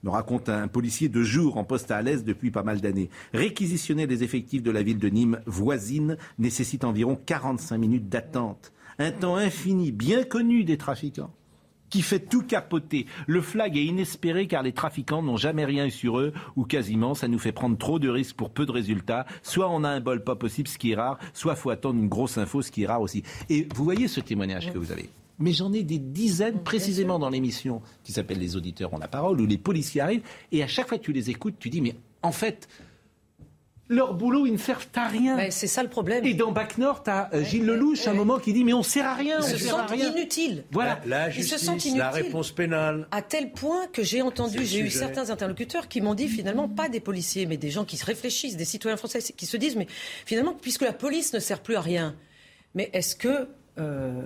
Me 0.02 0.10
raconte 0.10 0.50
un 0.50 0.68
policier 0.68 1.08
de 1.08 1.22
jour 1.22 1.56
en 1.56 1.64
poste 1.64 1.90
à 1.90 2.02
l'aise 2.02 2.24
depuis 2.24 2.50
pas 2.50 2.62
mal 2.62 2.82
d'années. 2.82 3.08
Réquisitionner 3.32 4.06
les 4.06 4.22
effectifs 4.22 4.62
de 4.62 4.70
la 4.70 4.82
ville 4.82 4.98
de 4.98 5.08
Nîmes 5.08 5.40
voisine 5.46 6.18
nécessite 6.38 6.84
environ 6.84 7.18
45 7.24 7.78
minutes 7.78 8.10
d'attente. 8.10 8.74
Un 8.98 9.12
temps 9.12 9.36
infini, 9.36 9.92
bien 9.92 10.24
connu 10.24 10.64
des 10.64 10.76
trafiquants 10.76 11.32
qui 11.94 12.02
fait 12.02 12.18
tout 12.18 12.42
capoter. 12.42 13.06
Le 13.28 13.40
flag 13.40 13.76
est 13.76 13.84
inespéré 13.84 14.48
car 14.48 14.64
les 14.64 14.72
trafiquants 14.72 15.22
n'ont 15.22 15.36
jamais 15.36 15.64
rien 15.64 15.86
eu 15.86 15.92
sur 15.92 16.18
eux, 16.18 16.32
ou 16.56 16.64
quasiment, 16.64 17.14
ça 17.14 17.28
nous 17.28 17.38
fait 17.38 17.52
prendre 17.52 17.78
trop 17.78 18.00
de 18.00 18.08
risques 18.08 18.34
pour 18.34 18.50
peu 18.50 18.66
de 18.66 18.72
résultats. 18.72 19.26
Soit 19.44 19.70
on 19.70 19.84
a 19.84 19.90
un 19.90 20.00
bol 20.00 20.24
pas 20.24 20.34
possible, 20.34 20.66
ce 20.66 20.76
qui 20.76 20.90
est 20.90 20.96
rare, 20.96 21.18
soit 21.34 21.54
faut 21.54 21.70
attendre 21.70 22.00
une 22.00 22.08
grosse 22.08 22.36
info, 22.36 22.62
ce 22.62 22.72
qui 22.72 22.82
est 22.82 22.88
rare 22.88 23.00
aussi. 23.00 23.22
Et 23.48 23.68
vous 23.72 23.84
voyez 23.84 24.08
ce 24.08 24.18
témoignage 24.18 24.72
que 24.72 24.78
vous 24.78 24.90
avez. 24.90 25.08
Mais 25.38 25.52
j'en 25.52 25.72
ai 25.72 25.82
des 25.82 25.98
dizaines 25.98 26.62
précisément 26.62 27.18
dans 27.18 27.30
l'émission 27.30 27.82
qui 28.04 28.12
s'appelle 28.12 28.38
Les 28.38 28.56
auditeurs 28.56 28.92
ont 28.94 28.98
la 28.98 29.08
parole, 29.08 29.40
où 29.40 29.46
les 29.46 29.58
policiers 29.58 30.00
arrivent, 30.00 30.22
et 30.52 30.62
à 30.62 30.66
chaque 30.68 30.88
fois 30.88 30.98
que 30.98 31.02
tu 31.04 31.12
les 31.12 31.30
écoutes, 31.30 31.56
tu 31.58 31.70
dis, 31.70 31.80
mais 31.80 31.94
en 32.22 32.32
fait, 32.32 32.68
leur 33.88 34.14
boulot, 34.14 34.46
ils 34.46 34.52
ne 34.52 34.56
servent 34.58 34.86
à 34.94 35.08
rien. 35.08 35.36
Mais 35.36 35.50
c'est 35.50 35.66
ça 35.66 35.82
le 35.82 35.90
problème. 35.90 36.24
Et 36.24 36.32
dans 36.34 36.52
Bac 36.52 36.78
Nord, 36.78 37.02
tu 37.02 37.10
as 37.10 37.28
Gilles 37.42 37.66
Lelouch, 37.66 38.06
à 38.06 38.12
un 38.12 38.14
moment, 38.14 38.38
qui 38.38 38.52
dit, 38.52 38.64
mais 38.64 38.72
on 38.72 38.82
sert 38.82 39.06
à 39.06 39.14
rien, 39.14 39.40
Ils 39.40 39.44
on 39.44 39.48
se 39.48 39.54
à 39.66 39.68
sentent 39.68 39.96
inutiles. 39.98 40.64
Voilà. 40.70 41.00
La 41.04 41.28
Ils 41.28 41.44
se 41.44 41.58
sentent 41.58 41.84
inutiles. 41.84 41.98
la 41.98 42.10
réponse 42.10 42.50
pénale. 42.52 43.06
À 43.10 43.20
tel 43.20 43.50
point 43.52 43.86
que 43.92 44.02
j'ai 44.02 44.22
entendu, 44.22 44.64
j'ai 44.64 44.80
eu 44.80 44.88
certains 44.90 45.30
interlocuteurs 45.30 45.88
qui 45.88 46.00
m'ont 46.00 46.14
dit 46.14 46.28
finalement 46.28 46.68
pas 46.68 46.88
des 46.88 47.00
policiers, 47.00 47.44
mais 47.46 47.56
des 47.58 47.70
gens 47.70 47.84
qui 47.84 47.96
se 47.96 48.06
réfléchissent, 48.06 48.56
des 48.56 48.64
citoyens 48.64 48.96
français 48.96 49.20
qui 49.20 49.46
se 49.46 49.56
disent 49.56 49.76
mais 49.76 49.86
finalement 50.24 50.54
puisque 50.58 50.82
la 50.82 50.92
police 50.94 51.34
ne 51.34 51.38
sert 51.40 51.60
plus 51.60 51.74
à 51.76 51.80
rien, 51.82 52.14
mais 52.74 52.88
est-ce 52.94 53.14
que 53.16 53.48
euh, 53.78 54.22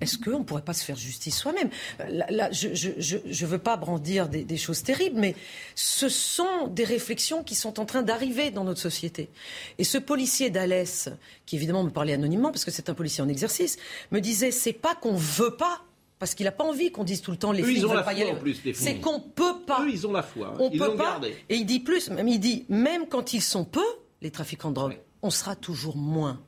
est-ce 0.00 0.18
qu'on 0.18 0.40
ne 0.40 0.44
pourrait 0.44 0.62
pas 0.62 0.72
se 0.74 0.84
faire 0.84 0.96
justice 0.96 1.36
soi-même? 1.38 1.70
Là, 2.10 2.26
là, 2.30 2.50
je 2.52 2.68
ne 2.68 3.46
veux 3.46 3.58
pas 3.58 3.76
brandir 3.76 4.28
des, 4.28 4.44
des 4.44 4.56
choses 4.56 4.82
terribles, 4.82 5.18
mais 5.18 5.34
ce 5.74 6.08
sont 6.08 6.68
des 6.68 6.84
réflexions 6.84 7.42
qui 7.42 7.54
sont 7.54 7.80
en 7.80 7.84
train 7.86 8.02
d'arriver 8.02 8.50
dans 8.50 8.64
notre 8.64 8.80
société. 8.80 9.30
Et 9.78 9.84
ce 9.84 9.98
policier 9.98 10.50
d'Alès, 10.50 11.08
qui 11.46 11.56
évidemment 11.56 11.82
me 11.84 11.90
parlait 11.90 12.12
anonymement, 12.12 12.50
parce 12.50 12.64
que 12.64 12.70
c'est 12.70 12.88
un 12.90 12.94
policier 12.94 13.22
en 13.22 13.28
exercice, 13.28 13.76
me 14.10 14.20
disait 14.20 14.50
c'est 14.50 14.72
pas 14.72 14.94
qu'on 14.94 15.14
veut 15.16 15.56
pas, 15.56 15.82
parce 16.18 16.34
qu'il 16.34 16.44
n'a 16.44 16.52
pas 16.52 16.64
envie 16.64 16.90
qu'on 16.92 17.04
dise 17.04 17.20
tout 17.20 17.30
le 17.30 17.36
temps 17.36 17.52
les 17.52 17.62
Eux, 17.62 17.66
filles 17.66 17.76
ils 17.78 17.86
ont 17.86 17.92
la 17.92 18.02
pas 18.02 18.12
y 18.12 18.16
foi 18.20 18.24
aller. 18.30 18.36
en 18.38 18.40
plus. 18.40 18.60
C'est 18.74 18.96
qu'on 19.00 19.20
peut 19.20 19.60
pas. 19.66 19.82
Eux, 19.82 19.90
ils 19.90 20.06
ont 20.06 20.12
la 20.12 20.22
foi. 20.22 20.48
hein. 20.54 20.56
On 20.58 20.70
Ils 20.70 20.78
peut 20.78 20.86
l'ont 20.86 20.96
pas. 20.96 21.20
Et 21.48 21.56
il 21.56 21.66
dit 21.66 21.80
plus, 21.80 22.10
même 22.10 22.28
il 22.28 22.38
dit 22.40 22.64
même 22.68 23.06
quand 23.08 23.32
ils 23.34 23.42
sont 23.42 23.64
peu, 23.64 23.84
les 24.22 24.30
trafiquants 24.30 24.70
de 24.70 24.74
drogue, 24.74 24.98
on 25.22 25.30
sera 25.30 25.56
toujours 25.56 25.96
moins. 25.96 26.40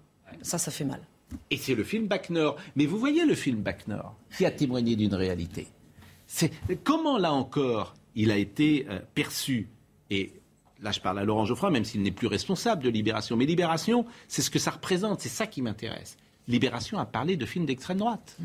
Ça, 0.42 0.58
ça 0.58 0.70
fait 0.70 0.84
mal. 0.84 1.00
Et 1.50 1.56
c'est 1.56 1.74
le 1.74 1.84
film 1.84 2.06
Bac 2.06 2.30
Nord. 2.30 2.56
Mais 2.76 2.86
vous 2.86 2.98
voyez 2.98 3.24
le 3.24 3.34
film 3.34 3.60
Bac 3.60 3.86
Nord, 3.88 4.16
qui 4.36 4.46
a 4.46 4.50
témoigné 4.50 4.96
d'une 4.96 5.14
réalité. 5.14 5.66
C'est 6.26 6.52
comment 6.84 7.18
là 7.18 7.32
encore 7.32 7.94
il 8.14 8.30
a 8.30 8.36
été 8.36 8.86
euh, 8.90 8.98
perçu? 9.14 9.68
Et 10.10 10.32
là, 10.82 10.90
je 10.92 11.00
parle 11.00 11.18
à 11.18 11.24
Laurent 11.24 11.44
Geoffroy, 11.44 11.70
même 11.70 11.84
s'il 11.84 12.02
n'est 12.02 12.10
plus 12.10 12.26
responsable 12.26 12.82
de 12.82 12.90
Libération. 12.90 13.36
Mais 13.36 13.46
Libération, 13.46 14.04
c'est 14.26 14.42
ce 14.42 14.50
que 14.50 14.58
ça 14.58 14.70
représente. 14.72 15.20
C'est 15.20 15.28
ça 15.28 15.46
qui 15.46 15.62
m'intéresse. 15.62 16.16
Libération 16.48 16.98
a 16.98 17.06
parlé 17.06 17.36
de 17.36 17.44
films 17.46 17.66
d'extrême 17.66 17.98
droite. 17.98 18.36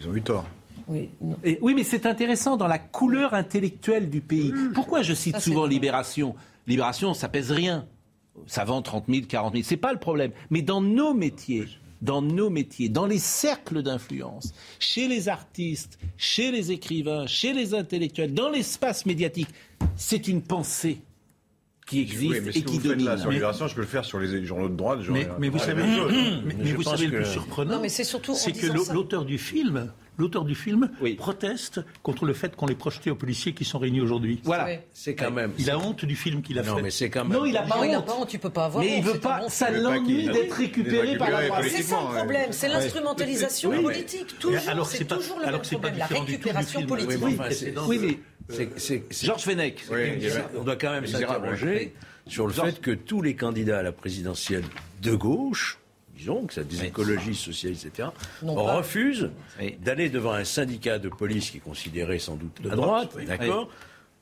Ils 0.00 0.08
ont 0.08 0.14
eu 0.14 0.22
tort. 0.22 0.46
Oui, 0.86 1.10
non. 1.20 1.36
Et 1.44 1.58
oui, 1.60 1.74
mais 1.74 1.84
c'est 1.84 2.06
intéressant 2.06 2.56
dans 2.56 2.66
la 2.66 2.78
couleur 2.78 3.34
intellectuelle 3.34 4.08
du 4.08 4.20
pays. 4.20 4.52
Pourquoi 4.74 5.02
je 5.02 5.14
cite 5.14 5.34
Ça, 5.34 5.40
souvent. 5.40 5.66
Libération? 5.66 6.34
Libération, 6.66 7.14
ça 7.14 7.28
pèse 7.28 7.50
rien. 7.50 7.86
Ça 8.46 8.64
vend 8.64 8.82
30 8.82 9.04
000, 9.08 9.26
40 9.26 9.52
000. 9.54 9.64
C'est 9.66 9.76
pas 9.76 9.92
le 9.92 9.98
problème. 9.98 10.30
Mais 10.50 10.62
dans 10.62 10.80
nos 10.80 11.12
métiers, 11.14 11.66
dans 12.02 12.22
nos 12.22 12.50
métiers, 12.50 12.88
dans 12.88 13.06
les 13.06 13.18
cercles 13.18 13.82
d'influence, 13.82 14.52
chez 14.78 15.08
les 15.08 15.28
artistes, 15.28 15.98
chez 16.16 16.50
les 16.52 16.70
écrivains, 16.72 17.26
chez 17.26 17.52
les 17.52 17.74
intellectuels, 17.74 18.34
dans 18.34 18.48
l'espace 18.48 19.06
médiatique, 19.06 19.48
c'est 19.96 20.28
une 20.28 20.42
pensée 20.42 21.00
qui 21.86 22.00
existe 22.02 22.32
Oui, 22.32 22.40
mais 22.44 22.50
et 22.50 22.62
que 22.62 22.68
qui 22.68 22.74
vous 22.76 22.80
faites 22.80 22.90
domine. 22.90 23.06
là 23.06 23.16
sur 23.16 23.30
Libération, 23.30 23.66
je 23.66 23.74
peux 23.74 23.80
le 23.80 23.86
faire 23.86 24.04
sur 24.04 24.18
les 24.18 24.44
journaux 24.44 24.68
de 24.68 24.76
droite. 24.76 25.00
Mais, 25.10 25.26
mais 25.38 25.48
vous 25.48 25.58
savez, 25.58 25.82
mais, 25.82 26.54
mais 26.58 26.72
vous 26.72 26.82
savez 26.82 27.06
le 27.06 27.18
plus 27.22 27.26
surprenant, 27.30 27.76
Non, 27.76 27.80
mais 27.80 27.88
c'est 27.88 28.04
surtout 28.04 28.32
en 28.32 28.34
c'est 28.34 28.52
que 28.52 28.92
l'auteur 28.92 29.24
du 29.24 29.38
film, 29.38 29.90
l'auteur 30.18 30.44
du 30.44 30.54
film 30.54 30.90
Oui. 31.00 31.14
proteste 31.14 31.80
contre 32.02 32.24
le 32.26 32.34
fait 32.34 32.54
qu'on 32.56 32.66
les 32.66 32.74
projeté 32.74 33.10
aux 33.10 33.14
policiers 33.14 33.54
qui 33.54 33.64
sont 33.64 33.78
réunis 33.78 34.00
aujourd'hui. 34.00 34.40
Voilà. 34.44 34.66
Oui. 34.66 34.72
C'est 34.92 35.14
quand 35.14 35.30
même. 35.30 35.52
Il 35.58 35.70
a 35.70 35.78
honte 35.78 36.04
du 36.04 36.16
film 36.16 36.42
qu'il 36.42 36.58
a 36.58 36.62
Non, 36.62 36.76
fait. 36.76 36.82
mais 36.82 36.90
c'est 36.90 37.08
quand 37.08 37.24
même. 37.24 37.38
Non, 37.38 37.44
il 37.44 37.56
a 37.56 37.62
pas 37.62 37.76
Non, 37.76 37.84
il 37.84 37.90
n'a 37.92 37.98
honte. 38.00 38.06
pas 38.06 38.14
honte, 38.16 38.28
tu 38.28 38.38
peux 38.38 38.50
pas 38.50 38.66
avoir 38.66 38.84
Mais 38.84 38.98
il 38.98 39.00
honte, 39.00 39.04
veut 39.06 39.12
c'est 39.12 39.18
un 39.18 39.20
pas, 39.30 39.40
bon 39.40 39.48
ça 39.48 39.70
l'ennuie 39.70 40.26
d'être 40.26 40.52
récupéré 40.54 41.16
par 41.16 41.30
la 41.30 41.46
droite. 41.46 41.64
C'est 41.70 41.82
ça 41.82 41.96
le 42.10 42.16
problème, 42.16 42.52
c'est 42.52 42.66
ouais. 42.68 42.72
l'instrumentalisation 42.74 43.82
politique. 43.82 44.38
Toujours, 44.38 44.68
alors, 44.68 44.86
c'est 44.86 45.04
toujours 45.06 45.38
le 45.38 45.46
même 45.46 45.60
problème, 45.60 45.96
la 45.98 46.06
récupération 46.06 46.82
politique. 46.86 47.20
Oui, 47.86 47.98
mais 48.00 48.18
Georges 49.10 49.42
Fenech. 49.42 49.84
Il 49.90 50.30
On 50.58 50.64
doit 50.64 50.76
quand 50.76 50.90
même 50.90 51.06
s'interroger 51.06 51.94
sur 52.26 52.46
le 52.46 52.52
fait 52.52 52.80
que 52.80 52.90
tous 52.90 53.22
les 53.22 53.34
candidats 53.34 53.78
à 53.78 53.82
la 53.82 53.92
présidentielle 53.92 54.64
de 55.02 55.14
gauche, 55.14 55.78
disons 56.18 56.44
que 56.46 56.54
ça 56.54 56.64
des 56.64 56.84
écologistes, 56.84 57.44
socialistes, 57.44 57.86
etc., 57.86 58.08
refusent 58.42 59.30
Oui. 59.60 59.76
d'aller 59.82 60.08
devant 60.10 60.32
un 60.32 60.44
syndicat 60.44 60.98
de 60.98 61.08
police 61.08 61.50
qui 61.50 61.58
est 61.58 61.60
considéré 61.60 62.18
sans 62.18 62.36
doute 62.36 62.60
de 62.62 62.70
À 62.70 62.76
droite, 62.76 62.88
droite, 63.10 63.12
oui. 63.16 63.24
d'accord, 63.26 63.68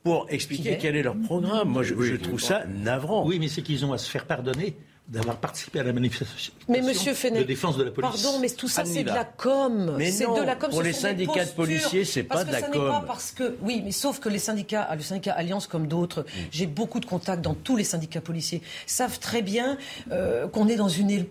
pour 0.03 0.27
expliquer 0.31 0.79
quel 0.81 0.95
est 0.97 1.03
leur 1.03 1.17
programme. 1.17 1.69
Moi, 1.71 1.83
je, 1.83 1.95
Oui, 1.95 2.09
je 2.09 2.17
trouve 2.17 2.41
ça 2.41 2.65
navrant. 2.67 3.27
Oui, 3.27 3.39
mais 3.41 3.49
c'est 3.49 3.63
qu'ils 3.63 3.85
ont 3.85 3.93
à 3.93 3.99
se 3.99 4.09
faire 4.11 4.25
pardonner 4.27 4.77
d'avoir 5.09 5.37
participé 5.37 5.79
à 5.81 5.85
la 5.85 5.93
manifestation 5.93 6.53
Mais 6.69 6.81
monsieur 6.81 7.13
de 7.13 7.43
défense 7.45 7.77
de 7.77 7.85
la 7.85 7.91
police. 7.93 8.23
Pardon, 8.23 8.39
mais 8.41 8.49
tout 8.51 8.67
ça 8.69 8.85
c'est 8.85 9.05
de 9.05 9.09
la 9.09 9.25
com. 9.25 9.97
C'est 10.01 10.27
de 10.27 10.43
la 10.45 10.57
com. 10.57 10.71
pour 10.71 10.81
ce 10.81 10.85
les 10.85 10.93
syndicats 10.93 11.45
de 11.45 11.51
policiers, 11.51 12.05
c'est 12.05 12.25
pas 12.25 12.43
de 12.45 12.51
la 12.51 12.61
ça 12.61 12.69
n'est 12.69 12.77
com. 12.77 12.89
pas 12.91 13.05
parce 13.07 13.31
que 13.31 13.57
oui, 13.63 13.83
mais 13.85 13.93
sauf 13.93 14.19
que 14.19 14.29
les 14.29 14.39
syndicats, 14.41 14.89
le 14.95 15.03
syndicat 15.03 15.33
Alliance 15.35 15.67
comme 15.69 15.87
d'autres, 15.87 16.23
Mm. 16.23 16.41
j'ai 16.51 16.67
beaucoup 16.67 16.99
de 17.01 17.07
contacts 17.07 17.41
dans 17.43 17.55
tous 17.55 17.77
les 17.77 17.85
syndicats 17.85 18.21
policiers, 18.21 18.63
savent 18.87 19.19
très 19.21 19.43
bien 19.43 19.79
euh, 20.11 20.49
qu'on 20.49 20.67
est 20.69 20.77
dans 20.77 20.89
une, 20.89 21.25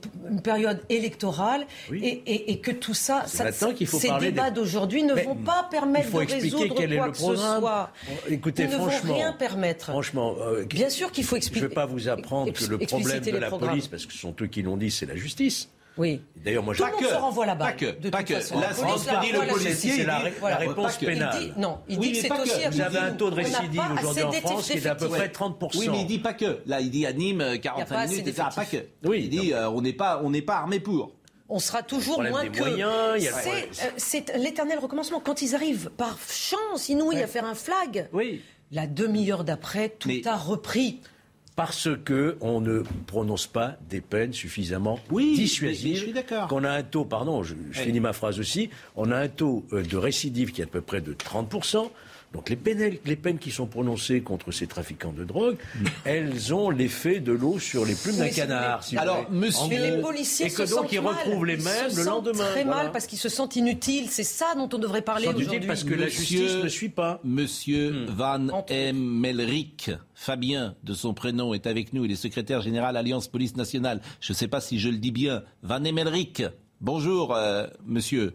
période 0.44 0.82
électorale 0.90 1.66
Oui. 1.92 2.00
et, 2.04 2.22
et- 2.34 2.52
et 2.52 2.60
que 2.60 2.72
tout 2.72 2.94
ça, 2.94 3.26
faut 3.26 4.00
ces 4.00 4.10
débats 4.20 4.50
des- 4.50 4.56
d'aujourd'hui 4.56 5.04
ne 5.04 5.14
Mais 5.14 5.24
vont 5.24 5.36
pas 5.36 5.68
permettre 5.70 6.12
de 6.12 6.22
expliquer 6.22 6.56
résoudre 6.58 6.76
quel 6.78 6.94
est 6.94 6.98
quoi 6.98 7.06
le 7.08 7.12
que 7.12 7.18
ce 7.18 7.24
programme. 7.24 7.60
soit. 7.60 7.90
Écoutez, 8.30 8.64
Ils 8.64 8.70
ne 8.70 8.76
vont 8.78 8.90
franchement, 8.90 9.14
rien 9.16 9.34
permettre. 9.34 9.86
Franchement, 9.88 10.36
euh, 10.42 10.64
Bien 10.66 10.90
sûr 10.90 11.12
qu'il 11.12 11.24
faut 11.24 11.36
expliquer. 11.36 11.60
Je 11.60 11.66
ne 11.66 11.70
vais 11.70 11.76
pas 11.76 11.86
vous 11.86 12.08
apprendre 12.08 12.52
que 12.54 12.64
le 12.66 12.78
problème 12.78 13.20
de 13.22 13.32
la. 13.38 13.50
Police, 13.68 13.88
parce 13.88 14.06
que 14.06 14.14
ce 14.14 14.20
sont 14.20 14.36
eux 14.42 14.48
qui 14.48 14.62
l'ont 14.62 14.78
dit, 14.78 14.92
c'est 14.92 15.06
la 15.06 15.16
justice. 15.16 15.70
Oui. 15.98 16.22
D'ailleurs, 16.36 16.62
moi, 16.62 16.76
Tout 16.76 16.84
le 16.84 16.88
je- 16.90 16.92
monde 16.94 17.02
que, 17.04 17.08
se 17.10 17.14
renvoie 17.16 17.46
là-bas. 17.46 17.66
pas 17.68 17.72
que, 17.72 17.86
de 18.00 18.10
pas 18.10 18.18
toute 18.18 18.28
que. 18.28 18.34
façon. 18.34 18.60
La 18.60 18.74
ce 18.74 18.82
police 18.82 19.04
que 19.06 19.14
la 19.14 19.20
dit 19.22 19.32
le 19.32 19.48
policier, 19.48 19.92
c'est 19.94 20.04
la, 20.04 20.20
ré- 20.20 20.34
Voilà. 20.42 20.60
la 20.60 20.68
réponse 20.68 20.98
pénale. 20.98 21.38
Il 21.40 21.48
dit, 21.48 21.54
non, 21.58 21.78
il 21.88 21.98
Oui, 22.00 22.06
dit 22.08 22.08
mais 22.12 22.16
que 22.18 22.22
c'est 22.22 22.28
pas 22.28 22.38
que. 22.38 22.42
aussi 22.42 22.68
Vous 22.70 22.82
avez 22.82 22.98
un 22.98 23.12
taux 23.14 23.30
de 23.30 23.34
On 23.34 23.38
n'a 23.38 23.44
récidive 23.44 23.76
pas 23.82 23.94
aujourd'hui 23.94 24.24
assez 24.24 24.24
en 24.26 24.32
France 24.50 24.66
qui 24.68 24.78
est 24.78 24.82
d'à 24.82 24.96
peu 24.96 25.08
près 25.08 25.30
30%. 25.30 25.80
Oui, 25.80 25.88
mais 25.90 26.02
il 26.02 26.06
dit 26.08 26.20
pas 26.20 26.34
que. 26.34 26.60
Là, 26.66 26.82
il 26.82 26.92
dit 26.92 27.06
à 27.06 27.14
Nîmes 27.14 27.40
euh, 27.40 27.58
45 27.58 27.88
pas 27.96 28.02
assez 28.02 28.12
minutes, 28.12 28.28
etc. 28.28 28.48
Pas 28.54 28.66
que. 28.66 28.78
Oui, 29.06 29.22
il 29.24 29.30
dit 29.30 29.54
euh, 29.54 29.70
on 29.70 29.82
n'est 29.82 29.94
pas, 29.94 30.20
on 30.22 30.30
n'est 30.32 30.42
pas 30.42 30.58
armé 30.58 30.82
pour. 30.82 31.14
On 31.48 31.60
sera 31.60 31.82
toujours 31.82 32.22
moins 32.22 32.44
des 32.44 32.50
que. 32.50 32.58
moyens, 32.60 32.92
il 33.18 33.24
y 33.24 33.28
a 33.30 33.32
le 33.32 33.70
C'est, 33.96 34.32
euh, 34.32 34.38
l'éternel 34.38 34.80
recommencement. 34.80 35.22
Quand 35.22 35.42
ils 35.42 35.56
arrivent 35.56 35.92
par 35.96 36.18
chance, 36.28 36.90
inouïe, 36.90 37.22
à 37.24 37.28
faire 37.28 37.46
un 37.46 37.56
flag, 37.56 38.10
Oui. 38.12 38.42
la 38.72 38.86
demi-heure 38.86 39.46
d'après, 39.46 39.90
tout 39.90 40.10
Mais- 40.10 40.28
a 40.28 40.36
repris. 40.36 41.00
Parce 41.56 41.88
que 42.04 42.36
on 42.42 42.60
ne 42.60 42.84
prononce 43.08 43.48
pas 43.48 43.78
des 43.90 44.02
peines 44.02 44.34
suffisamment 44.34 45.00
Oui, 45.10 45.36
dissuasives. 45.36 45.92
mais 45.94 45.96
je 46.00 46.04
suis 46.04 46.14
d'accord. 46.14 46.48
Qu'on 46.50 46.66
a 46.66 46.70
un 46.72 46.84
taux, 46.84 47.06
pardon, 47.06 47.44
je, 47.44 47.56
je 47.72 47.80
Oui. 47.80 47.86
finis 47.86 48.00
ma 48.02 48.12
phrase 48.12 48.40
aussi, 48.40 48.70
on 48.98 49.10
a 49.12 49.18
un 49.18 49.30
taux 49.30 49.66
euh, 49.72 49.82
de 49.82 49.96
récidive 49.96 50.52
qui 50.52 50.60
est 50.62 50.66
à 50.66 50.68
peu 50.68 50.82
près 50.82 51.00
de 51.00 51.14
30%. 51.14 51.90
Donc 52.36 52.50
les 52.50 52.58
peines, 52.58 52.98
les 53.06 53.16
peines 53.16 53.40
qui 53.40 53.50
sont 53.50 53.66
prononcées 53.66 54.20
contre 54.22 54.52
ces 54.52 54.68
trafiquants 54.68 55.14
de 55.14 55.24
drogue, 55.24 55.56
elles 56.04 56.54
ont 56.54 56.70
l'effet 56.70 57.22
de 57.22 57.32
l'eau 57.32 57.60
sur 57.60 57.86
les 57.86 57.96
plumes 57.96 58.18
d'un 58.18 58.28
canard. 58.30 58.84
si 58.84 58.98
Alors, 58.98 59.26
monsieur- 59.32 59.68
Mais 59.70 59.92
les 59.92 60.02
policiers 60.02 60.48
et 60.48 60.50
que 60.50 60.66
se 60.66 60.70
donc 60.76 60.84
sentent 60.84 60.92
ils 60.92 61.02
mal. 61.02 61.14
retrouvent 61.16 61.46
les 61.46 61.56
mêmes 61.56 61.90
se 61.90 61.98
le 62.00 62.04
lendemain. 62.06 62.46
Très 62.52 62.64
Voilà. 62.66 62.84
mal 62.84 62.92
parce 62.92 63.08
qu'ils 63.08 63.20
se 63.20 63.30
sentent 63.30 63.56
inutiles. 63.56 64.08
C'est 64.10 64.24
ça 64.24 64.54
dont 64.58 64.70
on 64.74 64.78
devrait 64.78 65.02
parler 65.02 65.28
aujourd'hui. 65.28 65.46
inutiles 65.48 65.68
parce 65.68 65.84
que 65.86 65.94
la 65.94 66.08
justice 66.10 66.56
ne 66.62 66.68
suit 66.68 66.90
pas. 66.90 67.22
Monsieur 67.24 68.06
Van 68.10 68.50
Entre 68.50 68.74
M. 68.74 69.26
Fabien, 70.14 70.76
de 70.84 70.94
son 70.94 71.14
prénom, 71.14 71.54
est 71.54 71.68
avec 71.68 71.94
nous. 71.94 72.04
Il 72.06 72.12
est 72.12 72.16
secrétaire 72.16 72.62
général 72.62 72.98
Alliance 72.98 73.28
Police 73.30 73.56
Nationale. 73.56 74.02
Je 74.20 74.34
ne 74.34 74.36
sais 74.36 74.48
pas 74.48 74.60
si 74.62 74.78
je 74.80 74.90
le 74.90 74.98
dis 74.98 75.12
bien. 75.12 75.44
Van 75.64 75.84
M. 75.84 75.96
Melrick. 75.96 76.44
Bonjour, 76.82 77.34
euh, 77.34 77.68
monsieur. 77.86 78.34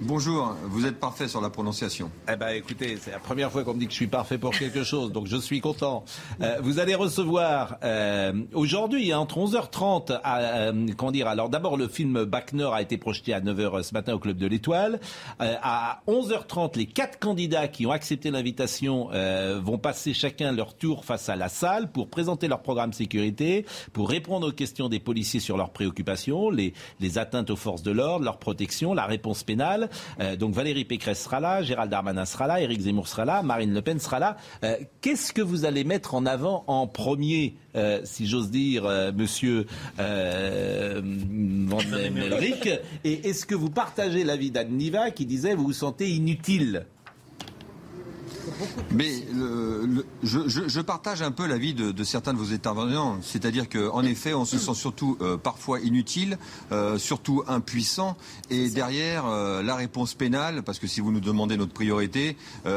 Bonjour, 0.00 0.56
vous 0.64 0.86
êtes 0.86 0.98
parfait 0.98 1.28
sur 1.28 1.40
la 1.40 1.50
prononciation. 1.50 2.10
Eh 2.30 2.34
ben, 2.34 2.48
écoutez, 2.48 2.98
c'est 3.00 3.12
la 3.12 3.20
première 3.20 3.52
fois 3.52 3.62
qu'on 3.62 3.74
me 3.74 3.78
dit 3.78 3.86
que 3.86 3.92
je 3.92 3.96
suis 3.96 4.06
parfait 4.08 4.38
pour 4.38 4.50
quelque 4.50 4.82
chose, 4.82 5.12
donc 5.12 5.26
je 5.26 5.36
suis 5.36 5.60
content. 5.60 6.04
Euh, 6.40 6.56
vous 6.62 6.80
allez 6.80 6.96
recevoir 6.96 7.76
euh, 7.84 8.32
aujourd'hui, 8.54 9.12
hein, 9.12 9.20
entre 9.20 9.38
11h30, 9.38 10.18
à, 10.24 10.40
euh, 10.40 11.26
Alors 11.26 11.48
d'abord, 11.48 11.76
le 11.76 11.86
film 11.86 12.24
Bac 12.24 12.52
Nord 12.54 12.74
a 12.74 12.82
été 12.82 12.98
projeté 12.98 13.32
à 13.32 13.40
9h 13.40 13.84
ce 13.84 13.94
matin 13.94 14.14
au 14.14 14.18
Club 14.18 14.36
de 14.36 14.46
l'Étoile. 14.46 14.98
À 15.38 16.00
11h30, 16.08 16.76
les 16.76 16.86
quatre 16.86 17.18
candidats 17.18 17.68
qui 17.68 17.86
ont 17.86 17.92
accepté 17.92 18.30
l'invitation 18.30 19.10
vont 19.62 19.78
passer 19.78 20.12
chacun 20.12 20.52
leur 20.52 20.74
tour 20.74 21.04
face 21.04 21.28
à 21.28 21.36
la 21.36 21.48
salle 21.48 21.90
pour 21.92 22.08
présenter 22.08 22.48
leur 22.48 22.62
programme 22.62 22.92
sécurité, 22.92 23.64
pour 23.92 24.10
répondre 24.10 24.48
aux 24.48 24.52
questions 24.52 24.88
des 24.88 25.00
policiers 25.00 25.40
sur 25.40 25.56
leurs 25.56 25.70
préoccupations, 25.70 26.50
les 26.50 26.72
atteintes 27.16 27.50
aux 27.50 27.56
forces 27.56 27.82
de 27.82 27.92
l'ordre, 27.92 28.24
leur 28.24 28.38
protection, 28.38 28.92
la 28.92 29.06
réponse 29.06 29.44
pénale. 29.44 29.83
Euh, 30.20 30.36
donc 30.36 30.54
Valérie 30.54 30.84
Pécresse 30.84 31.22
sera 31.24 31.40
là, 31.40 31.62
Gérald 31.62 31.90
Darmanin 31.90 32.24
sera 32.24 32.46
là, 32.46 32.60
Éric 32.60 32.80
Zemmour 32.80 33.08
sera 33.08 33.24
là, 33.24 33.42
Marine 33.42 33.72
Le 33.74 33.82
Pen 33.82 33.98
sera 33.98 34.18
là. 34.18 34.36
Euh, 34.62 34.76
Qu'est-ce 35.00 35.32
que 35.32 35.42
vous 35.42 35.64
allez 35.64 35.84
mettre 35.84 36.14
en 36.14 36.26
avant 36.26 36.64
en 36.66 36.86
premier, 36.86 37.56
euh, 37.76 38.00
si 38.04 38.26
j'ose 38.26 38.50
dire, 38.50 38.84
Monsieur 39.14 39.66
Van 39.98 40.04
den 41.02 42.14
Melrick 42.14 42.68
Et 43.04 43.28
est-ce 43.28 43.46
que 43.46 43.54
vous 43.54 43.70
partagez 43.70 44.24
l'avis 44.24 44.50
d'Anne 44.50 44.72
Niva 44.72 45.10
qui 45.10 45.26
disait 45.26 45.54
vous 45.54 45.64
vous 45.64 45.72
sentez 45.72 46.10
inutile? 46.10 46.86
Mais 48.90 49.26
le- 49.34 49.86
le- 49.86 50.06
je, 50.22 50.48
je- 50.48 50.68
je 50.68 50.80
partage 50.80 51.22
un 51.22 51.30
peu 51.30 51.46
l'avis 51.46 51.74
de, 51.74 51.92
de 51.92 52.04
certains 52.04 52.32
de 52.32 52.38
vos 52.38 52.52
intervenants, 52.52 53.18
c'est-à-dire 53.22 53.68
qu'en 53.68 54.02
effet, 54.02 54.34
on 54.34 54.44
se 54.44 54.58
sent 54.58 54.74
surtout 54.74 55.16
euh, 55.20 55.36
parfois 55.36 55.80
inutile, 55.80 56.38
euh, 56.72 56.98
surtout 56.98 57.42
impuissant, 57.46 58.16
et 58.50 58.68
derrière 58.70 59.26
euh, 59.26 59.62
la 59.62 59.74
réponse 59.74 60.14
pénale, 60.14 60.62
parce 60.62 60.78
que 60.78 60.86
si 60.86 61.00
vous 61.00 61.12
nous 61.12 61.20
demandez 61.20 61.56
notre 61.56 61.72
priorité, 61.72 62.36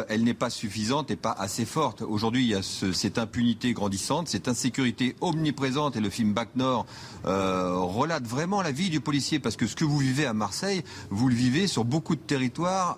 elle 0.10 0.24
n'est 0.24 0.34
pas 0.34 0.50
suffisante 0.50 1.12
et 1.12 1.16
pas 1.16 1.32
assez 1.32 1.66
forte. 1.66 2.02
Aujourd'hui, 2.02 2.44
il 2.44 2.50
y 2.50 2.56
a 2.56 2.62
ce- 2.62 2.92
cette 2.92 3.18
impunité 3.18 3.74
grandissante, 3.74 4.28
cette 4.28 4.48
insécurité 4.48 5.16
omniprésente, 5.22 5.96
et 5.96 6.00
le 6.02 6.10
film 6.10 6.34
Bac 6.34 6.50
Nord 6.56 6.86
relate 7.26 8.26
vraiment 8.26 8.62
la 8.62 8.72
vie 8.72 8.90
du 8.90 9.02
policier, 9.02 9.40
parce 9.40 9.56
que 9.56 9.68
ce 9.68 9.76
que 9.76 9.86
vous 9.86 9.98
vivez 9.98 10.26
à 10.26 10.34
Marseille, 10.34 10.84
vous 11.10 11.28
le 11.30 11.36
vivez 11.36 11.68
sur 11.68 11.86
beaucoup 11.86 12.16
de 12.16 12.22
territoires 12.22 12.98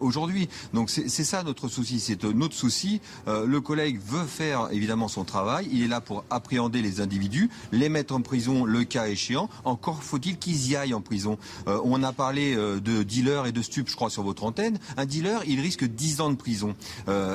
aujourd'hui. 0.00 0.48
Donc 0.74 0.90
c'est 0.90 1.08
ça 1.24 1.42
notre 1.42 1.68
souci, 1.68 2.00
c'est 2.10 2.24
euh, 2.24 2.32
notre 2.32 2.54
souci. 2.54 3.00
Euh, 3.28 3.46
le 3.46 3.60
collègue 3.60 4.00
veut 4.04 4.26
faire 4.26 4.68
évidemment 4.72 5.06
son 5.06 5.24
travail, 5.24 5.68
il 5.70 5.82
est 5.82 5.88
là 5.88 6.00
pour 6.00 6.24
appréhender 6.28 6.82
les 6.82 7.00
individus, 7.00 7.50
les 7.70 7.88
mettre 7.88 8.14
en 8.14 8.20
prison 8.20 8.64
le 8.64 8.82
cas 8.82 9.06
échéant. 9.06 9.48
Encore 9.64 10.02
faut-il 10.02 10.36
qu'ils 10.36 10.70
y 10.70 10.76
aillent 10.76 10.94
en 10.94 11.00
prison. 11.00 11.38
Euh, 11.68 11.80
on 11.84 12.02
a 12.02 12.12
parlé 12.12 12.54
euh, 12.56 12.80
de 12.80 13.04
dealers 13.04 13.46
et 13.46 13.52
de 13.52 13.62
stupes, 13.62 13.88
je 13.88 13.94
crois, 13.94 14.10
sur 14.10 14.24
votre 14.24 14.42
antenne. 14.42 14.78
Un 14.96 15.06
dealer, 15.06 15.42
il 15.46 15.60
risque 15.60 15.84
10 15.84 16.20
ans 16.20 16.30
de 16.30 16.36
prison. 16.36 16.74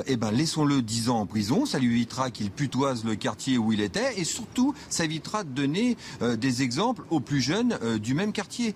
Eh 0.07 0.17
ben 0.17 0.31
laissons-le 0.31 0.81
10 0.81 1.09
ans 1.09 1.19
en 1.19 1.25
prison, 1.25 1.65
ça 1.65 1.79
lui 1.79 1.87
évitera 1.87 2.31
qu'il 2.31 2.49
putoise 2.51 3.03
le 3.03 3.15
quartier 3.15 3.57
où 3.57 3.71
il 3.71 3.81
était, 3.81 4.19
et 4.19 4.23
surtout, 4.23 4.73
ça 4.89 5.05
évitera 5.05 5.43
de 5.43 5.49
donner 5.49 5.97
des 6.21 6.61
exemples 6.61 7.03
aux 7.09 7.19
plus 7.19 7.41
jeunes 7.41 7.77
du 7.99 8.13
même 8.13 8.31
quartier. 8.31 8.73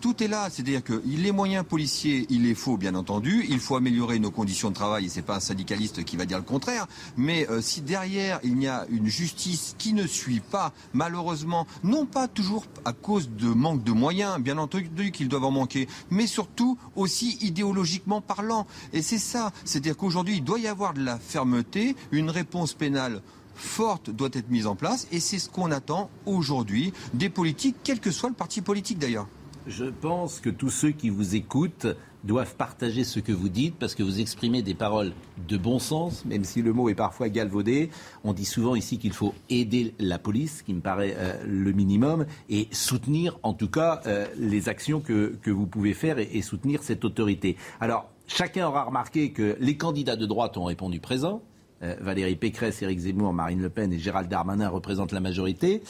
Tout 0.00 0.22
est 0.22 0.28
là, 0.28 0.48
c'est-à-dire 0.50 0.82
que 0.82 1.02
les 1.04 1.32
moyens 1.32 1.64
policiers, 1.64 2.26
il 2.30 2.44
les 2.44 2.54
faut 2.54 2.76
bien 2.76 2.94
entendu. 2.94 3.46
Il 3.48 3.60
faut 3.60 3.76
améliorer 3.76 4.18
nos 4.18 4.30
conditions 4.30 4.70
de 4.70 4.74
travail, 4.74 5.08
un 5.36 5.40
syndicaliste 5.40 6.04
qui 6.04 6.16
va 6.16 6.26
dire 6.26 6.38
le 6.38 6.44
contraire. 6.44 6.86
Mais 7.16 7.48
euh, 7.50 7.60
si 7.60 7.80
derrière 7.80 8.40
il 8.42 8.62
y 8.62 8.68
a 8.68 8.86
une 8.90 9.06
justice 9.06 9.74
qui 9.78 9.92
ne 9.92 10.06
suit 10.06 10.40
pas, 10.40 10.72
malheureusement, 10.92 11.66
non 11.82 12.06
pas 12.06 12.28
toujours 12.28 12.64
à 12.84 12.92
cause 12.92 13.30
de 13.30 13.48
manque 13.48 13.84
de 13.84 13.92
moyens, 13.92 14.40
bien 14.40 14.58
entendu 14.58 15.10
qu'ils 15.12 15.28
doivent 15.28 15.44
en 15.44 15.50
manquer, 15.50 15.88
mais 16.10 16.26
surtout 16.26 16.78
aussi 16.96 17.38
idéologiquement 17.40 18.20
parlant. 18.20 18.66
Et 18.92 19.02
c'est 19.02 19.18
ça, 19.18 19.52
c'est-à-dire 19.64 19.96
qu'aujourd'hui 19.96 20.36
il 20.36 20.44
doit 20.44 20.58
y 20.58 20.66
avoir 20.66 20.94
de 20.94 21.02
la 21.02 21.18
fermeté, 21.18 21.96
une 22.10 22.30
réponse 22.30 22.74
pénale 22.74 23.22
forte 23.54 24.10
doit 24.10 24.30
être 24.32 24.50
mise 24.50 24.66
en 24.66 24.74
place, 24.74 25.06
et 25.12 25.20
c'est 25.20 25.38
ce 25.38 25.48
qu'on 25.48 25.70
attend 25.70 26.10
aujourd'hui 26.26 26.92
des 27.14 27.28
politiques, 27.28 27.76
quel 27.84 28.00
que 28.00 28.10
soit 28.10 28.28
le 28.28 28.34
parti 28.34 28.60
politique 28.60 28.98
d'ailleurs. 28.98 29.28
Je 29.66 29.84
pense 29.84 30.40
que 30.40 30.50
tous 30.50 30.70
ceux 30.70 30.90
qui 30.90 31.10
vous 31.10 31.36
écoutent 31.36 31.86
doivent 32.24 32.54
partager 32.54 33.04
ce 33.04 33.20
que 33.20 33.32
vous 33.32 33.48
dites 33.48 33.74
parce 33.78 33.94
que 33.94 34.02
vous 34.02 34.20
exprimez 34.20 34.62
des 34.62 34.74
paroles 34.74 35.12
de 35.48 35.56
bon 35.56 35.78
sens, 35.78 36.24
même 36.24 36.44
si 36.44 36.62
le 36.62 36.72
mot 36.72 36.88
est 36.88 36.94
parfois 36.94 37.28
galvaudé. 37.28 37.90
On 38.24 38.32
dit 38.32 38.44
souvent 38.44 38.74
ici 38.74 38.98
qu'il 38.98 39.12
faut 39.12 39.34
aider 39.50 39.94
la 39.98 40.18
police, 40.18 40.58
ce 40.58 40.62
qui 40.62 40.74
me 40.74 40.80
paraît 40.80 41.14
euh, 41.16 41.34
le 41.46 41.72
minimum, 41.72 42.26
et 42.48 42.68
soutenir 42.70 43.38
en 43.42 43.54
tout 43.54 43.68
cas 43.68 44.00
euh, 44.06 44.26
les 44.36 44.68
actions 44.68 45.00
que, 45.00 45.36
vous 45.46 45.66
pouvez 45.66 45.94
faire 45.94 46.18
et, 46.18 46.42
soutenir 46.42 46.82
cette 46.82 47.04
autorité. 47.04 47.56
Alors, 47.80 48.08
chacun 48.26 48.66
aura 48.66 48.84
remarqué 48.84 49.32
que 49.32 49.56
les 49.60 49.76
candidats 49.76 50.16
de 50.16 50.26
droite 50.26 50.56
ont 50.56 50.64
répondu 50.64 51.00
présent. 51.00 51.42
Euh, 51.82 51.96
Valérie 52.00 52.36
Pécresse, 52.36 52.80
Éric 52.82 53.00
Zemmour, 53.00 53.32
Marine 53.32 53.60
Le 53.60 53.68
Pen 53.68 53.92
et 53.92 53.98
Gérald 53.98 54.28
Darmanin 54.28 54.68
représentent 54.68 55.12
la 55.12 55.20
majorité. 55.20 55.82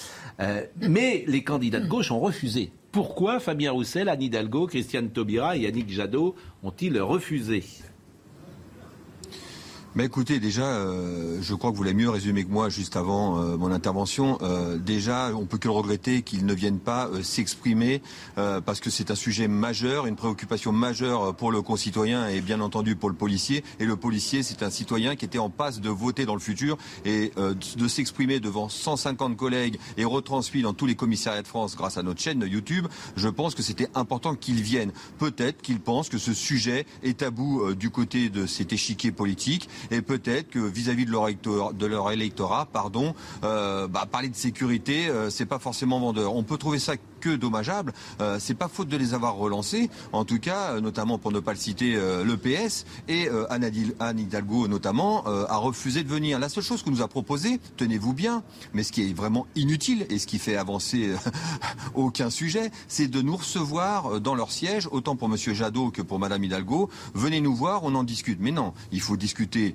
Mais 0.80 1.24
les 1.26 1.45
candidats 1.45 1.80
de 1.80 1.87
gauche 1.87 2.11
ont 2.11 2.20
refusé. 2.20 2.72
Pourquoi 2.93 3.40
Fabien 3.40 3.72
Roussel, 3.72 4.11
Anne 4.11 4.20
Hidalgo, 4.20 4.66
Christiane 4.66 5.09
Taubira 5.09 5.57
et 5.57 5.61
Yannick 5.61 5.88
Jadot 5.88 6.34
ont-ils 6.62 7.01
refusé? 7.01 7.64
Mais 9.95 10.07
écoutez, 10.07 10.40
déjà, 10.40 10.64
euh, 10.64 11.36
je 11.43 11.55
crois 11.55 11.70
que 11.70 11.76
vous 11.76 11.82
l'avez 11.82 11.95
mieux 11.95 12.09
résumé 12.09 12.45
que 12.45 12.51
moi 12.51 12.70
juste 12.70 12.97
avant 12.97 13.38
euh, 13.38 13.59
mon 13.59 13.70
intervention. 13.70 14.38
Euh, 14.40 14.78
déjà, 14.78 15.30
on 15.34 15.45
peut 15.45 15.59
que 15.59 15.68
le 15.68 15.74
regretter 15.74 16.22
qu'ils 16.22 16.47
ne 16.47 16.55
viennent 16.55 16.78
pas 16.78 17.09
euh, 17.09 17.22
s'exprimer 17.22 18.01
euh, 18.38 18.62
parce 18.62 18.80
que 18.80 18.88
c'est 18.88 19.11
un 19.11 19.14
sujet 19.14 19.49
majeur, 19.49 20.07
une 20.07 20.16
préoccupation 20.16 20.72
majeure 20.72 21.36
pour 21.36 21.53
le 21.53 21.61
concitoyen 21.61 22.26
et 22.28 22.40
bien 22.40 22.62
entendu 22.62 22.97
pour 22.97 23.11
le 23.11 23.14
policier. 23.14 23.64
Et 23.80 23.84
le 23.84 23.97
policier, 23.97 24.43
c'est 24.43 24.62
un 24.62 24.70
citoyen 24.70 25.14
qui 25.14 25.26
était 25.26 25.38
en 25.38 25.51
passe 25.51 25.82
de 25.82 25.90
voter 25.90 26.24
dans 26.24 26.32
le 26.32 26.40
futur 26.40 26.78
et 27.05 27.30
euh, 27.36 27.53
de 27.76 27.86
s'exprimer 27.86 28.40
devant 28.40 28.70
150 28.70 29.36
collègues 29.36 29.78
et 29.99 30.07
retransmis 30.07 30.62
dans 30.62 30.72
tous 30.72 30.86
les 30.86 30.95
commissariats 30.95 31.43
de 31.43 31.47
France 31.47 31.76
grâce 31.76 31.99
à 31.99 32.03
notre 32.03 32.22
chaîne 32.22 32.40
YouTube. 32.40 32.86
Je 33.16 33.28
pense 33.28 33.55
que 33.55 33.62
c'était 33.62 33.88
important 33.95 34.36
qu'ils 34.36 34.62
viennent. 34.62 34.93
Peut-être 35.18 35.61
qu'ils 35.61 35.80
pensent 35.80 36.09
que 36.09 36.16
ce 36.16 36.32
sujet 36.32 36.86
est 37.03 37.18
tabou 37.18 37.74
du 37.74 37.90
côté 37.90 38.30
de 38.30 38.47
cet 38.47 38.72
échiquier 38.72 39.12
politique 39.12 39.68
et 39.91 40.03
peut-être 40.03 40.51
que 40.51 40.59
vis-à-vis 40.59 41.07
de 41.07 41.11
leur 41.11 41.28
électorat, 41.28 41.72
de 41.72 41.87
leur 41.87 42.11
électorat 42.11 42.66
pardon, 42.72 43.14
euh, 43.45 43.89
bah, 43.89 44.07
parler 44.11 44.28
de 44.28 44.37
sécurité, 44.37 45.09
euh, 45.09 45.30
c'est 45.30 45.47
pas 45.47 45.59
forcément 45.59 46.01
vendeur. 46.01 46.35
On 46.35 46.43
peut 46.43 46.59
trouver 46.59 46.78
ça 46.78 46.95
que 47.22 47.36
dommageable. 47.36 47.94
Euh, 48.20 48.36
c'est 48.40 48.54
pas 48.54 48.68
faute 48.68 48.88
de 48.88 48.96
les 48.96 49.14
avoir 49.14 49.36
relancés, 49.36 49.88
en 50.12 50.24
tout 50.24 50.40
cas, 50.40 50.72
euh, 50.72 50.80
notamment 50.80 51.18
pour 51.18 51.32
ne 51.32 51.40
pas 51.40 51.52
le 51.52 51.58
citer, 51.58 51.94
euh, 51.94 52.24
le 52.24 52.36
PS 52.36 52.84
et 53.08 53.28
euh, 53.28 53.46
Anne, 53.50 54.18
Hidalgo 54.18 54.66
notamment 54.68 55.24
euh, 55.28 55.46
a 55.48 55.56
refusé 55.56 56.02
de 56.02 56.08
venir. 56.08 56.38
La 56.40 56.48
seule 56.48 56.64
chose 56.64 56.82
qu'on 56.82 56.90
nous 56.90 57.02
a 57.02 57.08
proposé, 57.08 57.60
tenez-vous 57.76 58.12
bien, 58.12 58.42
mais 58.74 58.82
ce 58.82 58.90
qui 58.92 59.08
est 59.08 59.14
vraiment 59.14 59.46
inutile 59.54 60.06
et 60.10 60.18
ce 60.18 60.26
qui 60.26 60.38
fait 60.38 60.56
avancer 60.56 61.10
euh, 61.10 61.16
aucun 61.94 62.28
sujet, 62.28 62.72
c'est 62.88 63.06
de 63.06 63.22
nous 63.22 63.36
recevoir 63.36 64.20
dans 64.20 64.34
leur 64.34 64.50
siège, 64.50 64.88
autant 64.90 65.14
pour 65.14 65.28
Monsieur 65.28 65.54
Jadot 65.54 65.90
que 65.90 66.02
pour 66.02 66.18
Madame 66.18 66.42
Hidalgo. 66.42 66.90
Venez 67.14 67.40
nous 67.40 67.54
voir, 67.54 67.84
on 67.84 67.94
en 67.94 68.02
discute. 68.02 68.38
Mais 68.40 68.50
non, 68.50 68.72
il 68.90 69.00
faut 69.00 69.16
discuter 69.16 69.74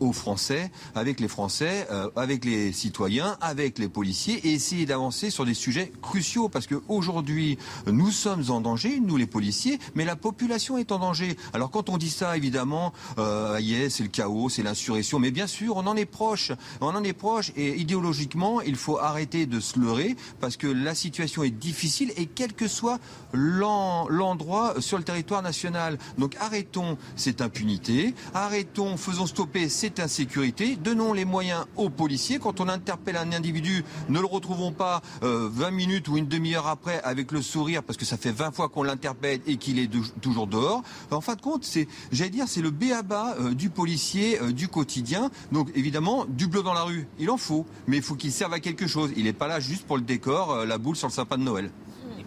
aux 0.00 0.12
Français, 0.12 0.72
avec 0.94 1.20
les 1.20 1.28
Français, 1.28 1.86
avec 2.16 2.44
les 2.44 2.72
citoyens, 2.72 3.36
avec 3.40 3.78
les 3.78 3.88
policiers, 3.88 4.40
et 4.48 4.52
essayer 4.54 4.86
d'avancer 4.86 5.30
sur 5.30 5.44
des 5.44 5.54
sujets 5.54 5.92
cruciaux, 6.02 6.48
parce 6.48 6.66
que 6.66 6.80
aujourd'hui, 6.88 7.58
nous 7.86 8.10
sommes 8.10 8.44
en 8.50 8.60
danger, 8.60 9.00
nous 9.00 9.16
les 9.16 9.26
policiers, 9.26 9.78
mais 9.94 10.04
la 10.04 10.16
population 10.16 10.78
est 10.78 10.92
en 10.92 10.98
danger. 10.98 11.36
Alors 11.52 11.70
quand 11.70 11.88
on 11.88 11.98
dit 11.98 12.10
ça, 12.10 12.36
évidemment, 12.36 12.92
euh, 13.18 13.58
c'est 13.90 14.02
le 14.02 14.08
chaos, 14.08 14.48
c'est 14.48 14.62
l'insurrection, 14.62 15.18
mais 15.18 15.30
bien 15.30 15.46
sûr, 15.46 15.76
on 15.76 15.86
en 15.86 15.96
est 15.96 16.06
proche, 16.06 16.52
on 16.80 16.88
en 16.88 17.04
est 17.04 17.12
proche, 17.12 17.52
et 17.56 17.76
idéologiquement, 17.76 18.60
il 18.60 18.76
faut 18.76 18.98
arrêter 18.98 19.46
de 19.46 19.60
se 19.60 19.78
leurrer 19.78 20.16
parce 20.40 20.56
que 20.56 20.66
la 20.66 20.94
situation 20.94 21.42
est 21.42 21.50
difficile 21.50 22.12
et 22.16 22.26
quel 22.26 22.52
que 22.52 22.68
soit 22.68 22.98
l'endroit 23.32 24.74
sur 24.80 24.98
le 24.98 25.04
territoire 25.04 25.42
national. 25.42 25.98
Donc 26.18 26.36
arrêtons 26.40 26.96
cette 27.16 27.40
impunité, 27.40 28.14
arrêtons, 28.34 28.96
faisons 28.96 29.26
stopper 29.26 29.68
cette 29.68 30.00
insécurité, 30.00 30.76
donnons 30.76 31.12
les 31.12 31.24
moyens 31.24 31.66
aux 31.76 31.90
policiers. 31.90 32.38
Quand 32.38 32.60
on 32.60 32.68
interpelle 32.68 33.16
un 33.16 33.32
individu, 33.32 33.84
ne 34.08 34.20
le 34.20 34.26
retrouvons 34.26 34.72
pas 34.72 35.02
20 35.22 35.26
euh, 35.26 35.70
minutes 35.70 36.08
ou 36.08 36.16
une 36.16 36.28
demi-heure 36.28 36.66
après 36.66 36.77
avec 37.04 37.32
le 37.32 37.42
sourire 37.42 37.82
parce 37.82 37.96
que 37.96 38.04
ça 38.04 38.16
fait 38.16 38.32
20 38.32 38.52
fois 38.52 38.68
qu'on 38.68 38.82
l'interpelle 38.82 39.40
et 39.46 39.56
qu'il 39.56 39.78
est 39.78 39.90
toujours 40.20 40.46
dehors. 40.46 40.82
En 41.10 41.20
fin 41.20 41.34
de 41.34 41.40
compte, 41.40 41.64
c'est, 41.64 41.88
j'allais 42.12 42.30
dire, 42.30 42.44
c'est 42.48 42.62
le 42.62 42.70
béaba 42.70 43.36
euh, 43.40 43.54
du 43.54 43.70
policier 43.70 44.40
euh, 44.40 44.52
du 44.52 44.68
quotidien. 44.68 45.30
Donc 45.52 45.70
évidemment, 45.74 46.24
du 46.28 46.46
bleu 46.46 46.62
dans 46.62 46.74
la 46.74 46.82
rue, 46.82 47.06
il 47.18 47.30
en 47.30 47.36
faut, 47.36 47.66
mais 47.86 47.98
il 47.98 48.02
faut 48.02 48.14
qu'il 48.14 48.32
serve 48.32 48.52
à 48.52 48.60
quelque 48.60 48.86
chose. 48.86 49.10
Il 49.16 49.24
n'est 49.24 49.32
pas 49.32 49.48
là 49.48 49.60
juste 49.60 49.86
pour 49.86 49.96
le 49.96 50.02
décor, 50.02 50.64
la 50.64 50.78
boule 50.78 50.96
sur 50.96 51.08
le 51.08 51.12
sapin 51.12 51.38
de 51.38 51.42
Noël 51.42 51.70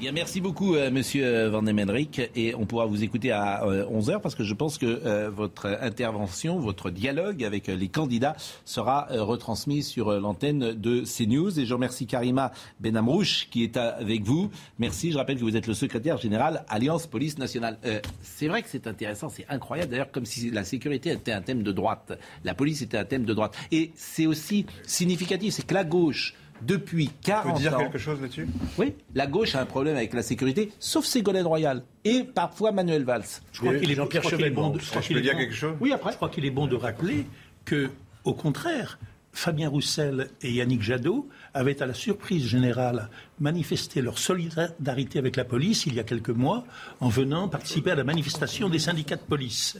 merci 0.10 0.42
beaucoup, 0.42 0.76
euh, 0.76 0.90
Monsieur 0.90 1.26
euh, 1.26 1.50
Van 1.50 1.62
Demenrik, 1.62 2.22
et 2.36 2.56
on 2.56 2.66
pourra 2.66 2.86
vous 2.88 3.04
écouter 3.04 3.32
à 3.32 3.64
11 3.90 4.10
euh, 4.10 4.14
h 4.14 4.22
parce 4.22 4.34
que 4.34 4.44
je 4.44 4.54
pense 4.56 4.80
que 4.80 5.28
votre 5.30 5.68
intervention, 5.82 6.60
votre 6.60 6.90
dialogue 6.90 7.44
avec 7.44 7.68
les 7.68 7.88
candidats 7.88 8.36
sera 8.66 9.08
retransmis 9.12 9.84
sur 9.84 10.20
l'antenne 10.20 10.74
de 10.74 11.04
CNews. 11.04 11.60
Et 11.60 11.66
je 11.66 11.74
remercie 11.74 12.08
Karima 12.08 12.52
Benamrouche 12.80 13.48
qui 13.52 13.64
est 13.64 13.78
avec 13.78 14.24
vous. 14.24 14.50
Merci. 14.80 15.12
Je 15.12 15.18
rappelle 15.18 15.38
que 15.38 15.44
vous 15.44 15.56
êtes 15.56 15.68
le 15.68 15.74
secrétaire 15.74 16.18
général 16.18 16.66
Alliance 16.70 17.08
Police 17.08 17.38
Nationale. 17.38 17.78
c'est 18.22 18.48
vrai 18.48 18.64
que 18.64 18.70
c'est 18.70 18.88
intéressant, 18.88 19.30
c'est 19.30 19.46
incroyable. 19.50 19.92
D'ailleurs, 19.92 20.12
comme 20.12 20.26
si 20.26 20.50
la 20.50 20.64
sécurité 20.64 21.12
était 21.12 21.34
un 21.34 21.42
thème 21.42 21.64
de 21.64 21.72
droite, 21.72 22.18
la 22.44 22.54
police 22.54 22.82
était 22.82 22.98
un 22.98 23.06
thème 23.06 23.26
de 23.26 23.34
droite. 23.34 23.56
Et 23.72 23.92
c'est 23.96 24.26
aussi 24.26 24.66
significatif, 24.86 25.54
c'est 25.54 25.66
que 25.66 25.74
la 25.74 25.84
gauche 25.84 26.34
depuis 26.62 27.10
40 27.24 27.56
ans. 27.56 27.60
dire 27.60 27.78
quelque 27.78 27.98
chose 27.98 28.22
là-dessus? 28.22 28.48
Oui, 28.78 28.96
la 29.16 29.28
gauche 29.28 29.56
a 29.56 29.62
un 29.62 29.66
problème 29.66 29.96
avec 29.96 30.14
la 30.14 30.24
sécurité, 30.24 30.72
sauf 30.80 31.06
Ségolène 31.06 31.46
Royal 31.46 31.84
et 32.04 32.24
parfois 32.24 32.72
Manuel 32.72 33.04
Valls. 33.04 33.24
Je 33.52 33.60
crois 33.60 33.76
qu'il 33.76 33.92
est, 33.92 33.96
Jean-Pierre 33.96 34.24
bon 34.54 34.70
de, 34.70 34.80
je 34.80 35.14
peux 35.14 35.22
dire 35.22 35.38
quelque 35.38 35.54
chose? 35.54 35.76
Oui, 35.80 35.92
après. 35.92 36.12
Je 36.12 36.16
crois 36.18 36.30
qu'il 36.30 36.46
est 36.46 36.52
bon 36.52 36.68
de 36.68 36.76
rappeler 36.76 37.26
que, 37.66 37.90
au 38.24 38.34
contraire, 38.34 38.98
Fabien 39.34 39.70
Roussel 39.70 40.30
et 40.42 40.52
Yannick 40.52 40.82
Jadot 40.82 41.30
avaient, 41.54 41.82
à 41.82 41.86
la 41.86 41.94
surprise 41.94 42.46
générale, 42.46 43.10
manifesté 43.40 44.02
leur 44.02 44.18
solidarité 44.18 45.20
avec 45.20 45.36
la 45.36 45.46
police 45.46 45.86
il 45.86 45.96
y 45.96 46.00
a 46.00 46.04
quelques 46.04 46.30
mois 46.30 46.66
en 47.00 47.10
venant 47.10 47.48
participer 47.48 47.92
à 47.92 47.96
la 47.96 48.04
manifestation 48.04 48.70
des 48.70 48.80
syndicats 48.80 49.16
de 49.16 49.22
police. 49.22 49.80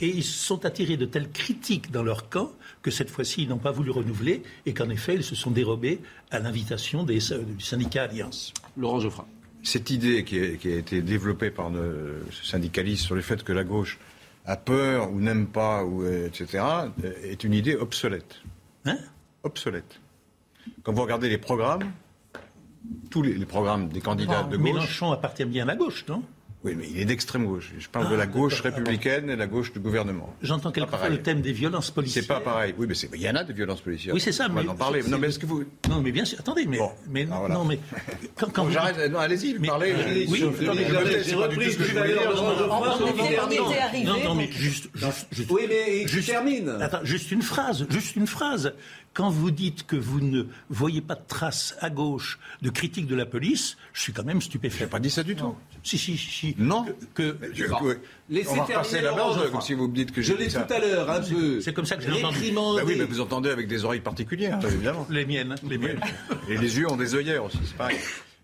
Et 0.00 0.08
ils 0.08 0.24
sont 0.24 0.64
attirés 0.64 0.96
de 0.96 1.06
telles 1.06 1.30
critiques 1.30 1.90
dans 1.90 2.02
leur 2.02 2.28
camp 2.28 2.52
que 2.82 2.90
cette 2.90 3.10
fois-ci, 3.10 3.42
ils 3.42 3.48
n'ont 3.48 3.58
pas 3.58 3.70
voulu 3.70 3.90
renouveler 3.90 4.42
et 4.66 4.74
qu'en 4.74 4.88
effet, 4.90 5.14
ils 5.14 5.24
se 5.24 5.34
sont 5.34 5.50
dérobés 5.50 6.00
à 6.30 6.38
l'invitation 6.38 7.04
du 7.04 7.20
syndicat 7.20 8.04
Alliance. 8.04 8.52
Laurent 8.76 9.00
Geoffrin. 9.00 9.26
Cette 9.62 9.90
idée 9.90 10.24
qui 10.24 10.38
a, 10.38 10.76
été 10.76 11.02
développée 11.02 11.50
par 11.50 11.70
ce 12.30 12.44
syndicaliste 12.44 13.04
sur 13.04 13.14
le 13.14 13.20
fait 13.20 13.44
que 13.44 13.52
la 13.52 13.62
gauche 13.62 13.98
a 14.44 14.56
peur 14.56 15.12
ou 15.12 15.20
n'aime 15.20 15.46
pas, 15.46 15.84
ou, 15.84 16.04
etc., 16.04 16.64
est 17.22 17.44
une 17.44 17.54
idée 17.54 17.76
obsolète. 17.76 18.40
Hein? 18.84 18.98
Obsolète. 19.44 20.00
Quand 20.82 20.92
vous 20.92 21.02
regardez 21.02 21.28
les 21.28 21.38
programmes, 21.38 21.92
tous 23.10 23.22
les, 23.22 23.46
programmes 23.46 23.88
des 23.88 24.00
candidats 24.00 24.42
de 24.42 24.56
gauche. 24.56 24.64
Mélenchon 24.64 25.12
appartient 25.12 25.44
bien 25.44 25.64
à 25.64 25.66
la 25.66 25.76
gauche, 25.76 26.04
non? 26.08 26.22
Oui, 26.64 26.74
mais 26.76 26.86
il 26.88 27.00
est 27.00 27.04
d'extrême 27.04 27.44
gauche. 27.44 27.72
Je 27.76 27.88
parle 27.88 28.08
de 28.08 28.14
la 28.14 28.22
ah, 28.22 28.26
gauche 28.26 28.60
républicaine 28.60 29.28
et 29.30 29.34
la 29.34 29.48
gauche 29.48 29.72
du 29.72 29.80
gouvernement. 29.80 30.32
J'entends 30.42 30.70
quelquefois 30.70 31.08
le 31.08 31.20
thème 31.20 31.40
des 31.40 31.52
violences 31.52 31.90
policières. 31.90 32.22
C'est 32.22 32.28
pas 32.28 32.38
pareil. 32.38 32.72
Oui, 32.78 32.86
mais 32.88 32.94
il 33.14 33.20
y 33.20 33.28
en 33.28 33.34
a 33.34 33.42
des 33.42 33.52
violences 33.52 33.80
policières. 33.80 34.14
Oui, 34.14 34.20
c'est 34.20 34.30
ça. 34.30 34.46
On 34.48 34.52
mais 34.52 34.68
en 34.68 34.76
parler. 34.76 35.02
Non, 35.02 35.18
mais 35.18 35.26
est-ce 35.28 35.40
que 35.40 35.46
vous 35.46 35.64
Non, 35.90 36.00
mais 36.00 36.12
bien 36.12 36.24
sûr. 36.24 36.38
Attendez, 36.38 36.66
mais 36.66 36.78
mais 37.10 37.26
ah, 37.32 37.48
non, 37.48 37.64
mais 37.64 37.80
quand, 38.36 38.52
quand 38.52 38.64
vous... 38.64 38.70
j'arrête. 38.70 39.10
Non, 39.10 39.18
allez-y, 39.18 39.54
parlez. 39.54 39.92
Euh, 39.92 40.24
oui, 40.28 40.44
j'ai 41.24 41.34
repris 41.34 41.72
ce 41.72 41.78
que 41.78 41.84
je 41.84 41.92
dire. 41.92 42.04
Non, 44.04 44.24
non, 44.24 44.34
mais 44.36 44.48
juste, 44.52 44.88
juste, 45.32 45.50
oui, 45.50 45.62
mais 45.68 46.06
je 46.06 46.20
termine. 46.20 46.76
Attends, 46.80 47.04
juste 47.04 47.32
une 47.32 47.42
phrase, 47.42 47.86
juste 47.90 48.14
une 48.14 48.28
phrase. 48.28 48.72
Quand 49.14 49.28
vous 49.28 49.50
dites 49.50 49.86
que 49.86 49.96
vous 49.96 50.20
ne 50.20 50.44
voyez 50.70 51.02
pas 51.02 51.16
de 51.16 51.20
traces 51.26 51.76
à 51.80 51.90
gauche 51.90 52.38
de 52.62 52.70
critique 52.70 53.06
de 53.06 53.14
la 53.14 53.26
police, 53.26 53.76
je 53.92 54.00
suis 54.00 54.12
quand 54.12 54.24
même 54.24 54.40
stupéfait. 54.40 54.78
Je 54.78 54.84
n'ai 54.84 54.90
pas 54.90 55.00
dit 55.00 55.10
ça 55.10 55.22
du 55.22 55.36
tout. 55.36 55.54
Si, 55.82 55.98
si, 55.98 56.16
si. 56.16 56.54
Non. 56.58 56.86
Que, 57.14 57.36
je, 57.52 57.64
Laissez 58.30 58.50
on 58.50 58.64
va 58.64 58.74
passer 58.74 59.00
la 59.00 59.12
barre, 59.12 59.50
comme 59.50 59.60
si 59.60 59.74
vous 59.74 59.88
me 59.88 59.94
dites 59.94 60.12
que 60.12 60.22
je 60.22 60.32
l'ai 60.34 60.48
tout 60.48 60.60
à 60.68 60.78
l'heure, 60.78 61.10
un 61.10 61.20
peu. 61.20 61.60
C'est 61.60 61.72
comme 61.72 61.86
ça 61.86 61.96
que 61.96 62.02
j'ai 62.02 62.12
entendu. 62.12 62.52
Bah 62.52 62.82
oui, 62.86 62.94
mais 62.98 63.04
vous 63.04 63.20
entendez 63.20 63.50
avec 63.50 63.66
des 63.68 63.84
oreilles 63.84 64.00
particulières, 64.00 64.58
évidemment. 64.64 65.06
Les 65.10 65.26
miennes, 65.26 65.54
les 65.68 65.78
miennes. 65.78 66.00
Et 66.48 66.56
les 66.56 66.78
yeux 66.78 66.90
ont 66.90 66.96
des 66.96 67.14
œillères 67.14 67.44
aussi, 67.44 67.58
c'est 67.64 67.76
pareil. 67.76 67.98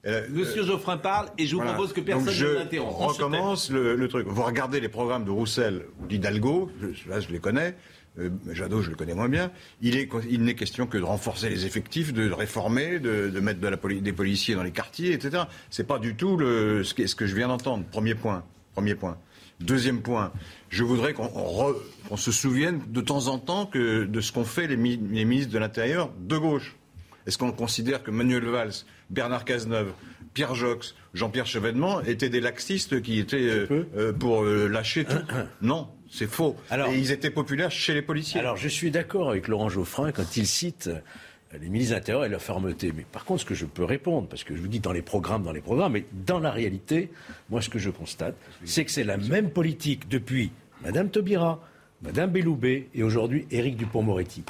Euh, 0.06 0.26
Monsieur 0.30 0.62
Geoffrin 0.62 0.96
parle 0.96 1.28
et 1.38 1.46
je 1.46 1.56
vous 1.56 1.62
propose 1.62 1.92
que 1.92 2.00
personne 2.00 2.32
ne 2.32 2.54
l'interrompe. 2.54 2.96
On 3.00 3.06
recommence 3.08 3.68
le, 3.68 3.96
le, 3.96 4.08
truc. 4.08 4.26
Vous 4.28 4.42
regardez 4.42 4.80
les 4.80 4.88
programmes 4.88 5.24
de 5.24 5.30
Roussel 5.30 5.86
ou 6.00 6.06
d'Hidalgo, 6.06 6.70
là 7.08 7.18
je 7.18 7.28
les 7.30 7.40
connais, 7.40 7.74
euh, 8.18 8.30
Jadot, 8.52 8.82
je 8.82 8.90
le 8.90 8.96
connais 8.96 9.14
moins 9.14 9.28
bien, 9.28 9.50
il, 9.80 9.96
est, 9.96 10.08
il 10.30 10.42
n'est 10.42 10.54
question 10.54 10.86
que 10.86 10.98
de 10.98 11.02
renforcer 11.02 11.48
les 11.48 11.66
effectifs, 11.66 12.12
de 12.12 12.30
réformer, 12.30 12.98
de, 12.98 13.28
de 13.28 13.40
mettre 13.40 13.60
de 13.60 13.68
la 13.68 13.76
des 14.00 14.12
policiers 14.12 14.54
dans 14.54 14.62
les 14.62 14.72
quartiers, 14.72 15.12
etc. 15.12 15.44
C'est 15.70 15.86
pas 15.86 15.98
du 15.98 16.14
tout 16.14 16.36
le, 16.36 16.84
ce, 16.84 16.94
que, 16.94 17.06
ce 17.06 17.14
que 17.14 17.26
je 17.26 17.34
viens 17.34 17.48
d'entendre. 17.48 17.84
Premier 17.90 18.14
point. 18.14 18.44
Premier 18.74 18.94
point. 18.94 19.18
Deuxième 19.60 20.02
point, 20.02 20.32
je 20.68 20.84
voudrais 20.84 21.14
qu'on 21.14 22.16
se 22.16 22.30
souvienne 22.30 22.80
de 22.88 23.00
temps 23.00 23.26
en 23.26 23.38
temps 23.38 23.66
que, 23.66 24.04
de 24.04 24.20
ce 24.20 24.32
qu'ont 24.32 24.44
fait 24.44 24.68
les, 24.68 24.76
les, 24.76 25.24
ministres 25.24 25.52
de 25.52 25.58
l'Intérieur 25.58 26.12
de 26.20 26.38
gauche. 26.38 26.76
Est-ce 27.26 27.38
qu'on 27.38 27.50
considère 27.50 28.04
que 28.04 28.12
Manuel 28.12 28.44
Valls, 28.44 28.72
Bernard 29.10 29.44
Cazeneuve, 29.44 29.92
Pierre 30.32 30.54
Jox, 30.54 30.94
Jean-Pierre 31.12 31.46
Chevènement 31.46 32.00
étaient 32.02 32.28
des 32.28 32.40
laxistes 32.40 33.02
qui 33.02 33.18
étaient 33.18 33.48
euh, 33.48 33.86
euh, 33.96 34.12
pour 34.12 34.44
lâcher 34.44 35.04
tout? 35.04 35.16
Non, 35.60 35.88
c'est 36.10 36.26
faux. 36.26 36.56
Alors, 36.70 36.90
Et 36.90 36.98
ils 36.98 37.12
étaient 37.12 37.30
populaires 37.30 37.70
chez 37.70 37.94
les 37.94 38.02
policiers. 38.02 38.40
Alors, 38.40 38.56
je 38.56 38.68
suis 38.68 38.90
d'accord 38.90 39.30
avec 39.30 39.48
Laurent 39.48 39.68
Geoffrin 39.68 40.12
quand 40.12 40.36
il 40.36 40.46
cite 40.46 40.88
euh, 40.88 41.58
les 41.60 41.68
ministres 41.68 41.96
intérieurs 41.96 42.24
et 42.24 42.28
leur 42.28 42.42
fermeté. 42.42 42.92
Mais 42.96 43.04
par 43.10 43.24
contre, 43.24 43.42
ce 43.42 43.46
que 43.46 43.54
je 43.54 43.66
peux 43.66 43.84
répondre, 43.84 44.28
parce 44.28 44.44
que 44.44 44.56
je 44.56 44.60
vous 44.60 44.68
dis 44.68 44.80
dans 44.80 44.92
les 44.92 45.02
programmes, 45.02 45.42
dans 45.42 45.52
les 45.52 45.60
programmes, 45.60 45.92
mais 45.92 46.04
dans 46.26 46.40
la 46.40 46.50
réalité, 46.50 47.10
moi, 47.50 47.60
ce 47.60 47.68
que 47.68 47.78
je 47.78 47.90
constate, 47.90 48.36
c'est 48.64 48.84
que 48.84 48.90
c'est 48.90 49.04
la 49.04 49.16
même 49.16 49.50
politique 49.50 50.08
depuis 50.08 50.50
Madame 50.82 51.10
Taubira, 51.10 51.60
Madame 52.02 52.30
Belloubet 52.30 52.88
et 52.94 53.02
aujourd'hui 53.02 53.46
Éric 53.50 53.76
Dupont-Moretti. 53.76 54.44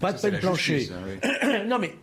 Pas 0.00 0.12
de 0.12 0.20
peine 0.20 0.38
plancher. 0.38 0.88
Hein, 1.22 1.64
non, 1.66 1.78
mais 1.78 1.94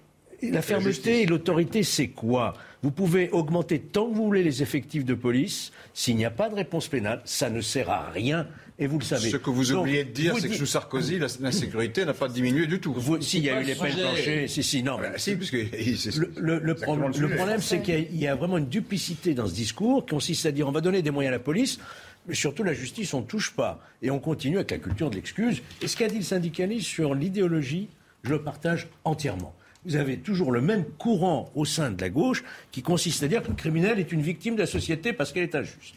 la 0.42 0.62
fermeté 0.62 1.22
et 1.22 1.26
l'autorité, 1.26 1.84
c'est 1.84 2.08
quoi? 2.08 2.54
Vous 2.84 2.92
pouvez 2.92 3.30
augmenter 3.30 3.80
tant 3.80 4.10
que 4.10 4.16
vous 4.16 4.26
voulez 4.26 4.44
les 4.44 4.64
effectifs 4.64 5.06
de 5.06 5.14
police. 5.14 5.72
S'il 5.94 6.16
n'y 6.16 6.26
a 6.26 6.32
pas 6.32 6.50
de 6.50 6.56
réponse 6.56 6.88
pénale, 6.88 7.22
ça 7.26 7.50
ne 7.50 7.62
sert 7.62 7.90
à 7.90 8.10
rien 8.10 8.48
et 8.82 8.88
vous 8.88 8.98
le 8.98 9.06
savez. 9.06 9.30
Ce 9.30 9.38
que 9.38 9.52
vous 9.52 9.72
oubliez 9.74 10.04
de 10.04 10.10
dire, 10.10 10.36
c'est 10.40 10.50
que 10.50 10.56
sous 10.56 10.66
Sarkozy, 10.66 11.20
l'insécurité 11.20 12.04
n'a 12.04 12.16
pas 12.16 12.28
diminué 12.28 12.66
du 12.66 12.80
tout. 12.80 12.96
S'il 13.22 13.44
y 13.44 13.50
a 13.50 13.62
eu 13.62 13.64
les 13.64 13.76
peines 13.76 13.96
planchées, 13.96 14.48
si, 14.48 14.64
si, 14.64 14.82
non. 14.82 14.98
Ah, 15.02 15.18
si, 15.18 15.36
puisque 15.36 15.54
le, 16.38 16.60
le, 16.60 16.76
problème, 16.76 17.62
c'est 17.62 17.82
qu'il 17.82 18.16
y, 18.16 18.28
a 18.28 18.36
vraiment 18.36 18.58
une 18.58 18.68
duplicité 18.68 19.36
dans 19.36 19.48
ce 19.48 19.54
discours 19.54 20.04
qui 20.06 20.16
consiste 20.16 20.48
à 20.48 20.52
dire 20.52 20.68
on 20.68 20.72
va 20.72 20.82
donner 20.82 21.04
des 21.04 21.12
moyens 21.12 21.32
à 21.32 21.38
la 21.38 21.44
police. 21.44 21.80
Mais 22.28 22.34
surtout, 22.34 22.64
la 22.64 22.74
justice, 22.74 23.14
on 23.14 23.22
ne 23.22 23.26
touche 23.26 23.52
pas. 23.52 23.80
Et 24.02 24.10
on 24.10 24.20
continue 24.20 24.58
avec 24.58 24.72
la 24.72 24.80
culture 24.80 25.12
de 25.12 25.16
l'excuse. 25.16 25.62
Et 25.82 25.88
ce 25.88 25.96
qu'a 25.96 26.08
dit 26.08 26.18
le 26.18 26.24
syndicaliste 26.24 26.88
sur 26.88 27.14
l'idéologie, 27.14 27.88
je 28.24 28.32
le 28.32 28.42
partage 28.42 28.88
entièrement 29.06 29.56
vous 29.84 29.96
avez 29.96 30.18
toujours 30.20 30.52
le 30.52 30.62
même 30.62 30.86
courant 31.00 31.52
au 31.56 31.66
sein 31.66 31.90
de 31.90 32.00
la 32.00 32.10
gauche 32.10 32.44
qui 32.72 32.84
consiste 32.84 33.24
à 33.24 33.28
dire 33.28 33.42
que 33.42 33.48
le 33.48 33.56
criminel 33.56 34.00
est 34.00 34.12
une 34.12 34.22
victime 34.22 34.54
de 34.54 34.60
la 34.60 34.68
société 34.68 35.12
parce 35.12 35.32
qu'elle 35.32 35.42
est 35.42 35.56
injuste. 35.56 35.96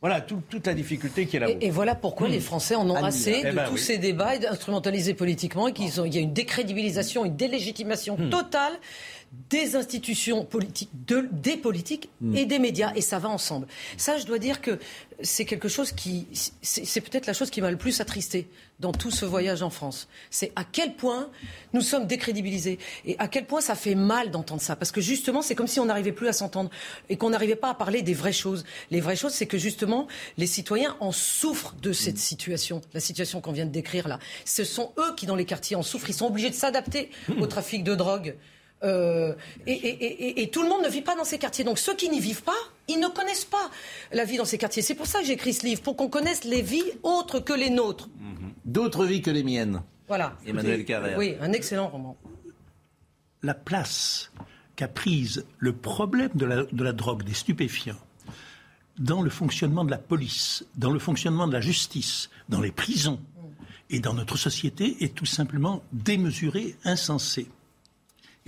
Voilà 0.00 0.22
toute 0.22 0.66
la 0.66 0.72
difficulté 0.72 1.26
qui 1.26 1.36
est 1.36 1.40
là. 1.40 1.50
Et, 1.50 1.66
et, 1.66 1.70
voilà 1.70 1.94
pourquoi 1.94 2.26
hmm. 2.28 2.32
les 2.32 2.40
Français 2.40 2.74
en 2.74 2.88
ont 2.88 3.04
assez 3.04 3.42
eh 3.44 3.50
de 3.50 3.54
ben 3.54 3.68
tous 3.68 3.76
ces 3.76 3.98
débats 3.98 4.32
instrumentalisés 4.48 5.12
politiquement 5.12 5.68
et 5.68 5.74
qu'il 5.74 5.88
y 5.88 6.18
a 6.18 6.20
une 6.20 6.32
décrédibilisation, 6.32 7.26
une 7.26 7.36
délégitimation 7.36 8.16
hmm. 8.16 8.30
totale 8.30 8.72
des 9.48 9.76
institutions 9.76 10.44
politiques, 10.44 10.90
de, 11.06 11.28
des 11.30 11.56
politiques 11.56 12.08
hmm. 12.20 12.34
et 12.34 12.46
des 12.46 12.58
médias, 12.58 12.92
et 12.96 13.00
ça 13.00 13.20
va 13.20 13.28
ensemble. 13.28 13.68
Ça, 13.96 14.18
je 14.18 14.26
dois 14.26 14.38
dire 14.38 14.60
que 14.60 14.78
c'est 15.22 15.44
quelque 15.44 15.68
chose 15.68 15.92
qui, 15.92 16.26
c'est 16.62 17.00
peut-être 17.00 17.26
la 17.26 17.32
chose 17.32 17.50
qui 17.50 17.60
m'a 17.60 17.70
le 17.70 17.76
plus 17.76 18.00
attristé 18.00 18.48
dans 18.80 18.90
tout 18.90 19.10
ce 19.12 19.24
voyage 19.24 19.62
en 19.62 19.70
France. 19.70 20.08
C'est 20.30 20.50
à 20.56 20.64
quel 20.64 20.94
point 20.94 21.30
nous 21.74 21.80
sommes 21.80 22.06
décrédibilisés 22.06 22.78
et 23.04 23.16
à 23.18 23.28
quel 23.28 23.46
point 23.46 23.60
ça 23.60 23.76
fait 23.76 23.94
mal 23.94 24.32
d'entendre 24.32 24.62
ça. 24.62 24.74
Parce 24.74 24.90
que 24.90 25.00
justement, 25.00 25.42
c'est 25.42 25.54
comme 25.54 25.68
si 25.68 25.78
on 25.78 25.84
n'arrivait 25.84 26.12
plus 26.12 26.26
à 26.26 26.32
s'entendre 26.32 26.70
et 27.08 27.16
qu'on 27.16 27.30
n'arrivait 27.30 27.56
pas 27.56 27.70
à 27.70 27.74
parler 27.74 28.02
des 28.02 28.14
vraies 28.14 28.32
choses. 28.32 28.64
Les 28.90 29.00
vraies 29.00 29.16
choses, 29.16 29.32
c'est 29.32 29.46
que 29.46 29.58
justement, 29.58 30.08
les 30.38 30.46
citoyens 30.46 30.96
en 30.98 31.12
souffrent 31.12 31.76
de 31.80 31.92
cette 31.92 32.18
situation, 32.18 32.80
la 32.94 33.00
situation 33.00 33.40
qu'on 33.40 33.52
vient 33.52 33.66
de 33.66 33.70
décrire 33.70 34.08
là. 34.08 34.18
Ce 34.44 34.64
sont 34.64 34.92
eux 34.98 35.14
qui, 35.16 35.26
dans 35.26 35.36
les 35.36 35.44
quartiers, 35.44 35.76
en 35.76 35.82
souffrent. 35.82 36.08
Ils 36.08 36.14
sont 36.14 36.26
obligés 36.26 36.50
de 36.50 36.54
s'adapter 36.54 37.10
au 37.38 37.46
trafic 37.46 37.84
de 37.84 37.94
drogue 37.94 38.34
Euh, 38.82 39.34
et, 39.66 39.72
et- 39.72 40.04
et- 40.04 40.42
et 40.42 40.50
tout 40.50 40.62
le 40.62 40.68
monde 40.68 40.82
ne 40.82 40.88
vit 40.88 41.02
pas 41.02 41.14
dans 41.14 41.24
ces 41.24 41.38
quartiers. 41.38 41.64
Donc 41.64 41.78
ceux 41.78 41.94
qui 41.94 42.08
n'y 42.08 42.20
vivent 42.20 42.42
pas, 42.42 42.56
ils 42.88 42.98
ne 42.98 43.08
connaissent 43.08 43.44
pas 43.44 43.70
la 44.12 44.24
vie 44.24 44.38
dans 44.38 44.44
ces 44.46 44.56
quartiers. 44.58 44.80
C'est 44.82 44.94
pour 44.94 45.06
ça 45.06 45.20
que 45.20 45.26
j'ai 45.26 45.34
écrit 45.34 45.52
ce 45.52 45.66
livre, 45.66 45.82
pour 45.82 45.96
qu'on 45.96 46.08
connaisse 46.08 46.44
les 46.44 46.62
vies 46.62 46.84
autres 47.02 47.40
que 47.40 47.52
les 47.52 47.68
nôtres. 47.70 48.08
D'autres 48.64 49.04
vies 49.04 49.20
que 49.20 49.30
les 49.30 49.42
miennes. 49.42 49.82
Voilà. 50.08 50.36
Emmanuel 50.46 50.84
Carrère. 50.84 51.18
Oui, 51.18 51.34
un 51.40 51.52
excellent 51.52 51.88
roman. 51.88 52.16
la 53.42 53.54
place 53.54 54.30
qu'a 54.76 54.88
prise 54.88 55.44
le 55.58 55.72
problème 55.74 56.30
de 56.34 56.44
la, 56.46 56.64
de 56.64 56.84
la 56.84 56.92
drogue, 56.92 57.22
des 57.22 57.32
stupéfiants, 57.34 57.98
dans 58.98 59.22
le 59.22 59.30
fonctionnement 59.30 59.84
de 59.84 59.90
la 59.90 59.98
police, 59.98 60.64
dans 60.76 60.90
le 60.90 60.98
fonctionnement 60.98 61.46
de 61.48 61.52
la 61.52 61.60
justice, 61.62 62.28
dans 62.48 62.60
les 62.60 62.70
prisons 62.72 63.18
et 63.88 63.98
dans 64.00 64.12
notre 64.14 64.36
société 64.36 64.96
est 65.00 65.14
tout 65.14 65.26
simplement 65.26 65.82
démesurée, 65.92 66.76
insensée. 66.84 67.46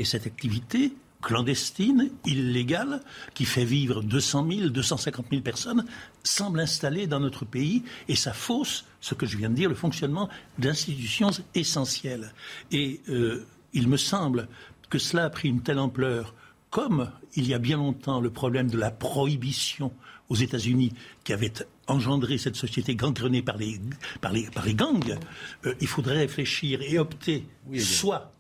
Et 0.02 0.04
cette 0.04 0.26
activité 0.26 0.92
clandestine, 1.22 2.10
illégale, 2.26 3.02
qui 3.34 3.44
fait 3.44 3.64
vivre 3.64 4.02
200 4.02 4.48
000, 4.50 4.68
250 4.70 5.26
000 5.30 5.42
personnes, 5.42 5.84
semble 6.24 6.58
installée 6.58 7.06
dans 7.06 7.20
notre 7.20 7.44
pays 7.44 7.84
et 8.08 8.16
ça 8.16 8.32
fausse 8.32 8.84
ce 9.00 9.14
que 9.14 9.26
je 9.26 9.36
viens 9.36 9.48
de 9.48 9.54
dire, 9.54 9.68
le 9.68 9.76
fonctionnement 9.76 10.28
d'institutions 10.58 11.30
essentielles. 11.54 12.34
Et 12.72 13.00
euh, 13.10 13.46
il 13.74 13.86
me 13.86 13.96
semble 13.96 14.48
que 14.90 14.98
cela 14.98 15.26
a 15.26 15.30
pris 15.30 15.48
une 15.48 15.62
telle 15.62 15.78
ampleur, 15.78 16.34
comme 16.70 17.12
il 17.36 17.46
y 17.46 17.54
a 17.54 17.60
bien 17.60 17.76
longtemps 17.76 18.20
le 18.20 18.30
problème 18.30 18.68
de 18.68 18.78
la 18.78 18.90
prohibition 18.90 19.92
aux 20.30 20.34
États-Unis 20.34 20.94
qui 21.22 21.32
avait 21.32 21.52
engendré 21.86 22.38
cette 22.38 22.56
société 22.56 22.96
gangrenée 22.96 23.42
par 23.42 23.56
les, 23.56 23.80
par 24.20 24.32
les, 24.32 24.50
par 24.50 24.66
les 24.66 24.74
gangs, 24.74 25.16
euh, 25.64 25.74
il 25.80 25.86
faudrait 25.86 26.18
réfléchir 26.18 26.82
et 26.82 26.98
opter 26.98 27.46
soit 27.78 28.32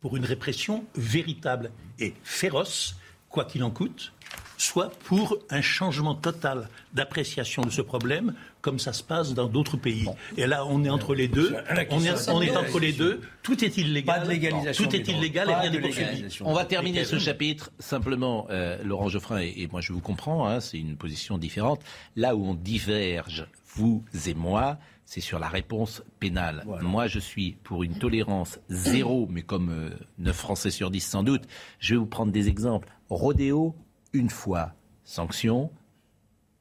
pour 0.00 0.16
une 0.16 0.24
répression 0.24 0.84
véritable 0.94 1.70
et 1.98 2.14
féroce, 2.22 2.96
quoi 3.28 3.44
qu'il 3.44 3.62
en 3.64 3.70
coûte, 3.70 4.12
soit 4.56 4.90
pour 5.04 5.38
un 5.50 5.60
changement 5.62 6.14
total 6.14 6.68
d'appréciation 6.92 7.62
de 7.62 7.70
ce 7.70 7.80
problème, 7.80 8.34
comme 8.60 8.78
ça 8.78 8.92
se 8.92 9.02
passe 9.02 9.32
dans 9.34 9.46
d'autres 9.46 9.76
pays. 9.76 10.06
Et 10.36 10.46
là, 10.46 10.66
on 10.66 10.84
est 10.84 10.90
entre 10.90 11.14
les 11.14 11.28
deux. 11.28 11.54
On 11.90 12.02
est, 12.02 12.28
on 12.28 12.42
est 12.42 12.56
entre 12.56 12.80
les 12.80 12.92
deux. 12.92 13.20
Tout 13.42 13.64
est 13.64 13.76
illégal. 13.76 14.20
Pas 14.20 14.24
de 14.24 14.30
légalisation 14.30 14.84
Tout 14.84 14.96
est 14.96 15.08
illégal 15.08 15.48
et 15.50 15.54
rien 15.54 15.70
de 15.70 15.76
n'est 15.76 15.82
poursuivi. 15.82 16.38
On 16.44 16.54
va 16.54 16.64
terminer 16.64 17.04
ce 17.04 17.18
chapitre 17.18 17.70
simplement, 17.78 18.46
euh, 18.50 18.82
Laurent 18.82 19.08
Geoffrin, 19.08 19.40
et, 19.40 19.54
et 19.56 19.68
moi 19.68 19.80
je 19.80 19.92
vous 19.92 20.00
comprends, 20.00 20.48
hein, 20.48 20.60
c'est 20.60 20.78
une 20.78 20.96
position 20.96 21.38
différente. 21.38 21.80
Là 22.16 22.34
où 22.34 22.44
on 22.44 22.54
diverge, 22.54 23.46
vous 23.76 24.04
et 24.26 24.34
moi, 24.34 24.78
c'est 25.08 25.22
sur 25.22 25.38
la 25.38 25.48
réponse 25.48 26.02
pénale. 26.20 26.66
Moi 26.82 27.06
je 27.06 27.18
suis 27.18 27.52
pour 27.64 27.82
une 27.82 27.98
tolérance 27.98 28.60
zéro, 28.68 29.26
mais 29.30 29.40
comme 29.40 29.70
euh, 29.70 29.96
9 30.18 30.36
Français 30.36 30.70
sur 30.70 30.90
10 30.90 31.00
sans 31.00 31.22
doute. 31.22 31.44
Je 31.78 31.94
vais 31.94 31.98
vous 31.98 32.04
prendre 32.04 32.30
des 32.30 32.48
exemples. 32.48 32.88
Rodéo, 33.08 33.74
une 34.12 34.28
fois, 34.28 34.74
sanction. 35.04 35.70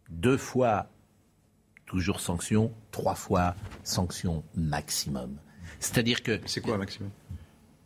Deux 0.10 0.38
fois, 0.38 0.88
toujours 1.86 2.22
sanction. 2.22 2.72
Trois 2.92 3.16
fois, 3.16 3.54
sanction 3.84 4.46
maximum. 4.56 5.36
C'est-à-dire 5.82 6.24
que... 6.24 6.40
C'est 6.46 6.62
quoi 6.62 6.78
maximum? 6.78 7.10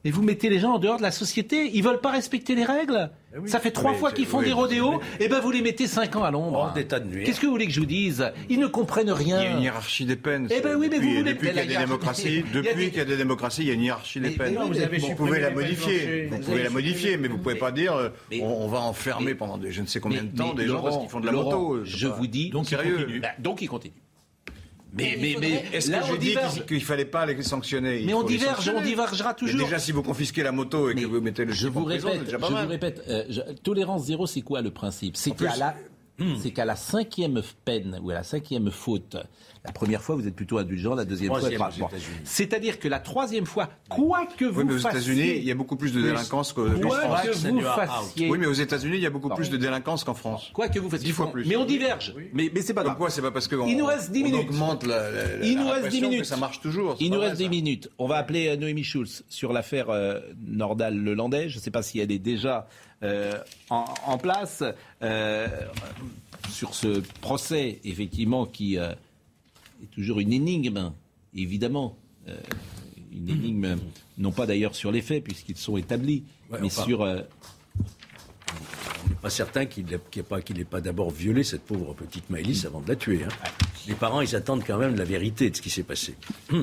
Mais 0.06 0.12
vous 0.12 0.22
mettez 0.22 0.52
les 0.52 0.60
gens 0.60 0.74
en 0.74 0.80
dehors 0.80 0.98
de 0.98 1.02
la 1.02 1.12
société, 1.12 1.76
ils 1.76 1.84
veulent 1.84 2.02
pas 2.02 2.12
respecter 2.12 2.54
les 2.54 2.66
règles. 2.66 3.10
Ça 3.46 3.60
fait 3.60 3.72
trois 3.72 3.92
Mais 3.92 3.98
fois 3.98 4.12
qu'ils 4.12 4.26
font 4.26 4.40
oui, 4.40 4.46
des 4.46 4.54
rodéos, 4.54 5.00
et 5.20 5.28
ben 5.28 5.40
vous 5.40 5.52
les 5.52 5.62
mettez 5.62 5.88
cinq 5.88 6.16
ans 6.16 6.24
à 6.24 6.32
l'ombre. 6.32 6.74
Qu'est-ce 6.76 7.40
que 7.40 7.46
vous 7.46 7.52
voulez 7.52 7.68
que 7.68 7.74
je 7.74 7.80
vous 7.80 7.86
dise? 7.86 8.32
Ils 8.50 8.60
ne 8.60 8.68
comprennent 8.68 9.12
rien. 9.12 9.42
Il 9.42 9.44
y 9.44 9.48
a 9.48 9.52
une 9.52 9.62
hiérarchie 9.62 10.06
des 10.06 10.16
peines. 10.16 10.48
Eh 10.50 10.62
ben 10.62 10.76
oui, 10.76 10.88
mais 10.90 10.98
depuis, 10.98 11.14
vous 11.14 11.20
voulez- 11.20 11.34
depuis 11.34 11.48
qu'il 11.48 11.58
y 11.58 11.60
a 11.60 11.66
des 11.66 11.78
démocraties, 11.78 12.28
il 12.54 12.56
y 12.56 12.68
a 12.68 12.74
depuis 12.74 12.90
qu'il 12.90 12.98
y 12.98 13.02
a 13.02 13.06
des 13.06 13.18
démocraties, 13.18 13.62
il 13.62 13.68
y 13.68 13.72
a 13.72 13.74
une 13.74 13.84
hiérarchie 13.84 14.20
des 14.20 14.32
peines. 14.32 14.56
non, 14.56 14.68
vous 14.68 14.80
avez 14.80 14.98
vous 14.98 15.16
pouvez 15.16 15.40
la 15.40 15.52
modifier, 15.52 16.28
vous 16.30 16.40
pouvez 16.40 16.64
la 16.64 16.70
modifier, 16.70 17.18
mais 17.18 17.28
vous 17.28 17.38
pouvez 17.38 17.56
pas 17.56 17.72
dire 17.72 17.94
euh, 17.94 18.10
on, 18.42 18.68
va 18.68 18.80
enfermer 18.80 19.36
pendant 19.36 19.60
je 19.62 19.82
ne 19.82 19.88
sais 19.88 20.00
combien 20.00 20.24
de 20.24 20.36
temps 20.36 20.54
des 20.54 20.68
gens 20.68 20.82
parce 20.82 20.98
qu'ils 20.98 21.10
font 21.10 21.20
de 21.20 21.26
la 21.26 21.32
moto. 21.32 21.84
Je 21.84 22.08
vous 22.08 22.28
dis, 22.28 22.50
Donc, 22.50 22.68
sérieux. 22.68 22.98
continue. 22.98 23.20
Bah, 23.20 23.30
donc 23.40 23.62
ils 23.62 23.68
continuent. 23.68 23.92
Mais, 24.94 25.18
mais, 25.22 25.36
mais 25.40 25.64
Est-ce 25.72 25.90
que 25.90 26.14
dit 26.18 26.28
diverge. 26.28 26.54
qu'il- 26.54 26.66
qu'il 26.66 26.84
fallait 26.84 27.06
pas 27.06 27.26
les 27.26 27.42
sanctionner 27.44 28.04
Mais 28.06 28.14
on 28.14 28.24
diverge, 28.24 28.70
on 28.76 28.82
divergera 28.82 29.34
toujours. 29.34 29.64
Déjà, 29.66 29.80
si 29.80 29.92
vous 29.94 30.04
confisquez 30.04 30.44
la 30.44 30.52
moto 30.52 30.90
et 30.90 30.96
que 30.96 31.06
vous 31.06 31.22
mettez 31.22 31.46
le 31.46 31.54
je 31.54 31.68
vous 31.70 31.86
prison, 31.86 32.10
répète, 32.10 32.30
je 32.30 32.36
vous 32.36 32.68
répète, 32.68 33.04
euh, 33.08 33.24
je- 33.30 33.54
tolérance 33.64 34.06
zéro, 34.06 34.28
c'est 34.28 34.42
quoi 34.42 34.62
le 34.62 34.72
principe? 34.72 35.16
C'est 35.16 35.32
qu'à 35.32 35.50
plus- 35.52 35.60
la, 36.20 36.26
c'est 36.42 36.52
qu'à 36.52 36.66
la 36.66 36.76
cinquième 36.76 37.42
peine 37.66 38.00
ou 38.04 38.12
à 38.12 38.14
la 38.14 38.24
cinquième 38.24 38.70
faute, 38.72 39.18
la 39.66 39.72
première 39.72 40.02
fois 40.02 40.16
vous 40.16 40.28
êtes 40.28 40.36
plutôt 40.36 40.58
indulgent, 40.60 40.94
la 40.96 41.06
deuxième 41.06 41.30
fois. 41.30 41.40
Troisième 41.50 41.62
bon. 41.80 41.98
C'est-à-dire 42.24 42.80
que 42.80 42.88
la 42.88 43.00
troisième 43.00 43.46
fois, 43.46 43.70
quoi 43.90 44.26
que 44.38 44.46
vous 44.46 44.60
Oui, 44.62 44.66
mais 44.68 44.74
aux 44.76 44.80
fassiez, 44.80 45.00
États-Unis, 45.14 45.34
il 45.38 45.44
y 45.44 45.52
a 45.52 45.56
beaucoup 45.56 45.76
plus 45.78 45.94
de 45.94 46.02
délinquance 46.02 46.54
qu'en 46.54 46.64
quoi 46.64 46.70
France. 46.72 47.22
que 47.24 47.50
vous 47.50 47.62
fassiez, 47.62 48.30
Oui, 48.30 48.38
mais 48.38 48.46
aux 48.48 48.54
États-Unis, 48.54 48.98
il 48.98 49.02
y 49.02 49.06
a 49.06 49.10
beaucoup 49.10 49.30
plus 49.30 49.50
de 49.50 49.58
délinquance 49.58 50.04
qu'en 50.04 50.14
France. 50.14 50.52
quoi 50.54 50.68
que 50.68 50.80
vous 50.80 50.90
fassiez, 50.90 51.08
Dix 51.08 51.12
fois 51.14 51.32
plus. 51.32 51.46
Mais 51.48 51.56
on 51.56 51.66
diverge. 51.66 52.14
Mais, 52.34 52.52
mais 52.54 52.62
c'est 52.62 52.74
pas 52.74 52.84
grave. 52.84 52.94
Pourquoi 52.96 53.10
C'est 53.10 53.22
pas 53.22 53.32
parce 53.32 53.48
qu'on 53.48 53.66
Il 53.68 53.78
nous 53.78 53.86
reste 53.86 54.12
dix 54.12 54.22
on 54.22 54.26
minutes. 54.26 54.50
augmente 54.50 54.84
la, 54.86 55.10
la- 55.12 55.38
la- 55.38 55.46
Il 55.46 55.58
nous 55.58 55.64
reste 55.68 55.76
répression 55.84 56.02
10 56.02 56.10
minutes. 56.10 56.26
ça 56.26 56.38
marche 56.38 56.62
toujours. 56.62 56.98
Il 57.00 57.12
nous 57.12 57.20
reste 57.20 57.38
10 57.38 57.44
ça. 57.46 57.50
minutes. 57.50 57.90
On 57.98 58.08
va 58.08 58.18
appeler 58.18 58.48
euh, 58.50 58.58
Noémie 58.58 58.84
Schulz 58.84 59.24
sur 59.30 59.54
l'affaire 59.54 59.90
euh, 59.90 60.20
Nordal-Lelandais. 60.46 61.50
Je 61.50 61.58
ne 61.58 61.62
sais 61.62 61.72
pas 61.72 61.82
si 61.82 62.00
elle 62.00 62.12
est 62.12 62.20
déjà 62.20 62.68
en, 63.70 63.86
en 64.06 64.18
place. 64.18 64.64
Euh, 65.02 65.48
sur 66.50 66.74
ce 66.76 67.00
procès, 67.22 67.80
effectivement, 67.86 68.46
qui 68.46 68.78
euh, 68.78 68.92
est 69.82 69.92
toujours 69.92 70.20
une 70.20 70.34
énigme, 70.34 70.92
évidemment. 71.36 71.96
Euh, 72.28 72.36
une 73.14 73.30
énigme, 73.30 73.78
non 74.18 74.32
pas 74.32 74.46
d'ailleurs 74.46 74.76
sur 74.76 74.92
les 74.92 75.02
faits, 75.02 75.24
puisqu'ils 75.24 75.58
sont 75.58 75.78
établis, 75.78 76.24
Ouais, 76.50 76.60
mais 76.62 76.70
sur... 76.70 77.02
euh, 77.04 77.22
On 79.06 79.10
n'est 79.10 79.16
pas 79.22 79.30
certain 79.30 79.66
qu'il 79.66 79.86
n'ait 79.86 80.66
pas 80.66 80.82
d'abord 80.82 81.12
violé 81.12 81.44
cette 81.44 81.64
pauvre 81.64 81.94
petite 81.94 82.30
Maëlys 82.30 82.66
avant 82.66 82.82
de 82.82 82.88
la 82.90 82.96
tuer. 82.96 83.24
hein. 83.24 83.30
Les 83.88 83.96
parents, 83.96 84.22
ils 84.22 84.36
attendent 84.36 84.64
quand 84.66 84.78
même 84.78 84.96
la 84.96 85.06
vérité 85.06 85.50
de 85.50 85.56
ce 85.56 85.62
qui 85.62 85.70
s'est 85.70 85.84
passé. 85.84 86.16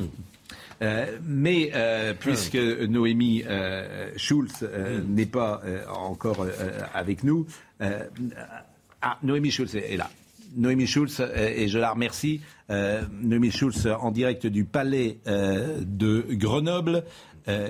Euh, 0.80 1.18
mais 1.24 1.70
euh, 1.74 2.14
puisque 2.18 2.54
Noémie 2.56 3.42
euh, 3.46 4.10
Schulz 4.16 4.62
euh, 4.62 5.00
n'est 5.06 5.26
pas 5.26 5.60
encore 5.92 6.46
avec 6.94 7.24
nous, 7.24 7.46
ah, 7.80 9.18
Noémie 9.22 9.50
Schulz 9.50 9.74
est 9.74 9.96
là. 9.96 10.10
Noémie 10.56 10.86
Schulz, 10.86 11.20
et 11.36 11.68
je 11.68 11.78
la 11.78 11.90
remercie, 11.90 12.40
euh, 12.70 13.02
Noémie 13.22 13.50
Schulz 13.50 13.86
en 13.86 14.10
direct 14.10 14.46
du 14.46 14.64
palais 14.64 15.18
euh, 15.26 15.80
de 15.84 16.24
Grenoble. 16.30 17.04
Euh, 17.48 17.68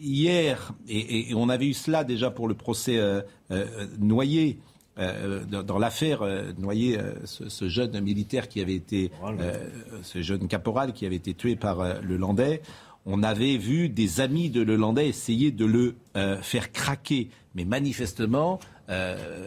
Hier, 0.00 0.74
et, 0.88 1.30
et 1.30 1.34
on 1.34 1.48
avait 1.48 1.66
eu 1.66 1.74
cela 1.74 2.04
déjà 2.04 2.30
pour 2.30 2.46
le 2.46 2.54
procès 2.54 3.00
Noyer, 3.98 4.60
euh, 4.98 5.44
dans, 5.44 5.62
dans 5.62 5.78
l'affaire 5.78 6.22
euh, 6.22 6.52
Noyer, 6.58 6.98
euh, 6.98 7.14
ce, 7.24 7.48
ce 7.48 7.68
jeune 7.68 8.00
militaire 8.00 8.48
qui 8.48 8.60
avait 8.60 8.74
été, 8.74 9.10
euh, 9.24 9.68
ce 10.02 10.22
jeune 10.22 10.48
caporal 10.48 10.92
qui 10.92 11.06
avait 11.06 11.16
été 11.16 11.34
tué 11.34 11.56
par 11.56 12.00
le 12.02 12.16
Landais, 12.16 12.62
on 13.06 13.22
avait 13.22 13.56
vu 13.56 13.88
des 13.88 14.20
amis 14.20 14.50
de 14.50 14.60
le 14.60 14.76
Landais 14.76 15.08
essayer 15.08 15.50
de 15.50 15.64
le 15.64 15.94
faire 16.42 16.72
craquer. 16.72 17.30
Mais 17.54 17.64
manifestement, 17.64 18.58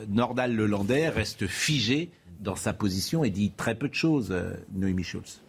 Nordal 0.10 0.56
le 0.56 0.66
Landais 0.66 1.10
reste 1.10 1.46
figé 1.46 2.10
dans 2.40 2.56
sa 2.56 2.74
position 2.74 3.24
et 3.24 3.30
dit 3.30 3.52
très 3.56 3.76
peu 3.76 3.88
de 3.88 3.94
choses, 3.94 4.34
Noémie 4.74 5.04
Schulz. 5.04 5.42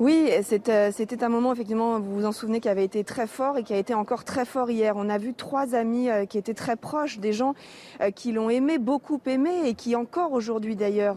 Oui, 0.00 0.28
euh, 0.28 0.90
c'était 0.92 1.22
un 1.22 1.28
moment, 1.28 1.52
effectivement, 1.52 2.00
vous 2.00 2.16
vous 2.16 2.26
en 2.26 2.32
souvenez, 2.32 2.58
qui 2.58 2.68
avait 2.68 2.84
été 2.84 3.04
très 3.04 3.28
fort 3.28 3.58
et 3.58 3.62
qui 3.62 3.72
a 3.72 3.76
été 3.76 3.94
encore 3.94 4.24
très 4.24 4.44
fort 4.44 4.68
hier. 4.68 4.94
On 4.96 5.08
a 5.08 5.18
vu 5.18 5.34
trois 5.34 5.76
amis 5.76 6.10
euh, 6.10 6.26
qui 6.26 6.36
étaient 6.36 6.52
très 6.52 6.74
proches, 6.74 7.20
des 7.20 7.32
gens 7.32 7.54
euh, 8.00 8.10
qui 8.10 8.32
l'ont 8.32 8.50
aimé, 8.50 8.78
beaucoup 8.78 9.20
aimé, 9.26 9.52
et 9.66 9.74
qui 9.74 9.94
encore 9.94 10.32
aujourd'hui 10.32 10.74
d'ailleurs 10.74 11.16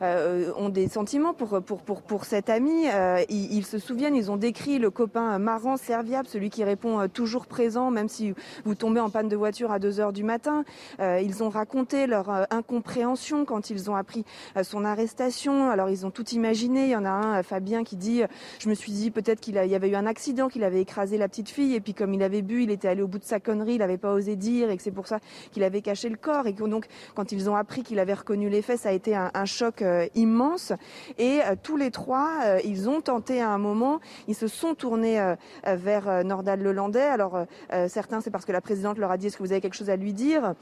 ont 0.00 0.68
des 0.68 0.88
sentiments 0.88 1.34
pour, 1.34 1.60
pour, 1.62 1.82
pour, 1.82 2.00
pour 2.02 2.24
cet 2.24 2.48
ami. 2.48 2.86
Ils, 3.28 3.64
se 3.64 3.78
souviennent, 3.78 4.16
ils 4.16 4.30
ont 4.30 4.36
décrit 4.36 4.78
le 4.78 4.90
copain 4.90 5.38
marrant, 5.38 5.76
serviable, 5.76 6.26
celui 6.26 6.50
qui 6.50 6.64
répond 6.64 7.08
toujours 7.08 7.46
présent, 7.46 7.90
même 7.90 8.08
si 8.08 8.34
vous 8.64 8.74
tombez 8.74 9.00
en 9.00 9.10
panne 9.10 9.28
de 9.28 9.36
voiture 9.36 9.70
à 9.72 9.78
2 9.78 10.00
heures 10.00 10.12
du 10.12 10.24
matin. 10.24 10.64
Ils 11.00 11.42
ont 11.42 11.48
raconté 11.48 12.06
leur 12.06 12.30
incompréhension 12.50 13.44
quand 13.44 13.70
ils 13.70 13.90
ont 13.90 13.96
appris 13.96 14.24
son 14.62 14.84
arrestation. 14.84 15.70
Alors 15.70 15.90
ils 15.90 16.06
ont 16.06 16.10
tout 16.10 16.28
imaginé. 16.30 16.84
Il 16.84 16.90
y 16.90 16.96
en 16.96 17.04
a 17.04 17.10
un, 17.10 17.42
Fabien, 17.42 17.84
qui 17.84 17.96
dit, 17.96 18.13
euh, 18.22 18.26
je 18.58 18.68
me 18.68 18.74
suis 18.74 18.92
dit 18.92 19.10
peut-être 19.10 19.40
qu'il 19.40 19.54
y 19.54 19.74
avait 19.74 19.88
eu 19.88 19.94
un 19.94 20.06
accident, 20.06 20.48
qu'il 20.48 20.64
avait 20.64 20.80
écrasé 20.80 21.18
la 21.18 21.28
petite 21.28 21.48
fille, 21.48 21.74
et 21.74 21.80
puis 21.80 21.94
comme 21.94 22.14
il 22.14 22.22
avait 22.22 22.42
bu, 22.42 22.62
il 22.62 22.70
était 22.70 22.88
allé 22.88 23.02
au 23.02 23.08
bout 23.08 23.18
de 23.18 23.24
sa 23.24 23.40
connerie, 23.40 23.74
il 23.74 23.78
n'avait 23.78 23.98
pas 23.98 24.12
osé 24.12 24.36
dire, 24.36 24.70
et 24.70 24.76
que 24.76 24.82
c'est 24.82 24.90
pour 24.90 25.06
ça 25.06 25.20
qu'il 25.52 25.62
avait 25.62 25.82
caché 25.82 26.08
le 26.08 26.16
corps, 26.16 26.46
et 26.46 26.52
donc 26.52 26.86
quand 27.14 27.32
ils 27.32 27.50
ont 27.50 27.56
appris 27.56 27.82
qu'il 27.82 27.98
avait 27.98 28.14
reconnu 28.14 28.48
les 28.48 28.64
ça 28.64 28.88
a 28.88 28.92
été 28.92 29.14
un, 29.14 29.44
choc 29.44 29.82
euh, 29.82 30.06
immense. 30.14 30.72
Et 31.18 31.40
euh, 31.42 31.54
tous 31.62 31.76
les 31.76 31.90
trois, 31.90 32.58
ils 32.64 32.88
ont 32.88 33.02
tenté 33.02 33.42
à 33.42 33.50
un 33.50 33.58
moment, 33.58 34.00
ils 34.26 34.34
se 34.34 34.46
sont 34.46 34.74
tournés 34.74 35.34
vers 35.66 36.24
Nordal 36.24 36.62
Lelandais. 36.62 37.02
Alors 37.02 37.44
certains, 37.88 38.22
c'est 38.22 38.30
parce 38.30 38.46
que 38.46 38.52
la 38.52 38.62
présidente 38.62 38.96
leur 38.96 39.10
a 39.10 39.18
dit, 39.18 39.26
est-ce 39.26 39.36
que 39.36 39.42
vous 39.42 39.52
avez 39.52 39.60
quelque 39.60 39.76
chose 39.76 39.90
à 39.90 39.96
lui 39.96 40.14
dire? 40.14 40.54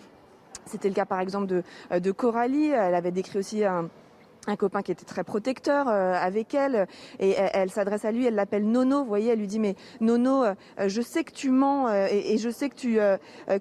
C'était 0.66 0.88
le 0.88 0.94
cas 0.94 1.04
par 1.04 1.20
exemple 1.20 1.46
de, 1.46 1.62
de 1.96 2.10
Coralie, 2.10 2.70
elle 2.70 2.94
avait 2.96 3.12
décrit 3.12 3.38
aussi 3.38 3.64
un 3.64 3.88
un 4.46 4.56
copain 4.56 4.82
qui 4.82 4.90
était 4.90 5.04
très 5.04 5.22
protecteur 5.22 5.86
euh, 5.88 6.14
avec 6.14 6.54
elle 6.54 6.86
et 7.20 7.30
elle, 7.30 7.70
s'adresse 7.70 8.04
à 8.04 8.10
lui, 8.10 8.26
elle 8.26 8.34
l'appelle 8.34 8.66
Nono, 8.66 9.02
vous 9.02 9.08
voyez, 9.08 9.30
elle 9.32 9.38
lui 9.38 9.46
dit 9.46 9.60
mais 9.60 9.76
Nono, 10.00 10.44
euh, 10.44 10.54
je 10.86 11.00
sais 11.00 11.22
que 11.22 11.30
tu 11.32 11.50
mens 11.50 11.88
euh, 11.88 12.08
et, 12.10 12.38
je 12.38 12.50
sais 12.50 12.68
que 12.68 12.74
tu 12.74 12.98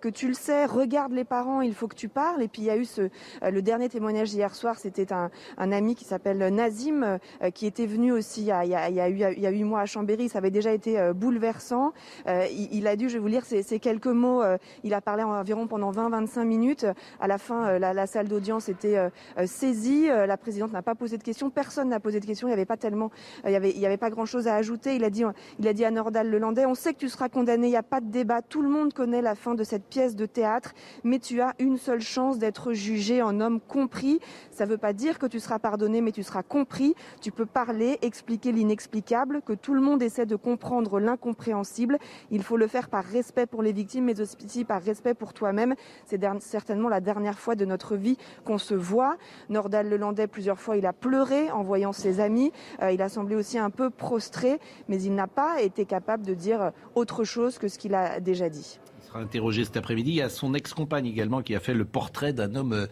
que 0.02 0.10
tu 0.10 0.28
le 0.28 0.34
sais, 0.34 0.66
regarde 0.66 1.12
les 1.12 1.24
parents, 1.24 1.62
il 1.62 1.76
faut 1.76 1.88
que 1.88 1.96
tu 1.96 2.08
parles. 2.08 2.42
Et 2.42 2.48
puis 2.48 2.64
il 2.64 2.66
y 2.66 2.70
a 2.70 2.78
eu 2.78 2.86
ce 2.86 3.10
le 3.42 3.62
dernier 3.62 3.90
témoignage 3.90 4.34
hier 4.34 4.56
soir, 4.56 4.80
c'était 4.80 5.14
un, 5.14 5.30
un, 5.58 5.72
ami 5.72 5.96
qui 5.96 6.06
s'appelle 6.06 6.38
Nazim 6.54 7.20
qui 7.54 7.66
était 7.66 7.86
venu 7.86 8.12
aussi 8.12 8.42
il 8.42 8.48
y 8.48 8.52
a, 8.52 8.66
il 8.66 8.72
y 8.72 8.76
a, 8.76 9.04
a 9.04 9.10
il 9.10 9.40
y 9.40 9.48
a 9.48 9.50
huit 9.50 9.64
mois 9.64 9.82
à 9.82 9.86
Chambéry, 9.86 10.30
ça 10.30 10.40
avait 10.40 10.52
déjà 10.52 10.72
été 10.72 11.12
bouleversant. 11.14 11.94
Il, 12.28 12.70
il, 12.72 12.88
a 12.88 12.96
dû, 12.96 13.10
je 13.10 13.14
vais 13.16 13.20
vous 13.20 13.28
lire 13.28 13.46
ces, 13.46 13.62
ces 13.62 13.80
quelques 13.80 14.08
mots, 14.08 14.42
il 14.84 14.94
a 14.94 15.02
parlé 15.02 15.24
environ 15.24 15.68
pendant 15.68 15.92
20-25 15.92 16.44
minutes. 16.44 16.86
À 17.20 17.28
la 17.28 17.38
fin, 17.38 17.78
la, 17.78 17.94
la 17.94 18.08
salle 18.08 18.28
d'audience 18.28 18.70
était 18.70 18.98
saisie, 19.46 20.08
la 20.08 20.38
présidente 20.38 20.71
n'a 20.72 20.82
pas 20.82 20.96
posé 20.96 21.18
de 21.18 21.24
questions, 21.24 21.50
personne 21.50 21.90
n'a 21.90 22.00
posé 22.00 22.20
de 22.20 22.26
questions, 22.26 22.48
il 22.48 22.52
n'y 22.52 22.56
avait 22.56 22.66
pas 22.66 22.78
tellement, 22.78 23.12
euh, 23.46 23.50
il 23.50 23.86
avait, 23.86 23.98
pas 23.98 24.10
grand 24.10 24.26
chose 24.26 24.48
à 24.48 24.56
ajouter. 24.56 24.96
Il 24.96 25.04
a 25.04 25.10
dit, 25.10 25.24
il 25.60 25.68
a 25.68 25.74
dit 25.74 25.86
à 25.86 25.92
Nordal 25.92 26.30
Lelandais, 26.30 26.66
on 26.66 26.76
sait 26.76 26.94
que 26.94 27.00
tu 27.00 27.10
seras 27.10 27.30
condamné, 27.30 27.68
il 27.68 27.72
n'y 27.72 27.78
a 27.78 27.84
pas 27.84 28.02
de 28.02 28.10
débat, 28.10 28.42
tout 28.42 28.62
le 28.62 28.70
monde 28.70 28.94
connaît 28.94 29.22
la 29.22 29.36
fin 29.36 29.56
de 29.56 29.64
cette 29.64 29.86
pièce 29.86 30.16
de 30.16 30.26
théâtre, 30.26 30.74
mais 31.04 31.20
tu 31.20 31.42
as 31.42 31.54
une 31.60 31.78
seule 31.78 32.02
chance 32.02 32.40
d'être 32.40 32.74
jugé 32.74 33.22
en 33.22 33.40
homme 33.40 33.60
compris. 33.60 34.20
Ça 34.52 34.66
ne 34.66 34.72
veut 34.72 34.78
pas 34.78 34.94
dire 34.94 35.20
que 35.20 35.26
tu 35.26 35.40
seras 35.40 35.60
pardonné, 35.60 36.02
mais 36.02 36.12
tu 36.12 36.24
seras 36.24 36.44
compris. 36.44 36.96
Tu 37.22 37.32
peux 37.32 37.46
parler, 37.46 38.00
expliquer 38.02 38.52
l'inexplicable, 38.52 39.42
que 39.42 39.54
tout 39.54 39.74
le 39.74 39.82
monde 39.82 40.02
essaie 40.02 40.26
de 40.26 40.36
comprendre 40.36 41.00
l'incompréhensible. 41.00 41.98
Il 42.30 42.44
faut 42.44 42.58
le 42.58 42.68
faire 42.68 42.90
par 42.90 43.04
respect 43.04 43.46
pour 43.46 43.62
les 43.64 43.74
victimes, 43.74 44.06
mais 44.06 44.20
aussi 44.22 44.66
par 44.66 44.82
respect 44.82 45.14
pour 45.14 45.34
toi-même. 45.34 45.76
C'est 46.06 46.22
certainement 46.40 46.90
la 46.90 47.02
dernière 47.02 47.40
fois 47.40 47.56
de 47.56 47.66
notre 47.66 47.96
vie 47.96 48.18
qu'on 48.46 48.58
se 48.58 48.74
voit. 48.74 49.18
Nordal 49.50 49.90
Lelandais, 49.90 50.28
plusieurs 50.28 50.60
fois, 50.62 50.78
il 50.78 50.86
a 50.86 50.94
pleuré 50.94 51.52
en 51.52 51.64
voyant 51.64 51.92
ses 51.92 52.20
amis. 52.20 52.52
Euh, 52.82 52.92
il 52.92 53.02
a 53.02 53.10
semblé 53.10 53.36
aussi 53.36 53.58
un 53.58 53.70
peu 53.70 53.90
prostré, 53.90 54.60
mais 54.88 55.02
il 55.02 55.14
n'a 55.14 55.28
pas 55.28 55.62
été 55.62 55.86
capable 55.86 56.26
de 56.26 56.34
dire 56.34 56.72
autre 56.96 57.24
chose 57.24 57.58
que 57.58 57.68
ce 57.68 57.78
qu'il 57.78 57.94
a 57.96 58.20
déjà 58.20 58.50
dit. 58.50 58.80
Il 59.02 59.08
sera 59.08 59.20
interrogé 59.20 59.66
cet 59.66 59.78
après-midi. 59.78 60.12
Il 60.12 60.16
y 60.16 60.22
a 60.22 60.30
son 60.30 60.54
ex-compagne 60.54 61.06
également 61.06 61.42
qui 61.42 61.56
a 61.56 61.60
fait 61.60 61.74
le 61.74 61.86
portrait 61.86 62.34
d'un 62.34 62.56
homme, 62.56 62.74
euh, 62.74 62.88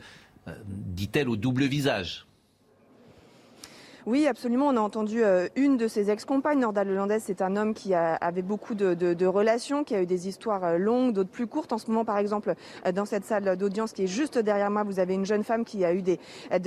euh, 0.48 0.54
dit-elle, 0.66 1.30
au 1.30 1.36
double 1.36 1.66
visage. 1.66 2.26
Oui, 4.10 4.26
absolument. 4.26 4.69
On 4.69 4.76
a 4.76 4.80
entendu 4.80 5.23
euh, 5.23 5.49
une 5.56 5.77
de 5.77 5.88
ses 5.88 6.10
ex-compagnes. 6.10 6.61
Norda 6.61 6.84
Lelandès, 6.84 7.19
c'est 7.19 7.44
un 7.44 7.56
homme 7.56 7.76
qui 7.76 7.94
avait 7.94 8.41
beaucoup 8.41 8.73
de, 8.73 9.26
relations, 9.27 9.84
qui 9.84 9.94
a 9.94 10.02
eu 10.02 10.07
des 10.07 10.27
histoires 10.27 10.64
euh, 10.64 10.77
longues, 10.80 11.14
d'autres 11.14 11.30
plus 11.30 11.45
courtes. 11.45 11.73
En 11.73 11.77
ce 11.77 11.91
moment, 11.91 12.06
par 12.06 12.18
exemple, 12.18 12.56
euh, 12.88 12.91
dans 12.91 13.06
cette 13.06 13.23
salle 13.23 13.56
d'audience 13.56 13.94
qui 13.94 14.06
est 14.06 14.07
juste 14.07 14.40
derrière 14.40 14.72
moi, 14.72 14.81
vous 14.81 14.99
avez 14.99 15.14
une 15.14 15.27
jeune 15.27 15.44
femme 15.44 15.64
qui 15.64 15.86
a 15.86 15.94
eu 15.94 16.02
des, 16.02 16.18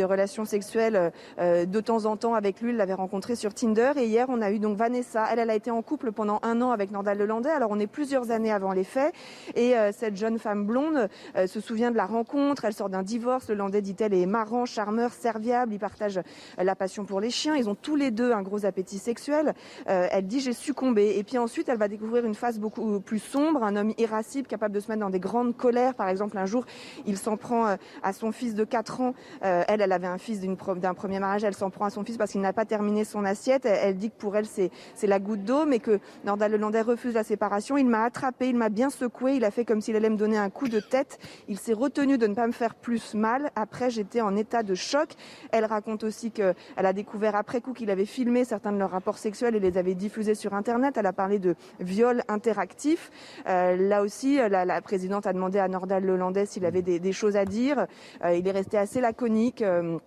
relations 0.04 0.44
sexuelles 0.44 1.12
de 1.38 1.80
temps 1.80 2.04
en 2.04 2.16
temps 2.16 2.34
avec 2.34 2.60
lui. 2.60 2.70
Il 2.70 2.76
l'avait 2.76 2.94
rencontré 2.94 3.34
sur 3.34 3.54
Tinder. 3.54 3.92
Et 3.96 4.06
hier, 4.06 4.26
on 4.28 4.40
a 4.40 4.52
eu 4.52 4.60
donc 4.60 4.76
Vanessa. 4.76 5.26
Elle, 5.32 5.40
elle 5.40 5.50
a 5.50 5.56
été 5.56 5.72
en 5.72 5.82
couple 5.82 6.12
pendant 6.12 6.38
un 6.44 6.60
an 6.62 6.70
avec 6.70 6.92
Nordal 6.92 7.18
Lelandais. 7.18 7.50
Alors, 7.50 7.70
on 7.72 7.80
est 7.80 7.88
plusieurs 7.88 8.30
années 8.30 8.52
avant 8.52 8.72
les 8.72 8.84
faits. 8.84 9.12
Et 9.56 9.74
cette 9.92 10.16
jeune 10.16 10.38
femme 10.38 10.64
blonde 10.64 11.08
se 11.34 11.60
souvient 11.60 11.90
de 11.90 11.96
la 11.96 12.06
rencontre. 12.06 12.64
Elle 12.64 12.72
sort 12.72 12.88
d'un 12.88 13.02
divorce. 13.02 13.48
Le 13.48 13.54
Landais, 13.54 13.80
dit-elle, 13.80 14.14
est 14.14 14.26
marrant, 14.26 14.64
charmeur, 14.64 15.12
serviable. 15.12 15.72
Il 15.72 15.78
partage 15.78 16.20
la 16.58 16.74
passion 16.74 17.04
pour 17.04 17.20
les 17.20 17.31
chiens. 17.32 17.56
Ils 17.56 17.68
ont 17.68 17.74
tous 17.74 17.96
les 17.96 18.12
deux 18.12 18.32
un 18.32 18.42
gros 18.42 18.64
appétit 18.64 18.98
sexuel. 18.98 19.54
Euh, 19.88 20.06
elle 20.10 20.26
dit 20.26 20.40
j'ai 20.40 20.52
succombé. 20.52 21.18
Et 21.18 21.24
puis 21.24 21.38
ensuite, 21.38 21.68
elle 21.68 21.78
va 21.78 21.88
découvrir 21.88 22.24
une 22.24 22.34
face 22.34 22.58
beaucoup 22.58 23.00
plus 23.00 23.18
sombre, 23.18 23.64
un 23.64 23.74
homme 23.74 23.92
irascible, 23.98 24.46
capable 24.46 24.74
de 24.74 24.80
se 24.80 24.88
mettre 24.88 25.00
dans 25.00 25.10
des 25.10 25.18
grandes 25.18 25.56
colères. 25.56 25.94
Par 25.94 26.08
exemple, 26.08 26.38
un 26.38 26.46
jour, 26.46 26.64
il 27.06 27.18
s'en 27.18 27.36
prend 27.36 27.66
euh, 27.66 27.76
à 28.02 28.12
son 28.12 28.30
fils 28.30 28.54
de 28.54 28.64
4 28.64 29.00
ans. 29.00 29.14
Euh, 29.44 29.64
elle, 29.66 29.80
elle 29.80 29.92
avait 29.92 30.06
un 30.06 30.18
fils 30.18 30.40
d'un 30.40 30.94
premier 30.94 31.18
mariage. 31.18 31.44
Elle 31.44 31.54
s'en 31.54 31.70
prend 31.70 31.86
à 31.86 31.90
son 31.90 32.04
fils 32.04 32.16
parce 32.16 32.32
qu'il 32.32 32.40
n'a 32.40 32.52
pas 32.52 32.64
terminé 32.64 33.04
son 33.04 33.24
assiette. 33.24 33.64
Elle, 33.64 33.96
dit 33.96 34.10
que 34.10 34.16
pour 34.16 34.36
elle, 34.36 34.46
c'est 34.46 34.70
la 35.02 35.18
goutte 35.18 35.44
d'eau, 35.44 35.64
mais 35.66 35.78
que 35.78 35.98
Nordal 36.24 36.52
Lelandais 36.52 36.82
refuse 36.82 37.14
la 37.14 37.24
séparation. 37.24 37.76
Il 37.76 37.86
m'a 37.86 38.04
attrapé, 38.04 38.48
il 38.48 38.56
m'a 38.56 38.68
bien 38.68 38.90
secoué. 38.90 39.36
Il 39.36 39.44
a 39.44 39.50
fait 39.50 39.64
comme 39.64 39.80
s'il 39.80 39.96
allait 39.96 40.10
me 40.10 40.16
donner 40.16 40.36
un 40.36 40.50
coup 40.50 40.68
de 40.68 40.80
tête. 40.80 41.18
Il 41.48 41.58
s'est 41.58 41.72
retenu 41.72 42.18
de 42.18 42.26
ne 42.26 42.34
pas 42.34 42.46
me 42.46 42.52
faire 42.52 42.74
plus 42.74 43.14
mal. 43.14 43.50
Après, 43.56 43.90
j'étais 43.90 44.20
en 44.20 44.36
état 44.36 44.62
de 44.62 44.74
choc. 44.74 45.10
Elle 45.50 45.64
raconte 45.64 46.04
aussi 46.04 46.30
qu'elle 46.30 46.54
a 46.76 46.92
découvert 46.92 47.11
après 47.34 47.60
coup 47.60 47.72
qu'il 47.72 47.90
avait 47.90 48.06
filmé 48.06 48.44
certains 48.44 48.72
de 48.72 48.78
leurs 48.78 48.90
rapports 48.90 49.18
sexuels 49.18 49.54
et 49.54 49.60
les 49.60 49.78
avait 49.78 49.94
diffusés 49.94 50.34
sur 50.34 50.54
Internet. 50.54 50.96
Elle 50.96 51.06
a 51.06 51.12
parlé 51.12 51.38
de 51.38 51.54
viol 51.80 52.22
interactif. 52.28 53.10
Euh, 53.48 53.76
là 53.76 54.02
aussi, 54.02 54.36
la, 54.36 54.80
présidente 54.82 55.26
a 55.26 55.32
demandé 55.32 55.58
à 55.58 55.68
Nordal 55.68 56.04
Lelandais 56.04 56.46
s'il 56.46 56.64
avait 56.64 56.82
des, 56.82 57.12
choses 57.12 57.36
à 57.36 57.44
dire. 57.44 57.86
Euh, 58.24 58.34
il 58.34 58.46
est 58.46 58.52
resté 58.52 58.78
assez 58.78 59.00
laconique. 59.00 59.62
Euh, 59.62 59.98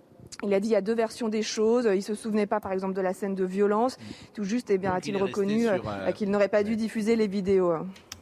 il 0.43 0.53
a 0.53 0.59
dit 0.59 0.69
il 0.69 0.71
y 0.71 0.75
a 0.75 0.81
deux 0.81 0.95
versions 0.95 1.29
des 1.29 1.43
choses. 1.43 1.89
Il 1.93 2.01
se 2.01 2.15
souvenait 2.15 2.47
pas, 2.47 2.59
par 2.59 2.71
exemple, 2.71 2.93
de 2.93 3.01
la 3.01 3.13
scène 3.13 3.35
de 3.35 3.45
violence. 3.45 3.97
Tout 4.33 4.43
juste, 4.43 4.69
eh 4.71 4.77
bien, 4.77 4.93
a-t-il 4.93 5.17
reconnu 5.17 5.67
qu'il 6.15 6.31
n'aurait 6.31 6.49
pas 6.49 6.63
dû 6.63 6.75
diffuser 6.75 7.15
les 7.15 7.27
vidéos. 7.27 7.73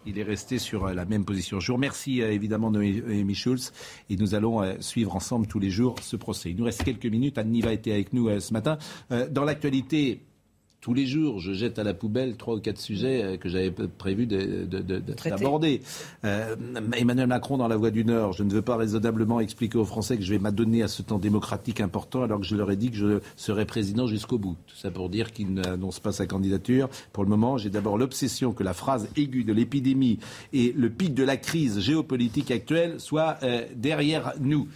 Il 0.05 0.19
est 0.19 0.23
resté 0.23 0.59
sur 0.59 0.85
euh, 0.85 0.93
la 0.93 1.05
même 1.05 1.25
position. 1.25 1.59
Je 1.59 1.67
vous 1.67 1.75
remercie 1.75 2.21
euh, 2.21 2.31
évidemment 2.31 2.71
Noémie 2.71 3.35
Schulz 3.35 3.71
et 4.09 4.17
nous 4.17 4.35
allons 4.35 4.61
euh, 4.61 4.75
suivre 4.79 5.15
ensemble 5.15 5.47
tous 5.47 5.59
les 5.59 5.69
jours 5.69 5.95
ce 6.01 6.15
procès. 6.15 6.51
Il 6.51 6.57
nous 6.57 6.65
reste 6.65 6.83
quelques 6.83 7.05
minutes. 7.05 7.37
Anne 7.37 7.51
Niva 7.51 7.71
était 7.73 7.91
avec 7.91 8.13
nous 8.13 8.39
ce 8.39 8.53
matin. 8.53 8.77
Dans 9.31 9.43
l'actualité, 9.43 10.21
tous 10.83 10.93
les 10.93 11.05
jours, 11.05 11.39
je 11.39 11.53
jette 11.53 11.79
à 11.79 11.83
la 11.85 11.93
poubelle 11.93 12.35
trois 12.35 12.55
ou 12.55 12.59
quatre 12.59 12.77
sujets 12.77 13.23
euh, 13.23 13.37
que 13.37 13.47
j'avais 13.47 13.71
prévu 13.71 14.27
d'aborder. 14.27 15.81
Euh, 16.25 16.57
Emmanuel 16.97 17.27
Macron 17.27 17.55
dans 17.55 17.69
la 17.69 17.77
Voix 17.77 17.89
du 17.89 18.03
Nord, 18.03 18.33
je 18.33 18.43
ne 18.43 18.51
veux 18.51 18.61
pas 18.61 18.75
raisonnablement 18.75 19.39
expliquer 19.39 19.77
aux 19.77 19.85
Français 19.85 20.17
que 20.17 20.23
je 20.23 20.33
vais 20.33 20.39
m'adonner 20.39 20.83
à 20.83 20.89
ce 20.89 21.01
temps 21.01 21.19
démocratique 21.19 21.79
important 21.79 22.23
alors 22.23 22.41
que 22.41 22.45
je 22.45 22.57
leur 22.57 22.69
ai 22.69 22.75
dit 22.75 22.91
que 22.91 22.97
je 22.97 23.19
serai 23.37 23.63
président 23.63 24.07
jusqu'au 24.07 24.37
bout. 24.37 24.57
Tout 24.67 24.75
ça 24.75 24.91
pour 24.91 25.07
dire 25.07 25.31
qu'il 25.31 25.53
n'annonce 25.53 26.01
pas 26.01 26.11
sa 26.11 26.25
candidature. 26.25 26.89
Pour 27.13 27.23
le 27.23 27.29
moment, 27.29 27.57
j'ai 27.57 27.69
d'abord 27.69 27.97
l'obsession 27.97 28.51
que 28.51 28.63
la 28.63 28.73
phrase 28.73 29.07
aiguë 29.15 29.45
de 29.45 29.53
l'épidémie 29.53 30.19
et 30.51 30.73
le 30.75 30.89
pic 30.89 31.13
de 31.13 31.23
la 31.23 31.37
crise 31.37 31.79
géopolitique 31.79 32.51
actuelle 32.51 32.99
soient 32.99 33.37
euh, 33.43 33.65
derrière 33.77 34.33
nous 34.41 34.67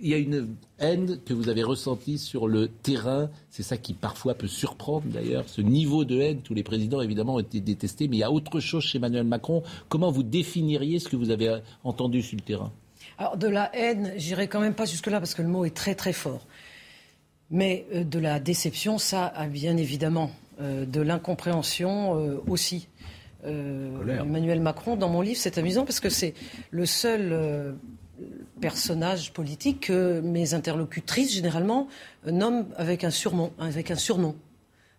il 0.00 0.08
y 0.08 0.14
a 0.14 0.18
une 0.18 0.56
haine 0.78 1.18
que 1.24 1.32
vous 1.32 1.48
avez 1.48 1.62
ressentie 1.62 2.18
sur 2.18 2.48
le 2.48 2.68
terrain. 2.68 3.30
C'est 3.50 3.62
ça 3.62 3.76
qui 3.76 3.94
parfois 3.94 4.34
peut 4.34 4.46
surprendre 4.46 5.04
d'ailleurs. 5.06 5.44
Ce 5.48 5.60
niveau 5.60 6.04
de 6.04 6.20
haine, 6.20 6.40
tous 6.42 6.54
les 6.54 6.62
présidents 6.62 7.00
évidemment 7.00 7.36
ont 7.36 7.40
été 7.40 7.60
détestés, 7.60 8.08
mais 8.08 8.16
il 8.16 8.20
y 8.20 8.24
a 8.24 8.30
autre 8.30 8.60
chose 8.60 8.84
chez 8.84 8.98
Emmanuel 8.98 9.24
Macron. 9.24 9.62
Comment 9.88 10.10
vous 10.10 10.22
définiriez 10.22 10.98
ce 10.98 11.08
que 11.08 11.16
vous 11.16 11.30
avez 11.30 11.58
entendu 11.84 12.22
sur 12.22 12.36
le 12.36 12.42
terrain? 12.42 12.72
Alors 13.18 13.36
de 13.36 13.48
la 13.48 13.74
haine, 13.74 14.12
j'irai 14.16 14.48
quand 14.48 14.60
même 14.60 14.74
pas 14.74 14.84
jusque-là 14.84 15.18
parce 15.18 15.34
que 15.34 15.42
le 15.42 15.48
mot 15.48 15.64
est 15.64 15.74
très 15.74 15.94
très 15.94 16.12
fort. 16.12 16.46
Mais 17.50 17.86
euh, 17.94 18.04
de 18.04 18.18
la 18.18 18.40
déception, 18.40 18.98
ça 18.98 19.26
a 19.26 19.46
bien 19.46 19.76
évidemment. 19.76 20.30
Euh, 20.60 20.86
de 20.86 21.02
l'incompréhension 21.02 22.18
euh, 22.18 22.42
aussi. 22.48 22.88
Emmanuel 23.44 24.60
Macron, 24.60 24.96
dans 24.96 25.08
mon 25.08 25.20
livre, 25.20 25.38
c'est 25.38 25.56
amusant 25.56 25.84
parce 25.84 26.00
que 26.00 26.08
c'est 26.08 26.34
le 26.72 26.84
seul 26.84 27.76
personnage 28.60 29.32
politique 29.32 29.88
que 29.88 30.20
mes 30.20 30.54
interlocutrices, 30.54 31.32
généralement, 31.32 31.88
nomment 32.26 32.66
avec 32.76 33.04
un 33.04 33.10
surnom. 33.10 33.52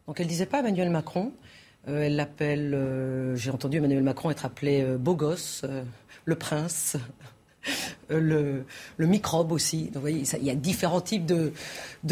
Donc 0.07 0.19
elle 0.19 0.25
ne 0.25 0.29
disait 0.29 0.45
pas 0.45 0.59
Emmanuel 0.59 0.89
Macron. 0.89 1.33
Euh, 1.87 2.03
elle 2.03 2.15
l'appelle, 2.15 2.73
euh, 2.73 3.35
j'ai 3.35 3.49
entendu 3.49 3.77
Emmanuel 3.77 4.03
Macron 4.03 4.29
être 4.29 4.45
appelé 4.45 4.81
euh, 4.81 4.97
beau 4.97 5.15
gosse, 5.15 5.63
le 6.25 6.35
prince, 6.35 6.97
le, 8.09 8.65
microbe 8.99 9.51
aussi. 9.51 9.85
Donc, 9.85 9.95
vous 9.95 10.01
voyez, 10.01 10.23
il 10.39 10.45
y 10.45 10.49
a 10.49 10.55
différents 10.55 11.01
types 11.01 11.25
de, 11.25 11.53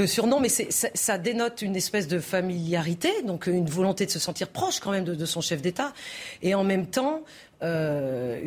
surnoms, 0.06 0.40
mais 0.40 0.50
ça, 0.50 1.18
dénote 1.18 1.62
une 1.62 1.76
espèce 1.76 2.08
de 2.08 2.20
familiarité, 2.20 3.10
donc 3.24 3.48
une 3.48 3.66
volonté 3.66 4.06
de 4.06 4.12
se 4.12 4.20
sentir 4.20 4.50
proche 4.50 4.80
quand 4.80 4.92
même 4.92 5.04
de, 5.04 5.26
son 5.26 5.42
chef 5.42 5.62
d'État, 5.62 5.94
et 6.42 6.56
en 6.56 6.64
même 6.64 6.88
temps 6.88 7.24
un 7.62 8.40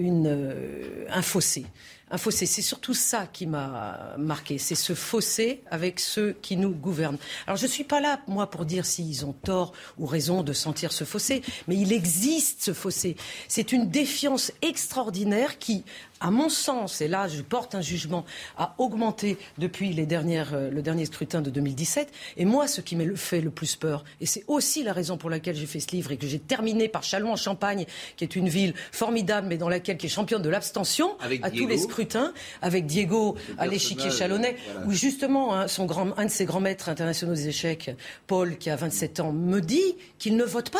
fossé 1.23 1.67
un 2.11 2.19
fossé. 2.19 2.47
C'est 2.47 2.63
surtout 2.63 2.95
ça 2.95 3.27
qui 3.27 3.47
m'a 3.47 4.15
marqué, 4.19 4.59
c'est 4.59 4.75
ce 4.75 4.95
fossé 4.95 5.63
avec 5.71 6.01
ceux 6.01 6.37
qui 6.43 6.57
nous 6.57 6.71
gouvernent. 6.71 7.19
Alors 7.47 7.57
je 7.57 7.67
ne 7.67 7.71
suis 7.71 7.85
pas 7.85 8.01
là, 8.01 8.21
moi, 8.27 8.51
pour 8.51 8.65
dire 8.65 8.87
s'ils 8.87 9.27
ont 9.27 9.33
tort 9.33 9.73
ou 9.99 10.07
raison 10.07 10.43
de 10.43 10.53
sentir 10.53 10.93
ce 10.93 11.05
fossé, 11.05 11.43
mais 11.67 11.77
il 11.77 11.93
existe 11.93 12.63
ce 12.63 12.73
fossé. 12.73 13.17
C'est 13.49 13.73
une 13.73 13.89
défiance 13.89 14.53
extraordinaire 14.63 15.59
qui, 15.59 15.85
à 16.21 16.31
mon 16.31 16.49
sens, 16.49 17.01
et 17.01 17.09
là 17.09 17.29
je 17.29 17.43
porte 17.43 17.75
un 17.75 17.81
jugement, 17.81 18.25
a 18.57 18.75
augmenté 18.79 19.39
depuis 19.59 19.93
les 19.93 20.07
dernières, 20.07 20.55
euh, 20.55 20.71
le 20.71 20.83
dernier 20.83 21.07
scrutin 21.07 21.41
de 21.41 21.51
2017. 21.51 22.13
Et 22.37 22.45
moi, 22.45 22.69
ce 22.69 22.81
qui 22.81 22.97
m'a 22.97 23.05
fait 23.17 23.41
le 23.41 23.51
plus 23.51 23.77
peur, 23.77 24.05
et 24.21 24.27
c'est 24.27 24.45
aussi 24.47 24.83
la 24.83 24.93
raison 24.93 25.17
pour 25.17 25.31
laquelle 25.31 25.57
j'ai 25.57 25.67
fait 25.67 25.81
ce 25.81 25.91
livre 25.93 26.13
et 26.13 26.17
que 26.17 26.27
j'ai 26.27 26.39
terminé 26.39 26.89
par 26.89 27.03
Châlons-en-Champagne, 27.03 27.87
qui 28.17 28.25
est 28.25 28.37
une 28.37 28.49
ville 28.49 28.75
formidable, 28.93 29.47
mais 29.49 29.57
dans 29.57 29.69
laquelle 29.69 29.97
qui 29.97 30.07
est 30.07 30.11
championne 30.11 30.43
de 30.43 30.49
l'abstention 30.49 31.17
à 31.43 31.51
tous 31.51 31.67
les 31.67 31.79
scrutins, 31.79 32.33
avec 32.63 32.87
Diego 32.87 33.37
à 33.59 33.67
l'échiquier 33.67 34.11
chalonnais, 34.11 34.57
où 34.87 34.93
justement 34.93 35.55
hein, 35.55 35.69
son 35.69 35.87
grand, 35.87 36.19
un 36.19 36.27
de 36.27 36.31
ses 36.31 36.45
grands 36.45 36.61
maîtres 36.61 36.89
internationaux 36.89 37.35
des 37.35 37.49
échecs, 37.49 37.91
Paul, 38.27 38.57
qui 38.57 38.71
a 38.71 38.77
27 38.77 39.21
ans, 39.21 39.33
me 39.33 39.61
dit 39.61 39.97
qu'il 40.19 40.37
ne 40.37 40.45
vote 40.45 40.71
pas 40.71 40.79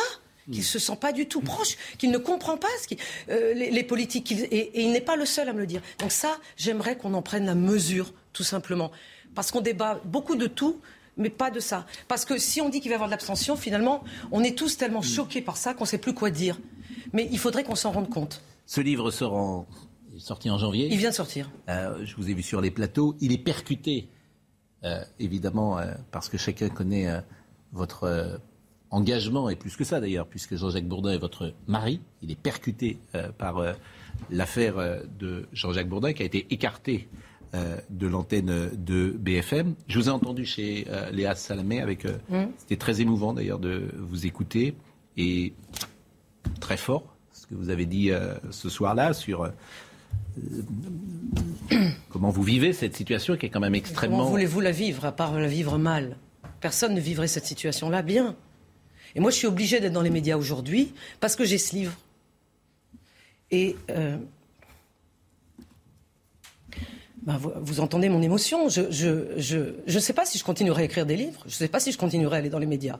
qu'il 0.51 0.63
se 0.63 0.79
sent 0.79 0.97
pas 0.99 1.11
du 1.11 1.27
tout 1.27 1.41
proche, 1.41 1.77
qu'il 1.97 2.11
ne 2.11 2.17
comprend 2.17 2.57
pas 2.57 2.67
ce 2.81 2.87
qui, 2.87 2.97
euh, 3.29 3.53
les, 3.53 3.83
politiques, 3.83 4.31
et, 4.31 4.81
il 4.81 4.91
n'est 4.91 5.01
pas 5.01 5.15
le 5.15 5.25
seul 5.25 5.49
à 5.49 5.53
me 5.53 5.59
le 5.59 5.67
dire. 5.67 5.81
Donc 5.99 6.11
ça, 6.11 6.37
j'aimerais 6.57 6.97
qu'on 6.97 7.13
en 7.13 7.21
prenne 7.21 7.45
la 7.45 7.55
mesure, 7.55 8.13
tout 8.33 8.43
simplement, 8.43 8.91
parce 9.35 9.51
qu'on 9.51 9.61
débat 9.61 9.99
beaucoup 10.05 10.35
de 10.35 10.47
tout, 10.47 10.81
mais 11.17 11.29
pas 11.29 11.51
de 11.51 11.59
ça. 11.59 11.85
Parce 12.07 12.25
que 12.25 12.37
si 12.37 12.61
on 12.61 12.69
dit 12.69 12.79
qu'il 12.79 12.89
va 12.89 12.93
y 12.93 12.95
avoir 12.95 13.09
de 13.09 13.11
l'abstention, 13.13 13.55
finalement, 13.55 14.03
on 14.31 14.43
est 14.43 14.57
tous 14.57 14.77
tellement 14.77 15.01
choqués 15.01 15.41
par 15.41 15.57
ça 15.57 15.73
qu'on 15.73 15.83
ne 15.83 15.89
sait 15.89 15.97
plus 15.97 16.13
quoi 16.13 16.29
dire. 16.31 16.57
Mais 17.13 17.27
il 17.31 17.37
faudrait 17.39 17.63
qu'on 17.63 17.75
s'en 17.75 17.91
rende 17.91 18.09
compte. 18.09 18.41
Ce 18.65 18.79
livre 18.81 19.11
sort 19.11 19.33
en- 19.35 19.67
sorti 20.17 20.49
en 20.49 20.57
janvier. 20.57 20.87
Il 20.91 20.97
vient 20.97 21.09
de 21.09 21.15
sortir. 21.15 21.49
Euh, 21.69 22.05
je 22.05 22.15
vous 22.15 22.29
ai 22.29 22.33
vu 22.33 22.41
sur 22.43 22.61
les 22.61 22.71
plateaux. 22.71 23.15
Il 23.19 23.31
est 23.31 23.37
percuté, 23.37 24.09
euh, 24.83 25.03
évidemment, 25.19 25.77
euh, 25.77 25.93
parce 26.11 26.29
que 26.29 26.37
chacun 26.37 26.69
connaît 26.69 27.07
votre 27.73 28.39
engagement, 28.91 29.49
et 29.49 29.55
plus 29.55 29.75
que 29.75 29.83
ça 29.83 29.99
d'ailleurs, 29.99 30.25
puisque 30.27 30.55
Jean-Jacques 30.55 30.87
Bourdin 30.87 31.11
est 31.11 31.17
votre 31.17 31.53
mari. 31.67 32.01
Il 32.21 32.31
est 32.31 32.39
percuté 32.39 32.97
euh, 33.15 33.29
par 33.37 33.57
euh, 33.59 33.73
l'affaire 34.31 34.77
euh, 34.77 34.99
de 35.19 35.45
Jean-Jacques 35.53 35.89
Bourdin, 35.89 36.13
qui 36.13 36.23
a 36.23 36.25
été 36.25 36.47
écarté 36.49 37.07
euh, 37.53 37.77
de 37.89 38.07
l'antenne 38.07 38.69
de 38.73 39.15
BFM. 39.19 39.75
Je 39.87 39.99
vous 39.99 40.07
ai 40.07 40.11
entendu 40.11 40.45
chez 40.45 40.85
Léa 41.11 41.35
Salamé 41.35 41.81
avec. 41.81 42.05
Mm. 42.29 42.45
C'était 42.57 42.77
très 42.77 43.01
émouvant 43.01 43.33
d'ailleurs 43.33 43.59
de 43.59 43.91
vous 43.97 44.25
écouter 44.25 44.75
et 45.17 45.53
très 46.59 46.77
fort 46.77 47.15
ce 47.31 47.47
que 47.47 47.55
vous 47.55 47.69
avez 47.69 47.85
dit 47.85 48.11
ce 48.51 48.69
soir-là 48.69 49.13
sur 49.13 49.49
comment 52.09 52.29
vous 52.29 52.43
vivez 52.43 52.73
cette 52.73 52.95
situation 52.95 53.35
qui 53.37 53.45
est 53.47 53.49
quand 53.49 53.59
même 53.59 53.71
Comment 53.71 53.77
extrêmement. 53.77 54.25
voulez-vous 54.25 54.59
la 54.61 54.71
vivre, 54.71 55.05
à 55.05 55.11
part 55.11 55.33
la 55.39 55.47
vivre 55.47 55.77
mal? 55.77 56.17
Personne 56.61 56.93
ne 56.93 56.99
vivrait 56.99 57.27
cette 57.27 57.45
situation-là 57.45 58.01
bien. 58.01 58.35
Et 59.15 59.19
moi, 59.19 59.31
je 59.31 59.37
suis 59.37 59.47
obligée 59.47 59.79
d'être 59.79 59.93
dans 59.93 60.01
les 60.01 60.09
médias 60.09 60.37
aujourd'hui 60.37 60.93
parce 61.19 61.35
que 61.35 61.45
j'ai 61.45 61.57
ce 61.57 61.75
livre. 61.75 61.93
Et 63.51 63.75
euh, 63.89 64.17
ben, 67.23 67.37
vous, 67.37 67.51
vous 67.61 67.79
entendez 67.79 68.09
mon 68.09 68.21
émotion. 68.21 68.69
Je 68.69 68.81
ne 68.81 68.91
je, 68.91 69.39
je, 69.39 69.57
je 69.87 69.99
sais 69.99 70.13
pas 70.13 70.25
si 70.25 70.37
je 70.37 70.43
continuerai 70.43 70.83
à 70.83 70.85
écrire 70.85 71.05
des 71.05 71.15
livres. 71.15 71.41
Je 71.41 71.49
ne 71.49 71.53
sais 71.53 71.67
pas 71.67 71.79
si 71.79 71.91
je 71.91 71.97
continuerai 71.97 72.35
à 72.35 72.39
aller 72.39 72.49
dans 72.49 72.59
les 72.59 72.65
médias. 72.65 72.99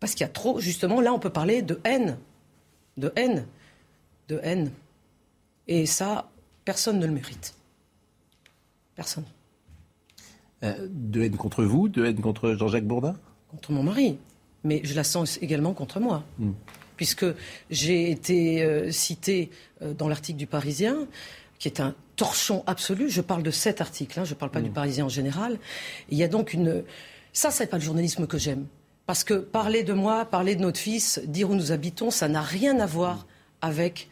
Parce 0.00 0.14
qu'il 0.14 0.22
y 0.22 0.28
a 0.28 0.32
trop, 0.32 0.60
justement, 0.60 1.00
là, 1.00 1.12
on 1.12 1.18
peut 1.18 1.30
parler 1.30 1.62
de 1.62 1.78
haine. 1.84 2.18
De 2.96 3.12
haine. 3.16 3.46
De 4.28 4.40
haine. 4.42 4.70
Et 5.68 5.86
ça, 5.86 6.30
personne 6.64 6.98
ne 6.98 7.06
le 7.06 7.12
mérite. 7.12 7.54
Personne. 8.94 9.24
Euh, 10.62 10.88
de 10.90 11.22
haine 11.22 11.36
contre 11.36 11.64
vous, 11.64 11.88
de 11.88 12.04
haine 12.04 12.20
contre 12.20 12.54
Jean-Jacques 12.54 12.86
Bourdin? 12.86 13.16
Contre 13.50 13.72
mon 13.72 13.82
mari. 13.82 14.18
Mais 14.64 14.80
je 14.84 14.94
la 14.94 15.04
sens 15.04 15.38
également 15.40 15.72
contre 15.72 16.00
moi. 16.00 16.24
Mm. 16.38 16.50
Puisque 16.96 17.26
j'ai 17.70 18.10
été 18.10 18.62
euh, 18.62 18.90
citée 18.90 19.50
euh, 19.80 19.94
dans 19.94 20.08
l'article 20.08 20.38
du 20.38 20.46
Parisien, 20.46 21.06
qui 21.58 21.68
est 21.68 21.80
un 21.80 21.94
torchon 22.16 22.62
absolu. 22.66 23.08
Je 23.08 23.20
parle 23.20 23.42
de 23.42 23.50
cet 23.50 23.80
article, 23.80 24.20
hein, 24.20 24.24
je 24.24 24.34
ne 24.34 24.38
parle 24.38 24.50
pas 24.50 24.60
du 24.60 24.70
Parisien 24.70 25.06
en 25.06 25.10
général. 25.10 25.58
Il 26.10 26.18
y 26.18 26.22
a 26.22 26.28
donc 26.28 26.52
une. 26.52 26.84
Ça, 27.32 27.50
c'est 27.50 27.66
pas 27.66 27.78
le 27.78 27.82
journalisme 27.82 28.26
que 28.26 28.38
j'aime. 28.38 28.66
Parce 29.06 29.24
que 29.24 29.34
parler 29.34 29.82
de 29.82 29.92
moi, 29.92 30.24
parler 30.24 30.54
de 30.56 30.60
notre 30.60 30.78
fils, 30.78 31.20
dire 31.24 31.50
où 31.50 31.54
nous 31.54 31.72
habitons, 31.72 32.10
ça 32.10 32.28
n'a 32.28 32.42
rien 32.42 32.78
à 32.80 32.86
voir 32.86 33.26
avec 33.60 34.08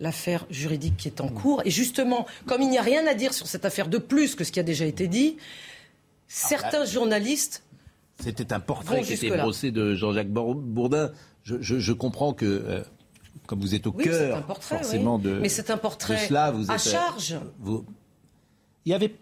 l'affaire 0.00 0.46
juridique 0.50 0.96
qui 0.96 1.08
est 1.08 1.20
en 1.20 1.28
cours. 1.28 1.62
Et 1.64 1.70
justement, 1.70 2.26
comme 2.46 2.60
il 2.60 2.68
n'y 2.68 2.78
a 2.78 2.82
rien 2.82 3.06
à 3.06 3.14
dire 3.14 3.32
sur 3.32 3.46
cette 3.46 3.64
affaire 3.64 3.88
de 3.88 3.98
plus 3.98 4.34
que 4.34 4.44
ce 4.44 4.52
qui 4.52 4.60
a 4.60 4.64
déjà 4.64 4.84
été 4.84 5.08
dit, 5.08 5.36
certains 6.28 6.84
journalistes 6.84 7.62
C'était 8.20 8.52
un 8.52 8.60
portrait 8.60 8.98
Vont 8.98 9.02
qui 9.02 9.14
était 9.14 9.36
brossé 9.36 9.70
de 9.70 9.94
Jean-Jacques 9.94 10.30
Bour- 10.30 10.54
Bourdin. 10.54 11.10
Je, 11.42 11.56
je- 11.60 11.78
je 11.78 11.92
comprends 11.92 12.32
que, 12.32 12.44
euh, 12.46 12.82
comme 13.46 13.60
vous 13.60 13.74
êtes 13.74 13.86
au 13.86 13.92
Oui, 13.96 14.04
cœur 14.04 14.42
portrait, 14.44 14.76
forcément 14.78 15.16
oui. 15.16 15.22
de, 15.22 15.38
Mais 15.40 15.48
c'est 15.48 15.70
un 15.70 15.76
portrait 15.76 16.14
de 16.14 16.28
cela, 16.28 16.50
vous 16.52 16.70
à 16.70 16.74
êtes, 16.76 16.86
euh, 16.86 16.90
charge. 16.90 17.36
vous- 17.58 17.84
Il 18.84 18.90
y 18.92 18.94
avait 18.94 19.14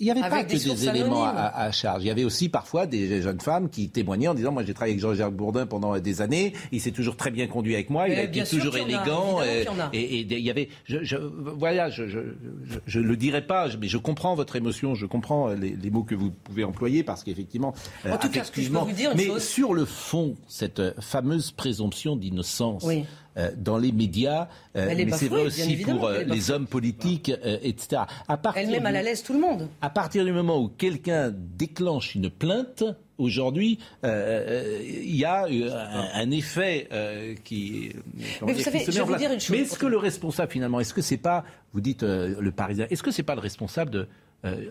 il 0.00 0.04
n'y 0.04 0.10
avait 0.10 0.20
Avec 0.20 0.30
pas 0.30 0.44
que 0.44 0.58
des 0.58 0.88
éléments 0.88 1.24
à, 1.24 1.70
charge. 1.72 2.04
Il 2.04 2.06
y 2.06 2.10
avait 2.10 2.24
aussi 2.24 2.48
parfois 2.48 2.86
des 2.86 3.20
jeunes 3.20 3.40
femmes 3.40 3.68
qui 3.68 3.88
témoignaient 3.90 4.28
en 4.28 4.34
disant 4.34 4.52
Moi, 4.52 4.62
j'ai 4.64 4.74
travaillé 4.74 4.92
avec 4.92 5.02
Jean-Jacques 5.02 5.34
Bourdin 5.34 5.66
pendant 5.66 5.98
des 5.98 6.20
années, 6.22 6.52
il 6.72 6.80
s'est 6.80 6.92
toujours 6.92 7.16
très 7.16 7.30
bien 7.30 7.46
conduit 7.48 7.74
avec 7.74 7.90
moi, 7.90 8.08
il 8.08 8.14
a 8.18 8.22
été 8.22 8.44
toujours 8.44 8.74
a, 8.76 8.78
élégant. 8.80 9.40
euh, 9.40 9.64
y 9.64 9.68
en 9.68 9.78
a. 9.80 9.90
et, 9.92 10.00
et 10.00 10.20
il 10.20 10.38
y 10.40 10.50
avait. 10.50 10.68
Je, 10.84 11.02
je- 11.02 11.16
voilà, 11.16 11.90
je 11.90 12.02
ne 12.04 13.02
le 13.04 13.16
dirai 13.16 13.42
pas, 13.46 13.68
mais 13.80 13.88
je 13.88 13.98
comprends 13.98 14.34
votre 14.34 14.56
émotion, 14.56 14.94
je 14.94 15.06
comprends 15.06 15.48
les, 15.48 15.70
les 15.70 15.90
mots 15.90 16.04
que 16.04 16.14
vous 16.14 16.30
pouvez 16.30 16.64
employer 16.64 17.02
parce 17.02 17.24
qu'effectivement. 17.24 17.74
euh, 18.06 18.12
En 18.12 18.18
tout 18.18 18.28
cas, 18.30 18.44
ce 18.44 18.52
que 18.52 18.62
je 18.62 18.70
peux 18.70 18.78
vous 18.78 18.92
dire 18.92 19.10
une 19.12 19.16
mais 19.16 19.26
chose- 19.26 19.42
sur 19.44 19.74
le 19.74 19.84
fond, 19.84 20.36
cette 20.46 20.80
euh, 20.80 20.92
fameuse 21.00 21.50
présomption 21.50 22.16
d'innocence 22.16 22.84
Oui. 22.84 23.04
euh, 23.36 23.50
dans 23.56 23.78
les 23.78 23.92
médias, 23.92 24.48
euh, 24.76 24.92
mais 24.96 25.10
c'est 25.12 25.28
vrai 25.28 25.42
aussi 25.42 25.76
pour 25.76 26.06
euh, 26.06 26.22
les 26.24 26.50
hommes 26.50 26.66
politiques, 26.66 27.30
euh, 27.44 27.58
etc. 27.62 28.02
À 28.28 28.36
partir 28.36 28.62
Elle 28.62 28.70
met 28.70 28.80
mal 28.80 28.96
à 28.96 29.02
l'aise 29.02 29.22
tout 29.22 29.32
le 29.32 29.40
monde. 29.40 29.68
à 29.80 29.87
partir 29.88 30.24
du 30.24 30.32
moment 30.32 30.60
où 30.62 30.68
quelqu'un 30.68 31.32
déclenche 31.34 32.14
une 32.14 32.30
plainte, 32.30 32.84
aujourd'hui, 33.18 33.78
euh, 34.04 34.08
euh, 34.08 34.82
il 34.82 35.16
y 35.16 35.24
a 35.24 35.44
euh, 35.46 35.70
un, 35.72 36.22
un 36.22 36.30
effet 36.30 36.88
euh, 36.92 37.34
qui, 37.44 37.90
Mais 38.14 38.24
vous 38.40 38.52
dire, 38.52 38.64
savez, 38.64 38.78
je 38.86 38.90
vais 38.92 39.00
vous 39.00 39.06
place. 39.06 39.20
dire 39.20 39.32
une 39.32 39.40
chose. 39.40 39.50
Mais 39.56 39.62
est-ce 39.62 39.78
que 39.78 39.86
le 39.86 39.98
responsable, 39.98 40.52
finalement, 40.52 40.78
est-ce 40.80 40.94
que 40.94 41.02
c'est 41.02 41.16
pas, 41.16 41.44
vous 41.72 41.80
dites 41.80 42.02
euh, 42.04 42.36
le 42.40 42.52
Parisien, 42.52 42.86
est-ce 42.90 43.02
que 43.02 43.10
c'est 43.10 43.22
pas 43.24 43.34
le 43.34 43.40
responsable 43.40 43.90
de 43.90 44.08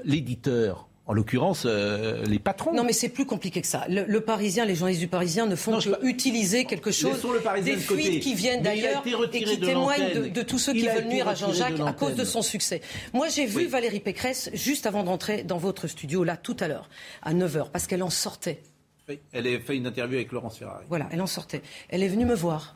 l'éditeur 0.06 0.87
en 1.08 1.14
l'occurrence, 1.14 1.64
euh, 1.66 2.26
les 2.26 2.38
patrons. 2.38 2.74
Non, 2.74 2.84
mais 2.84 2.92
c'est 2.92 3.08
plus 3.08 3.26
compliqué 3.26 3.62
que 3.62 3.68
ça. 3.68 3.86
Le, 3.88 4.04
le 4.04 4.22
Parisien, 4.22 4.66
les 4.66 4.76
journalistes 4.76 5.00
du 5.00 5.08
Parisien 5.08 5.46
ne 5.46 5.56
font 5.56 5.80
que 5.80 6.06
utiliser 6.06 6.66
quelque 6.66 6.92
chose, 6.92 7.14
Laissons 7.14 7.32
le 7.32 7.40
Parisien 7.40 7.76
des 7.76 7.82
de 7.82 7.88
côté. 7.88 8.02
fuites 8.04 8.24
qui 8.24 8.34
viennent 8.36 8.62
d'ailleurs 8.62 9.04
et 9.08 9.42
qui 9.42 9.58
de 9.58 9.66
témoignent 9.66 10.30
de, 10.30 10.42
tous 10.42 10.60
ceux 10.60 10.76
Il 10.76 10.82
qui 10.82 10.90
veulent 10.90 11.08
nuire 11.08 11.30
à 11.30 11.34
Jean-Jacques 11.36 11.80
à 11.80 11.94
cause 11.94 12.16
de 12.16 12.26
son 12.26 12.42
succès. 12.42 12.82
Moi, 13.14 13.30
j'ai 13.30 13.46
vu 13.46 13.58
Oui. 13.58 13.68
Valérie 13.68 14.02
Pécresse 14.02 14.50
juste 14.54 14.86
avant 14.86 15.04
d'entrer 15.04 15.44
dans 15.44 15.58
votre 15.58 15.88
studio, 15.88 16.26
là, 16.26 16.36
tout 16.36 16.58
à 16.60 16.68
l'heure, 16.68 16.90
à 17.22 17.34
9h, 17.34 17.72
parce 17.72 17.88
qu'elle 17.88 18.04
en 18.04 18.10
sortait. 18.10 18.62
Oui, 19.08 19.20
Elle 19.32 19.48
a 19.48 19.60
fait 19.60 19.78
une 19.78 19.88
interview 19.88 20.18
avec 20.18 20.34
Laurence 20.34 20.58
Ferrari. 20.58 20.84
Voilà, 20.90 21.08
elle 21.12 21.22
en 21.22 21.28
sortait. 21.28 21.62
Elle 21.88 22.04
est 22.04 22.10
venue 22.10 22.26
me 22.26 22.36
voir. 22.36 22.76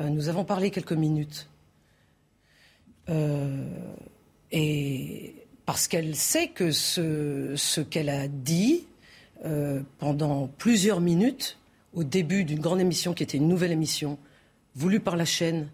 Euh, 0.00 0.10
nous 0.10 0.28
avons 0.28 0.44
parlé 0.44 0.70
quelques 0.70 0.92
minutes. 0.92 1.48
Euh, 3.08 3.64
et 4.52 5.43
parce 5.66 5.88
qu'elle 5.88 6.14
sait 6.14 6.48
que 6.48 6.70
ce, 6.70 7.80
qu'elle 7.80 8.08
a 8.08 8.28
dit 8.28 8.86
euh, 9.44 9.80
pendant 9.98 10.48
plusieurs 10.58 11.00
minutes, 11.00 11.58
au 11.94 12.04
début 12.04 12.44
d'une 12.44 12.60
grande 12.60 12.80
émission 12.80 13.14
qui 13.14 13.22
était 13.22 13.38
une 13.38 13.48
nouvelle 13.48 13.72
émission, 13.72 14.18
voulue 14.74 15.00
par 15.00 15.16
la 15.16 15.24
chaîne, 15.24 15.68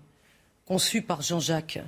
conçue 0.66 1.02
par 1.02 1.22
Jean-Jacques, 1.22 1.80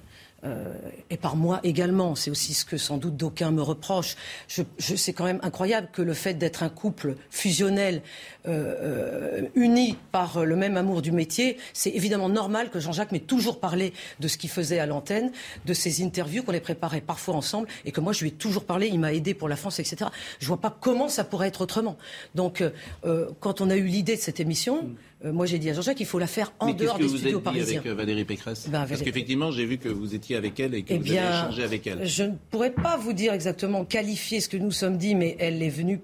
euh, 0.44 0.72
et 1.10 1.16
par 1.16 1.36
moi 1.36 1.60
également. 1.62 2.14
C'est 2.14 2.30
aussi 2.30 2.54
ce 2.54 2.64
que 2.64 2.76
sans 2.76 2.96
doute 2.98 3.16
d'aucuns 3.16 3.50
me 3.50 3.62
reprochent. 3.62 4.16
Je, 4.48 4.62
je- 4.78 4.96
c'est 4.96 5.12
quand 5.12 5.24
même 5.24 5.40
incroyable 5.42 5.88
que 5.92 6.02
le 6.02 6.14
fait 6.14 6.34
d'être 6.34 6.62
un 6.62 6.68
couple 6.68 7.16
fusionnel, 7.30 8.02
euh, 8.48 9.42
euh, 9.42 9.48
uni 9.54 9.96
par 10.10 10.44
le 10.44 10.56
même 10.56 10.76
amour 10.76 11.02
du 11.02 11.12
métier, 11.12 11.58
c'est 11.72 11.90
évidemment 11.90 12.28
normal 12.28 12.70
que 12.70 12.80
Jean-Jacques 12.80 13.12
m'ait 13.12 13.20
toujours 13.20 13.60
parlé 13.60 13.92
de 14.20 14.28
ce 14.28 14.36
qu'il 14.36 14.50
faisait 14.50 14.78
à 14.78 14.86
l'antenne, 14.86 15.30
de 15.66 15.74
ses 15.74 16.02
interviews 16.02 16.42
qu'on 16.42 16.52
les 16.52 16.60
préparait 16.60 17.00
parfois 17.00 17.34
ensemble, 17.34 17.68
et 17.84 17.92
que 17.92 18.00
moi 18.00 18.12
je 18.12 18.22
lui 18.22 18.28
ai 18.30 18.32
toujours 18.34 18.64
parlé. 18.64 18.88
Il 18.88 18.98
m'a 18.98 19.12
aidé 19.12 19.34
pour 19.34 19.48
la 19.48 19.56
France, 19.56 19.78
etc. 19.78 20.10
Je 20.40 20.46
vois 20.46 20.60
pas 20.60 20.76
comment 20.80 21.08
ça 21.08 21.24
pourrait 21.24 21.48
être 21.48 21.60
autrement. 21.60 21.96
Donc, 22.34 22.62
euh, 23.04 23.28
quand 23.40 23.60
on 23.60 23.70
a 23.70 23.76
eu 23.76 23.84
l'idée 23.84 24.16
de 24.16 24.20
cette 24.20 24.40
émission, 24.40 24.90
euh, 25.24 25.32
moi 25.32 25.46
j'ai 25.46 25.58
dit 25.58 25.70
à 25.70 25.72
Jean-Jacques, 25.74 26.00
il 26.00 26.06
faut 26.06 26.18
la 26.18 26.26
faire 26.26 26.52
en 26.58 26.66
Mais 26.66 26.72
qu'est-ce 26.72 26.84
dehors 26.84 26.96
que 26.98 27.02
des 27.02 27.08
vous 27.08 27.16
studios 27.18 27.38
êtes 27.38 27.44
dit 27.44 27.44
parisiens. 27.44 27.78
avec 27.80 27.90
euh, 27.90 27.94
Valérie 27.94 28.24
Pécresse 28.24 28.68
Ben, 28.68 28.86
Parce 28.86 29.02
qu'effectivement, 29.02 29.50
j'ai 29.50 29.64
vu 29.66 29.78
que 29.78 29.88
vous 29.88 30.14
étiez 30.14 30.36
avec 30.36 30.58
elle 30.60 30.74
et 30.74 30.82
que 30.82 30.92
Eh 30.94 30.98
vous 30.98 31.04
bien, 31.04 31.24
avez 31.26 31.38
échangé 31.48 31.62
avec 31.64 31.86
elle. 31.86 32.06
Je 32.06 32.24
ne 32.24 32.34
pourrais 32.50 32.72
pas 32.72 32.96
vous 32.96 33.12
dire 33.12 33.32
exactement 33.32 33.84
qualifier 33.84 34.40
ce 34.40 34.48
que 34.48 34.56
nous 34.56 34.72
sommes 34.72 34.98
dit, 34.98 35.14
mais 35.14 35.36
elle 35.38 35.62
est 35.62 35.68
venue. 35.68 36.00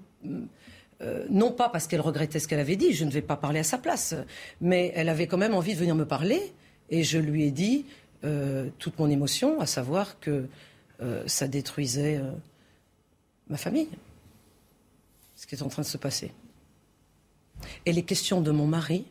euh, 1.01 1.25
non 1.29 1.51
pas 1.51 1.69
parce 1.69 1.87
qu'elle 1.87 2.01
regrettait 2.01 2.39
ce 2.39 2.47
qu'elle 2.47 2.59
avait 2.59 2.75
dit, 2.75 2.93
je 2.93 3.05
ne 3.05 3.11
vais 3.11 3.21
pas 3.21 3.37
parler 3.37 3.59
à 3.59 3.63
sa 3.63 3.77
place, 3.77 4.15
mais 4.61 4.91
elle 4.95 5.07
avait 5.09 5.27
quand 5.27 5.37
même 5.37 5.53
envie 5.53 5.73
de 5.73 5.79
venir 5.79 5.95
me 5.95 6.05
parler, 6.05 6.41
et 6.89 7.03
je 7.03 7.17
lui 7.17 7.43
ai 7.45 7.51
dit 7.51 7.85
euh, 8.25 8.67
toute 8.79 8.99
mon 8.99 9.09
émotion, 9.09 9.61
à 9.61 9.65
savoir 9.65 10.19
que 10.19 10.45
euh, 11.01 11.23
ça 11.25 11.47
détruisait 11.47 12.19
ma 13.49 13.55
famille, 13.57 13.87
ce 15.37 15.47
qui 15.47 15.55
est 15.55 15.61
en 15.61 15.69
train 15.69 15.81
de 15.83 15.87
se 15.87 15.97
passer. 15.97 16.31
Et 17.85 17.93
les 17.93 18.03
questions 18.03 18.41
de 18.41 18.51
mon 18.51 18.67
mari 18.67 19.05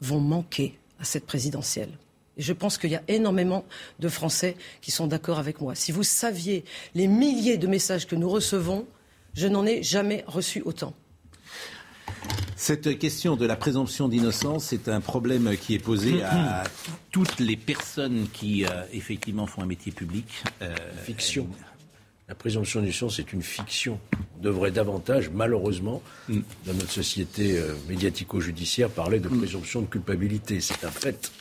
vont 0.00 0.20
manquer 0.20 0.78
à 0.98 1.04
cette 1.04 1.26
présidentielle. 1.26 1.90
Et 2.36 2.42
je 2.42 2.52
pense 2.52 2.78
qu'il 2.78 2.90
y 2.90 2.96
a 2.96 3.02
énormément 3.08 3.64
de 3.98 4.08
Français 4.08 4.56
qui 4.80 4.90
sont 4.90 5.06
d'accord 5.06 5.38
avec 5.38 5.60
moi. 5.60 5.74
Si 5.74 5.92
vous 5.92 6.02
saviez 6.02 6.64
les 6.94 7.06
milliers 7.06 7.58
de 7.58 7.66
messages 7.66 8.06
que 8.06 8.16
nous 8.16 8.28
recevons, 8.28 8.86
je 9.34 9.46
n'en 9.46 9.66
ai 9.66 9.82
jamais 9.82 10.24
reçu 10.26 10.62
autant. 10.64 10.94
Cette 12.56 12.98
question 12.98 13.36
de 13.36 13.46
la 13.46 13.56
présomption 13.56 14.08
d'innocence, 14.08 14.66
c'est 14.66 14.88
un 14.88 15.00
problème 15.00 15.56
qui 15.56 15.74
est 15.74 15.78
posé 15.78 16.22
à 16.22 16.64
toutes 17.10 17.40
les 17.40 17.56
personnes 17.56 18.26
qui, 18.32 18.66
euh, 18.66 18.84
effectivement, 18.92 19.46
font 19.46 19.62
un 19.62 19.66
métier 19.66 19.92
public. 19.92 20.26
Euh, 20.60 20.74
Fiction. 21.04 21.48
La 22.30 22.36
présomption 22.36 22.78
d'innocence 22.78 23.18
est 23.18 23.32
une 23.32 23.42
fiction. 23.42 23.98
On 24.38 24.40
devrait 24.40 24.70
davantage, 24.70 25.30
malheureusement, 25.30 26.00
dans 26.28 26.74
notre 26.74 26.92
société 26.92 27.58
euh, 27.58 27.74
médiatico-judiciaire, 27.88 28.88
parler 28.88 29.18
de 29.18 29.26
présomption 29.28 29.80
de 29.80 29.86
culpabilité. 29.86 30.60
C'est 30.60 30.84
un 30.84 30.92
fait. 30.92 31.32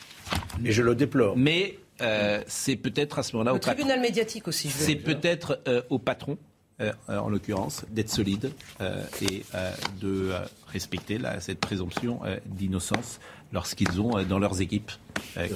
Et 0.66 0.72
je 0.72 0.82
le 0.82 0.96
déplore. 0.96 1.38
Mais 1.38 1.78
euh, 2.02 2.42
c'est 2.48 2.76
peut-être 2.76 3.20
à 3.20 3.24
ce 3.24 3.34
moment-là 3.36 3.52
Le 3.52 3.58
au 3.58 3.60
patron. 3.60 3.74
tribunal 3.76 4.02
médiatique 4.02 4.48
aussi, 4.48 4.68
C'est 4.70 4.96
peut-être 4.96 5.60
euh, 5.68 5.84
au 5.92 6.00
patron 6.00 6.40
euh, 6.82 6.92
en 7.08 7.30
l'occurrence, 7.30 7.86
d'être 7.92 8.10
solide 8.10 8.52
euh, 8.82 9.04
et 9.22 9.44
euh, 9.54 9.72
de 10.02 10.32
respecter 10.70 11.20
cette 11.40 11.60
présomption 11.60 12.22
d'innocence 12.48 13.20
lorsqu'ils 13.54 14.02
ont 14.02 14.24
dans 14.24 14.40
leurs 14.40 14.60
équipes 14.62 14.92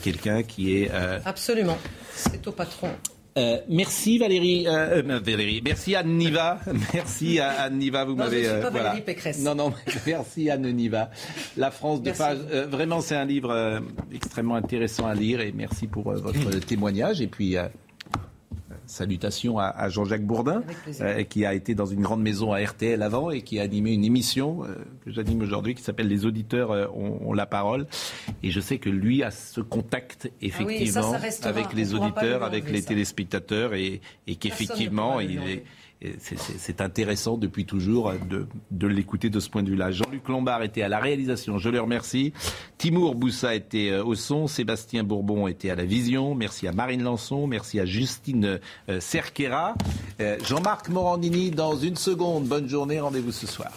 quelqu'un 0.03 0.43
qui 0.43 0.75
est... 0.75 0.91
Absolument, 1.25 1.79
c'est 2.13 2.45
au 2.45 2.51
patron. 2.51 2.89
Euh, 3.35 3.57
merci 3.67 4.19
Valérie, 4.19 4.65
euh, 4.67 5.01
Valérie, 5.03 5.61
merci 5.65 5.95
Anne 5.95 6.17
Niva, 6.17 6.59
merci 6.93 7.39
à 7.39 7.63
Anne 7.63 7.79
Niva, 7.79 8.05
vous 8.05 8.15
m'avez. 8.15 8.47
Euh, 8.47 8.69
voilà. 8.69 8.95
Pécresse. 8.97 9.39
Non 9.39 9.55
non, 9.55 9.73
merci 10.05 10.51
Anne 10.51 10.71
Niva. 10.71 11.09
La 11.57 11.71
France 11.71 12.03
de 12.03 12.11
page, 12.11 12.37
vraiment 12.69 13.01
c'est 13.01 13.15
un 13.15 13.25
livre 13.25 13.81
extrêmement 14.13 14.55
intéressant 14.55 15.07
à 15.07 15.15
lire 15.15 15.41
et 15.41 15.51
merci 15.51 15.87
pour 15.87 16.11
votre 16.11 16.59
témoignage 16.59 17.21
et 17.21 17.27
puis 17.27 17.55
Salutations 18.85 19.59
à, 19.59 19.89
Jean-Jacques 19.89 20.25
Bourdin, 20.25 20.63
euh, 21.01 21.23
qui 21.23 21.45
a 21.45 21.53
été 21.53 21.75
dans 21.75 21.85
une 21.85 22.01
grande 22.01 22.21
maison 22.21 22.53
à 22.53 22.59
RTL 22.59 23.01
avant 23.01 23.31
et 23.31 23.41
qui 23.41 23.59
a 23.59 23.63
animé 23.63 23.93
une 23.93 24.03
émission 24.03 24.63
euh, 24.63 24.75
que 25.03 25.11
j'anime 25.11 25.41
aujourd'hui 25.41 25.75
qui 25.75 25.83
s'appelle 25.83 26.07
Les 26.07 26.25
auditeurs 26.25 26.71
euh, 26.71 26.87
ont, 26.93 27.33
la 27.33 27.45
parole. 27.45 27.87
Et 28.43 28.51
je 28.51 28.59
sais 28.59 28.77
que 28.77 28.89
lui 28.89 29.23
a 29.23 29.31
ce 29.31 29.61
contact 29.61 30.27
ah 30.29 30.35
effectivement 30.41 31.13
avec 31.43 31.73
les 31.73 31.93
auditeurs, 31.93 32.43
avec 32.43 32.69
les 32.69 32.83
téléspectateurs 32.83 33.73
et, 33.73 34.01
et 34.27 34.35
qu'effectivement 34.35 35.19
il 35.19 35.39
est 35.47 35.63
c'est 36.19 36.81
intéressant 36.81 37.37
depuis 37.37 37.65
toujours 37.65 38.13
de, 38.29 38.47
de 38.71 38.87
l'écouter 38.87 39.29
de 39.29 39.39
ce 39.39 39.49
point 39.49 39.63
de 39.63 39.69
vue-là. 39.69 39.91
Jean-Luc 39.91 40.27
Lombard 40.27 40.63
était 40.63 40.81
à 40.81 40.89
la 40.89 40.99
réalisation, 40.99 41.57
je 41.57 41.69
le 41.69 41.79
remercie. 41.79 42.33
Timour 42.77 43.15
Boussa 43.15 43.55
était 43.55 43.89
euh, 43.89 44.03
au 44.03 44.15
son, 44.15 44.47
Sébastien 44.47 45.03
Bourbon 45.03 45.47
était 45.47 45.69
à 45.69 45.75
la 45.75 45.85
vision. 45.85 46.35
Merci 46.35 46.67
à 46.67 46.71
Marine 46.71 47.03
Lançon, 47.03 47.47
merci 47.47 47.79
à 47.79 47.85
Justine 47.85 48.59
euh, 48.89 48.99
Cerquera. 48.99 49.75
Euh, 50.19 50.37
Jean-Marc 50.45 50.89
Morandini 50.89 51.51
dans 51.51 51.75
une 51.75 51.95
seconde. 51.95 52.45
Bonne 52.45 52.67
journée, 52.67 52.99
rendez-vous 52.99 53.31
ce 53.31 53.47
soir. 53.47 53.71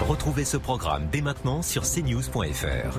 Retrouvez 0.00 0.44
ce 0.44 0.56
programme 0.56 1.08
dès 1.10 1.20
maintenant 1.20 1.62
sur 1.62 1.82
cnews.fr. 1.82 2.98